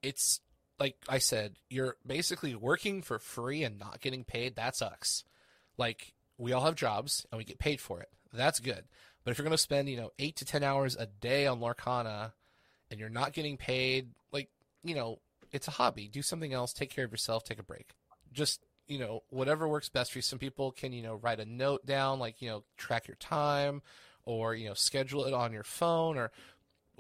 it's 0.02 0.40
like 0.80 0.96
I 1.08 1.20
said, 1.20 1.56
you're 1.70 1.96
basically 2.06 2.56
working 2.56 3.02
for 3.02 3.20
free 3.20 3.64
and 3.64 3.80
not 3.80 4.02
getting 4.02 4.24
paid. 4.24 4.56
That 4.56 4.76
sucks. 4.76 5.24
Like 5.78 6.14
we 6.38 6.52
all 6.52 6.66
have 6.66 6.76
jobs 6.76 7.26
and 7.32 7.38
we 7.38 7.46
get 7.46 7.60
paid 7.60 7.80
for 7.80 8.02
it. 8.02 8.10
That's 8.34 8.60
good. 8.60 8.86
But 9.24 9.32
if 9.32 9.38
you're 9.38 9.46
going 9.46 9.52
to 9.52 9.58
spend, 9.58 9.90
you 9.90 9.98
know, 9.98 10.12
8 10.20 10.36
to 10.38 10.46
10 10.46 10.64
hours 10.64 10.96
a 10.98 11.06
day 11.06 11.48
on 11.48 11.62
Lorcana 11.62 12.34
and 12.92 13.00
you're 13.00 13.10
not 13.10 13.32
getting 13.32 13.56
paid, 13.56 14.10
like, 14.32 14.50
you 14.84 14.96
know, 14.96 15.20
it's 15.52 15.68
a 15.68 15.72
hobby. 15.72 16.10
Do 16.10 16.22
something 16.22 16.52
else, 16.52 16.74
take 16.74 16.90
care 16.90 17.06
of 17.06 17.12
yourself, 17.12 17.44
take 17.44 17.60
a 17.60 17.64
break. 17.64 17.92
Just 18.34 18.60
you 18.88 19.00
know, 19.00 19.24
whatever 19.30 19.68
works 19.68 19.90
best 19.90 20.12
for 20.12 20.18
you. 20.18 20.24
Some 20.24 20.40
people 20.40 20.72
can, 20.72 20.94
you 20.94 21.02
know, 21.02 21.16
write 21.16 21.40
a 21.40 21.46
note 21.46 21.86
down, 21.86 22.20
like, 22.20 22.42
you 22.42 22.50
know, 22.50 22.64
track 22.78 23.08
your 23.08 23.16
time 23.16 23.82
or, 24.26 24.56
you 24.56 24.68
know, 24.68 24.74
schedule 24.74 25.26
it 25.26 25.34
on 25.34 25.54
your 25.54 25.64
phone 25.64 26.18
or 26.18 26.32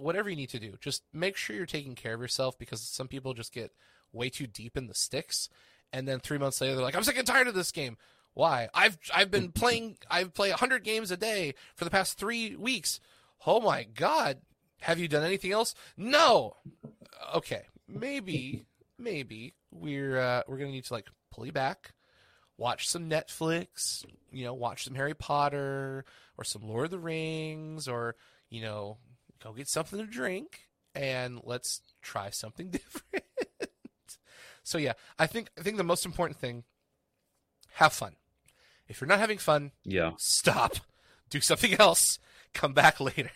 whatever 0.03 0.29
you 0.29 0.35
need 0.35 0.49
to 0.49 0.59
do. 0.59 0.75
Just 0.79 1.03
make 1.13 1.37
sure 1.37 1.55
you're 1.55 1.65
taking 1.65 1.95
care 1.95 2.13
of 2.13 2.21
yourself 2.21 2.57
because 2.57 2.81
some 2.81 3.07
people 3.07 3.33
just 3.33 3.53
get 3.53 3.71
way 4.11 4.29
too 4.29 4.47
deep 4.47 4.77
in 4.77 4.87
the 4.87 4.93
sticks. 4.93 5.49
And 5.91 6.07
then 6.07 6.19
three 6.19 6.37
months 6.37 6.59
later, 6.59 6.75
they're 6.75 6.83
like, 6.83 6.95
I'm 6.95 7.03
sick 7.03 7.17
and 7.17 7.27
tired 7.27 7.47
of 7.47 7.53
this 7.53 7.71
game. 7.71 7.97
Why? 8.33 8.69
I've, 8.73 8.97
I've 9.13 9.29
been 9.29 9.51
playing, 9.51 9.97
I've 10.09 10.33
played 10.33 10.51
100 10.51 10.83
games 10.83 11.11
a 11.11 11.17
day 11.17 11.53
for 11.75 11.85
the 11.85 11.91
past 11.91 12.17
three 12.17 12.55
weeks. 12.55 12.99
Oh 13.45 13.59
my 13.61 13.83
God. 13.83 14.39
Have 14.81 14.99
you 14.99 15.07
done 15.07 15.23
anything 15.23 15.51
else? 15.51 15.75
No. 15.95 16.57
Okay. 17.35 17.63
Maybe, 17.87 18.65
maybe 18.97 19.53
we're, 19.71 20.19
uh, 20.19 20.41
we're 20.47 20.57
going 20.57 20.69
to 20.69 20.73
need 20.73 20.85
to 20.85 20.93
like 20.93 21.07
pull 21.31 21.45
you 21.45 21.51
back, 21.51 21.93
watch 22.57 22.87
some 22.87 23.09
Netflix, 23.09 24.03
you 24.31 24.43
know, 24.45 24.53
watch 24.53 24.85
some 24.85 24.95
Harry 24.95 25.13
Potter 25.13 26.05
or 26.37 26.43
some 26.43 26.63
Lord 26.63 26.85
of 26.85 26.91
the 26.91 26.99
Rings 26.99 27.87
or, 27.87 28.15
you 28.49 28.61
know, 28.61 28.97
go 29.43 29.51
get 29.51 29.67
something 29.67 29.99
to 29.99 30.05
drink 30.05 30.69
and 30.95 31.41
let's 31.43 31.81
try 32.01 32.29
something 32.29 32.69
different. 32.71 33.25
so 34.63 34.77
yeah, 34.77 34.93
I 35.19 35.27
think 35.27 35.49
I 35.59 35.61
think 35.61 35.77
the 35.77 35.83
most 35.83 36.05
important 36.05 36.39
thing 36.39 36.63
have 37.73 37.93
fun. 37.93 38.15
If 38.87 39.01
you're 39.01 39.07
not 39.07 39.19
having 39.19 39.37
fun, 39.37 39.71
yeah. 39.83 40.11
Stop. 40.17 40.75
Do 41.29 41.41
something 41.41 41.73
else. 41.79 42.19
Come 42.53 42.73
back 42.73 42.99
later. 43.01 43.31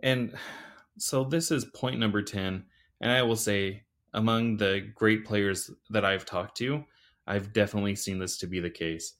and 0.00 0.34
so 0.98 1.24
this 1.24 1.50
is 1.50 1.64
point 1.64 1.98
number 1.98 2.22
10 2.22 2.64
and 3.00 3.12
I 3.12 3.22
will 3.22 3.36
say 3.36 3.84
among 4.12 4.56
the 4.56 4.86
great 4.94 5.24
players 5.24 5.70
that 5.90 6.04
I've 6.04 6.24
talked 6.24 6.56
to, 6.58 6.84
I've 7.26 7.52
definitely 7.52 7.94
seen 7.94 8.18
this 8.18 8.38
to 8.38 8.46
be 8.46 8.60
the 8.60 8.70
case. 8.70 9.14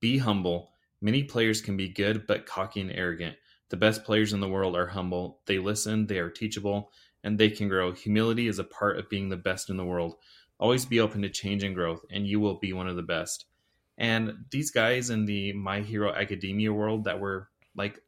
Be 0.00 0.18
humble. 0.18 0.72
Many 1.00 1.24
players 1.24 1.60
can 1.60 1.76
be 1.76 1.88
good 1.88 2.26
but 2.26 2.46
cocky 2.46 2.80
and 2.80 2.90
arrogant. 2.90 3.36
The 3.70 3.76
best 3.76 4.04
players 4.04 4.32
in 4.32 4.40
the 4.40 4.48
world 4.48 4.76
are 4.76 4.86
humble. 4.86 5.40
They 5.46 5.58
listen, 5.58 6.06
they 6.06 6.18
are 6.18 6.30
teachable, 6.30 6.92
and 7.24 7.38
they 7.38 7.50
can 7.50 7.68
grow. 7.68 7.92
Humility 7.92 8.46
is 8.46 8.58
a 8.58 8.64
part 8.64 8.98
of 8.98 9.08
being 9.08 9.28
the 9.28 9.36
best 9.36 9.70
in 9.70 9.76
the 9.76 9.84
world. 9.84 10.16
Always 10.58 10.84
be 10.84 11.00
open 11.00 11.22
to 11.22 11.30
change 11.30 11.62
and 11.62 11.74
growth, 11.74 12.04
and 12.10 12.26
you 12.26 12.38
will 12.38 12.58
be 12.58 12.72
one 12.72 12.88
of 12.88 12.96
the 12.96 13.02
best. 13.02 13.46
And 13.96 14.44
these 14.50 14.70
guys 14.70 15.10
in 15.10 15.24
the 15.24 15.52
My 15.54 15.80
Hero 15.80 16.12
Academia 16.12 16.72
world 16.72 17.04
that 17.04 17.20
were 17.20 17.48
like 17.74 18.00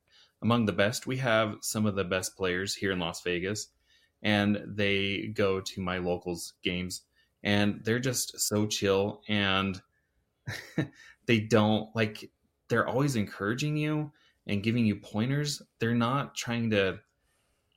among 0.43 0.67
the 0.67 0.73
best, 0.73 1.07
we 1.07 1.17
have 1.19 1.57
some 1.61 1.87
of 1.87 1.95
the 1.95 2.05
best 2.05 2.37
players 2.37 2.75
here 2.75 2.93
in 2.93 2.99
Las 2.99 3.23
Vegas 3.23 3.69
and 4.23 4.63
they 4.67 5.33
go 5.35 5.61
to 5.61 5.81
my 5.81 5.99
locals 5.99 6.55
games 6.63 7.03
and 7.43 7.81
they're 7.85 7.99
just 7.99 8.39
so 8.39 8.67
chill 8.67 9.21
and 9.29 9.83
they 11.27 11.41
don't 11.41 11.95
like 11.95 12.31
they're 12.69 12.89
always 12.89 13.17
encouraging 13.17 13.77
you 13.77 14.13
and 14.47 14.63
giving 14.63 14.85
you 14.85 14.97
pointers 14.97 15.63
they're 15.79 15.95
not 15.95 16.35
trying 16.35 16.71
to 16.71 16.99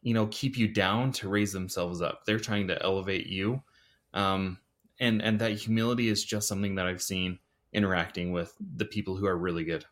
you 0.05 0.13
know 0.13 0.28
keep 0.28 0.55
you 0.57 0.70
down 0.70 1.11
to 1.11 1.28
raise 1.28 1.51
themselves 1.51 2.01
up. 2.01 2.26
They're 2.26 2.39
trying 2.39 2.68
to 2.68 2.82
elevate 2.82 3.28
you. 3.28 3.61
Um, 4.13 4.59
and 4.99 5.22
and 5.22 5.39
that 5.39 5.51
humility 5.53 6.07
is 6.07 6.24
just 6.24 6.47
something 6.47 6.76
that 6.76 6.86
i've 6.86 7.01
seen 7.01 7.39
interacting 7.74 8.32
with 8.32 8.53
the 8.59 8.86
people 8.86 9.18
who 9.18 9.26
are 9.26 9.36
really 9.36 9.66
good. 9.66 9.84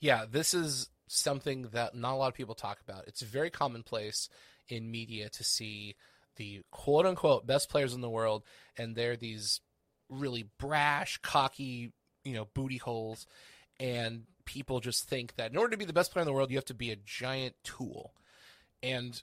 Yeah 0.00 0.24
this 0.30 0.54
is 0.54 0.88
something 1.08 1.68
that 1.72 1.94
not 1.94 2.14
a 2.14 2.16
lot 2.16 2.28
of 2.28 2.34
people 2.34 2.54
talk 2.54 2.78
about. 2.80 3.06
It's 3.06 3.20
very 3.20 3.50
commonplace 3.50 4.30
in 4.68 4.90
media 4.90 5.28
to 5.28 5.44
see 5.44 5.96
the 6.36 6.62
quote 6.70 7.04
unquote 7.04 7.46
best 7.46 7.68
players 7.68 7.92
in 7.92 8.00
the 8.00 8.08
world, 8.08 8.44
and 8.78 8.94
they're 8.94 9.16
these 9.16 9.60
really 10.08 10.48
brash, 10.58 11.18
cocky, 11.18 11.92
you 12.24 12.32
know, 12.32 12.48
booty 12.54 12.78
holes, 12.78 13.26
and 13.78 14.22
people 14.44 14.80
just 14.80 15.08
think 15.08 15.36
that 15.36 15.50
in 15.50 15.56
order 15.56 15.70
to 15.70 15.76
be 15.76 15.84
the 15.84 15.92
best 15.92 16.12
player 16.12 16.22
in 16.22 16.26
the 16.26 16.32
world, 16.32 16.50
you 16.50 16.56
have 16.56 16.64
to 16.66 16.74
be 16.74 16.90
a 16.90 16.96
giant 16.96 17.54
tool. 17.62 18.14
And 18.82 19.22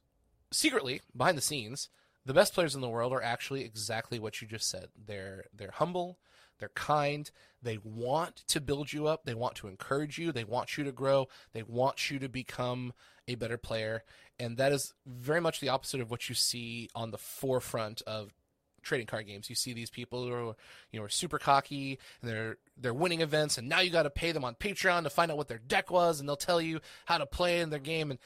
secretly, 0.51 1.01
behind 1.15 1.37
the 1.37 1.41
scenes, 1.41 1.89
the 2.25 2.33
best 2.33 2.53
players 2.53 2.75
in 2.75 2.81
the 2.81 2.89
world 2.89 3.13
are 3.13 3.21
actually 3.21 3.63
exactly 3.63 4.19
what 4.19 4.41
you 4.41 4.47
just 4.47 4.69
said. 4.69 4.89
They're 5.07 5.45
they're 5.55 5.71
humble, 5.71 6.19
they're 6.59 6.69
kind, 6.69 7.29
they 7.61 7.79
want 7.83 8.43
to 8.47 8.61
build 8.61 8.93
you 8.93 9.07
up, 9.07 9.23
they 9.25 9.33
want 9.33 9.55
to 9.55 9.67
encourage 9.67 10.17
you, 10.17 10.31
they 10.31 10.43
want 10.43 10.77
you 10.77 10.83
to 10.83 10.91
grow, 10.91 11.27
they 11.53 11.63
want 11.63 12.09
you 12.09 12.19
to 12.19 12.29
become 12.29 12.93
a 13.27 13.35
better 13.35 13.57
player, 13.57 14.03
and 14.39 14.57
that 14.57 14.71
is 14.71 14.93
very 15.05 15.41
much 15.41 15.59
the 15.59 15.69
opposite 15.69 16.01
of 16.01 16.11
what 16.11 16.29
you 16.29 16.35
see 16.35 16.89
on 16.95 17.11
the 17.11 17.17
forefront 17.17 18.01
of 18.03 18.33
trading 18.79 19.07
card 19.07 19.27
games. 19.27 19.49
You 19.49 19.55
see 19.55 19.73
these 19.73 19.89
people 19.89 20.25
who 20.25 20.33
are, 20.33 20.55
you 20.91 20.99
know, 20.99 21.03
are 21.03 21.09
super 21.09 21.39
cocky 21.39 21.99
and 22.21 22.31
they're 22.31 22.57
they're 22.77 22.93
winning 22.93 23.21
events, 23.21 23.57
and 23.57 23.67
now 23.67 23.79
you 23.79 23.91
got 23.91 24.03
to 24.03 24.09
pay 24.09 24.31
them 24.31 24.45
on 24.45 24.55
Patreon 24.55 25.03
to 25.03 25.09
find 25.09 25.31
out 25.31 25.37
what 25.37 25.47
their 25.47 25.59
deck 25.59 25.91
was, 25.91 26.19
and 26.19 26.27
they'll 26.27 26.35
tell 26.35 26.61
you 26.61 26.79
how 27.05 27.17
to 27.17 27.25
play 27.25 27.59
in 27.59 27.69
their 27.69 27.79
game. 27.79 28.11
And 28.11 28.19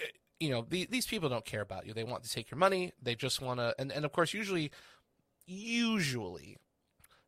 eh, 0.00 0.04
you 0.40 0.50
know, 0.50 0.64
the, 0.68 0.86
these 0.90 1.06
people 1.06 1.28
don't 1.28 1.44
care 1.44 1.62
about 1.62 1.86
you. 1.86 1.92
They 1.92 2.04
want 2.04 2.24
to 2.24 2.30
take 2.30 2.50
your 2.50 2.58
money. 2.58 2.92
They 3.02 3.14
just 3.14 3.40
want 3.40 3.60
to, 3.60 3.74
and 3.78 3.90
and 3.92 4.04
of 4.04 4.12
course, 4.12 4.32
usually, 4.32 4.70
usually 5.46 6.58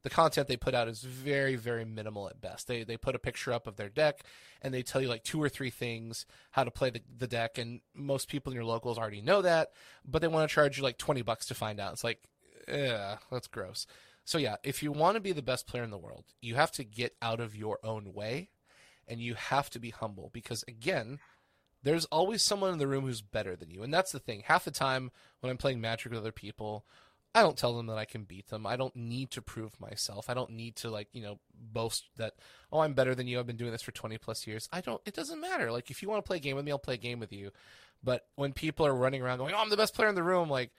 the 0.03 0.11
content 0.11 0.49
they 0.49 0.57
put 0.57 0.75
out 0.75 0.89
is 0.89 1.03
very 1.03 1.57
very 1.57 1.85
minimal 1.85 2.29
at 2.29 2.41
best 2.41 2.67
they 2.67 2.85
they 2.85 2.97
put 2.97 3.15
a 3.15 3.19
picture 3.19 3.53
up 3.53 3.67
of 3.67 3.77
their 3.77 3.89
deck 3.89 4.23
and 4.63 4.73
they 4.73 4.83
tell 4.83 5.01
you 5.01 5.09
like 5.09 5.23
two 5.23 5.43
or 5.43 5.49
three 5.49 5.71
things 5.71 6.27
how 6.53 6.65
to 6.65 6.71
play 6.71 6.91
the, 6.91 7.01
the 7.19 7.27
deck 7.27 7.59
and 7.59 7.81
most 7.95 8.29
people 8.29 8.51
in 8.51 8.55
your 8.57 8.65
locals 8.65 8.99
already 8.99 9.21
know 9.21 9.43
that 9.43 9.71
but 10.05 10.23
they 10.23 10.29
want 10.29 10.49
to 10.49 10.55
charge 10.55 10.79
you 10.79 10.85
like 10.85 10.99
20 10.99 11.23
bucks 11.23 11.47
to 11.47 11.55
find 11.55 11.81
out 11.81 11.93
it's 11.93 12.05
like 12.05 12.23
yeah 12.69 13.17
that's 13.31 13.47
gross 13.47 13.87
so 14.25 14.39
yeah 14.39 14.57
if 14.63 14.83
you 14.83 14.93
want 14.93 15.15
to 15.15 15.21
be 15.21 15.33
the 15.33 15.43
best 15.43 15.67
player 15.67 15.83
in 15.83 15.91
the 15.91 15.99
world 15.99 16.25
you 16.41 16.55
have 16.55 16.71
to 16.71 16.85
get 16.85 17.15
out 17.23 17.41
of 17.41 17.55
your 17.55 17.79
own 17.83 18.13
way 18.13 18.51
and 19.07 19.21
you 19.21 19.35
have 19.35 19.71
to 19.71 19.79
be 19.79 19.91
humble 19.91 20.31
because 20.33 20.65
again 20.69 21.19
there's 21.83 22.07
always 22.07 22.43
someone 22.43 22.73
in 22.73 22.79
the 22.79 22.89
room 22.89 23.05
who's 23.05 23.23
better 23.23 23.57
than 23.57 23.71
you 23.71 23.83
and 23.83 23.93
that's 23.93 24.13
the 24.13 24.19
thing 24.19 24.43
half 24.47 24.65
the 24.65 24.71
time 24.71 25.11
when 25.41 25.51
i'm 25.51 25.57
playing 25.57 25.81
magic 25.81 26.11
with 26.11 26.21
other 26.21 26.33
people 26.33 26.85
I 27.35 27.43
don't 27.43 27.57
tell 27.57 27.77
them 27.77 27.87
that 27.87 27.99
I 27.99 28.05
can 28.05 28.25
beat 28.25 28.49
them. 28.49 28.67
I 28.67 28.77
don't 28.77 28.97
need 28.97 29.31
to 29.33 29.43
prove 29.43 29.79
myself. 29.81 30.31
I 30.31 30.35
don't 30.35 30.51
need 30.51 30.77
to 30.77 30.91
like, 30.91 31.09
you 31.13 31.23
know, 31.23 31.39
boast 31.55 32.07
that 32.17 32.35
oh, 32.73 32.81
I'm 32.81 32.95
better 32.95 33.15
than 33.15 33.27
you. 33.27 33.39
I've 33.39 33.47
been 33.47 33.57
doing 33.57 33.71
this 33.71 33.83
for 33.83 33.93
20 33.93 34.19
plus 34.19 34.47
years. 34.47 34.69
I 34.73 34.81
don't 34.81 35.01
it 35.05 35.15
doesn't 35.15 35.41
matter. 35.41 35.71
Like 35.71 35.91
if 35.91 36.03
you 36.03 36.09
want 36.09 36.25
to 36.25 36.27
play 36.27 36.39
a 36.39 36.41
game 36.41 36.57
with 36.57 36.65
me, 36.65 36.73
I'll 36.73 36.79
play 36.79 36.95
a 36.95 36.99
game 36.99 37.21
with 37.21 37.33
you. 37.33 37.51
But 38.03 38.27
when 38.37 38.53
people 38.53 38.87
are 38.87 38.95
running 38.95 39.23
around 39.23 39.39
going, 39.39 39.55
"Oh, 39.55 39.59
I'm 39.59 39.71
the 39.71 39.77
best 39.77 39.95
player 39.95 40.09
in 40.09 40.15
the 40.15 40.23
room," 40.23 40.49
like 40.49 40.71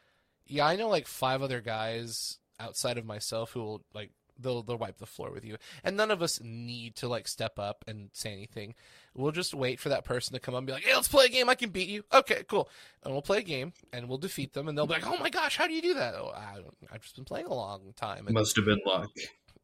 yeah, 0.50 0.66
I 0.66 0.76
know 0.76 0.90
like 0.90 1.08
five 1.08 1.42
other 1.42 1.62
guys 1.62 2.38
outside 2.60 2.98
of 2.98 3.06
myself 3.06 3.52
who 3.52 3.62
will 3.62 3.82
like 3.94 4.12
they'll 4.38 4.64
they'll 4.64 4.78
wipe 4.78 4.98
the 4.98 5.06
floor 5.06 5.32
with 5.32 5.46
you. 5.46 5.58
And 5.84 5.96
none 5.96 6.12
of 6.12 6.22
us 6.22 6.40
need 6.42 6.96
to 6.98 7.08
like 7.08 7.28
step 7.28 7.60
up 7.60 7.84
and 7.88 8.10
say 8.14 8.32
anything. 8.32 8.76
We'll 9.14 9.32
just 9.32 9.54
wait 9.54 9.80
for 9.80 9.90
that 9.90 10.06
person 10.06 10.34
to 10.34 10.40
come 10.40 10.56
up 10.56 10.60
and 10.60 10.68
be 10.68 10.74
like, 10.74 10.84
"Hey, 10.84 10.96
let's 10.96 11.08
play 11.08 11.26
a 11.26 11.30
game. 11.30 11.50
I 11.50 11.56
can 11.56 11.70
beat 11.70 11.90
you." 11.90 12.04
Okay, 12.14 12.44
cool. 12.48 12.70
And 13.04 13.14
we'll 13.14 13.22
play 13.22 13.40
a 13.40 13.44
game 13.44 13.74
and 13.94 14.10
we'll 14.10 14.18
defeat 14.18 14.54
them. 14.54 14.68
And 14.68 14.78
they'll 14.78 14.88
be 14.88 14.94
like, 14.94 15.08
"Oh 15.08 15.18
my 15.18 15.30
gosh, 15.30 15.58
how 15.58 15.68
do 15.68 15.74
you 15.74 15.82
do 15.82 15.94
that?" 15.96 16.16
Oh, 16.16 16.32
I, 16.36 16.60
have 16.92 17.02
just 17.02 17.16
been 17.16 17.26
playing 17.26 17.48
a 17.48 17.54
long 17.54 17.94
time. 17.96 18.26
And, 18.28 18.34
Must 18.34 18.56
have 18.56 18.66
been 18.66 18.82
luck. 18.86 19.12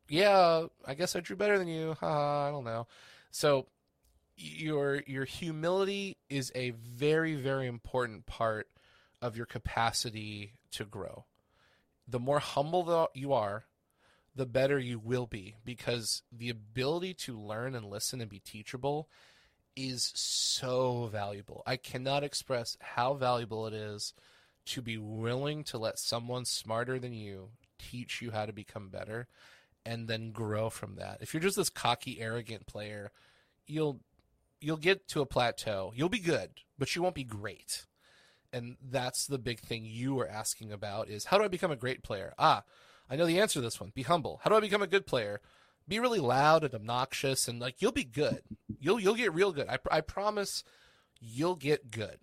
Yeah, 0.08 0.68
I 0.86 0.94
guess 0.94 1.16
I 1.16 1.20
drew 1.20 1.36
better 1.36 1.58
than 1.58 1.68
you. 1.68 1.96
Uh, 2.02 2.48
I 2.48 2.52
don't 2.52 2.64
know. 2.64 2.88
So 3.32 3.68
your 4.38 5.02
your 5.08 5.26
humility 5.26 6.18
is 6.30 6.52
a 6.56 6.72
very 6.72 7.36
very 7.36 7.68
important 7.68 8.26
part 8.26 8.68
of 9.26 9.36
your 9.36 9.46
capacity 9.46 10.54
to 10.72 10.86
grow. 10.86 11.26
The 12.08 12.20
more 12.20 12.40
humble 12.40 13.10
you 13.16 13.34
are, 13.34 13.66
the 14.36 14.46
better 14.46 14.78
you 14.78 15.00
will 15.00 15.26
be 15.26 15.56
because 15.66 16.22
the 16.32 16.50
ability 16.50 17.14
to 17.14 17.40
learn 17.40 17.74
and 17.74 17.86
listen 17.86 18.22
and 18.22 18.30
be 18.30 18.40
teachable 18.40 19.10
is 19.76 20.12
so 20.16 21.10
valuable. 21.12 21.64
I 21.66 21.78
cannot 21.78 22.24
express 22.24 22.78
how 22.80 23.16
valuable 23.16 23.66
it 23.66 23.74
is 23.74 24.14
to 24.68 24.82
be 24.82 24.98
willing 24.98 25.64
to 25.66 25.78
let 25.78 25.98
someone 25.98 26.46
smarter 26.46 27.00
than 27.00 27.14
you 27.14 27.50
teach 27.80 28.22
you 28.22 28.32
how 28.32 28.46
to 28.46 28.54
become 28.54 28.90
better 28.90 29.28
and 29.86 30.08
then 30.08 30.32
grow 30.32 30.70
from 30.70 30.96
that. 30.96 31.18
If 31.22 31.34
you're 31.34 31.44
just 31.44 31.58
this 31.58 31.70
cocky 31.70 32.22
arrogant 32.22 32.68
player, 32.68 33.12
you'll 33.66 34.00
you'll 34.62 34.78
get 34.78 35.08
to 35.10 35.22
a 35.22 35.26
plateau. 35.26 35.92
You'll 35.96 36.10
be 36.10 36.20
good, 36.20 36.50
but 36.78 36.96
you 36.96 37.02
won't 37.02 37.16
be 37.16 37.24
great. 37.24 37.86
And 38.56 38.78
that's 38.82 39.28
the 39.28 39.38
big 39.38 39.60
thing 39.60 39.84
you 39.84 40.16
were 40.16 40.30
asking 40.30 40.72
about 40.72 41.10
is 41.10 41.26
how 41.26 41.38
do 41.38 41.44
I 41.44 41.50
become 41.50 41.72
a 41.72 41.76
great 41.76 42.04
player? 42.04 42.34
Ah, 42.40 42.64
I 43.10 43.18
know 43.18 43.26
the 43.26 43.42
answer 43.42 43.56
to 43.56 43.62
this 43.62 43.82
one. 43.82 43.92
Be 43.94 44.04
humble. 44.04 44.40
How 44.42 44.50
do 44.50 44.56
I 44.56 44.62
become 44.62 44.82
a 44.82 44.88
good 44.88 45.06
player? 45.06 45.42
Be 45.90 46.00
really 46.00 46.20
loud 46.20 46.64
and 46.64 46.74
obnoxious 46.74 47.50
and 47.50 47.60
like 47.60 47.82
you'll 47.82 47.92
be 47.92 48.06
good. 48.06 48.44
You'll 48.80 49.02
you'll 49.02 49.16
get 49.16 49.34
real 49.34 49.52
good. 49.52 49.68
I 49.68 49.78
I 49.92 50.00
promise 50.00 50.64
you'll 51.20 51.58
get 51.58 51.92
good. 51.92 52.20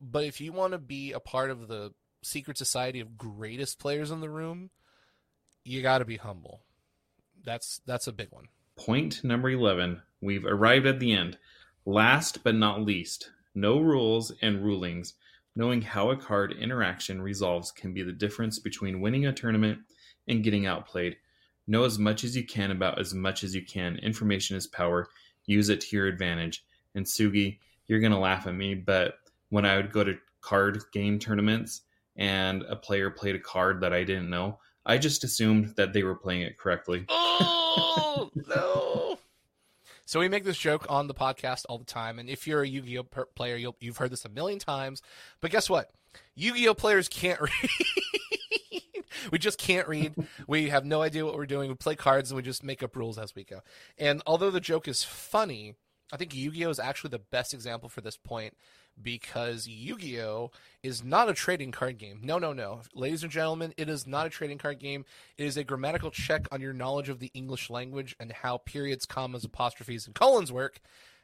But 0.00 0.24
if 0.24 0.40
you 0.40 0.52
want 0.52 0.74
to 0.74 0.78
be 0.78 1.10
a 1.10 1.18
part 1.18 1.50
of 1.50 1.66
the 1.66 1.92
secret 2.22 2.56
society 2.56 3.00
of 3.00 3.18
greatest 3.18 3.80
players 3.80 4.12
in 4.12 4.20
the 4.20 4.30
room, 4.30 4.70
you 5.64 5.82
got 5.82 5.98
to 5.98 6.04
be 6.04 6.18
humble. 6.18 6.60
That's 7.44 7.80
that's 7.84 8.06
a 8.06 8.12
big 8.12 8.28
one. 8.30 8.46
Point 8.76 9.24
number 9.24 9.50
11. 9.50 10.02
We've 10.20 10.46
arrived 10.46 10.86
at 10.86 11.00
the 11.00 11.12
end. 11.12 11.36
Last 11.84 12.44
but 12.44 12.54
not 12.54 12.82
least, 12.82 13.30
no 13.56 13.80
rules 13.80 14.32
and 14.40 14.64
rulings. 14.64 15.14
Knowing 15.54 15.82
how 15.82 16.10
a 16.10 16.16
card 16.16 16.54
interaction 16.58 17.20
resolves 17.20 17.70
can 17.70 17.92
be 17.92 18.02
the 18.02 18.12
difference 18.12 18.58
between 18.58 19.00
winning 19.00 19.26
a 19.26 19.32
tournament 19.32 19.78
and 20.28 20.42
getting 20.42 20.66
outplayed. 20.66 21.16
Know 21.66 21.84
as 21.84 21.98
much 21.98 22.24
as 22.24 22.36
you 22.36 22.44
can 22.44 22.70
about 22.70 22.98
as 22.98 23.14
much 23.14 23.44
as 23.44 23.54
you 23.54 23.62
can. 23.62 23.96
Information 23.96 24.56
is 24.56 24.66
power. 24.66 25.08
Use 25.46 25.68
it 25.68 25.80
to 25.82 25.96
your 25.96 26.06
advantage. 26.06 26.64
And 26.94 27.04
Sugi, 27.04 27.58
you're 27.86 28.00
going 28.00 28.12
to 28.12 28.18
laugh 28.18 28.46
at 28.46 28.54
me, 28.54 28.74
but 28.74 29.14
when 29.50 29.66
I 29.66 29.76
would 29.76 29.92
go 29.92 30.02
to 30.02 30.18
card 30.40 30.82
game 30.92 31.18
tournaments 31.18 31.82
and 32.16 32.62
a 32.62 32.76
player 32.76 33.10
played 33.10 33.36
a 33.36 33.40
card 33.40 33.80
that 33.82 33.92
I 33.92 34.04
didn't 34.04 34.30
know, 34.30 34.58
I 34.84 34.98
just 34.98 35.22
assumed 35.24 35.74
that 35.76 35.92
they 35.92 36.02
were 36.02 36.14
playing 36.14 36.42
it 36.42 36.58
correctly. 36.58 37.04
Oh 37.08 38.30
no! 38.48 38.71
So 40.12 40.20
we 40.20 40.28
make 40.28 40.44
this 40.44 40.58
joke 40.58 40.84
on 40.90 41.06
the 41.06 41.14
podcast 41.14 41.64
all 41.70 41.78
the 41.78 41.86
time, 41.86 42.18
and 42.18 42.28
if 42.28 42.46
you're 42.46 42.60
a 42.60 42.68
Yu-Gi-Oh 42.68 43.04
per- 43.04 43.24
player, 43.24 43.56
you'll, 43.56 43.76
you've 43.80 43.96
heard 43.96 44.12
this 44.12 44.26
a 44.26 44.28
million 44.28 44.58
times. 44.58 45.00
But 45.40 45.50
guess 45.50 45.70
what? 45.70 45.90
Yu-Gi-Oh 46.34 46.74
players 46.74 47.08
can't 47.08 47.40
read. 47.40 48.82
we 49.32 49.38
just 49.38 49.56
can't 49.56 49.88
read. 49.88 50.14
We 50.46 50.68
have 50.68 50.84
no 50.84 51.00
idea 51.00 51.24
what 51.24 51.34
we're 51.34 51.46
doing. 51.46 51.70
We 51.70 51.76
play 51.76 51.96
cards 51.96 52.30
and 52.30 52.36
we 52.36 52.42
just 52.42 52.62
make 52.62 52.82
up 52.82 52.94
rules 52.94 53.16
as 53.16 53.34
we 53.34 53.42
go. 53.42 53.60
And 53.96 54.20
although 54.26 54.50
the 54.50 54.60
joke 54.60 54.86
is 54.86 55.02
funny, 55.02 55.76
I 56.12 56.18
think 56.18 56.34
Yu-Gi-Oh 56.34 56.68
is 56.68 56.78
actually 56.78 57.08
the 57.08 57.18
best 57.30 57.54
example 57.54 57.88
for 57.88 58.02
this 58.02 58.18
point 58.18 58.54
because 59.00 59.66
Yu-Gi-Oh 59.66 60.50
is 60.82 61.02
not 61.04 61.28
a 61.28 61.34
trading 61.34 61.72
card 61.72 61.98
game. 61.98 62.20
No, 62.22 62.38
no, 62.38 62.52
no. 62.52 62.82
Ladies 62.94 63.22
and 63.22 63.32
gentlemen, 63.32 63.72
it 63.76 63.88
is 63.88 64.06
not 64.06 64.26
a 64.26 64.30
trading 64.30 64.58
card 64.58 64.78
game. 64.78 65.04
It 65.36 65.44
is 65.46 65.56
a 65.56 65.64
grammatical 65.64 66.10
check 66.10 66.46
on 66.52 66.60
your 66.60 66.72
knowledge 66.72 67.08
of 67.08 67.18
the 67.18 67.30
English 67.34 67.70
language 67.70 68.16
and 68.20 68.32
how 68.32 68.58
periods, 68.58 69.06
commas, 69.06 69.44
apostrophes, 69.44 70.06
and 70.06 70.14
colons 70.14 70.52
work, 70.52 70.80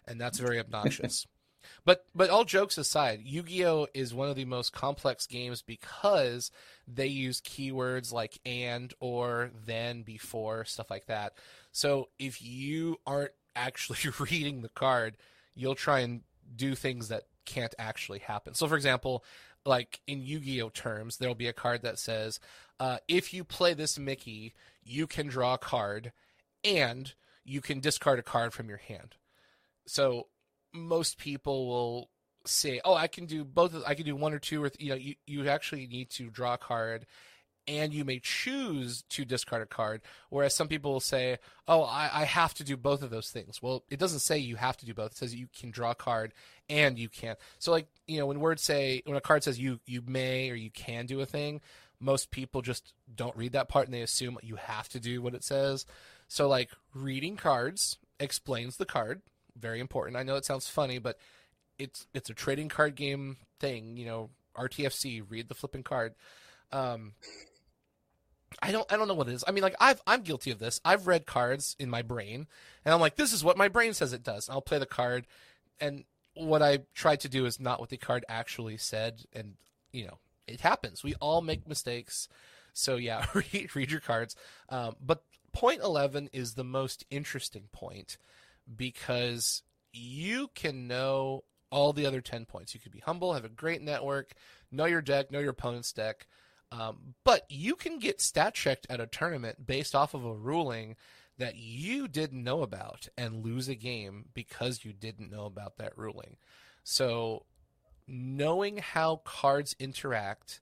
and 0.06 0.20
that's 0.20 0.38
very 0.38 0.58
obnoxious. 0.58 1.26
but 1.84 2.04
but 2.14 2.30
all 2.30 2.44
jokes 2.44 2.78
aside, 2.78 3.20
Yu-Gi-Oh 3.22 3.88
is 3.94 4.14
one 4.14 4.28
of 4.28 4.36
the 4.36 4.44
most 4.44 4.72
complex 4.72 5.26
games 5.26 5.62
because 5.62 6.50
they 6.86 7.06
use 7.06 7.40
keywords 7.40 8.12
like 8.12 8.38
and 8.46 8.92
or 9.00 9.50
then 9.66 10.02
before 10.02 10.64
stuff 10.64 10.90
like 10.90 11.06
that. 11.06 11.34
So 11.72 12.08
if 12.18 12.42
you 12.42 12.98
aren't 13.06 13.32
actually 13.54 14.10
reading 14.18 14.62
the 14.62 14.70
card, 14.70 15.16
you'll 15.54 15.74
try 15.74 16.00
and 16.00 16.22
do 16.54 16.74
things 16.74 17.08
that 17.08 17.24
can't 17.48 17.74
actually 17.78 18.18
happen. 18.18 18.54
So, 18.54 18.68
for 18.68 18.76
example, 18.76 19.24
like 19.64 20.00
in 20.06 20.20
Yu 20.20 20.40
Gi 20.40 20.62
Oh 20.62 20.68
terms, 20.68 21.16
there'll 21.16 21.34
be 21.34 21.48
a 21.48 21.52
card 21.52 21.82
that 21.82 21.98
says, 21.98 22.38
uh, 22.78 22.98
if 23.08 23.32
you 23.32 23.42
play 23.42 23.74
this 23.74 23.98
Mickey, 23.98 24.54
you 24.84 25.06
can 25.06 25.28
draw 25.28 25.54
a 25.54 25.58
card 25.58 26.12
and 26.62 27.14
you 27.44 27.60
can 27.60 27.80
discard 27.80 28.18
a 28.18 28.22
card 28.22 28.52
from 28.52 28.68
your 28.68 28.78
hand. 28.78 29.16
So, 29.86 30.28
most 30.74 31.18
people 31.18 31.66
will 31.66 32.10
say, 32.44 32.80
"Oh, 32.84 32.94
I 32.94 33.06
can 33.06 33.24
do 33.24 33.44
both. 33.44 33.74
I 33.86 33.94
can 33.94 34.04
do 34.04 34.14
one 34.14 34.34
or 34.34 34.38
two, 34.38 34.62
or 34.62 34.70
you 34.78 34.90
know, 34.90 34.94
you, 34.96 35.14
you 35.26 35.48
actually 35.48 35.86
need 35.86 36.10
to 36.10 36.28
draw 36.28 36.54
a 36.54 36.58
card 36.58 37.06
and 37.68 37.92
you 37.92 38.04
may 38.04 38.18
choose 38.18 39.02
to 39.10 39.24
discard 39.24 39.62
a 39.62 39.66
card. 39.66 40.00
Whereas 40.30 40.54
some 40.54 40.68
people 40.68 40.92
will 40.92 41.00
say, 41.00 41.36
"Oh, 41.68 41.82
I, 41.82 42.10
I, 42.12 42.24
have 42.24 42.54
to 42.54 42.64
do 42.64 42.76
both 42.76 43.02
of 43.02 43.10
those 43.10 43.30
things." 43.30 43.62
Well, 43.62 43.84
it 43.90 43.98
doesn't 43.98 44.20
say 44.20 44.38
you 44.38 44.56
have 44.56 44.76
to 44.78 44.86
do 44.86 44.94
both. 44.94 45.12
It 45.12 45.18
says 45.18 45.34
you 45.34 45.48
can 45.58 45.70
draw 45.70 45.90
a 45.90 45.94
card 45.94 46.32
and 46.68 46.98
you 46.98 47.08
can't. 47.08 47.38
So, 47.58 47.70
like 47.70 47.86
you 48.06 48.18
know, 48.18 48.26
when 48.26 48.40
words 48.40 48.62
say 48.62 49.02
when 49.04 49.16
a 49.16 49.20
card 49.20 49.44
says 49.44 49.58
you 49.60 49.80
you 49.86 50.02
may 50.06 50.50
or 50.50 50.54
you 50.54 50.70
can 50.70 51.06
do 51.06 51.20
a 51.20 51.26
thing, 51.26 51.60
most 52.00 52.30
people 52.30 52.62
just 52.62 52.94
don't 53.14 53.36
read 53.36 53.52
that 53.52 53.68
part 53.68 53.86
and 53.86 53.94
they 53.94 54.02
assume 54.02 54.38
you 54.42 54.56
have 54.56 54.88
to 54.90 55.00
do 55.00 55.20
what 55.20 55.34
it 55.34 55.44
says. 55.44 55.84
So, 56.26 56.48
like 56.48 56.70
reading 56.94 57.36
cards 57.36 57.98
explains 58.18 58.76
the 58.76 58.86
card. 58.86 59.22
Very 59.56 59.80
important. 59.80 60.16
I 60.16 60.22
know 60.22 60.36
it 60.36 60.44
sounds 60.44 60.68
funny, 60.68 60.98
but 60.98 61.18
it's 61.78 62.06
it's 62.14 62.30
a 62.30 62.34
trading 62.34 62.68
card 62.68 62.94
game 62.94 63.36
thing. 63.60 63.96
You 63.96 64.06
know, 64.06 64.30
RTFC. 64.56 65.22
Read 65.28 65.48
the 65.48 65.54
flipping 65.54 65.82
card. 65.82 66.14
Um, 66.72 67.12
I 68.62 68.72
don't 68.72 68.90
I 68.92 68.96
don't 68.96 69.08
know 69.08 69.14
what 69.14 69.28
it 69.28 69.34
is. 69.34 69.44
I 69.46 69.52
mean, 69.52 69.62
like 69.62 69.76
I've 69.80 70.00
I'm 70.06 70.22
guilty 70.22 70.50
of 70.50 70.58
this. 70.58 70.80
I've 70.84 71.06
read 71.06 71.26
cards 71.26 71.76
in 71.78 71.90
my 71.90 72.02
brain, 72.02 72.46
and 72.84 72.94
I'm 72.94 73.00
like, 73.00 73.16
this 73.16 73.32
is 73.32 73.44
what 73.44 73.56
my 73.56 73.68
brain 73.68 73.94
says 73.94 74.12
it 74.12 74.22
does. 74.22 74.48
And 74.48 74.54
I'll 74.54 74.62
play 74.62 74.78
the 74.78 74.86
card, 74.86 75.26
and 75.80 76.04
what 76.34 76.62
I 76.62 76.80
tried 76.94 77.20
to 77.20 77.28
do 77.28 77.46
is 77.46 77.60
not 77.60 77.80
what 77.80 77.90
the 77.90 77.96
card 77.96 78.24
actually 78.28 78.76
said, 78.76 79.22
and 79.32 79.54
you 79.92 80.06
know, 80.06 80.18
it 80.46 80.60
happens. 80.60 81.02
We 81.02 81.14
all 81.16 81.40
make 81.40 81.68
mistakes. 81.68 82.28
So 82.72 82.96
yeah, 82.96 83.26
read 83.34 83.74
read 83.74 83.90
your 83.90 84.00
cards. 84.00 84.34
Um, 84.68 84.96
but 85.04 85.22
point 85.52 85.82
eleven 85.82 86.28
is 86.32 86.54
the 86.54 86.64
most 86.64 87.04
interesting 87.10 87.68
point 87.72 88.16
because 88.74 89.62
you 89.92 90.50
can 90.54 90.86
know 90.86 91.44
all 91.70 91.92
the 91.92 92.06
other 92.06 92.22
ten 92.22 92.46
points. 92.46 92.74
You 92.74 92.80
could 92.80 92.92
be 92.92 93.00
humble, 93.00 93.34
have 93.34 93.44
a 93.44 93.50
great 93.50 93.82
network, 93.82 94.32
know 94.72 94.86
your 94.86 95.02
deck, 95.02 95.30
know 95.30 95.40
your 95.40 95.50
opponent's 95.50 95.92
deck 95.92 96.26
um, 96.70 97.14
but 97.24 97.44
you 97.48 97.76
can 97.76 97.98
get 97.98 98.20
stat 98.20 98.54
checked 98.54 98.86
at 98.90 99.00
a 99.00 99.06
tournament 99.06 99.66
based 99.66 99.94
off 99.94 100.14
of 100.14 100.24
a 100.24 100.34
ruling 100.34 100.96
that 101.38 101.56
you 101.56 102.08
didn't 102.08 102.42
know 102.42 102.62
about 102.62 103.08
and 103.16 103.44
lose 103.44 103.68
a 103.68 103.74
game 103.74 104.26
because 104.34 104.84
you 104.84 104.92
didn't 104.92 105.30
know 105.30 105.46
about 105.46 105.78
that 105.78 105.96
ruling. 105.96 106.36
So, 106.82 107.44
knowing 108.06 108.78
how 108.78 109.16
cards 109.24 109.76
interact 109.78 110.60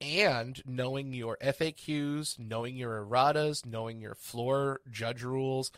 and 0.00 0.62
knowing 0.66 1.12
your 1.12 1.36
FAQs, 1.42 2.38
knowing 2.38 2.76
your 2.76 3.04
erratas, 3.04 3.66
knowing 3.66 4.00
your 4.00 4.14
floor 4.14 4.80
judge 4.90 5.22
rules, 5.22 5.70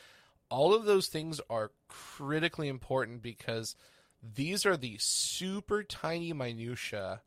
all 0.51 0.75
of 0.75 0.85
those 0.85 1.09
things 1.09 1.41
are 1.51 1.73
critically 1.89 2.69
important 2.69 3.23
because 3.23 3.77
these 4.23 4.65
are 4.67 4.77
the 4.77 4.97
super 4.99 5.83
tiny 5.83 6.33
minutia 6.33 7.23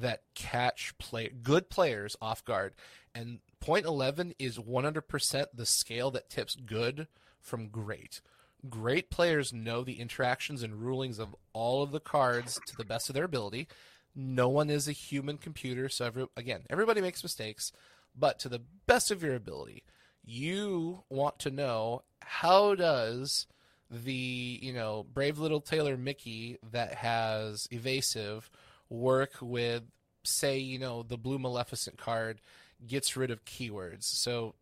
that 0.00 0.22
catch 0.34 0.96
play 0.98 1.30
good 1.42 1.70
players 1.70 2.16
off 2.20 2.44
guard. 2.44 2.74
And 3.14 3.40
point 3.60 3.86
11 3.86 4.34
is 4.38 4.58
100% 4.58 5.46
the 5.54 5.66
scale 5.66 6.10
that 6.10 6.30
tips 6.30 6.54
good 6.54 7.08
from 7.40 7.68
great. 7.68 8.20
Great 8.68 9.10
players 9.10 9.52
know 9.52 9.82
the 9.82 10.00
interactions 10.00 10.62
and 10.62 10.82
rulings 10.82 11.18
of 11.18 11.34
all 11.52 11.82
of 11.82 11.92
the 11.92 12.00
cards 12.00 12.60
to 12.66 12.76
the 12.76 12.84
best 12.84 13.08
of 13.08 13.14
their 13.14 13.24
ability. 13.24 13.68
No 14.14 14.48
one 14.48 14.70
is 14.70 14.88
a 14.88 14.92
human 14.92 15.38
computer, 15.38 15.88
so 15.88 16.06
every, 16.06 16.26
again, 16.36 16.62
everybody 16.70 17.00
makes 17.00 17.22
mistakes, 17.22 17.70
but 18.18 18.38
to 18.40 18.48
the 18.48 18.62
best 18.86 19.10
of 19.10 19.22
your 19.22 19.34
ability, 19.34 19.84
you 20.24 21.04
want 21.10 21.38
to 21.40 21.50
know 21.50 22.02
how 22.20 22.74
does 22.74 23.46
the, 23.90 24.58
you 24.62 24.72
know, 24.72 25.06
brave 25.12 25.38
little 25.38 25.60
Tailor 25.60 25.96
Mickey 25.96 26.58
that 26.72 26.94
has 26.94 27.68
evasive 27.70 28.50
work 28.88 29.32
with, 29.40 29.84
say, 30.22 30.58
you 30.58 30.78
know, 30.78 31.02
the 31.02 31.16
blue 31.16 31.38
Maleficent 31.38 31.98
card 31.98 32.40
gets 32.86 33.16
rid 33.16 33.30
of 33.30 33.44
keywords. 33.44 34.04
So 34.04 34.54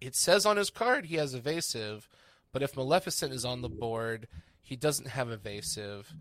it 0.00 0.14
says 0.14 0.46
on 0.46 0.56
his 0.56 0.70
card 0.70 1.06
he 1.06 1.16
has 1.16 1.34
evasive, 1.34 2.08
but 2.52 2.62
if 2.62 2.76
Maleficent 2.76 3.32
is 3.32 3.44
on 3.44 3.62
the 3.62 3.68
board, 3.68 4.26
he 4.62 4.76
doesn't 4.76 5.08
have 5.08 5.30
evasive. 5.30 6.12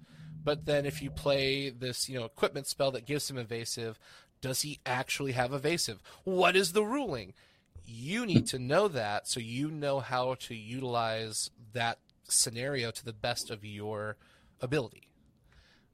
But 0.44 0.66
then 0.66 0.86
if 0.86 1.02
you 1.02 1.10
play 1.10 1.70
this, 1.70 2.08
you 2.10 2.20
know, 2.20 2.26
equipment 2.26 2.68
spell 2.68 2.92
that 2.92 3.06
gives 3.06 3.30
him 3.30 3.38
evasive, 3.38 4.00
does 4.42 4.62
he 4.62 4.80
actually 4.86 5.34
have 5.34 5.54
evasive? 5.54 6.02
What 6.24 6.56
is 6.56 6.72
the 6.72 6.84
ruling? 6.84 7.34
You 7.86 8.26
need 8.26 8.48
to 8.48 8.60
know 8.60 8.88
that 8.88 9.28
so 9.28 9.40
you 9.40 9.72
know 9.72 10.00
how 10.00 10.36
to 10.36 10.56
utilize 10.56 11.50
that 11.74 12.00
scenario 12.24 12.92
to 12.92 13.04
the 13.04 13.14
best 13.14 13.50
of 13.50 13.66
your 13.66 14.16
ability 14.62 15.09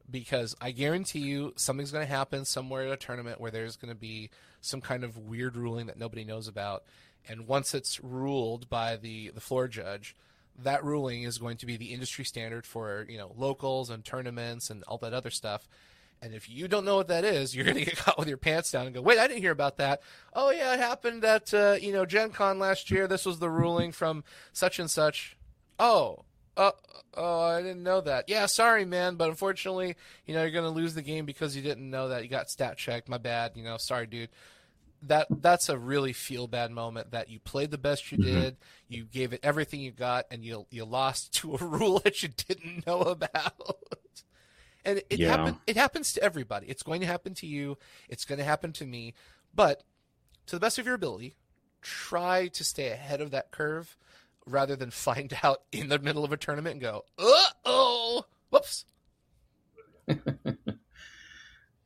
because 0.10 0.56
I 0.62 0.72
guarantee 0.72 1.20
you 1.20 1.54
something's 1.56 1.92
going 1.92 2.06
to 2.06 2.12
happen 2.12 2.46
somewhere 2.46 2.84
at 2.84 2.92
a 2.92 2.98
tournament 2.98 3.42
where 3.42 3.52
there's 3.52 3.76
going 3.76 3.94
to 3.94 4.00
be 4.00 4.30
some 4.62 4.82
kind 4.82 5.04
of 5.04 5.18
weird 5.18 5.56
ruling 5.56 5.88
that 5.88 5.98
nobody 5.98 6.24
knows 6.24 6.48
about. 6.48 6.84
And 7.28 7.48
once 7.48 7.74
it's 7.74 8.04
ruled 8.04 8.70
by 8.70 8.98
the, 8.98 9.32
the 9.34 9.42
floor 9.42 9.68
judge, 9.68 10.16
that 10.64 10.84
ruling 10.84 11.24
is 11.24 11.38
going 11.38 11.58
to 11.58 11.66
be 11.66 11.78
the 11.78 11.94
industry 11.94 12.24
standard 12.24 12.66
for, 12.66 13.06
you 13.10 13.18
know, 13.18 13.34
locals 13.36 13.90
and 13.90 14.06
tournaments 14.06 14.70
and 14.70 14.84
all 14.84 14.98
that 15.00 15.14
other 15.14 15.32
stuff. 15.32 15.68
And 16.22 16.34
if 16.34 16.50
you 16.50 16.68
don't 16.68 16.86
know 16.86 16.96
what 16.96 17.10
that 17.10 17.26
is, 17.26 17.56
you're 17.56 17.66
going 17.66 17.78
to 17.84 17.86
get 17.86 17.98
caught 17.98 18.18
with 18.18 18.28
your 18.28 18.38
pants 18.38 18.72
down 18.72 18.86
and 18.86 18.96
go, 18.96 19.02
wait, 19.02 19.20
I 19.20 19.28
didn't 19.28 19.42
hear 19.42 19.52
about 19.52 19.78
that. 19.78 20.02
Oh, 20.34 20.52
yeah, 20.52 20.74
it 20.74 20.80
happened 20.80 21.24
at, 21.26 21.54
uh, 21.54 21.78
you 21.82 21.92
know, 21.92 22.06
Gen 22.06 22.30
Con 22.30 22.60
last 22.60 22.90
year. 22.90 23.08
This 23.08 23.26
was 23.26 23.40
the 23.40 23.50
ruling 23.50 23.92
from 23.92 24.24
such 24.54 24.80
and 24.80 24.90
such. 24.90 25.36
Oh, 25.80 26.24
uh, 26.58 26.72
oh, 27.16 27.42
I 27.42 27.62
didn't 27.62 27.84
know 27.84 28.02
that. 28.02 28.26
Yeah, 28.28 28.46
sorry, 28.46 28.86
man, 28.86 29.16
but 29.16 29.30
unfortunately, 29.30 29.96
you 30.26 30.34
know, 30.34 30.42
you're 30.42 30.52
going 30.52 30.64
to 30.64 30.70
lose 30.70 30.94
the 30.94 31.02
game 31.02 31.26
because 31.26 31.56
you 31.56 31.62
didn't 31.62 31.90
know 31.90 32.10
that. 32.10 32.24
You 32.24 32.30
got 32.30 32.50
stat 32.50 32.78
checked. 32.78 33.10
My 33.10 33.18
bad. 33.18 33.54
You 33.56 33.64
know, 33.64 33.78
sorry, 33.78 34.08
dude. 34.08 34.30
That 35.04 35.28
that's 35.30 35.70
a 35.70 35.78
really 35.78 36.14
feel 36.14 36.48
bad 36.48 36.72
moment 36.72 37.12
that 37.12 37.30
you 37.30 37.40
played 37.40 37.70
the 37.70 37.78
best 37.78 38.12
you 38.12 38.18
mm-hmm. 38.18 38.42
did, 38.42 38.58
you 38.88 39.04
gave 39.04 39.34
it 39.34 39.42
everything 39.44 39.82
you 39.82 39.92
got, 39.92 40.26
and 40.32 40.44
you 40.44 40.66
you 40.72 40.86
lost 40.86 41.34
to 41.42 41.56
a 41.56 41.58
rule 41.58 42.00
that 42.00 42.24
you 42.24 42.30
didn't 42.30 42.88
know 42.88 43.02
about. 43.02 43.78
and 44.86 45.00
it 45.10 45.20
yeah. 45.20 45.28
happen, 45.28 45.58
it 45.68 45.78
happens 45.78 46.14
to 46.14 46.24
everybody. 46.24 46.68
It's 46.68 46.84
going 46.84 47.02
to 47.02 47.08
happen 47.08 47.34
to 47.36 47.48
you. 47.48 47.78
It's 48.10 48.26
going 48.26 48.40
to 48.40 48.46
happen 48.46 48.72
to 48.74 48.86
me. 48.86 49.14
But 49.54 49.84
to 50.48 50.56
the 50.56 50.60
best 50.60 50.80
of 50.80 50.86
your 50.86 50.96
ability, 50.96 51.36
try 51.82 52.48
to 52.48 52.64
stay 52.64 52.90
ahead 52.90 53.22
of 53.22 53.32
that 53.32 53.52
curve 53.52 53.98
rather 54.48 54.76
than 54.76 54.92
find 54.92 55.34
out 55.44 55.62
in 55.72 55.90
the 55.90 56.00
middle 56.00 56.24
of 56.24 56.32
a 56.32 56.38
tournament 56.38 56.74
and 56.74 56.82
go, 56.82 57.04
uh 57.18 57.46
oh, 57.66 58.26
whoops. 58.50 58.86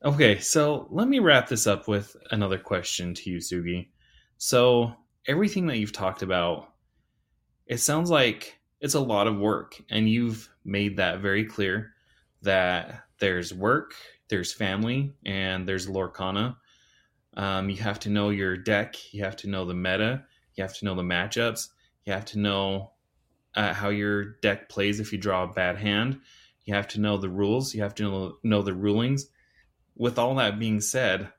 okay, 0.05 0.39
so 0.39 0.87
let 0.89 1.07
me 1.07 1.19
wrap 1.19 1.47
this 1.47 1.67
up 1.67 1.87
with 1.87 2.15
another 2.31 2.57
question 2.57 3.13
to 3.13 3.29
you, 3.29 3.37
Sugi. 3.37 3.87
So, 4.37 4.93
everything 5.27 5.67
that 5.67 5.77
you've 5.77 5.93
talked 5.93 6.21
about, 6.21 6.73
it 7.65 7.77
sounds 7.77 8.09
like 8.09 8.59
it's 8.81 8.93
a 8.93 8.99
lot 8.99 9.27
of 9.27 9.37
work, 9.37 9.75
and 9.89 10.09
you've 10.09 10.49
made 10.65 10.97
that 10.97 11.19
very 11.19 11.45
clear 11.45 11.93
that 12.41 13.03
there's 13.19 13.53
work, 13.53 13.93
there's 14.29 14.53
family, 14.53 15.13
and 15.25 15.67
there's 15.67 15.87
Lorcana. 15.87 16.55
Um, 17.35 17.69
you 17.69 17.77
have 17.77 17.99
to 18.01 18.09
know 18.09 18.29
your 18.29 18.57
deck, 18.57 18.95
you 19.13 19.23
have 19.23 19.35
to 19.37 19.49
know 19.49 19.65
the 19.65 19.73
meta, 19.73 20.23
you 20.55 20.63
have 20.63 20.75
to 20.77 20.85
know 20.85 20.95
the 20.95 21.03
matchups, 21.03 21.69
you 22.05 22.13
have 22.13 22.25
to 22.25 22.39
know 22.39 22.91
uh, 23.55 23.73
how 23.73 23.89
your 23.89 24.23
deck 24.41 24.69
plays 24.69 24.99
if 24.99 25.11
you 25.11 25.17
draw 25.17 25.43
a 25.43 25.53
bad 25.53 25.77
hand. 25.77 26.21
You 26.65 26.73
have 26.75 26.87
to 26.89 26.99
know 26.99 27.17
the 27.17 27.29
rules. 27.29 27.73
You 27.73 27.81
have 27.83 27.95
to 27.95 28.03
know, 28.03 28.37
know 28.43 28.61
the 28.61 28.73
rulings. 28.73 29.27
With 29.95 30.17
all 30.17 30.35
that 30.35 30.59
being 30.59 30.81
said, 30.81 31.31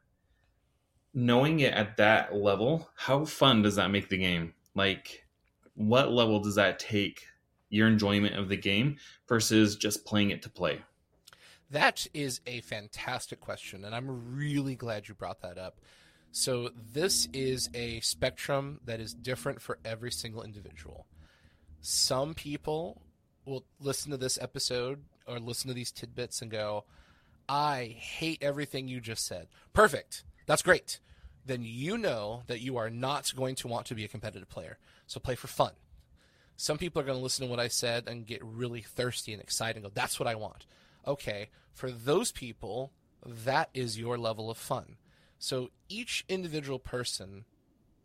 knowing 1.15 1.61
it 1.61 1.73
at 1.73 1.97
that 1.97 2.35
level, 2.35 2.91
how 2.95 3.25
fun 3.25 3.63
does 3.63 3.77
that 3.77 3.91
make 3.91 4.09
the 4.09 4.19
game? 4.19 4.55
Like, 4.75 5.25
what 5.75 6.13
level 6.13 6.41
does 6.41 6.57
that 6.57 6.79
take 6.79 7.25
your 7.69 7.89
enjoyment 7.89 8.35
of 8.35 8.49
the 8.49 8.57
game 8.57 8.97
versus 9.29 9.77
just 9.77 10.05
playing 10.05 10.31
it 10.31 10.43
to 10.43 10.51
play? 10.51 10.83
That 11.71 12.07
is 12.13 12.41
a 12.47 12.61
fantastic 12.63 13.41
question, 13.41 13.85
and 13.85 13.95
I'm 13.95 14.35
really 14.35 14.75
glad 14.75 15.09
you 15.09 15.15
brought 15.15 15.41
that 15.43 15.57
up 15.57 15.81
so 16.33 16.71
this 16.93 17.29
is 17.33 17.69
a 17.75 18.01
spectrum 18.01 18.81
that 18.85 19.01
is 19.01 19.15
different 19.15 19.61
for 19.61 19.79
every 19.85 20.13
single 20.13 20.43
individual. 20.43 21.07
Some 21.81 22.35
people 22.35 23.03
will 23.45 23.65
listen 23.81 24.11
to 24.11 24.17
this 24.17 24.39
episode 24.41 25.03
or 25.27 25.39
listen 25.39 25.69
to 25.69 25.75
these 25.75 25.91
tidbits 25.91 26.41
and 26.41 26.51
go, 26.51 26.85
I 27.49 27.97
hate 27.99 28.43
everything 28.43 28.87
you 28.87 29.01
just 29.01 29.27
said. 29.27 29.49
Perfect. 29.73 30.25
That's 30.47 30.63
great. 30.63 31.01
Then 31.45 31.63
you 31.65 31.99
know 31.99 32.43
that 32.47 32.61
you 32.61 32.77
are 32.77 32.91
not 32.91 33.35
going 33.35 33.57
to 33.57 33.69
want 33.69 33.87
to 33.87 33.95
be 33.95 34.05
a 34.05 34.09
competitive 34.09 34.49
player. 34.49 34.79
So 35.07 35.19
play 35.19 35.35
for 35.35 35.49
fun. 35.49 35.73
Some 36.57 36.79
people 36.79 37.01
are 37.01 37.05
going 37.05 37.19
to 37.19 37.23
listen 37.23 37.47
to 37.47 37.51
what 37.51 37.59
I 37.59 37.69
said 37.69 38.07
and 38.07 38.27
get 38.27 38.45
really 38.45 38.83
thirsty 38.83 39.33
and 39.33 39.43
excited 39.43 39.77
and 39.77 39.85
go, 39.85 39.91
that's 39.93 40.21
what 40.21 40.29
I 40.29 40.35
want. 40.37 40.67
Okay. 41.07 41.49
For 41.73 41.91
those 41.91 42.31
people, 42.31 42.93
that 43.25 43.71
is 43.75 43.99
your 43.99 44.19
level 44.19 44.51
of 44.51 44.59
fun. 44.59 44.97
So 45.41 45.71
each 45.89 46.25
individual 46.29 46.79
person 46.79 47.45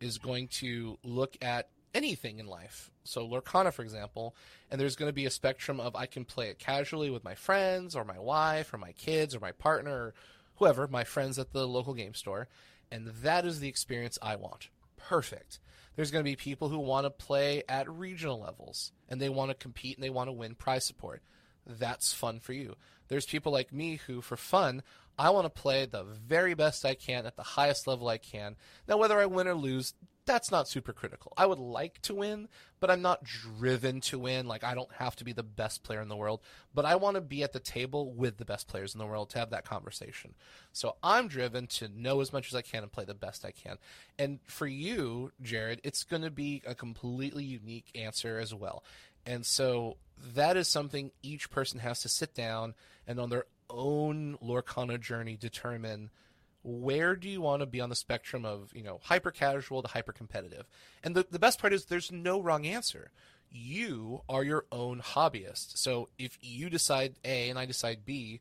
is 0.00 0.18
going 0.18 0.48
to 0.48 0.98
look 1.04 1.36
at 1.42 1.68
anything 1.94 2.38
in 2.38 2.46
life. 2.46 2.90
So 3.04 3.26
Lorcana, 3.26 3.72
for 3.72 3.82
example, 3.82 4.34
and 4.70 4.80
there's 4.80 4.96
going 4.96 5.08
to 5.08 5.14
be 5.14 5.26
a 5.26 5.30
spectrum 5.30 5.78
of 5.78 5.94
I 5.94 6.06
can 6.06 6.24
play 6.24 6.48
it 6.48 6.58
casually 6.58 7.10
with 7.10 7.24
my 7.24 7.34
friends 7.34 7.94
or 7.94 8.04
my 8.04 8.18
wife 8.18 8.72
or 8.72 8.78
my 8.78 8.92
kids 8.92 9.34
or 9.34 9.40
my 9.40 9.52
partner 9.52 9.92
or 9.92 10.14
whoever, 10.56 10.88
my 10.88 11.04
friends 11.04 11.38
at 11.38 11.52
the 11.52 11.68
local 11.68 11.94
game 11.94 12.14
store, 12.14 12.48
and 12.90 13.06
that 13.22 13.44
is 13.44 13.60
the 13.60 13.68
experience 13.68 14.18
I 14.22 14.36
want. 14.36 14.70
Perfect. 14.96 15.60
There's 15.94 16.10
going 16.10 16.24
to 16.24 16.30
be 16.30 16.36
people 16.36 16.70
who 16.70 16.78
want 16.78 17.04
to 17.04 17.10
play 17.10 17.62
at 17.68 17.88
regional 17.88 18.40
levels 18.40 18.92
and 19.08 19.20
they 19.20 19.28
want 19.28 19.50
to 19.50 19.54
compete 19.54 19.96
and 19.96 20.04
they 20.04 20.10
want 20.10 20.28
to 20.28 20.32
win 20.32 20.54
prize 20.54 20.84
support. 20.84 21.22
That's 21.66 22.12
fun 22.12 22.40
for 22.40 22.52
you. 22.52 22.76
There's 23.08 23.26
people 23.26 23.52
like 23.52 23.72
me 23.72 24.00
who, 24.06 24.20
for 24.20 24.36
fun, 24.36 24.82
I 25.18 25.30
want 25.30 25.46
to 25.46 25.60
play 25.62 25.86
the 25.86 26.04
very 26.04 26.54
best 26.54 26.84
I 26.84 26.94
can 26.94 27.26
at 27.26 27.36
the 27.36 27.42
highest 27.42 27.86
level 27.86 28.08
I 28.08 28.18
can. 28.18 28.56
Now, 28.86 28.98
whether 28.98 29.18
I 29.18 29.26
win 29.26 29.48
or 29.48 29.54
lose, 29.54 29.94
that's 30.26 30.50
not 30.50 30.68
super 30.68 30.92
critical. 30.92 31.32
I 31.36 31.46
would 31.46 31.60
like 31.60 32.02
to 32.02 32.14
win, 32.14 32.48
but 32.80 32.90
I'm 32.90 33.00
not 33.00 33.24
driven 33.24 34.00
to 34.02 34.18
win. 34.18 34.46
Like, 34.46 34.64
I 34.64 34.74
don't 34.74 34.92
have 34.94 35.16
to 35.16 35.24
be 35.24 35.32
the 35.32 35.42
best 35.44 35.84
player 35.84 36.02
in 36.02 36.08
the 36.08 36.16
world, 36.16 36.40
but 36.74 36.84
I 36.84 36.96
want 36.96 37.14
to 37.14 37.20
be 37.20 37.42
at 37.44 37.52
the 37.52 37.60
table 37.60 38.12
with 38.12 38.36
the 38.36 38.44
best 38.44 38.66
players 38.66 38.94
in 38.94 38.98
the 38.98 39.06
world 39.06 39.30
to 39.30 39.38
have 39.38 39.50
that 39.50 39.64
conversation. 39.64 40.34
So 40.72 40.96
I'm 41.02 41.28
driven 41.28 41.68
to 41.68 41.88
know 41.88 42.20
as 42.20 42.32
much 42.32 42.48
as 42.48 42.56
I 42.56 42.62
can 42.62 42.82
and 42.82 42.92
play 42.92 43.04
the 43.04 43.14
best 43.14 43.44
I 43.44 43.52
can. 43.52 43.78
And 44.18 44.40
for 44.46 44.66
you, 44.66 45.30
Jared, 45.40 45.80
it's 45.84 46.02
going 46.02 46.22
to 46.22 46.30
be 46.30 46.62
a 46.66 46.74
completely 46.74 47.44
unique 47.44 47.90
answer 47.94 48.38
as 48.38 48.52
well. 48.52 48.82
And 49.24 49.46
so 49.46 49.96
that 50.34 50.56
is 50.56 50.68
something 50.68 51.12
each 51.22 51.50
person 51.50 51.80
has 51.80 52.00
to 52.00 52.08
sit 52.08 52.34
down 52.34 52.74
and 53.06 53.20
on 53.20 53.30
their 53.30 53.44
own 53.70 54.38
Lorcana 54.42 55.00
journey 55.00 55.36
determine 55.36 56.10
where 56.62 57.14
do 57.14 57.28
you 57.28 57.40
want 57.40 57.60
to 57.60 57.66
be 57.66 57.80
on 57.80 57.88
the 57.88 57.94
spectrum 57.94 58.44
of 58.44 58.72
you 58.74 58.82
know 58.82 58.98
hyper 59.04 59.30
casual 59.30 59.82
to 59.82 59.88
hyper 59.88 60.12
competitive? 60.12 60.66
And 61.04 61.14
the, 61.14 61.26
the 61.30 61.38
best 61.38 61.60
part 61.60 61.72
is 61.72 61.84
there's 61.84 62.10
no 62.10 62.40
wrong 62.40 62.66
answer. 62.66 63.10
You 63.50 64.22
are 64.28 64.42
your 64.42 64.66
own 64.72 65.00
hobbyist. 65.00 65.78
So 65.78 66.08
if 66.18 66.36
you 66.40 66.68
decide 66.68 67.14
a 67.24 67.48
and 67.48 67.58
i 67.58 67.64
decide 67.64 68.04
b 68.04 68.40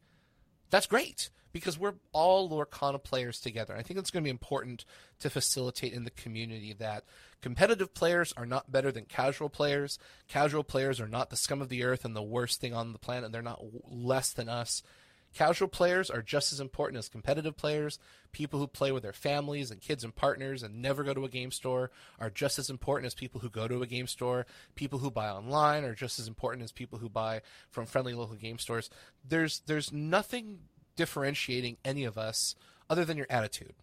that's 0.71 0.87
great 0.87 1.29
because 1.55 1.79
we're 1.79 1.93
all 2.11 2.49
lorcana 2.49 3.01
players 3.01 3.39
together. 3.39 3.77
I 3.77 3.81
think 3.81 3.97
it's 3.97 4.11
going 4.11 4.23
to 4.23 4.27
be 4.27 4.31
important 4.31 4.83
to 5.19 5.29
facilitate 5.29 5.93
in 5.93 6.03
the 6.03 6.09
community 6.09 6.73
that 6.79 7.05
competitive 7.41 7.93
players 7.93 8.33
are 8.35 8.45
not 8.45 8.73
better 8.73 8.91
than 8.91 9.05
casual 9.05 9.47
players. 9.47 9.97
Casual 10.27 10.65
players 10.65 10.99
are 10.99 11.07
not 11.07 11.29
the 11.29 11.37
scum 11.37 11.61
of 11.61 11.69
the 11.69 11.83
earth 11.83 12.03
and 12.03 12.13
the 12.13 12.21
worst 12.21 12.59
thing 12.59 12.73
on 12.73 12.91
the 12.91 12.99
planet. 12.99 13.25
And 13.25 13.33
they're 13.33 13.41
not 13.41 13.63
less 13.87 14.33
than 14.33 14.49
us 14.49 14.83
Casual 15.35 15.67
players 15.67 16.09
are 16.09 16.21
just 16.21 16.53
as 16.53 16.61
important 16.61 16.97
as 16.97 17.09
competitive 17.09 17.57
players. 17.57 17.99
People 18.31 18.57
who 18.57 18.67
play 18.67 18.93
with 18.93 19.03
their 19.03 19.11
families 19.11 19.69
and 19.69 19.81
kids 19.81 20.05
and 20.05 20.15
partners 20.15 20.63
and 20.63 20.81
never 20.81 21.03
go 21.03 21.13
to 21.13 21.25
a 21.25 21.29
game 21.29 21.51
store 21.51 21.91
are 22.21 22.29
just 22.29 22.57
as 22.57 22.69
important 22.69 23.05
as 23.05 23.13
people 23.13 23.41
who 23.41 23.49
go 23.49 23.67
to 23.67 23.81
a 23.81 23.87
game 23.87 24.07
store. 24.07 24.45
People 24.75 24.99
who 24.99 25.11
buy 25.11 25.27
online 25.27 25.83
are 25.83 25.93
just 25.93 26.19
as 26.19 26.29
important 26.29 26.63
as 26.63 26.71
people 26.71 26.99
who 26.99 27.09
buy 27.09 27.41
from 27.69 27.85
friendly 27.85 28.13
local 28.13 28.37
game 28.37 28.57
stores. 28.57 28.89
There's 29.27 29.61
there's 29.65 29.91
nothing 29.91 30.59
differentiating 30.95 31.75
any 31.83 32.05
of 32.05 32.17
us 32.17 32.55
other 32.89 33.03
than 33.03 33.17
your 33.17 33.27
attitude. 33.29 33.73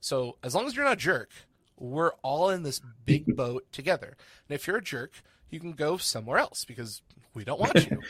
So 0.00 0.36
as 0.42 0.52
long 0.52 0.66
as 0.66 0.74
you're 0.74 0.84
not 0.84 0.94
a 0.94 0.96
jerk, 0.96 1.30
we're 1.76 2.12
all 2.22 2.50
in 2.50 2.64
this 2.64 2.80
big 3.04 3.24
boat 3.36 3.70
together. 3.70 4.16
And 4.48 4.54
if 4.56 4.66
you're 4.66 4.78
a 4.78 4.82
jerk, 4.82 5.22
you 5.48 5.60
can 5.60 5.74
go 5.74 5.96
somewhere 5.96 6.38
else 6.38 6.64
because 6.64 7.02
we 7.34 7.44
don't 7.44 7.60
want 7.60 7.88
you. 7.88 8.00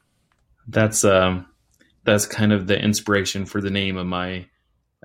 That's 0.66 1.04
um 1.04 1.46
that's 2.04 2.26
kind 2.26 2.52
of 2.52 2.66
the 2.66 2.80
inspiration 2.80 3.46
for 3.46 3.60
the 3.60 3.70
name 3.70 3.96
of 3.96 4.06
my 4.06 4.46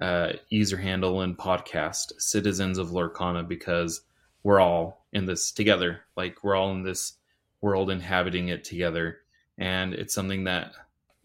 uh, 0.02 0.34
user 0.50 0.78
handle 0.78 1.22
and 1.22 1.38
podcast, 1.38 2.14
Citizens 2.20 2.78
of 2.78 2.90
Lorcana, 2.90 3.48
because 3.48 4.02
we're 4.44 4.60
all 4.60 5.06
in 5.12 5.26
this 5.26 5.52
together. 5.52 6.02
Like 6.16 6.44
we're 6.44 6.56
all 6.56 6.72
in 6.72 6.84
this 6.84 7.14
world 7.62 7.90
inhabiting 7.90 8.50
it 8.50 8.64
together. 8.64 9.20
And 9.58 9.94
it's 9.94 10.14
something 10.14 10.46
that 10.46 10.74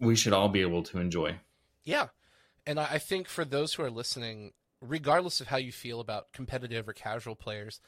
we 0.01 0.17
should 0.17 0.33
all 0.33 0.49
be 0.49 0.61
able 0.61 0.83
to 0.85 0.99
enjoy. 0.99 1.39
Yeah. 1.85 2.09
And 2.67 2.81
I 2.81 2.99
think 2.99 3.29
for 3.29 3.45
those 3.45 3.75
who 3.75 3.83
are 3.83 3.91
listening, 3.91 4.53
regardless 4.81 5.41
of 5.41 5.49
how 5.49 5.59
you 5.59 5.71
feel 5.71 6.01
about 6.01 6.33
competitive 6.33 6.89
or 6.89 6.93
casual 6.93 7.37
players, 7.37 7.81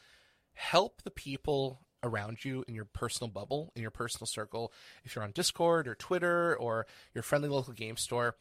help 0.52 1.02
the 1.02 1.10
people 1.10 1.80
around 2.06 2.44
you 2.44 2.64
in 2.68 2.74
your 2.74 2.84
personal 2.84 3.30
bubble, 3.30 3.72
in 3.74 3.82
your 3.82 3.90
personal 3.90 4.26
circle. 4.26 4.72
If 5.04 5.14
you're 5.14 5.24
on 5.24 5.32
Discord 5.32 5.88
or 5.88 5.94
Twitter 5.94 6.56
or 6.56 6.86
your 7.14 7.22
friendly 7.22 7.48
local 7.48 7.72
game 7.72 7.96
store, 7.96 8.36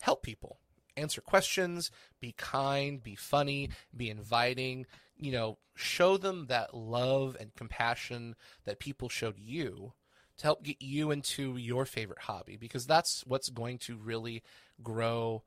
help 0.00 0.22
people. 0.22 0.58
Answer 0.96 1.20
questions, 1.20 1.90
be 2.20 2.34
kind, 2.36 3.02
be 3.02 3.16
funny, 3.16 3.70
be 3.96 4.10
inviting, 4.10 4.86
you 5.16 5.32
know, 5.32 5.58
show 5.74 6.16
them 6.16 6.46
that 6.46 6.74
love 6.74 7.36
and 7.40 7.54
compassion 7.54 8.36
that 8.64 8.78
people 8.78 9.08
showed 9.08 9.38
you 9.38 9.92
to 10.36 10.44
help 10.44 10.62
get 10.62 10.80
you 10.80 11.10
into 11.10 11.56
your 11.56 11.84
favorite 11.84 12.20
hobby 12.20 12.56
because 12.56 12.86
that's 12.86 13.24
what's 13.26 13.48
going 13.48 13.78
to 13.78 13.96
really 13.96 14.42
grow 14.82 15.42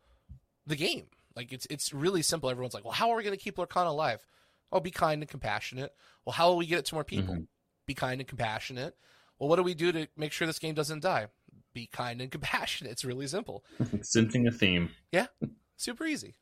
the 0.66 0.76
game. 0.76 1.08
Like 1.36 1.54
it's 1.54 1.68
it's 1.70 1.94
really 1.94 2.22
simple. 2.22 2.50
Everyone's 2.50 2.74
like, 2.74 2.84
"Well, 2.84 2.94
how 2.94 3.12
are 3.12 3.18
we 3.18 3.24
going 3.24 3.38
to 3.38 3.42
keep 3.44 3.58
Lorcana 3.58 3.88
alive?" 3.88 4.26
Oh, 4.72 4.80
be 4.80 4.92
kind 4.92 5.22
and 5.22 5.30
compassionate. 5.30 5.94
Well, 6.26 6.34
how 6.34 6.50
will 6.50 6.58
we 6.58 6.66
get 6.66 6.80
it 6.80 6.86
to 6.86 6.96
more 6.96 7.04
people? 7.04 7.36
Mm-hmm. 7.36 7.44
Be 7.86 7.94
kind 7.94 8.20
and 8.20 8.28
compassionate. 8.28 8.96
Well, 9.40 9.50
what 9.50 9.56
do 9.58 9.64
we 9.64 9.74
do 9.74 9.92
to 9.92 10.08
make 10.18 10.32
sure 10.32 10.48
this 10.48 10.60
game 10.60 10.76
doesn't 10.76 11.02
die? 11.02 11.28
Be 11.74 11.88
kind 11.88 12.22
and 12.22 12.32
compassionate. 12.32 12.92
It's 12.92 13.06
really 13.06 13.28
simple. 13.28 13.64
Sensing 14.02 14.48
a 14.48 14.52
theme. 14.52 14.90
Yeah, 15.12 15.28
super 15.78 16.06
easy. 16.06 16.36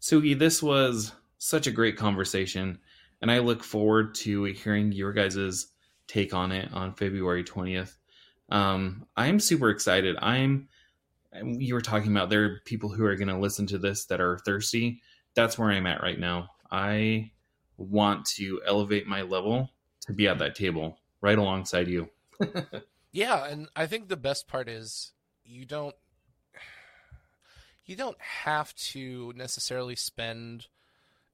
Sugi, 0.00 0.36
this 0.36 0.62
was 0.62 1.12
such 1.38 1.66
a 1.66 1.72
great 1.72 1.96
conversation, 1.96 2.78
and 3.20 3.30
I 3.30 3.38
look 3.38 3.62
forward 3.62 4.14
to 4.16 4.44
hearing 4.44 4.92
your 4.92 5.12
guys' 5.12 5.68
take 6.08 6.34
on 6.34 6.52
it 6.52 6.72
on 6.72 6.94
February 6.94 7.44
20th. 7.44 7.96
Um, 8.48 9.06
I'm 9.16 9.40
super 9.40 9.70
excited. 9.70 10.16
I'm 10.20 10.68
you 11.42 11.74
were 11.74 11.80
talking 11.80 12.10
about 12.10 12.28
there 12.28 12.44
are 12.44 12.60
people 12.64 12.90
who 12.90 13.04
are 13.04 13.16
going 13.16 13.28
to 13.28 13.38
listen 13.38 13.66
to 13.68 13.78
this 13.78 14.04
that 14.06 14.20
are 14.20 14.38
thirsty. 14.44 15.00
That's 15.34 15.58
where 15.58 15.70
I'm 15.70 15.86
at 15.86 16.02
right 16.02 16.18
now. 16.18 16.50
I 16.70 17.31
want 17.82 18.26
to 18.36 18.60
elevate 18.66 19.06
my 19.06 19.22
level 19.22 19.70
to 20.06 20.12
be 20.12 20.28
at 20.28 20.38
that 20.38 20.54
table 20.54 20.98
right 21.20 21.38
alongside 21.38 21.88
you. 21.88 22.08
yeah, 23.12 23.46
and 23.46 23.68
I 23.76 23.86
think 23.86 24.08
the 24.08 24.16
best 24.16 24.48
part 24.48 24.68
is 24.68 25.12
you 25.44 25.64
don't 25.64 25.94
you 27.84 27.96
don't 27.96 28.20
have 28.20 28.74
to 28.74 29.32
necessarily 29.36 29.96
spend 29.96 30.66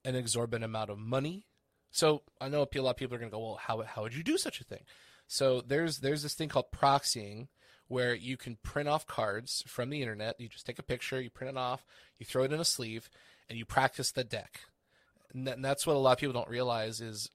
an 0.05 0.15
exorbitant 0.15 0.63
amount 0.63 0.89
of 0.89 0.97
money. 0.97 1.45
So 1.91 2.21
I 2.39 2.49
know 2.49 2.67
a 2.73 2.79
lot 2.81 2.91
of 2.91 2.97
people 2.97 3.15
are 3.15 3.19
going 3.19 3.31
to 3.31 3.35
go, 3.35 3.43
well, 3.43 3.59
how 3.61 3.81
how 3.81 4.03
would 4.03 4.15
you 4.15 4.23
do 4.23 4.37
such 4.37 4.61
a 4.61 4.63
thing? 4.63 4.83
So 5.27 5.61
there's 5.61 5.99
there's 5.99 6.23
this 6.23 6.33
thing 6.33 6.49
called 6.49 6.71
proxying 6.71 7.47
where 7.87 8.13
you 8.13 8.37
can 8.37 8.57
print 8.61 8.87
off 8.87 9.07
cards 9.07 9.63
from 9.67 9.89
the 9.89 10.01
internet. 10.01 10.39
You 10.39 10.47
just 10.47 10.65
take 10.65 10.79
a 10.79 10.83
picture, 10.83 11.19
you 11.19 11.29
print 11.29 11.55
it 11.55 11.57
off, 11.57 11.83
you 12.17 12.25
throw 12.25 12.43
it 12.43 12.53
in 12.53 12.59
a 12.59 12.65
sleeve, 12.65 13.09
and 13.49 13.57
you 13.57 13.65
practice 13.65 14.11
the 14.11 14.23
deck. 14.23 14.61
And 15.33 15.47
that's 15.63 15.85
what 15.85 15.95
a 15.95 15.99
lot 15.99 16.13
of 16.13 16.17
people 16.17 16.33
don't 16.33 16.49
realize 16.49 17.01
is 17.01 17.29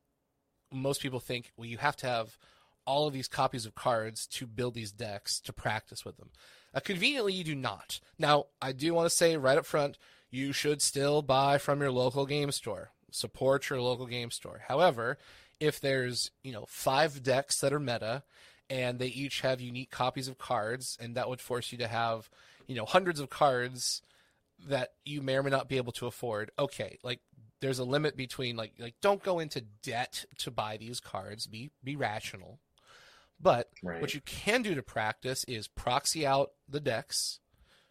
most 0.72 1.00
people 1.00 1.20
think, 1.20 1.52
well, 1.56 1.66
you 1.68 1.78
have 1.78 1.96
to 1.98 2.06
have 2.06 2.36
all 2.86 3.06
of 3.06 3.12
these 3.12 3.28
copies 3.28 3.66
of 3.66 3.74
cards 3.74 4.26
to 4.26 4.46
build 4.46 4.74
these 4.74 4.92
decks 4.92 5.40
to 5.40 5.52
practice 5.52 6.04
with 6.04 6.16
them. 6.16 6.30
Uh, 6.74 6.80
conveniently, 6.80 7.32
you 7.32 7.44
do 7.44 7.54
not. 7.54 8.00
Now, 8.18 8.46
I 8.60 8.72
do 8.72 8.92
want 8.92 9.08
to 9.08 9.16
say 9.16 9.36
right 9.36 9.58
up 9.58 9.64
front, 9.64 9.96
you 10.30 10.52
should 10.52 10.82
still 10.82 11.22
buy 11.22 11.58
from 11.58 11.80
your 11.80 11.92
local 11.92 12.26
game 12.26 12.50
store. 12.50 12.90
Support 13.10 13.70
your 13.70 13.80
local 13.80 14.06
game 14.06 14.30
store. 14.32 14.62
However, 14.66 15.18
if 15.60 15.80
there's 15.80 16.32
you 16.42 16.52
know 16.52 16.66
five 16.68 17.22
decks 17.22 17.60
that 17.60 17.72
are 17.72 17.78
meta 17.78 18.24
and 18.68 18.98
they 18.98 19.06
each 19.06 19.42
have 19.42 19.60
unique 19.60 19.90
copies 19.90 20.26
of 20.26 20.38
cards, 20.38 20.98
and 21.00 21.14
that 21.14 21.28
would 21.28 21.40
force 21.40 21.70
you 21.70 21.78
to 21.78 21.86
have, 21.86 22.28
you 22.66 22.74
know, 22.74 22.84
hundreds 22.84 23.20
of 23.20 23.30
cards 23.30 24.02
that 24.66 24.94
you 25.04 25.22
may 25.22 25.36
or 25.36 25.42
may 25.42 25.50
not 25.50 25.68
be 25.68 25.76
able 25.76 25.92
to 25.92 26.06
afford. 26.06 26.50
Okay, 26.58 26.98
like 27.04 27.20
there's 27.64 27.78
a 27.78 27.84
limit 27.84 28.16
between 28.16 28.56
like 28.56 28.72
like 28.78 28.94
don't 29.00 29.22
go 29.22 29.38
into 29.38 29.64
debt 29.82 30.24
to 30.38 30.50
buy 30.50 30.76
these 30.76 31.00
cards. 31.00 31.46
Be 31.46 31.70
be 31.82 31.96
rational. 31.96 32.60
But 33.40 33.68
right. 33.82 34.00
what 34.00 34.14
you 34.14 34.20
can 34.20 34.62
do 34.62 34.74
to 34.74 34.82
practice 34.82 35.44
is 35.44 35.66
proxy 35.66 36.24
out 36.24 36.50
the 36.68 36.78
decks, 36.80 37.40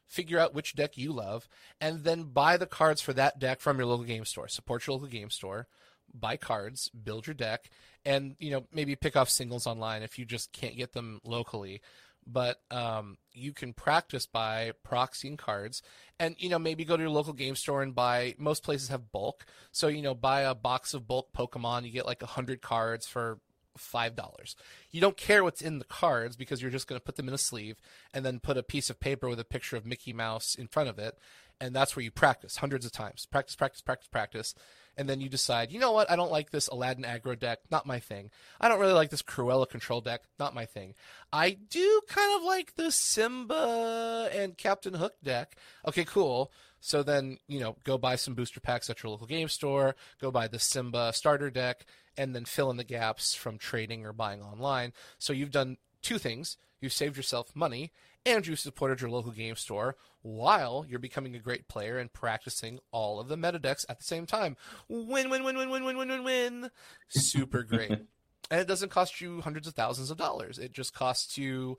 figure 0.07 0.39
out 0.39 0.53
which 0.53 0.75
deck 0.75 0.97
you 0.97 1.11
love, 1.11 1.49
and 1.81 2.03
then 2.03 2.23
buy 2.23 2.55
the 2.55 2.65
cards 2.65 3.01
for 3.01 3.13
that 3.13 3.39
deck 3.39 3.59
from 3.59 3.77
your 3.77 3.85
local 3.85 4.05
game 4.05 4.25
store. 4.25 4.47
Support 4.47 4.87
your 4.87 4.95
local 4.95 5.09
game 5.09 5.29
store 5.29 5.67
buy 6.13 6.37
cards, 6.37 6.89
build 6.89 7.27
your 7.27 7.33
deck, 7.33 7.69
and 8.05 8.35
you 8.39 8.51
know 8.51 8.65
maybe 8.71 8.95
pick 8.95 9.15
off 9.15 9.29
singles 9.29 9.67
online 9.67 10.03
if 10.03 10.19
you 10.19 10.25
just 10.25 10.51
can't 10.51 10.77
get 10.77 10.93
them 10.93 11.19
locally. 11.23 11.81
But 12.25 12.61
um, 12.71 13.17
you 13.33 13.51
can 13.51 13.73
practice 13.73 14.25
by 14.25 14.71
proxying 14.87 15.37
cards, 15.37 15.81
and 16.19 16.35
you 16.37 16.49
know 16.49 16.59
maybe 16.59 16.85
go 16.85 16.95
to 16.95 17.03
your 17.03 17.09
local 17.09 17.33
game 17.33 17.55
store 17.55 17.81
and 17.81 17.93
buy. 17.93 18.35
Most 18.37 18.63
places 18.63 18.89
have 18.89 19.11
bulk, 19.11 19.45
so 19.71 19.87
you 19.87 20.01
know 20.01 20.15
buy 20.15 20.41
a 20.41 20.55
box 20.55 20.93
of 20.93 21.07
bulk 21.07 21.33
Pokemon. 21.33 21.85
You 21.85 21.91
get 21.91 22.05
like 22.05 22.21
a 22.21 22.27
hundred 22.27 22.61
cards 22.61 23.07
for 23.07 23.39
five 23.77 24.15
dollars. 24.15 24.55
You 24.91 25.01
don't 25.01 25.17
care 25.17 25.43
what's 25.43 25.61
in 25.61 25.79
the 25.79 25.85
cards 25.85 26.35
because 26.35 26.61
you're 26.61 26.71
just 26.71 26.87
going 26.87 26.99
to 26.99 27.03
put 27.03 27.15
them 27.15 27.27
in 27.27 27.33
a 27.33 27.39
sleeve 27.39 27.77
and 28.13 28.25
then 28.25 28.39
put 28.39 28.57
a 28.57 28.63
piece 28.63 28.89
of 28.89 28.99
paper 28.99 29.27
with 29.27 29.39
a 29.39 29.45
picture 29.45 29.75
of 29.75 29.85
Mickey 29.85 30.13
Mouse 30.13 30.55
in 30.55 30.67
front 30.67 30.89
of 30.89 30.99
it, 30.99 31.17
and 31.63 31.73
that's 31.73 31.95
where 31.95 32.03
you 32.03 32.11
practice 32.11 32.57
hundreds 32.57 32.85
of 32.85 32.91
times. 32.91 33.25
Practice, 33.25 33.55
practice, 33.55 33.79
practice, 33.79 34.09
practice, 34.09 34.53
and 34.97 35.07
then 35.07 35.21
you 35.21 35.29
decide, 35.29 35.71
you 35.71 35.79
know 35.79 35.93
what, 35.93 36.11
I 36.11 36.17
don't 36.17 36.31
like 36.31 36.51
this 36.51 36.67
Aladdin 36.67 37.05
aggro 37.05 37.39
deck, 37.39 37.59
not 37.71 37.85
my 37.85 38.01
thing. 38.01 38.31
I 38.59 38.67
don't 38.67 38.81
really 38.81 38.91
like 38.91 39.11
this 39.11 39.21
Cruella 39.21 39.67
control 39.67 40.01
deck, 40.01 40.23
not 40.37 40.53
my 40.53 40.65
thing. 40.65 40.93
I 41.31 41.51
do 41.51 42.01
kind 42.09 42.35
of 42.35 42.43
like 42.45 42.75
the 42.75 42.91
Simba 42.91 44.29
and 44.35 44.57
Captain 44.57 44.95
Hook 44.95 45.13
deck. 45.23 45.55
Okay, 45.87 46.03
cool. 46.03 46.51
So 46.81 47.01
then, 47.01 47.37
you 47.47 47.61
know, 47.61 47.77
go 47.85 47.97
buy 47.97 48.17
some 48.17 48.33
booster 48.33 48.59
packs 48.59 48.89
at 48.89 49.01
your 49.01 49.11
local 49.11 49.25
game 49.25 49.47
store, 49.47 49.95
go 50.19 50.31
buy 50.31 50.49
the 50.49 50.59
Simba 50.59 51.13
starter 51.13 51.49
deck, 51.49 51.85
and 52.17 52.35
then 52.35 52.43
fill 52.43 52.71
in 52.71 52.77
the 52.77 52.83
gaps 52.83 53.33
from 53.33 53.57
trading 53.57 54.05
or 54.05 54.11
buying 54.11 54.41
online. 54.41 54.91
So 55.17 55.31
you've 55.31 55.51
done 55.51 55.77
two 56.01 56.17
things. 56.17 56.57
You've 56.81 56.91
saved 56.91 57.15
yourself 57.15 57.55
money 57.55 57.93
and 58.25 58.47
you 58.47 58.55
supported 58.55 59.01
your 59.01 59.09
local 59.09 59.31
game 59.31 59.55
store 59.55 59.95
while 60.21 60.85
you're 60.87 60.99
becoming 60.99 61.35
a 61.35 61.39
great 61.39 61.67
player 61.67 61.97
and 61.97 62.13
practicing 62.13 62.79
all 62.91 63.19
of 63.19 63.27
the 63.27 63.37
meta 63.37 63.59
decks 63.59 63.85
at 63.89 63.97
the 63.97 64.03
same 64.03 64.25
time. 64.25 64.55
Win, 64.87 65.29
win, 65.29 65.43
win, 65.43 65.57
win, 65.57 65.69
win, 65.69 65.83
win, 65.83 65.97
win, 65.97 66.09
win, 66.09 66.23
win. 66.23 66.71
Super 67.09 67.63
great. 67.63 67.91
and 68.51 68.61
it 68.61 68.67
doesn't 68.67 68.89
cost 68.91 69.19
you 69.19 69.41
hundreds 69.41 69.67
of 69.67 69.73
thousands 69.73 70.09
of 70.09 70.17
dollars. 70.17 70.57
It 70.57 70.71
just 70.71 70.93
costs 70.93 71.37
you, 71.37 71.77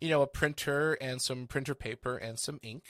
you 0.00 0.08
know, 0.08 0.22
a 0.22 0.26
printer 0.26 0.94
and 0.94 1.22
some 1.22 1.46
printer 1.46 1.74
paper 1.74 2.16
and 2.16 2.38
some 2.38 2.58
ink. 2.62 2.84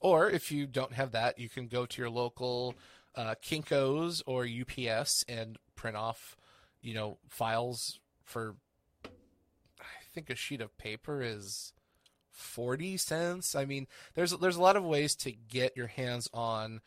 Or 0.00 0.30
if 0.30 0.50
you 0.50 0.66
don't 0.66 0.92
have 0.92 1.12
that, 1.12 1.38
you 1.38 1.48
can 1.48 1.68
go 1.68 1.84
to 1.86 2.00
your 2.00 2.10
local 2.10 2.74
uh, 3.14 3.34
Kinkos 3.42 4.22
or 4.26 4.46
UPS 4.46 5.24
and 5.28 5.58
print 5.74 5.96
off, 5.96 6.36
you 6.80 6.94
know, 6.94 7.18
files 7.28 8.00
for. 8.24 8.56
I 9.04 10.18
think 10.18 10.30
a 10.30 10.34
sheet 10.34 10.62
of 10.62 10.76
paper 10.78 11.20
is 11.22 11.72
40 12.36 12.96
cents. 12.96 13.54
I 13.54 13.64
mean, 13.64 13.86
there's 14.14 14.32
there's 14.32 14.56
a 14.56 14.62
lot 14.62 14.76
of 14.76 14.84
ways 14.84 15.14
to 15.16 15.32
get 15.32 15.76
your 15.76 15.88
hands 15.88 16.28
on 16.32 16.80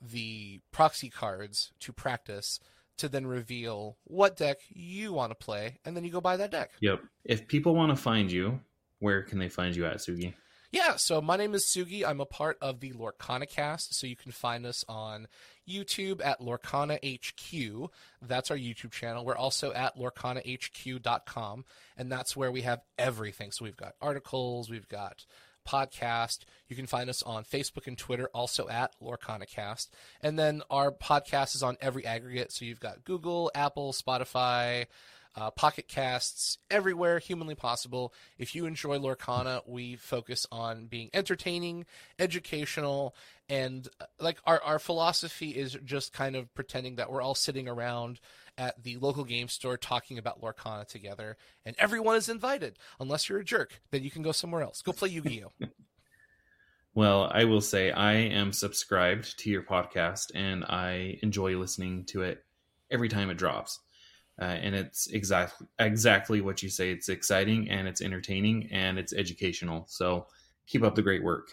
the 0.00 0.60
proxy 0.72 1.08
cards 1.08 1.72
to 1.80 1.92
practice 1.92 2.60
to 2.98 3.08
then 3.08 3.26
reveal 3.26 3.98
what 4.04 4.36
deck 4.36 4.58
you 4.68 5.12
want 5.12 5.30
to 5.30 5.34
play 5.34 5.78
and 5.84 5.96
then 5.96 6.04
you 6.04 6.10
go 6.10 6.20
buy 6.20 6.36
that 6.36 6.50
deck. 6.50 6.70
Yep. 6.80 7.02
If 7.24 7.46
people 7.46 7.74
want 7.74 7.90
to 7.90 7.96
find 7.96 8.32
you, 8.32 8.60
where 8.98 9.22
can 9.22 9.38
they 9.38 9.48
find 9.48 9.76
you 9.76 9.84
at 9.84 9.98
Sugi? 9.98 10.34
Yeah, 10.72 10.96
so 10.96 11.20
my 11.20 11.36
name 11.36 11.54
is 11.54 11.64
Sugi. 11.64 12.04
I'm 12.04 12.20
a 12.20 12.26
part 12.26 12.58
of 12.60 12.80
the 12.80 12.92
LorcanaCast, 12.92 13.94
so 13.94 14.06
you 14.06 14.16
can 14.16 14.32
find 14.32 14.66
us 14.66 14.84
on 14.88 15.28
YouTube 15.68 16.24
at 16.24 16.40
Lorcana 16.40 16.98
HQ. 17.02 17.90
That's 18.22 18.50
our 18.50 18.56
YouTube 18.56 18.92
channel. 18.92 19.24
We're 19.24 19.36
also 19.36 19.72
at 19.72 19.96
lorcanahq.com, 19.96 21.64
and 21.96 22.12
that's 22.12 22.36
where 22.36 22.52
we 22.52 22.62
have 22.62 22.82
everything. 22.98 23.52
So 23.52 23.64
we've 23.64 23.76
got 23.76 23.94
articles, 24.00 24.70
we've 24.70 24.88
got 24.88 25.24
podcast. 25.66 26.40
You 26.68 26.76
can 26.76 26.86
find 26.86 27.10
us 27.10 27.22
on 27.22 27.44
Facebook 27.44 27.86
and 27.86 27.98
Twitter, 27.98 28.30
also 28.32 28.68
at 28.68 28.94
LorcanaCast. 29.02 29.88
And 30.22 30.38
then 30.38 30.62
our 30.70 30.92
podcast 30.92 31.54
is 31.54 31.62
on 31.62 31.76
every 31.80 32.06
aggregate. 32.06 32.52
So 32.52 32.64
you've 32.64 32.80
got 32.80 33.04
Google, 33.04 33.50
Apple, 33.54 33.92
Spotify, 33.92 34.86
uh, 35.36 35.50
Pocket 35.50 35.86
Casts, 35.86 36.58
everywhere 36.70 37.18
humanly 37.18 37.54
possible. 37.54 38.14
If 38.38 38.54
you 38.54 38.64
enjoy 38.64 38.98
Lorcana, 38.98 39.60
we 39.68 39.96
focus 39.96 40.46
on 40.50 40.86
being 40.86 41.10
entertaining, 41.12 41.84
educational, 42.18 43.14
and 43.48 43.86
uh, 44.00 44.06
like 44.18 44.38
our, 44.46 44.60
our 44.62 44.78
philosophy 44.78 45.50
is 45.50 45.76
just 45.84 46.12
kind 46.12 46.36
of 46.36 46.52
pretending 46.54 46.96
that 46.96 47.12
we're 47.12 47.20
all 47.20 47.34
sitting 47.34 47.68
around 47.68 48.18
at 48.56 48.82
the 48.82 48.96
local 48.96 49.24
game 49.24 49.48
store 49.48 49.76
talking 49.76 50.16
about 50.16 50.40
Lorcana 50.40 50.86
together, 50.86 51.36
and 51.66 51.76
everyone 51.78 52.16
is 52.16 52.30
invited. 52.30 52.78
Unless 52.98 53.28
you're 53.28 53.40
a 53.40 53.44
jerk, 53.44 53.80
then 53.90 54.02
you 54.02 54.10
can 54.10 54.22
go 54.22 54.32
somewhere 54.32 54.62
else. 54.62 54.80
Go 54.80 54.92
play 54.92 55.10
Yu 55.10 55.20
Gi 55.20 55.44
Oh! 55.44 55.66
well, 56.94 57.30
I 57.32 57.44
will 57.44 57.60
say 57.60 57.90
I 57.90 58.14
am 58.14 58.52
subscribed 58.52 59.38
to 59.40 59.50
your 59.50 59.62
podcast, 59.62 60.32
and 60.34 60.64
I 60.64 61.18
enjoy 61.22 61.58
listening 61.58 62.06
to 62.06 62.22
it 62.22 62.42
every 62.90 63.10
time 63.10 63.28
it 63.28 63.36
drops. 63.36 63.80
Uh, 64.40 64.44
and 64.44 64.74
it's 64.74 65.06
exactly 65.08 65.66
exactly 65.78 66.40
what 66.40 66.62
you 66.62 66.68
say. 66.68 66.90
It's 66.90 67.08
exciting 67.08 67.70
and 67.70 67.88
it's 67.88 68.02
entertaining 68.02 68.68
and 68.70 68.98
it's 68.98 69.12
educational. 69.12 69.86
So 69.88 70.26
keep 70.66 70.82
up 70.82 70.94
the 70.94 71.02
great 71.02 71.22
work. 71.22 71.52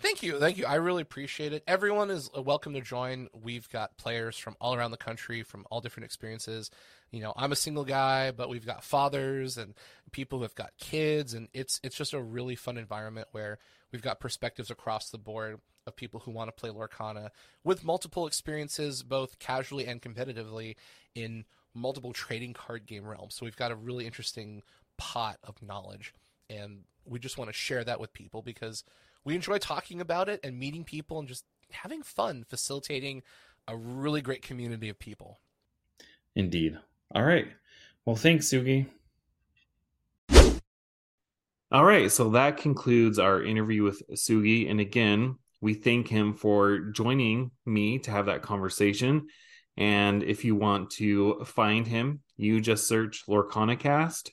Thank 0.00 0.22
you, 0.22 0.38
thank 0.40 0.56
you. 0.56 0.64
I 0.64 0.76
really 0.76 1.02
appreciate 1.02 1.52
it. 1.52 1.62
Everyone 1.66 2.10
is 2.10 2.30
uh, 2.34 2.40
welcome 2.40 2.72
to 2.72 2.80
join. 2.80 3.28
We've 3.34 3.68
got 3.68 3.98
players 3.98 4.38
from 4.38 4.56
all 4.58 4.74
around 4.74 4.92
the 4.92 4.96
country, 4.96 5.42
from 5.42 5.66
all 5.70 5.82
different 5.82 6.06
experiences. 6.06 6.70
You 7.10 7.20
know, 7.20 7.34
I'm 7.36 7.52
a 7.52 7.56
single 7.56 7.84
guy, 7.84 8.30
but 8.30 8.48
we've 8.48 8.64
got 8.64 8.82
fathers 8.82 9.58
and 9.58 9.74
people 10.10 10.38
who 10.38 10.44
have 10.44 10.54
got 10.54 10.70
kids, 10.78 11.34
and 11.34 11.48
it's 11.52 11.80
it's 11.84 11.96
just 11.96 12.14
a 12.14 12.22
really 12.22 12.56
fun 12.56 12.78
environment 12.78 13.28
where 13.32 13.58
we've 13.92 14.00
got 14.00 14.20
perspectives 14.20 14.70
across 14.70 15.10
the 15.10 15.18
board 15.18 15.60
of 15.86 15.96
people 15.96 16.20
who 16.20 16.30
want 16.30 16.48
to 16.48 16.58
play 16.58 16.70
Lorcana 16.70 17.28
with 17.62 17.84
multiple 17.84 18.26
experiences, 18.26 19.02
both 19.02 19.38
casually 19.38 19.86
and 19.86 20.00
competitively, 20.00 20.76
in 21.14 21.44
multiple 21.74 22.12
trading 22.12 22.52
card 22.52 22.86
game 22.86 23.04
realms. 23.04 23.34
So 23.34 23.44
we've 23.44 23.56
got 23.56 23.70
a 23.70 23.76
really 23.76 24.06
interesting 24.06 24.62
pot 24.96 25.38
of 25.44 25.60
knowledge, 25.62 26.14
and 26.48 26.80
we 27.04 27.18
just 27.18 27.38
want 27.38 27.48
to 27.48 27.54
share 27.54 27.84
that 27.84 28.00
with 28.00 28.12
people 28.12 28.42
because 28.42 28.84
we 29.24 29.34
enjoy 29.34 29.58
talking 29.58 30.00
about 30.00 30.28
it 30.28 30.40
and 30.42 30.58
meeting 30.58 30.84
people 30.84 31.18
and 31.18 31.28
just 31.28 31.44
having 31.70 32.02
fun 32.02 32.44
facilitating 32.48 33.22
a 33.68 33.76
really 33.76 34.20
great 34.20 34.42
community 34.42 34.88
of 34.88 34.98
people. 34.98 35.38
Indeed. 36.34 36.78
All 37.14 37.24
right. 37.24 37.46
Well, 38.04 38.16
thanks, 38.16 38.46
Sugi. 38.48 38.86
All 41.72 41.84
right, 41.84 42.10
so 42.10 42.30
that 42.30 42.56
concludes 42.56 43.20
our 43.20 43.44
interview 43.44 43.84
with 43.84 44.02
Sugi. 44.10 44.68
And 44.68 44.80
again, 44.80 45.36
we 45.60 45.74
thank 45.74 46.08
him 46.08 46.34
for 46.34 46.78
joining 46.78 47.52
me 47.64 48.00
to 48.00 48.10
have 48.10 48.26
that 48.26 48.42
conversation. 48.42 49.28
And 49.80 50.22
if 50.22 50.44
you 50.44 50.54
want 50.54 50.90
to 50.92 51.42
find 51.46 51.86
him, 51.86 52.20
you 52.36 52.60
just 52.60 52.86
search 52.86 53.24
LorcanaCast 53.26 54.28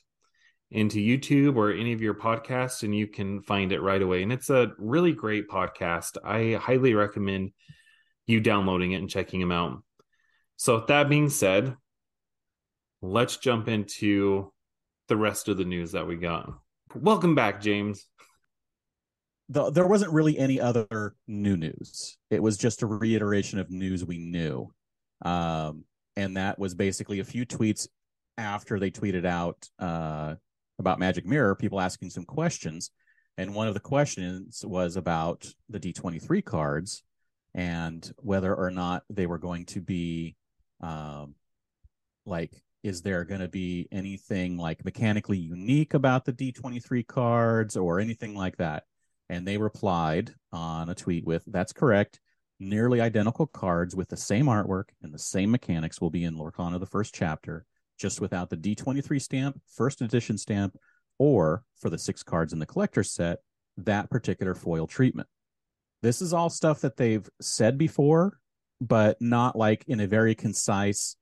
into 0.70 0.98
YouTube 0.98 1.56
or 1.56 1.72
any 1.72 1.94
of 1.94 2.02
your 2.02 2.12
podcasts, 2.12 2.82
and 2.82 2.94
you 2.94 3.06
can 3.06 3.40
find 3.40 3.72
it 3.72 3.80
right 3.80 4.02
away. 4.02 4.22
And 4.22 4.30
it's 4.30 4.50
a 4.50 4.72
really 4.76 5.12
great 5.12 5.48
podcast. 5.48 6.18
I 6.22 6.58
highly 6.60 6.92
recommend 6.92 7.52
you 8.26 8.40
downloading 8.40 8.92
it 8.92 8.96
and 8.96 9.08
checking 9.08 9.40
him 9.40 9.50
out. 9.50 9.82
So, 10.56 10.76
with 10.76 10.88
that 10.88 11.08
being 11.08 11.30
said, 11.30 11.74
let's 13.00 13.38
jump 13.38 13.68
into 13.68 14.52
the 15.08 15.16
rest 15.16 15.48
of 15.48 15.56
the 15.56 15.64
news 15.64 15.92
that 15.92 16.06
we 16.06 16.16
got. 16.16 16.52
Welcome 16.94 17.34
back, 17.34 17.62
James. 17.62 18.04
The, 19.48 19.70
there 19.70 19.86
wasn't 19.86 20.12
really 20.12 20.38
any 20.38 20.60
other 20.60 21.14
new 21.26 21.56
news. 21.56 22.18
It 22.28 22.42
was 22.42 22.58
just 22.58 22.82
a 22.82 22.86
reiteration 22.86 23.58
of 23.58 23.70
news 23.70 24.04
we 24.04 24.18
knew. 24.18 24.70
Um, 25.22 25.84
and 26.16 26.36
that 26.36 26.58
was 26.58 26.74
basically 26.74 27.20
a 27.20 27.24
few 27.24 27.46
tweets 27.46 27.88
after 28.36 28.78
they 28.78 28.90
tweeted 28.90 29.24
out 29.24 29.68
uh, 29.78 30.34
about 30.78 30.98
Magic 30.98 31.26
Mirror, 31.26 31.56
people 31.56 31.80
asking 31.80 32.10
some 32.10 32.24
questions. 32.24 32.90
And 33.36 33.54
one 33.54 33.68
of 33.68 33.74
the 33.74 33.80
questions 33.80 34.64
was 34.66 34.96
about 34.96 35.46
the 35.68 35.78
D23 35.78 36.44
cards 36.44 37.04
and 37.54 38.10
whether 38.18 38.54
or 38.54 38.70
not 38.70 39.02
they 39.10 39.26
were 39.26 39.38
going 39.38 39.64
to 39.66 39.80
be 39.80 40.36
um, 40.80 41.34
like 42.26 42.62
is 42.84 43.02
there 43.02 43.24
going 43.24 43.40
to 43.40 43.48
be 43.48 43.88
anything 43.90 44.56
like 44.56 44.84
mechanically 44.84 45.38
unique 45.38 45.94
about 45.94 46.24
the 46.24 46.32
D23 46.32 47.06
cards 47.06 47.76
or 47.76 47.98
anything 48.00 48.34
like 48.34 48.56
that? 48.58 48.84
And 49.28 49.46
they 49.46 49.58
replied 49.58 50.32
on 50.52 50.88
a 50.88 50.94
tweet 50.94 51.26
with, 51.26 51.42
That's 51.46 51.72
correct. 51.72 52.20
Nearly 52.60 53.00
identical 53.00 53.46
cards 53.46 53.94
with 53.94 54.08
the 54.08 54.16
same 54.16 54.46
artwork 54.46 54.88
and 55.02 55.14
the 55.14 55.18
same 55.18 55.50
mechanics 55.50 56.00
will 56.00 56.10
be 56.10 56.24
in 56.24 56.34
Lorcana 56.34 56.80
the 56.80 56.86
first 56.86 57.14
chapter, 57.14 57.64
just 57.98 58.20
without 58.20 58.50
the 58.50 58.56
D23 58.56 59.22
stamp, 59.22 59.60
first 59.66 60.00
edition 60.00 60.36
stamp, 60.36 60.76
or 61.18 61.62
for 61.76 61.88
the 61.88 61.98
six 61.98 62.22
cards 62.24 62.52
in 62.52 62.58
the 62.58 62.66
collector 62.66 63.04
set, 63.04 63.38
that 63.76 64.10
particular 64.10 64.54
foil 64.54 64.88
treatment. 64.88 65.28
This 66.02 66.20
is 66.20 66.32
all 66.32 66.50
stuff 66.50 66.80
that 66.80 66.96
they've 66.96 67.28
said 67.40 67.78
before, 67.78 68.38
but 68.80 69.20
not 69.20 69.56
like 69.56 69.84
in 69.86 70.00
a 70.00 70.06
very 70.06 70.34
concise 70.34 71.16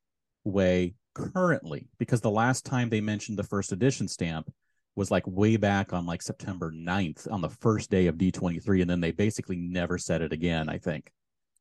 way 0.45 0.95
currently 1.15 1.89
because 1.99 2.21
the 2.21 2.31
last 2.31 2.65
time 2.65 2.89
they 2.89 3.01
mentioned 3.01 3.39
the 3.39 3.43
first 3.43 3.73
edition 3.73 4.07
stamp 4.09 4.51
was 4.95 5.11
like 5.11 5.27
way 5.27 5.57
back 5.57 5.93
on 5.93 6.07
like 6.07 6.23
September 6.23 6.73
9th 6.73 7.31
on 7.31 7.41
the 7.43 7.49
first 7.49 7.91
day 7.91 8.07
of 8.07 8.17
D23 8.17 8.81
and 8.81 8.91
then 8.91 9.01
they 9.01 9.13
basically 9.13 9.57
never 9.57 9.99
said 9.99 10.23
it 10.23 10.33
again, 10.33 10.69
I 10.69 10.79
think. 10.79 11.11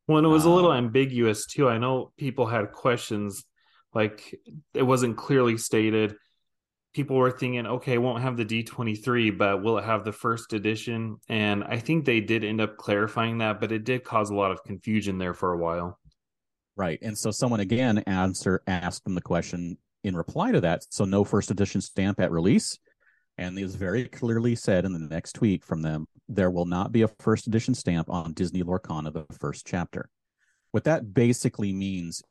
Well, 0.08 0.20
and 0.20 0.26
it 0.26 0.30
was 0.30 0.46
a 0.46 0.50
little 0.50 0.72
um, 0.72 0.86
ambiguous 0.86 1.46
too. 1.46 1.68
I 1.68 1.78
know 1.78 2.12
people 2.18 2.46
had 2.46 2.72
questions 2.72 3.44
like 3.94 4.36
it 4.74 4.84
wasn't 4.84 5.18
clearly 5.18 5.58
stated. 5.58 6.16
People 6.94 7.18
were 7.18 7.32
thinking, 7.32 7.66
okay, 7.66 7.98
won't 7.98 8.22
have 8.22 8.38
the 8.38 8.46
D23, 8.46 9.38
but 9.38 9.64
will 9.64 9.78
it 9.78 9.84
have 9.84 10.06
the 10.06 10.12
first 10.12 10.54
edition? 10.54 11.18
And 11.28 11.64
I 11.64 11.80
think 11.80 12.06
they 12.06 12.22
did 12.22 12.44
end 12.44 12.62
up 12.62 12.78
clarifying 12.78 13.40
that, 13.40 13.60
but 13.60 13.72
it 13.72 13.84
did 13.84 14.04
cause 14.04 14.30
a 14.30 14.36
lot 14.36 14.52
of 14.52 14.64
confusion 14.64 15.18
there 15.18 15.34
for 15.34 15.52
a 15.54 15.58
while. 15.58 16.00
Right. 16.78 17.00
And 17.02 17.18
so 17.18 17.32
someone 17.32 17.62
again 17.62 18.00
answer 18.00 18.62
asked 18.68 19.04
them 19.06 19.16
the 19.16 19.22
question 19.22 19.78
in 20.04 20.16
reply 20.16 20.52
to 20.52 20.62
that. 20.62 20.86
So 20.90 21.04
no 21.04 21.24
first 21.24 21.52
edition 21.52 21.82
stamp 21.82 22.20
at 22.20 22.32
release. 22.32 22.78
And 23.38 23.58
it 23.58 23.64
was 23.64 23.76
very 23.76 24.06
clearly 24.06 24.56
said 24.56 24.86
in 24.86 24.94
the 24.94 25.00
next 25.00 25.34
tweet 25.34 25.64
from 25.64 25.82
them, 25.82 26.08
there 26.28 26.52
will 26.52 26.66
not 26.66 26.92
be 26.92 27.04
a 27.04 27.08
first 27.20 27.48
edition 27.48 27.74
stamp 27.74 28.10
on 28.10 28.34
Disney 28.34 28.64
Lorcana, 28.64 29.14
the 29.14 29.26
first 29.38 29.66
chapter. 29.66 30.10
What 30.72 30.86
that 30.86 31.14
basically 31.14 31.72
means 31.72 32.22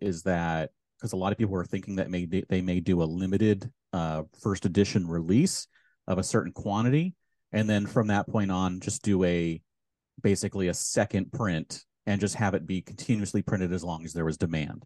is 0.00 0.22
that 0.22 0.70
because 0.98 1.12
a 1.12 1.16
lot 1.16 1.32
of 1.32 1.38
people 1.38 1.54
are 1.56 1.64
thinking 1.64 1.96
that 1.96 2.10
may 2.10 2.24
they 2.24 2.60
may 2.60 2.80
do 2.80 3.02
a 3.02 3.04
limited 3.04 3.70
uh, 3.92 4.22
first 4.40 4.64
edition 4.64 5.06
release 5.06 5.66
of 6.06 6.18
a 6.18 6.24
certain 6.24 6.52
quantity, 6.52 7.14
and 7.52 7.68
then 7.68 7.86
from 7.86 8.08
that 8.08 8.26
point 8.28 8.50
on, 8.50 8.80
just 8.80 9.02
do 9.02 9.22
a 9.24 9.60
basically 10.22 10.68
a 10.68 10.74
second 10.74 11.30
print 11.32 11.84
and 12.06 12.20
just 12.20 12.34
have 12.34 12.54
it 12.54 12.66
be 12.66 12.80
continuously 12.80 13.42
printed 13.42 13.72
as 13.72 13.84
long 13.84 14.04
as 14.04 14.12
there 14.12 14.24
was 14.24 14.38
demand. 14.38 14.84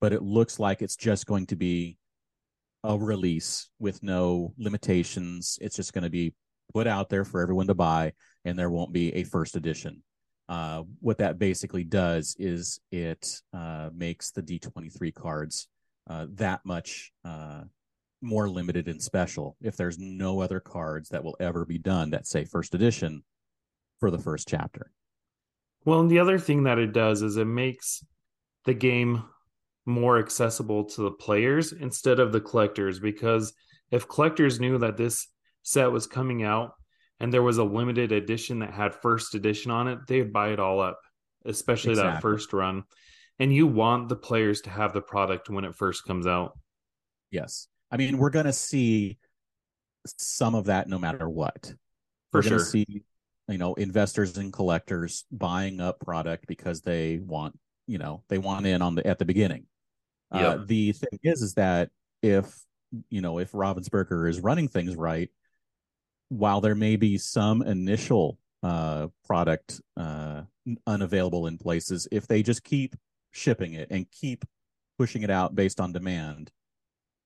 But 0.00 0.12
it 0.12 0.22
looks 0.22 0.58
like 0.58 0.80
it's 0.80 0.96
just 0.96 1.26
going 1.26 1.46
to 1.46 1.56
be 1.56 1.98
a 2.84 2.96
release 2.96 3.68
with 3.78 4.02
no 4.02 4.54
limitations. 4.56 5.58
It's 5.60 5.76
just 5.76 5.92
going 5.92 6.04
to 6.04 6.10
be 6.10 6.32
put 6.72 6.86
out 6.86 7.08
there 7.08 7.24
for 7.24 7.40
everyone 7.40 7.66
to 7.68 7.74
buy, 7.74 8.12
and 8.44 8.58
there 8.58 8.70
won't 8.70 8.92
be 8.92 9.14
a 9.14 9.24
first 9.24 9.56
edition. 9.56 10.02
Uh, 10.48 10.82
what 11.00 11.18
that 11.18 11.38
basically 11.38 11.84
does 11.84 12.34
is 12.38 12.80
it 12.90 13.40
uh, 13.52 13.88
makes 13.94 14.32
the 14.32 14.42
D23 14.42 15.14
cards 15.14 15.68
uh, 16.08 16.26
that 16.34 16.60
much 16.64 17.12
uh, 17.24 17.62
more 18.20 18.48
limited 18.48 18.88
and 18.88 19.00
special. 19.00 19.56
If 19.62 19.76
there's 19.76 19.98
no 19.98 20.40
other 20.40 20.58
cards 20.58 21.10
that 21.10 21.22
will 21.22 21.36
ever 21.38 21.64
be 21.64 21.78
done 21.78 22.10
that 22.10 22.26
say 22.26 22.44
first 22.44 22.74
edition 22.74 23.22
for 24.00 24.10
the 24.10 24.18
first 24.18 24.48
chapter. 24.48 24.90
Well, 25.84 26.00
and 26.00 26.10
the 26.10 26.18
other 26.18 26.38
thing 26.38 26.64
that 26.64 26.78
it 26.78 26.92
does 26.92 27.22
is 27.22 27.36
it 27.36 27.46
makes 27.46 28.04
the 28.64 28.74
game 28.74 29.22
more 29.86 30.18
accessible 30.18 30.84
to 30.84 31.02
the 31.02 31.10
players 31.10 31.72
instead 31.72 32.20
of 32.20 32.32
the 32.32 32.40
collectors 32.40 33.00
because 33.00 33.52
if 33.90 34.08
collectors 34.08 34.60
knew 34.60 34.78
that 34.78 34.96
this 34.96 35.28
set 35.62 35.92
was 35.92 36.06
coming 36.06 36.42
out 36.42 36.72
and 37.18 37.32
there 37.32 37.42
was 37.42 37.58
a 37.58 37.64
limited 37.64 38.12
edition 38.12 38.60
that 38.60 38.72
had 38.72 38.94
first 38.94 39.34
edition 39.34 39.70
on 39.70 39.88
it, 39.88 39.98
they 40.06 40.22
would 40.22 40.32
buy 40.32 40.48
it 40.48 40.60
all 40.60 40.80
up, 40.80 40.98
especially 41.44 41.92
exactly. 41.92 42.12
that 42.12 42.22
first 42.22 42.52
run. 42.52 42.84
And 43.38 43.52
you 43.54 43.66
want 43.66 44.08
the 44.08 44.16
players 44.16 44.62
to 44.62 44.70
have 44.70 44.92
the 44.92 45.02
product 45.02 45.50
when 45.50 45.64
it 45.64 45.74
first 45.74 46.04
comes 46.04 46.26
out. 46.26 46.58
Yes. 47.30 47.68
I 47.90 47.96
mean, 47.96 48.18
we're 48.18 48.30
going 48.30 48.46
to 48.46 48.52
see 48.52 49.18
some 50.18 50.54
of 50.54 50.66
that 50.66 50.88
no 50.88 50.98
matter 50.98 51.28
what. 51.28 51.72
For 52.32 52.38
we're 52.38 52.42
sure. 52.42 52.58
see 52.60 53.02
you 53.50 53.58
know 53.58 53.74
investors 53.74 54.36
and 54.38 54.52
collectors 54.52 55.24
buying 55.30 55.80
up 55.80 56.00
product 56.00 56.46
because 56.46 56.80
they 56.80 57.18
want 57.18 57.58
you 57.86 57.98
know 57.98 58.22
they 58.28 58.38
want 58.38 58.66
in 58.66 58.80
on 58.80 58.94
the 58.94 59.06
at 59.06 59.18
the 59.18 59.24
beginning 59.24 59.66
yep. 60.32 60.42
uh, 60.42 60.64
the 60.66 60.92
thing 60.92 61.18
is 61.24 61.42
is 61.42 61.54
that 61.54 61.90
if 62.22 62.60
you 63.08 63.20
know 63.20 63.38
if 63.38 63.52
ravensburger 63.52 64.28
is 64.28 64.40
running 64.40 64.68
things 64.68 64.94
right 64.94 65.30
while 66.30 66.60
there 66.60 66.74
may 66.74 66.96
be 66.96 67.18
some 67.18 67.62
initial 67.62 68.38
uh, 68.62 69.08
product 69.24 69.80
uh, 69.96 70.42
unavailable 70.86 71.46
in 71.46 71.58
places 71.58 72.08
if 72.10 72.26
they 72.26 72.42
just 72.42 72.64
keep 72.64 72.96
shipping 73.30 73.74
it 73.74 73.88
and 73.90 74.10
keep 74.10 74.44
pushing 74.98 75.22
it 75.22 75.30
out 75.30 75.54
based 75.54 75.80
on 75.80 75.92
demand 75.92 76.50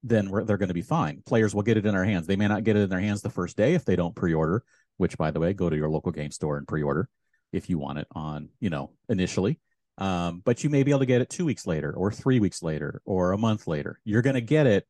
then 0.03 0.31
they're 0.45 0.59
going 0.59 0.69
to 0.69 0.75
be 0.75 0.83
fine 0.83 1.23
players 1.25 1.55
will 1.55 1.63
get 1.63 1.79
it 1.79 1.87
in 1.87 1.95
their 1.95 2.05
hands 2.05 2.27
they 2.27 2.37
may 2.37 2.47
not 2.47 2.63
get 2.63 2.77
it 2.77 2.81
in 2.81 2.91
their 2.91 3.01
hands 3.01 3.23
the 3.23 3.31
first 3.31 3.57
day 3.57 3.75
if 3.75 3.85
they 3.85 3.97
don't 3.97 4.15
pre-order 4.15 4.63
which 4.97 5.19
by 5.19 5.31
the 5.31 5.41
way, 5.41 5.53
go 5.53 5.69
to 5.69 5.77
your 5.77 5.89
local 5.89 6.13
game 6.13 6.31
store 6.31 6.57
and 6.57 6.69
pre-order 6.69 7.09
if 7.53 7.71
you 7.71 7.79
want 7.79 7.99
it 7.99 8.07
on, 8.13 8.49
you 8.61 8.71
know, 8.71 8.93
initially. 9.09 9.61
Um, 9.99 10.43
but 10.45 10.65
you 10.65 10.71
may 10.71 10.83
be 10.83 10.91
able 10.91 11.01
to 11.01 11.07
get 11.07 11.21
it 11.21 11.31
two 11.31 11.45
weeks 11.45 11.67
later 11.67 11.93
or 11.93 12.11
three 12.11 12.41
weeks 12.41 12.63
later 12.63 13.01
or 13.05 13.33
a 13.33 13.39
month 13.39 13.67
later. 13.67 14.01
You're 14.05 14.23
going 14.23 14.35
to 14.35 14.41
get 14.41 14.67
it. 14.67 14.87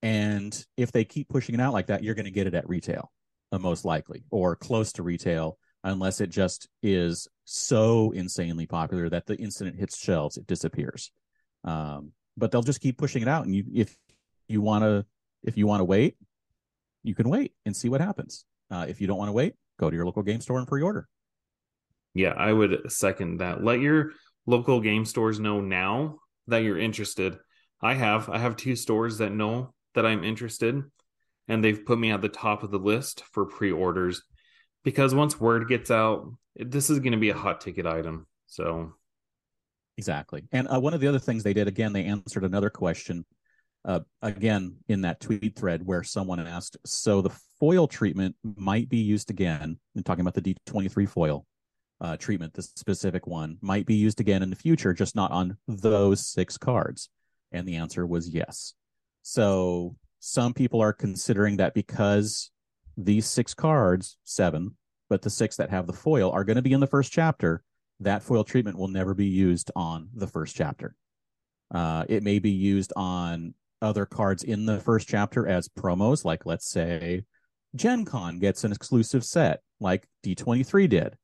And 0.00 0.56
if 0.76 0.92
they 0.92 1.04
keep 1.04 1.28
pushing 1.28 1.56
it 1.56 1.60
out 1.60 1.72
like 1.72 1.88
that, 1.88 2.04
you're 2.04 2.14
going 2.14 2.26
to 2.26 2.30
get 2.30 2.46
it 2.46 2.54
at 2.54 2.68
retail, 2.68 3.10
most 3.52 3.84
likely, 3.84 4.24
or 4.30 4.56
close 4.56 4.92
to 4.92 5.02
retail, 5.02 5.58
unless 5.84 6.20
it 6.20 6.28
just 6.28 6.68
is 6.82 7.28
so 7.44 8.10
insanely 8.10 8.66
popular 8.66 9.08
that 9.08 9.26
the 9.26 9.36
instant 9.36 9.74
it 9.74 9.78
hits 9.78 9.98
shelves, 9.98 10.36
it 10.36 10.46
disappears. 10.46 11.10
Um, 11.64 12.12
but 12.36 12.50
they'll 12.50 12.62
just 12.62 12.80
keep 12.80 12.98
pushing 12.98 13.22
it 13.22 13.28
out. 13.28 13.46
And 13.46 13.54
you, 13.54 13.64
if 13.74 13.96
you 14.48 14.60
want 14.60 14.84
to, 14.84 15.06
if 15.42 15.56
you 15.56 15.66
want 15.66 15.80
to 15.80 15.84
wait, 15.84 16.16
you 17.02 17.14
can 17.14 17.28
wait 17.28 17.52
and 17.64 17.74
see 17.74 17.88
what 17.88 18.00
happens. 18.00 18.44
Uh, 18.70 18.86
if 18.88 19.00
you 19.00 19.06
don't 19.06 19.18
want 19.18 19.28
to 19.28 19.32
wait, 19.32 19.54
go 19.78 19.88
to 19.88 19.96
your 19.96 20.04
local 20.04 20.22
game 20.22 20.40
store 20.40 20.58
and 20.58 20.66
pre-order. 20.66 21.08
Yeah, 22.14 22.34
I 22.36 22.52
would 22.52 22.90
second 22.90 23.38
that. 23.38 23.62
Let 23.62 23.80
your 23.80 24.12
local 24.46 24.80
game 24.80 25.04
stores 25.04 25.38
know 25.38 25.60
now 25.60 26.18
that 26.48 26.58
you're 26.58 26.78
interested. 26.78 27.38
I 27.80 27.94
have 27.94 28.28
I 28.28 28.38
have 28.38 28.56
two 28.56 28.76
stores 28.76 29.18
that 29.18 29.32
know 29.32 29.72
that 29.94 30.04
I'm 30.04 30.24
interested 30.24 30.82
and 31.48 31.64
they've 31.64 31.84
put 31.84 31.98
me 31.98 32.10
at 32.10 32.20
the 32.20 32.28
top 32.28 32.62
of 32.62 32.70
the 32.70 32.78
list 32.78 33.24
for 33.32 33.46
pre-orders 33.46 34.22
because 34.84 35.14
once 35.14 35.40
word 35.40 35.68
gets 35.68 35.90
out, 35.90 36.32
this 36.56 36.90
is 36.90 36.98
going 37.00 37.12
to 37.12 37.18
be 37.18 37.30
a 37.30 37.34
hot 37.34 37.60
ticket 37.60 37.86
item. 37.86 38.26
So 38.46 38.92
Exactly. 39.98 40.44
And 40.52 40.68
uh, 40.72 40.78
one 40.80 40.94
of 40.94 41.00
the 41.00 41.08
other 41.08 41.18
things 41.18 41.42
they 41.42 41.52
did 41.52 41.66
again, 41.66 41.92
they 41.92 42.04
answered 42.04 42.44
another 42.44 42.70
question 42.70 43.26
uh, 43.84 44.00
again 44.22 44.76
in 44.88 45.00
that 45.02 45.20
tweet 45.20 45.58
thread 45.58 45.84
where 45.84 46.04
someone 46.04 46.38
asked, 46.38 46.76
so 46.86 47.20
the 47.20 47.36
foil 47.58 47.88
treatment 47.88 48.36
might 48.44 48.88
be 48.88 48.98
used 48.98 49.28
again. 49.28 49.76
And 49.96 50.06
talking 50.06 50.20
about 50.20 50.34
the 50.34 50.54
D23 50.68 51.08
foil 51.08 51.46
uh, 52.00 52.16
treatment, 52.16 52.54
the 52.54 52.62
specific 52.62 53.26
one 53.26 53.58
might 53.60 53.86
be 53.86 53.96
used 53.96 54.20
again 54.20 54.44
in 54.44 54.50
the 54.50 54.56
future, 54.56 54.94
just 54.94 55.16
not 55.16 55.32
on 55.32 55.56
those 55.66 56.24
six 56.24 56.56
cards. 56.56 57.10
And 57.50 57.66
the 57.66 57.76
answer 57.76 58.06
was 58.06 58.28
yes. 58.28 58.74
So 59.22 59.96
some 60.20 60.52
people 60.52 60.80
are 60.80 60.92
considering 60.92 61.56
that 61.58 61.74
because 61.74 62.50
these 62.96 63.26
six 63.26 63.54
cards, 63.54 64.18
seven, 64.24 64.76
but 65.08 65.22
the 65.22 65.30
six 65.30 65.56
that 65.56 65.70
have 65.70 65.86
the 65.86 65.92
foil 65.92 66.30
are 66.30 66.44
going 66.44 66.56
to 66.56 66.62
be 66.62 66.72
in 66.72 66.80
the 66.80 66.86
first 66.86 67.12
chapter, 67.12 67.62
that 68.00 68.22
foil 68.22 68.44
treatment 68.44 68.78
will 68.78 68.88
never 68.88 69.14
be 69.14 69.26
used 69.26 69.70
on 69.74 70.08
the 70.14 70.26
first 70.26 70.54
chapter. 70.54 70.94
Uh, 71.72 72.04
it 72.08 72.22
may 72.22 72.38
be 72.38 72.50
used 72.50 72.92
on 72.96 73.54
other 73.80 74.06
cards 74.06 74.42
in 74.42 74.66
the 74.66 74.80
first 74.80 75.08
chapter 75.08 75.46
as 75.46 75.68
promos, 75.68 76.24
like 76.24 76.46
let's 76.46 76.68
say 76.68 77.24
Gen 77.74 78.04
Con 78.04 78.38
gets 78.38 78.64
an 78.64 78.72
exclusive 78.72 79.24
set, 79.24 79.60
like 79.80 80.08
D23 80.24 80.88
did. 80.88 81.16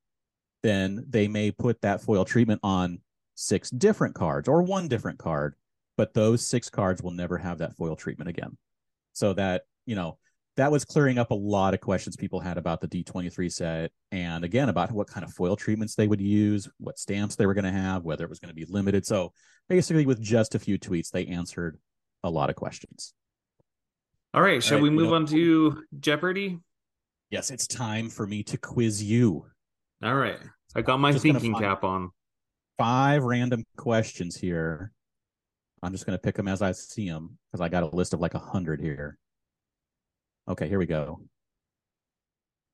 Then 0.63 1.05
they 1.09 1.29
may 1.29 1.51
put 1.51 1.81
that 1.83 2.01
foil 2.01 2.25
treatment 2.25 2.61
on 2.63 3.01
six 3.35 3.71
different 3.71 4.15
cards 4.15 4.49
or 4.49 4.63
one 4.63 4.89
different 4.89 5.19
card, 5.19 5.55
but 5.97 6.15
those 6.15 6.47
six 6.47 6.71
cards 6.71 7.03
will 7.03 7.11
never 7.11 7.39
have 7.39 7.59
that 7.59 7.77
foil 7.77 7.97
treatment 7.97 8.31
again. 8.31 8.57
So 9.15 9.33
that, 9.33 9.63
you 9.87 9.97
know, 9.97 10.19
that 10.57 10.71
was 10.71 10.85
clearing 10.85 11.19
up 11.19 11.31
a 11.31 11.35
lot 11.35 11.75
of 11.75 11.81
questions 11.81 12.17
people 12.17 12.39
had 12.39 12.59
about 12.59 12.81
the 12.81 12.87
D23 12.87 13.51
set 13.53 13.91
and 14.13 14.45
again 14.45 14.69
about 14.69 14.93
what 14.93 15.09
kind 15.09 15.25
of 15.25 15.33
foil 15.33 15.57
treatments 15.57 15.95
they 15.97 16.07
would 16.07 16.21
use, 16.21 16.69
what 16.79 16.99
stamps 16.99 17.35
they 17.35 17.47
were 17.47 17.55
going 17.55 17.65
to 17.65 17.73
have, 17.73 18.05
whether 18.05 18.23
it 18.25 18.31
was 18.31 18.39
going 18.39 18.51
to 18.51 18.55
be 18.55 18.67
limited. 18.69 19.05
So 19.05 19.33
basically, 19.69 20.07
with 20.07 20.21
just 20.21 20.55
a 20.55 20.59
few 20.61 20.79
tweets, 20.79 21.11
they 21.11 21.27
answered 21.27 21.79
a 22.23 22.31
lot 22.31 22.51
of 22.51 22.57
questions. 22.57 23.15
All 24.33 24.43
right, 24.43 24.63
shall 24.63 24.77
right, 24.79 24.83
we 24.83 24.91
you 24.91 24.95
move 24.95 25.09
know- 25.09 25.15
on 25.17 25.27
to 25.27 25.83
Jeopardy? 25.99 26.61
Yes, 27.31 27.51
it's 27.51 27.67
time 27.67 28.11
for 28.11 28.27
me 28.27 28.45
to 28.45 28.57
quiz 28.59 29.03
you. 29.03 29.47
All 30.05 30.15
right. 30.15 30.39
I 30.77 30.83
got 30.83 31.01
my 31.01 31.11
Just 31.13 31.23
thinking 31.23 31.55
cap 31.55 31.83
on. 31.83 32.11
Five 32.79 33.25
random 33.25 33.65
questions 33.77 34.37
here. 34.37 34.93
I'm 35.85 35.93
just 35.93 36.07
going 36.07 36.17
to 36.17 36.23
pick 36.23 36.37
them 36.37 36.49
as 36.49 36.63
I 36.63 36.73
see 36.73 37.09
them 37.09 37.37
because 37.53 37.61
I 37.61 37.69
got 37.69 37.83
a 37.83 37.95
list 37.95 38.15
of 38.15 38.21
like 38.21 38.33
a 38.33 38.39
hundred 38.39 38.81
here. 38.81 39.19
Okay, 40.49 40.67
here 40.67 40.79
we 40.79 40.87
go. 40.87 41.21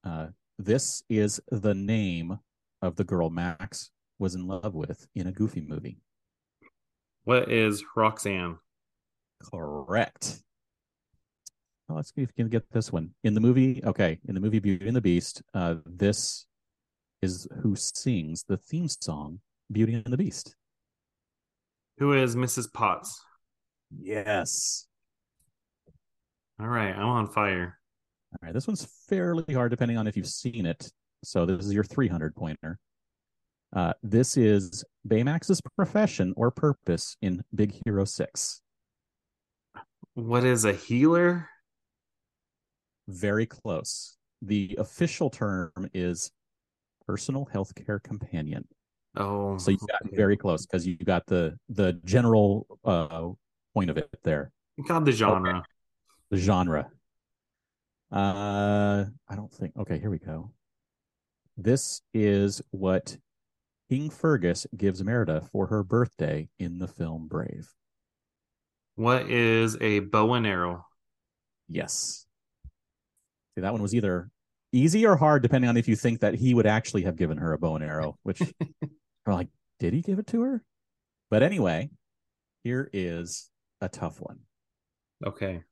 Uh, 0.05 0.29
this 0.59 1.03
is 1.09 1.41
the 1.51 1.75
name 1.75 2.39
of 2.83 2.95
the 2.95 3.05
girl 3.05 3.29
Max 3.29 3.91
was 4.21 4.37
in 4.37 4.47
love 4.47 4.75
with 4.75 5.09
in 5.17 5.27
a 5.27 5.33
Goofy 5.33 5.61
movie. 5.61 5.99
What 7.25 7.51
is 7.51 7.85
Roxanne? 7.97 8.59
Correct. 9.43 10.43
Well, 11.89 11.97
let's 11.97 12.15
see 12.15 12.23
if 12.23 12.31
we 12.37 12.45
can 12.45 12.49
get 12.49 12.71
this 12.71 12.93
one. 12.93 13.11
In 13.25 13.35
the 13.35 13.41
movie, 13.41 13.83
okay, 13.85 14.21
in 14.29 14.35
the 14.35 14.41
movie 14.41 14.61
Beauty 14.61 14.87
and 14.87 14.95
the 14.95 15.01
Beast, 15.01 15.43
uh, 15.53 15.77
this 15.85 16.47
is 17.23 17.49
who 17.63 17.75
sings 17.75 18.45
the 18.45 18.57
theme 18.57 18.89
song 18.89 19.41
Beauty 19.73 19.95
and 19.95 20.05
the 20.05 20.17
Beast. 20.17 20.55
Who 22.01 22.15
is 22.15 22.35
Mrs. 22.35 22.73
Potts? 22.73 23.23
Yes. 24.01 24.87
All 26.59 26.67
right, 26.67 26.95
I'm 26.95 27.07
on 27.07 27.27
fire. 27.27 27.79
All 28.33 28.39
right, 28.43 28.55
this 28.55 28.67
one's 28.67 28.89
fairly 29.09 29.53
hard 29.53 29.71
depending 29.71 29.99
on 29.99 30.07
if 30.07 30.17
you've 30.17 30.27
seen 30.27 30.65
it. 30.65 30.91
So 31.23 31.45
this 31.45 31.67
is 31.67 31.75
your 31.75 31.85
300 31.85 32.35
pointer. 32.35 32.79
Uh, 33.77 33.93
this 34.03 34.39
is 34.39 34.83
Baymax's 35.07 35.61
profession 35.77 36.33
or 36.39 36.51
purpose 36.51 37.19
in 37.21 37.43
Big 37.55 37.79
Hero 37.85 38.07
6. 38.07 38.63
What 40.15 40.45
is 40.45 40.65
a 40.65 40.73
healer? 40.73 41.51
Very 43.09 43.45
close. 43.45 44.17
The 44.41 44.75
official 44.79 45.29
term 45.29 45.91
is 45.93 46.33
personal 47.07 47.47
healthcare 47.53 48.03
companion. 48.03 48.67
Oh, 49.17 49.59
So 49.59 49.71
you 49.71 49.79
got 49.79 50.03
okay. 50.07 50.17
very 50.17 50.37
close 50.37 50.67
because 50.67 50.87
you 50.87 50.97
got 50.97 51.27
the 51.27 51.59
the 51.69 51.95
general 52.05 52.67
uh, 52.85 53.29
point 53.75 53.91
of 53.91 53.97
it 53.99 54.09
there, 54.23 54.53
got 54.87 55.05
the 55.05 55.13
genre. 55.13 55.65
the 56.31 56.37
genre. 56.37 56.89
Uh, 58.13 59.05
I 59.29 59.37
don't 59.37 59.53
think. 59.53 59.77
Okay, 59.77 59.99
here 59.99 60.11
we 60.11 60.19
go. 60.19 60.53
This 61.57 62.03
is 62.15 62.63
what 62.71 63.17
King 63.89 64.11
Fergus 64.11 64.67
gives 64.77 65.03
Merida 65.03 65.43
for 65.53 65.67
her 65.67 65.83
birthday 65.83 66.49
in 66.59 66.79
the 66.79 66.89
film 66.89 67.27
Brave. 67.29 67.69
What 68.95 69.31
is 69.31 69.77
a 69.81 70.01
bow 70.01 70.35
and 70.35 70.47
arrow? 70.47 70.87
Yes. 71.69 72.27
See, 73.55 73.63
that 73.63 73.73
one 73.73 73.83
was 73.83 73.95
either 73.95 74.31
easy 74.73 75.07
or 75.07 75.17
hard, 75.17 75.43
depending 75.43 75.69
on 75.69 75.77
if 75.77 75.89
you 75.89 75.97
think 75.97 76.21
that 76.21 76.35
he 76.35 76.55
would 76.55 76.67
actually 76.67 77.03
have 77.03 77.17
given 77.17 77.39
her 77.39 77.53
a 77.53 77.59
bow 77.59 77.77
and 77.77 77.85
arrow, 77.85 78.19
which 78.23 78.41
are 79.27 79.35
like, 79.35 79.49
did 79.79 79.93
he 79.93 80.01
give 80.03 80.19
it 80.19 80.27
to 80.29 80.43
her? 80.43 80.63
But 81.31 81.43
anyway, 81.43 81.91
here 82.65 82.89
is 82.93 83.51
a 83.81 83.89
tough 83.89 84.21
one. 84.21 84.41
Okay. 85.25 85.63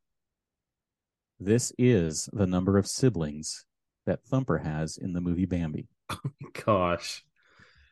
This 1.40 1.72
is 1.78 2.28
the 2.32 2.46
number 2.46 2.78
of 2.78 2.86
siblings 2.86 3.64
that 4.06 4.24
Thumper 4.24 4.58
has 4.58 4.96
in 4.98 5.12
the 5.12 5.20
movie 5.20 5.46
Bambi. 5.46 5.88
Gosh. 6.66 7.24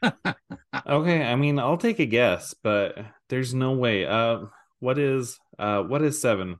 okay, 0.02 1.22
I 1.22 1.36
mean, 1.36 1.58
I'll 1.58 1.76
take 1.78 1.98
a 1.98 2.06
guess, 2.06 2.54
but 2.62 2.96
there's 3.28 3.54
no 3.54 3.72
way. 3.72 4.04
Uh 4.06 4.46
what 4.78 4.98
is 4.98 5.38
uh 5.58 5.82
what 5.82 6.02
is 6.02 6.20
7? 6.20 6.56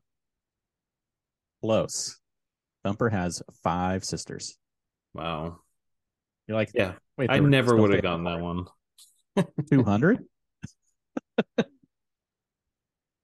Close. 1.62 2.18
Thumper 2.85 3.09
has 3.10 3.43
five 3.62 4.05
sisters. 4.05 4.56
Wow. 5.12 5.59
You're 6.47 6.56
like, 6.56 6.70
Yeah. 6.74 6.93
wait, 7.18 7.31
I 7.31 7.40
never 7.40 7.77
would 7.77 7.93
have 7.93 8.02
gotten 8.02 8.24
that 8.24 8.40
one. 8.40 8.66
200 9.71 10.25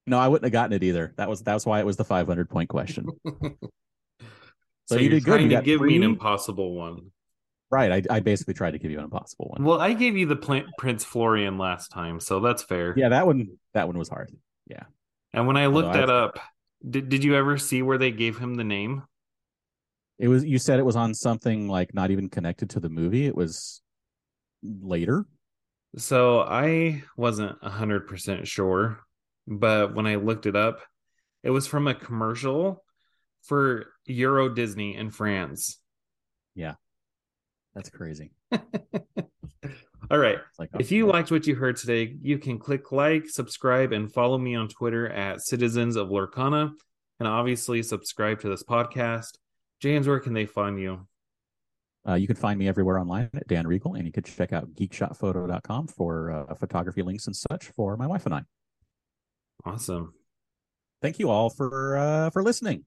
no 0.07 0.17
i 0.19 0.27
wouldn't 0.27 0.43
have 0.45 0.51
gotten 0.51 0.73
it 0.73 0.83
either 0.83 1.13
that 1.17 1.29
was 1.29 1.41
that's 1.41 1.65
why 1.65 1.79
it 1.79 1.85
was 1.85 1.97
the 1.97 2.03
500 2.05 2.49
point 2.49 2.69
question 2.69 3.07
So, 4.85 4.95
So 4.95 5.01
you 5.01 5.07
did 5.09 5.23
good. 5.23 5.41
You 5.41 5.47
to 5.49 5.61
give 5.61 5.79
me 5.79 5.95
an 5.95 6.03
impossible 6.03 6.75
one. 6.75 7.11
right 7.71 7.89
I, 8.09 8.15
I 8.17 8.19
basically 8.19 8.53
tried 8.53 8.71
to 8.71 8.79
give 8.79 8.91
you 8.91 8.97
an 8.97 9.05
impossible 9.05 9.47
one 9.55 9.63
Well, 9.63 9.79
I 9.79 9.93
gave 9.93 10.17
you 10.17 10.25
the 10.25 10.35
plant 10.35 10.67
Prince 10.77 11.05
Florian 11.05 11.57
last 11.57 11.87
time, 11.89 12.19
so 12.19 12.41
that's 12.41 12.63
fair. 12.63 12.93
yeah 12.97 13.07
that 13.09 13.25
one 13.25 13.57
that 13.73 13.87
one 13.87 13.97
was 13.97 14.09
hard 14.09 14.29
Yeah. 14.67 14.83
And 15.33 15.47
when 15.47 15.55
I 15.55 15.67
looked 15.67 15.85
Although 15.87 15.99
I- 15.99 16.01
that 16.01 16.09
up, 16.09 16.39
did 16.87 17.07
did 17.07 17.23
you 17.23 17.33
ever 17.35 17.57
see 17.57 17.81
where 17.81 17.97
they 17.97 18.11
gave 18.11 18.37
him 18.37 18.55
the 18.55 18.63
name? 18.65 19.03
it 20.19 20.27
was 20.27 20.43
you 20.43 20.59
said 20.59 20.79
it 20.79 20.85
was 20.85 20.95
on 20.97 21.13
something 21.13 21.67
like 21.69 21.93
not 21.93 22.11
even 22.11 22.27
connected 22.29 22.69
to 22.71 22.79
the 22.81 22.89
movie 22.89 23.25
it 23.25 23.35
was 23.35 23.81
later 24.61 25.25
So 25.97 26.41
I 26.41 27.03
wasn't 27.17 27.57
a 27.61 27.69
hundred 27.69 28.07
percent 28.07 28.47
sure, 28.47 28.99
but 29.47 29.93
when 29.93 30.07
I 30.07 30.15
looked 30.15 30.45
it 30.45 30.55
up, 30.55 30.81
it 31.43 31.51
was 31.51 31.67
from 31.67 31.87
a 31.87 31.93
commercial 31.93 32.83
for 33.43 33.87
Euro 34.05 34.49
Disney 34.49 34.95
in 34.95 35.11
France. 35.11 35.79
Yeah. 36.55 36.75
That's 37.75 37.89
crazy 37.89 38.31
All 40.11 40.19
right. 40.19 40.37
Like 40.59 40.69
If 40.79 40.91
you 40.91 41.07
liked 41.07 41.31
what 41.31 41.47
you 41.47 41.55
heard 41.55 41.77
today, 41.77 42.15
you 42.21 42.37
can 42.37 42.59
click 42.59 42.91
like, 42.91 43.27
subscribe, 43.27 43.93
and 43.93 44.13
follow 44.13 44.37
me 44.37 44.55
on 44.55 44.67
Twitter 44.67 45.09
at 45.09 45.41
Citizens 45.41 45.95
of 45.95 46.09
Lorcana. 46.09 46.71
And 47.19 47.27
obviously, 47.27 47.81
subscribe 47.83 48.41
to 48.41 48.49
this 48.49 48.63
podcast. 48.63 49.37
James, 49.79 50.07
where 50.07 50.19
can 50.19 50.33
they 50.33 50.45
find 50.45 50.79
you? 50.79 51.07
Uh, 52.07 52.15
you 52.15 52.27
can 52.27 52.35
find 52.35 52.59
me 52.59 52.67
everywhere 52.67 52.99
online 52.99 53.29
at 53.33 53.47
Dan 53.47 53.65
Regal, 53.65 53.95
and 53.95 54.05
you 54.05 54.11
can 54.11 54.23
check 54.23 54.51
out 54.51 54.73
geekshotphoto.com 54.73 55.87
for 55.87 56.31
uh, 56.31 56.53
photography 56.55 57.01
links 57.01 57.27
and 57.27 57.35
such 57.35 57.67
for 57.67 57.95
my 57.95 58.07
wife 58.07 58.25
and 58.25 58.35
I. 58.35 58.41
Awesome. 59.65 60.13
Thank 61.01 61.19
you 61.19 61.29
all 61.29 61.49
for 61.49 61.97
uh, 61.97 62.29
for 62.29 62.43
listening. 62.43 62.85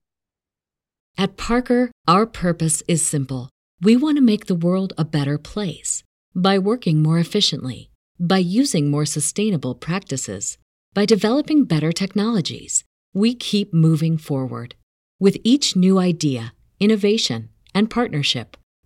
At 1.17 1.35
Parker, 1.35 1.91
our 2.07 2.27
purpose 2.27 2.83
is 2.87 3.05
simple. 3.05 3.49
We 3.81 3.95
want 3.95 4.17
to 4.17 4.21
make 4.21 4.45
the 4.45 4.55
world 4.55 4.93
a 4.97 5.05
better 5.05 5.37
place 5.37 6.03
by 6.35 6.59
working 6.59 7.01
more 7.01 7.17
efficiently, 7.17 7.89
by 8.19 8.37
using 8.37 8.91
more 8.91 9.05
sustainable 9.05 9.73
practices, 9.73 10.59
by 10.93 11.05
developing 11.05 11.65
better 11.65 11.91
technologies. 11.91 12.83
We 13.13 13.33
keep 13.33 13.73
moving 13.73 14.19
forward. 14.19 14.75
With 15.19 15.37
each 15.43 15.75
new 15.75 15.97
idea, 15.97 16.53
innovation, 16.79 17.49
and 17.73 17.89
partnership, 17.89 18.57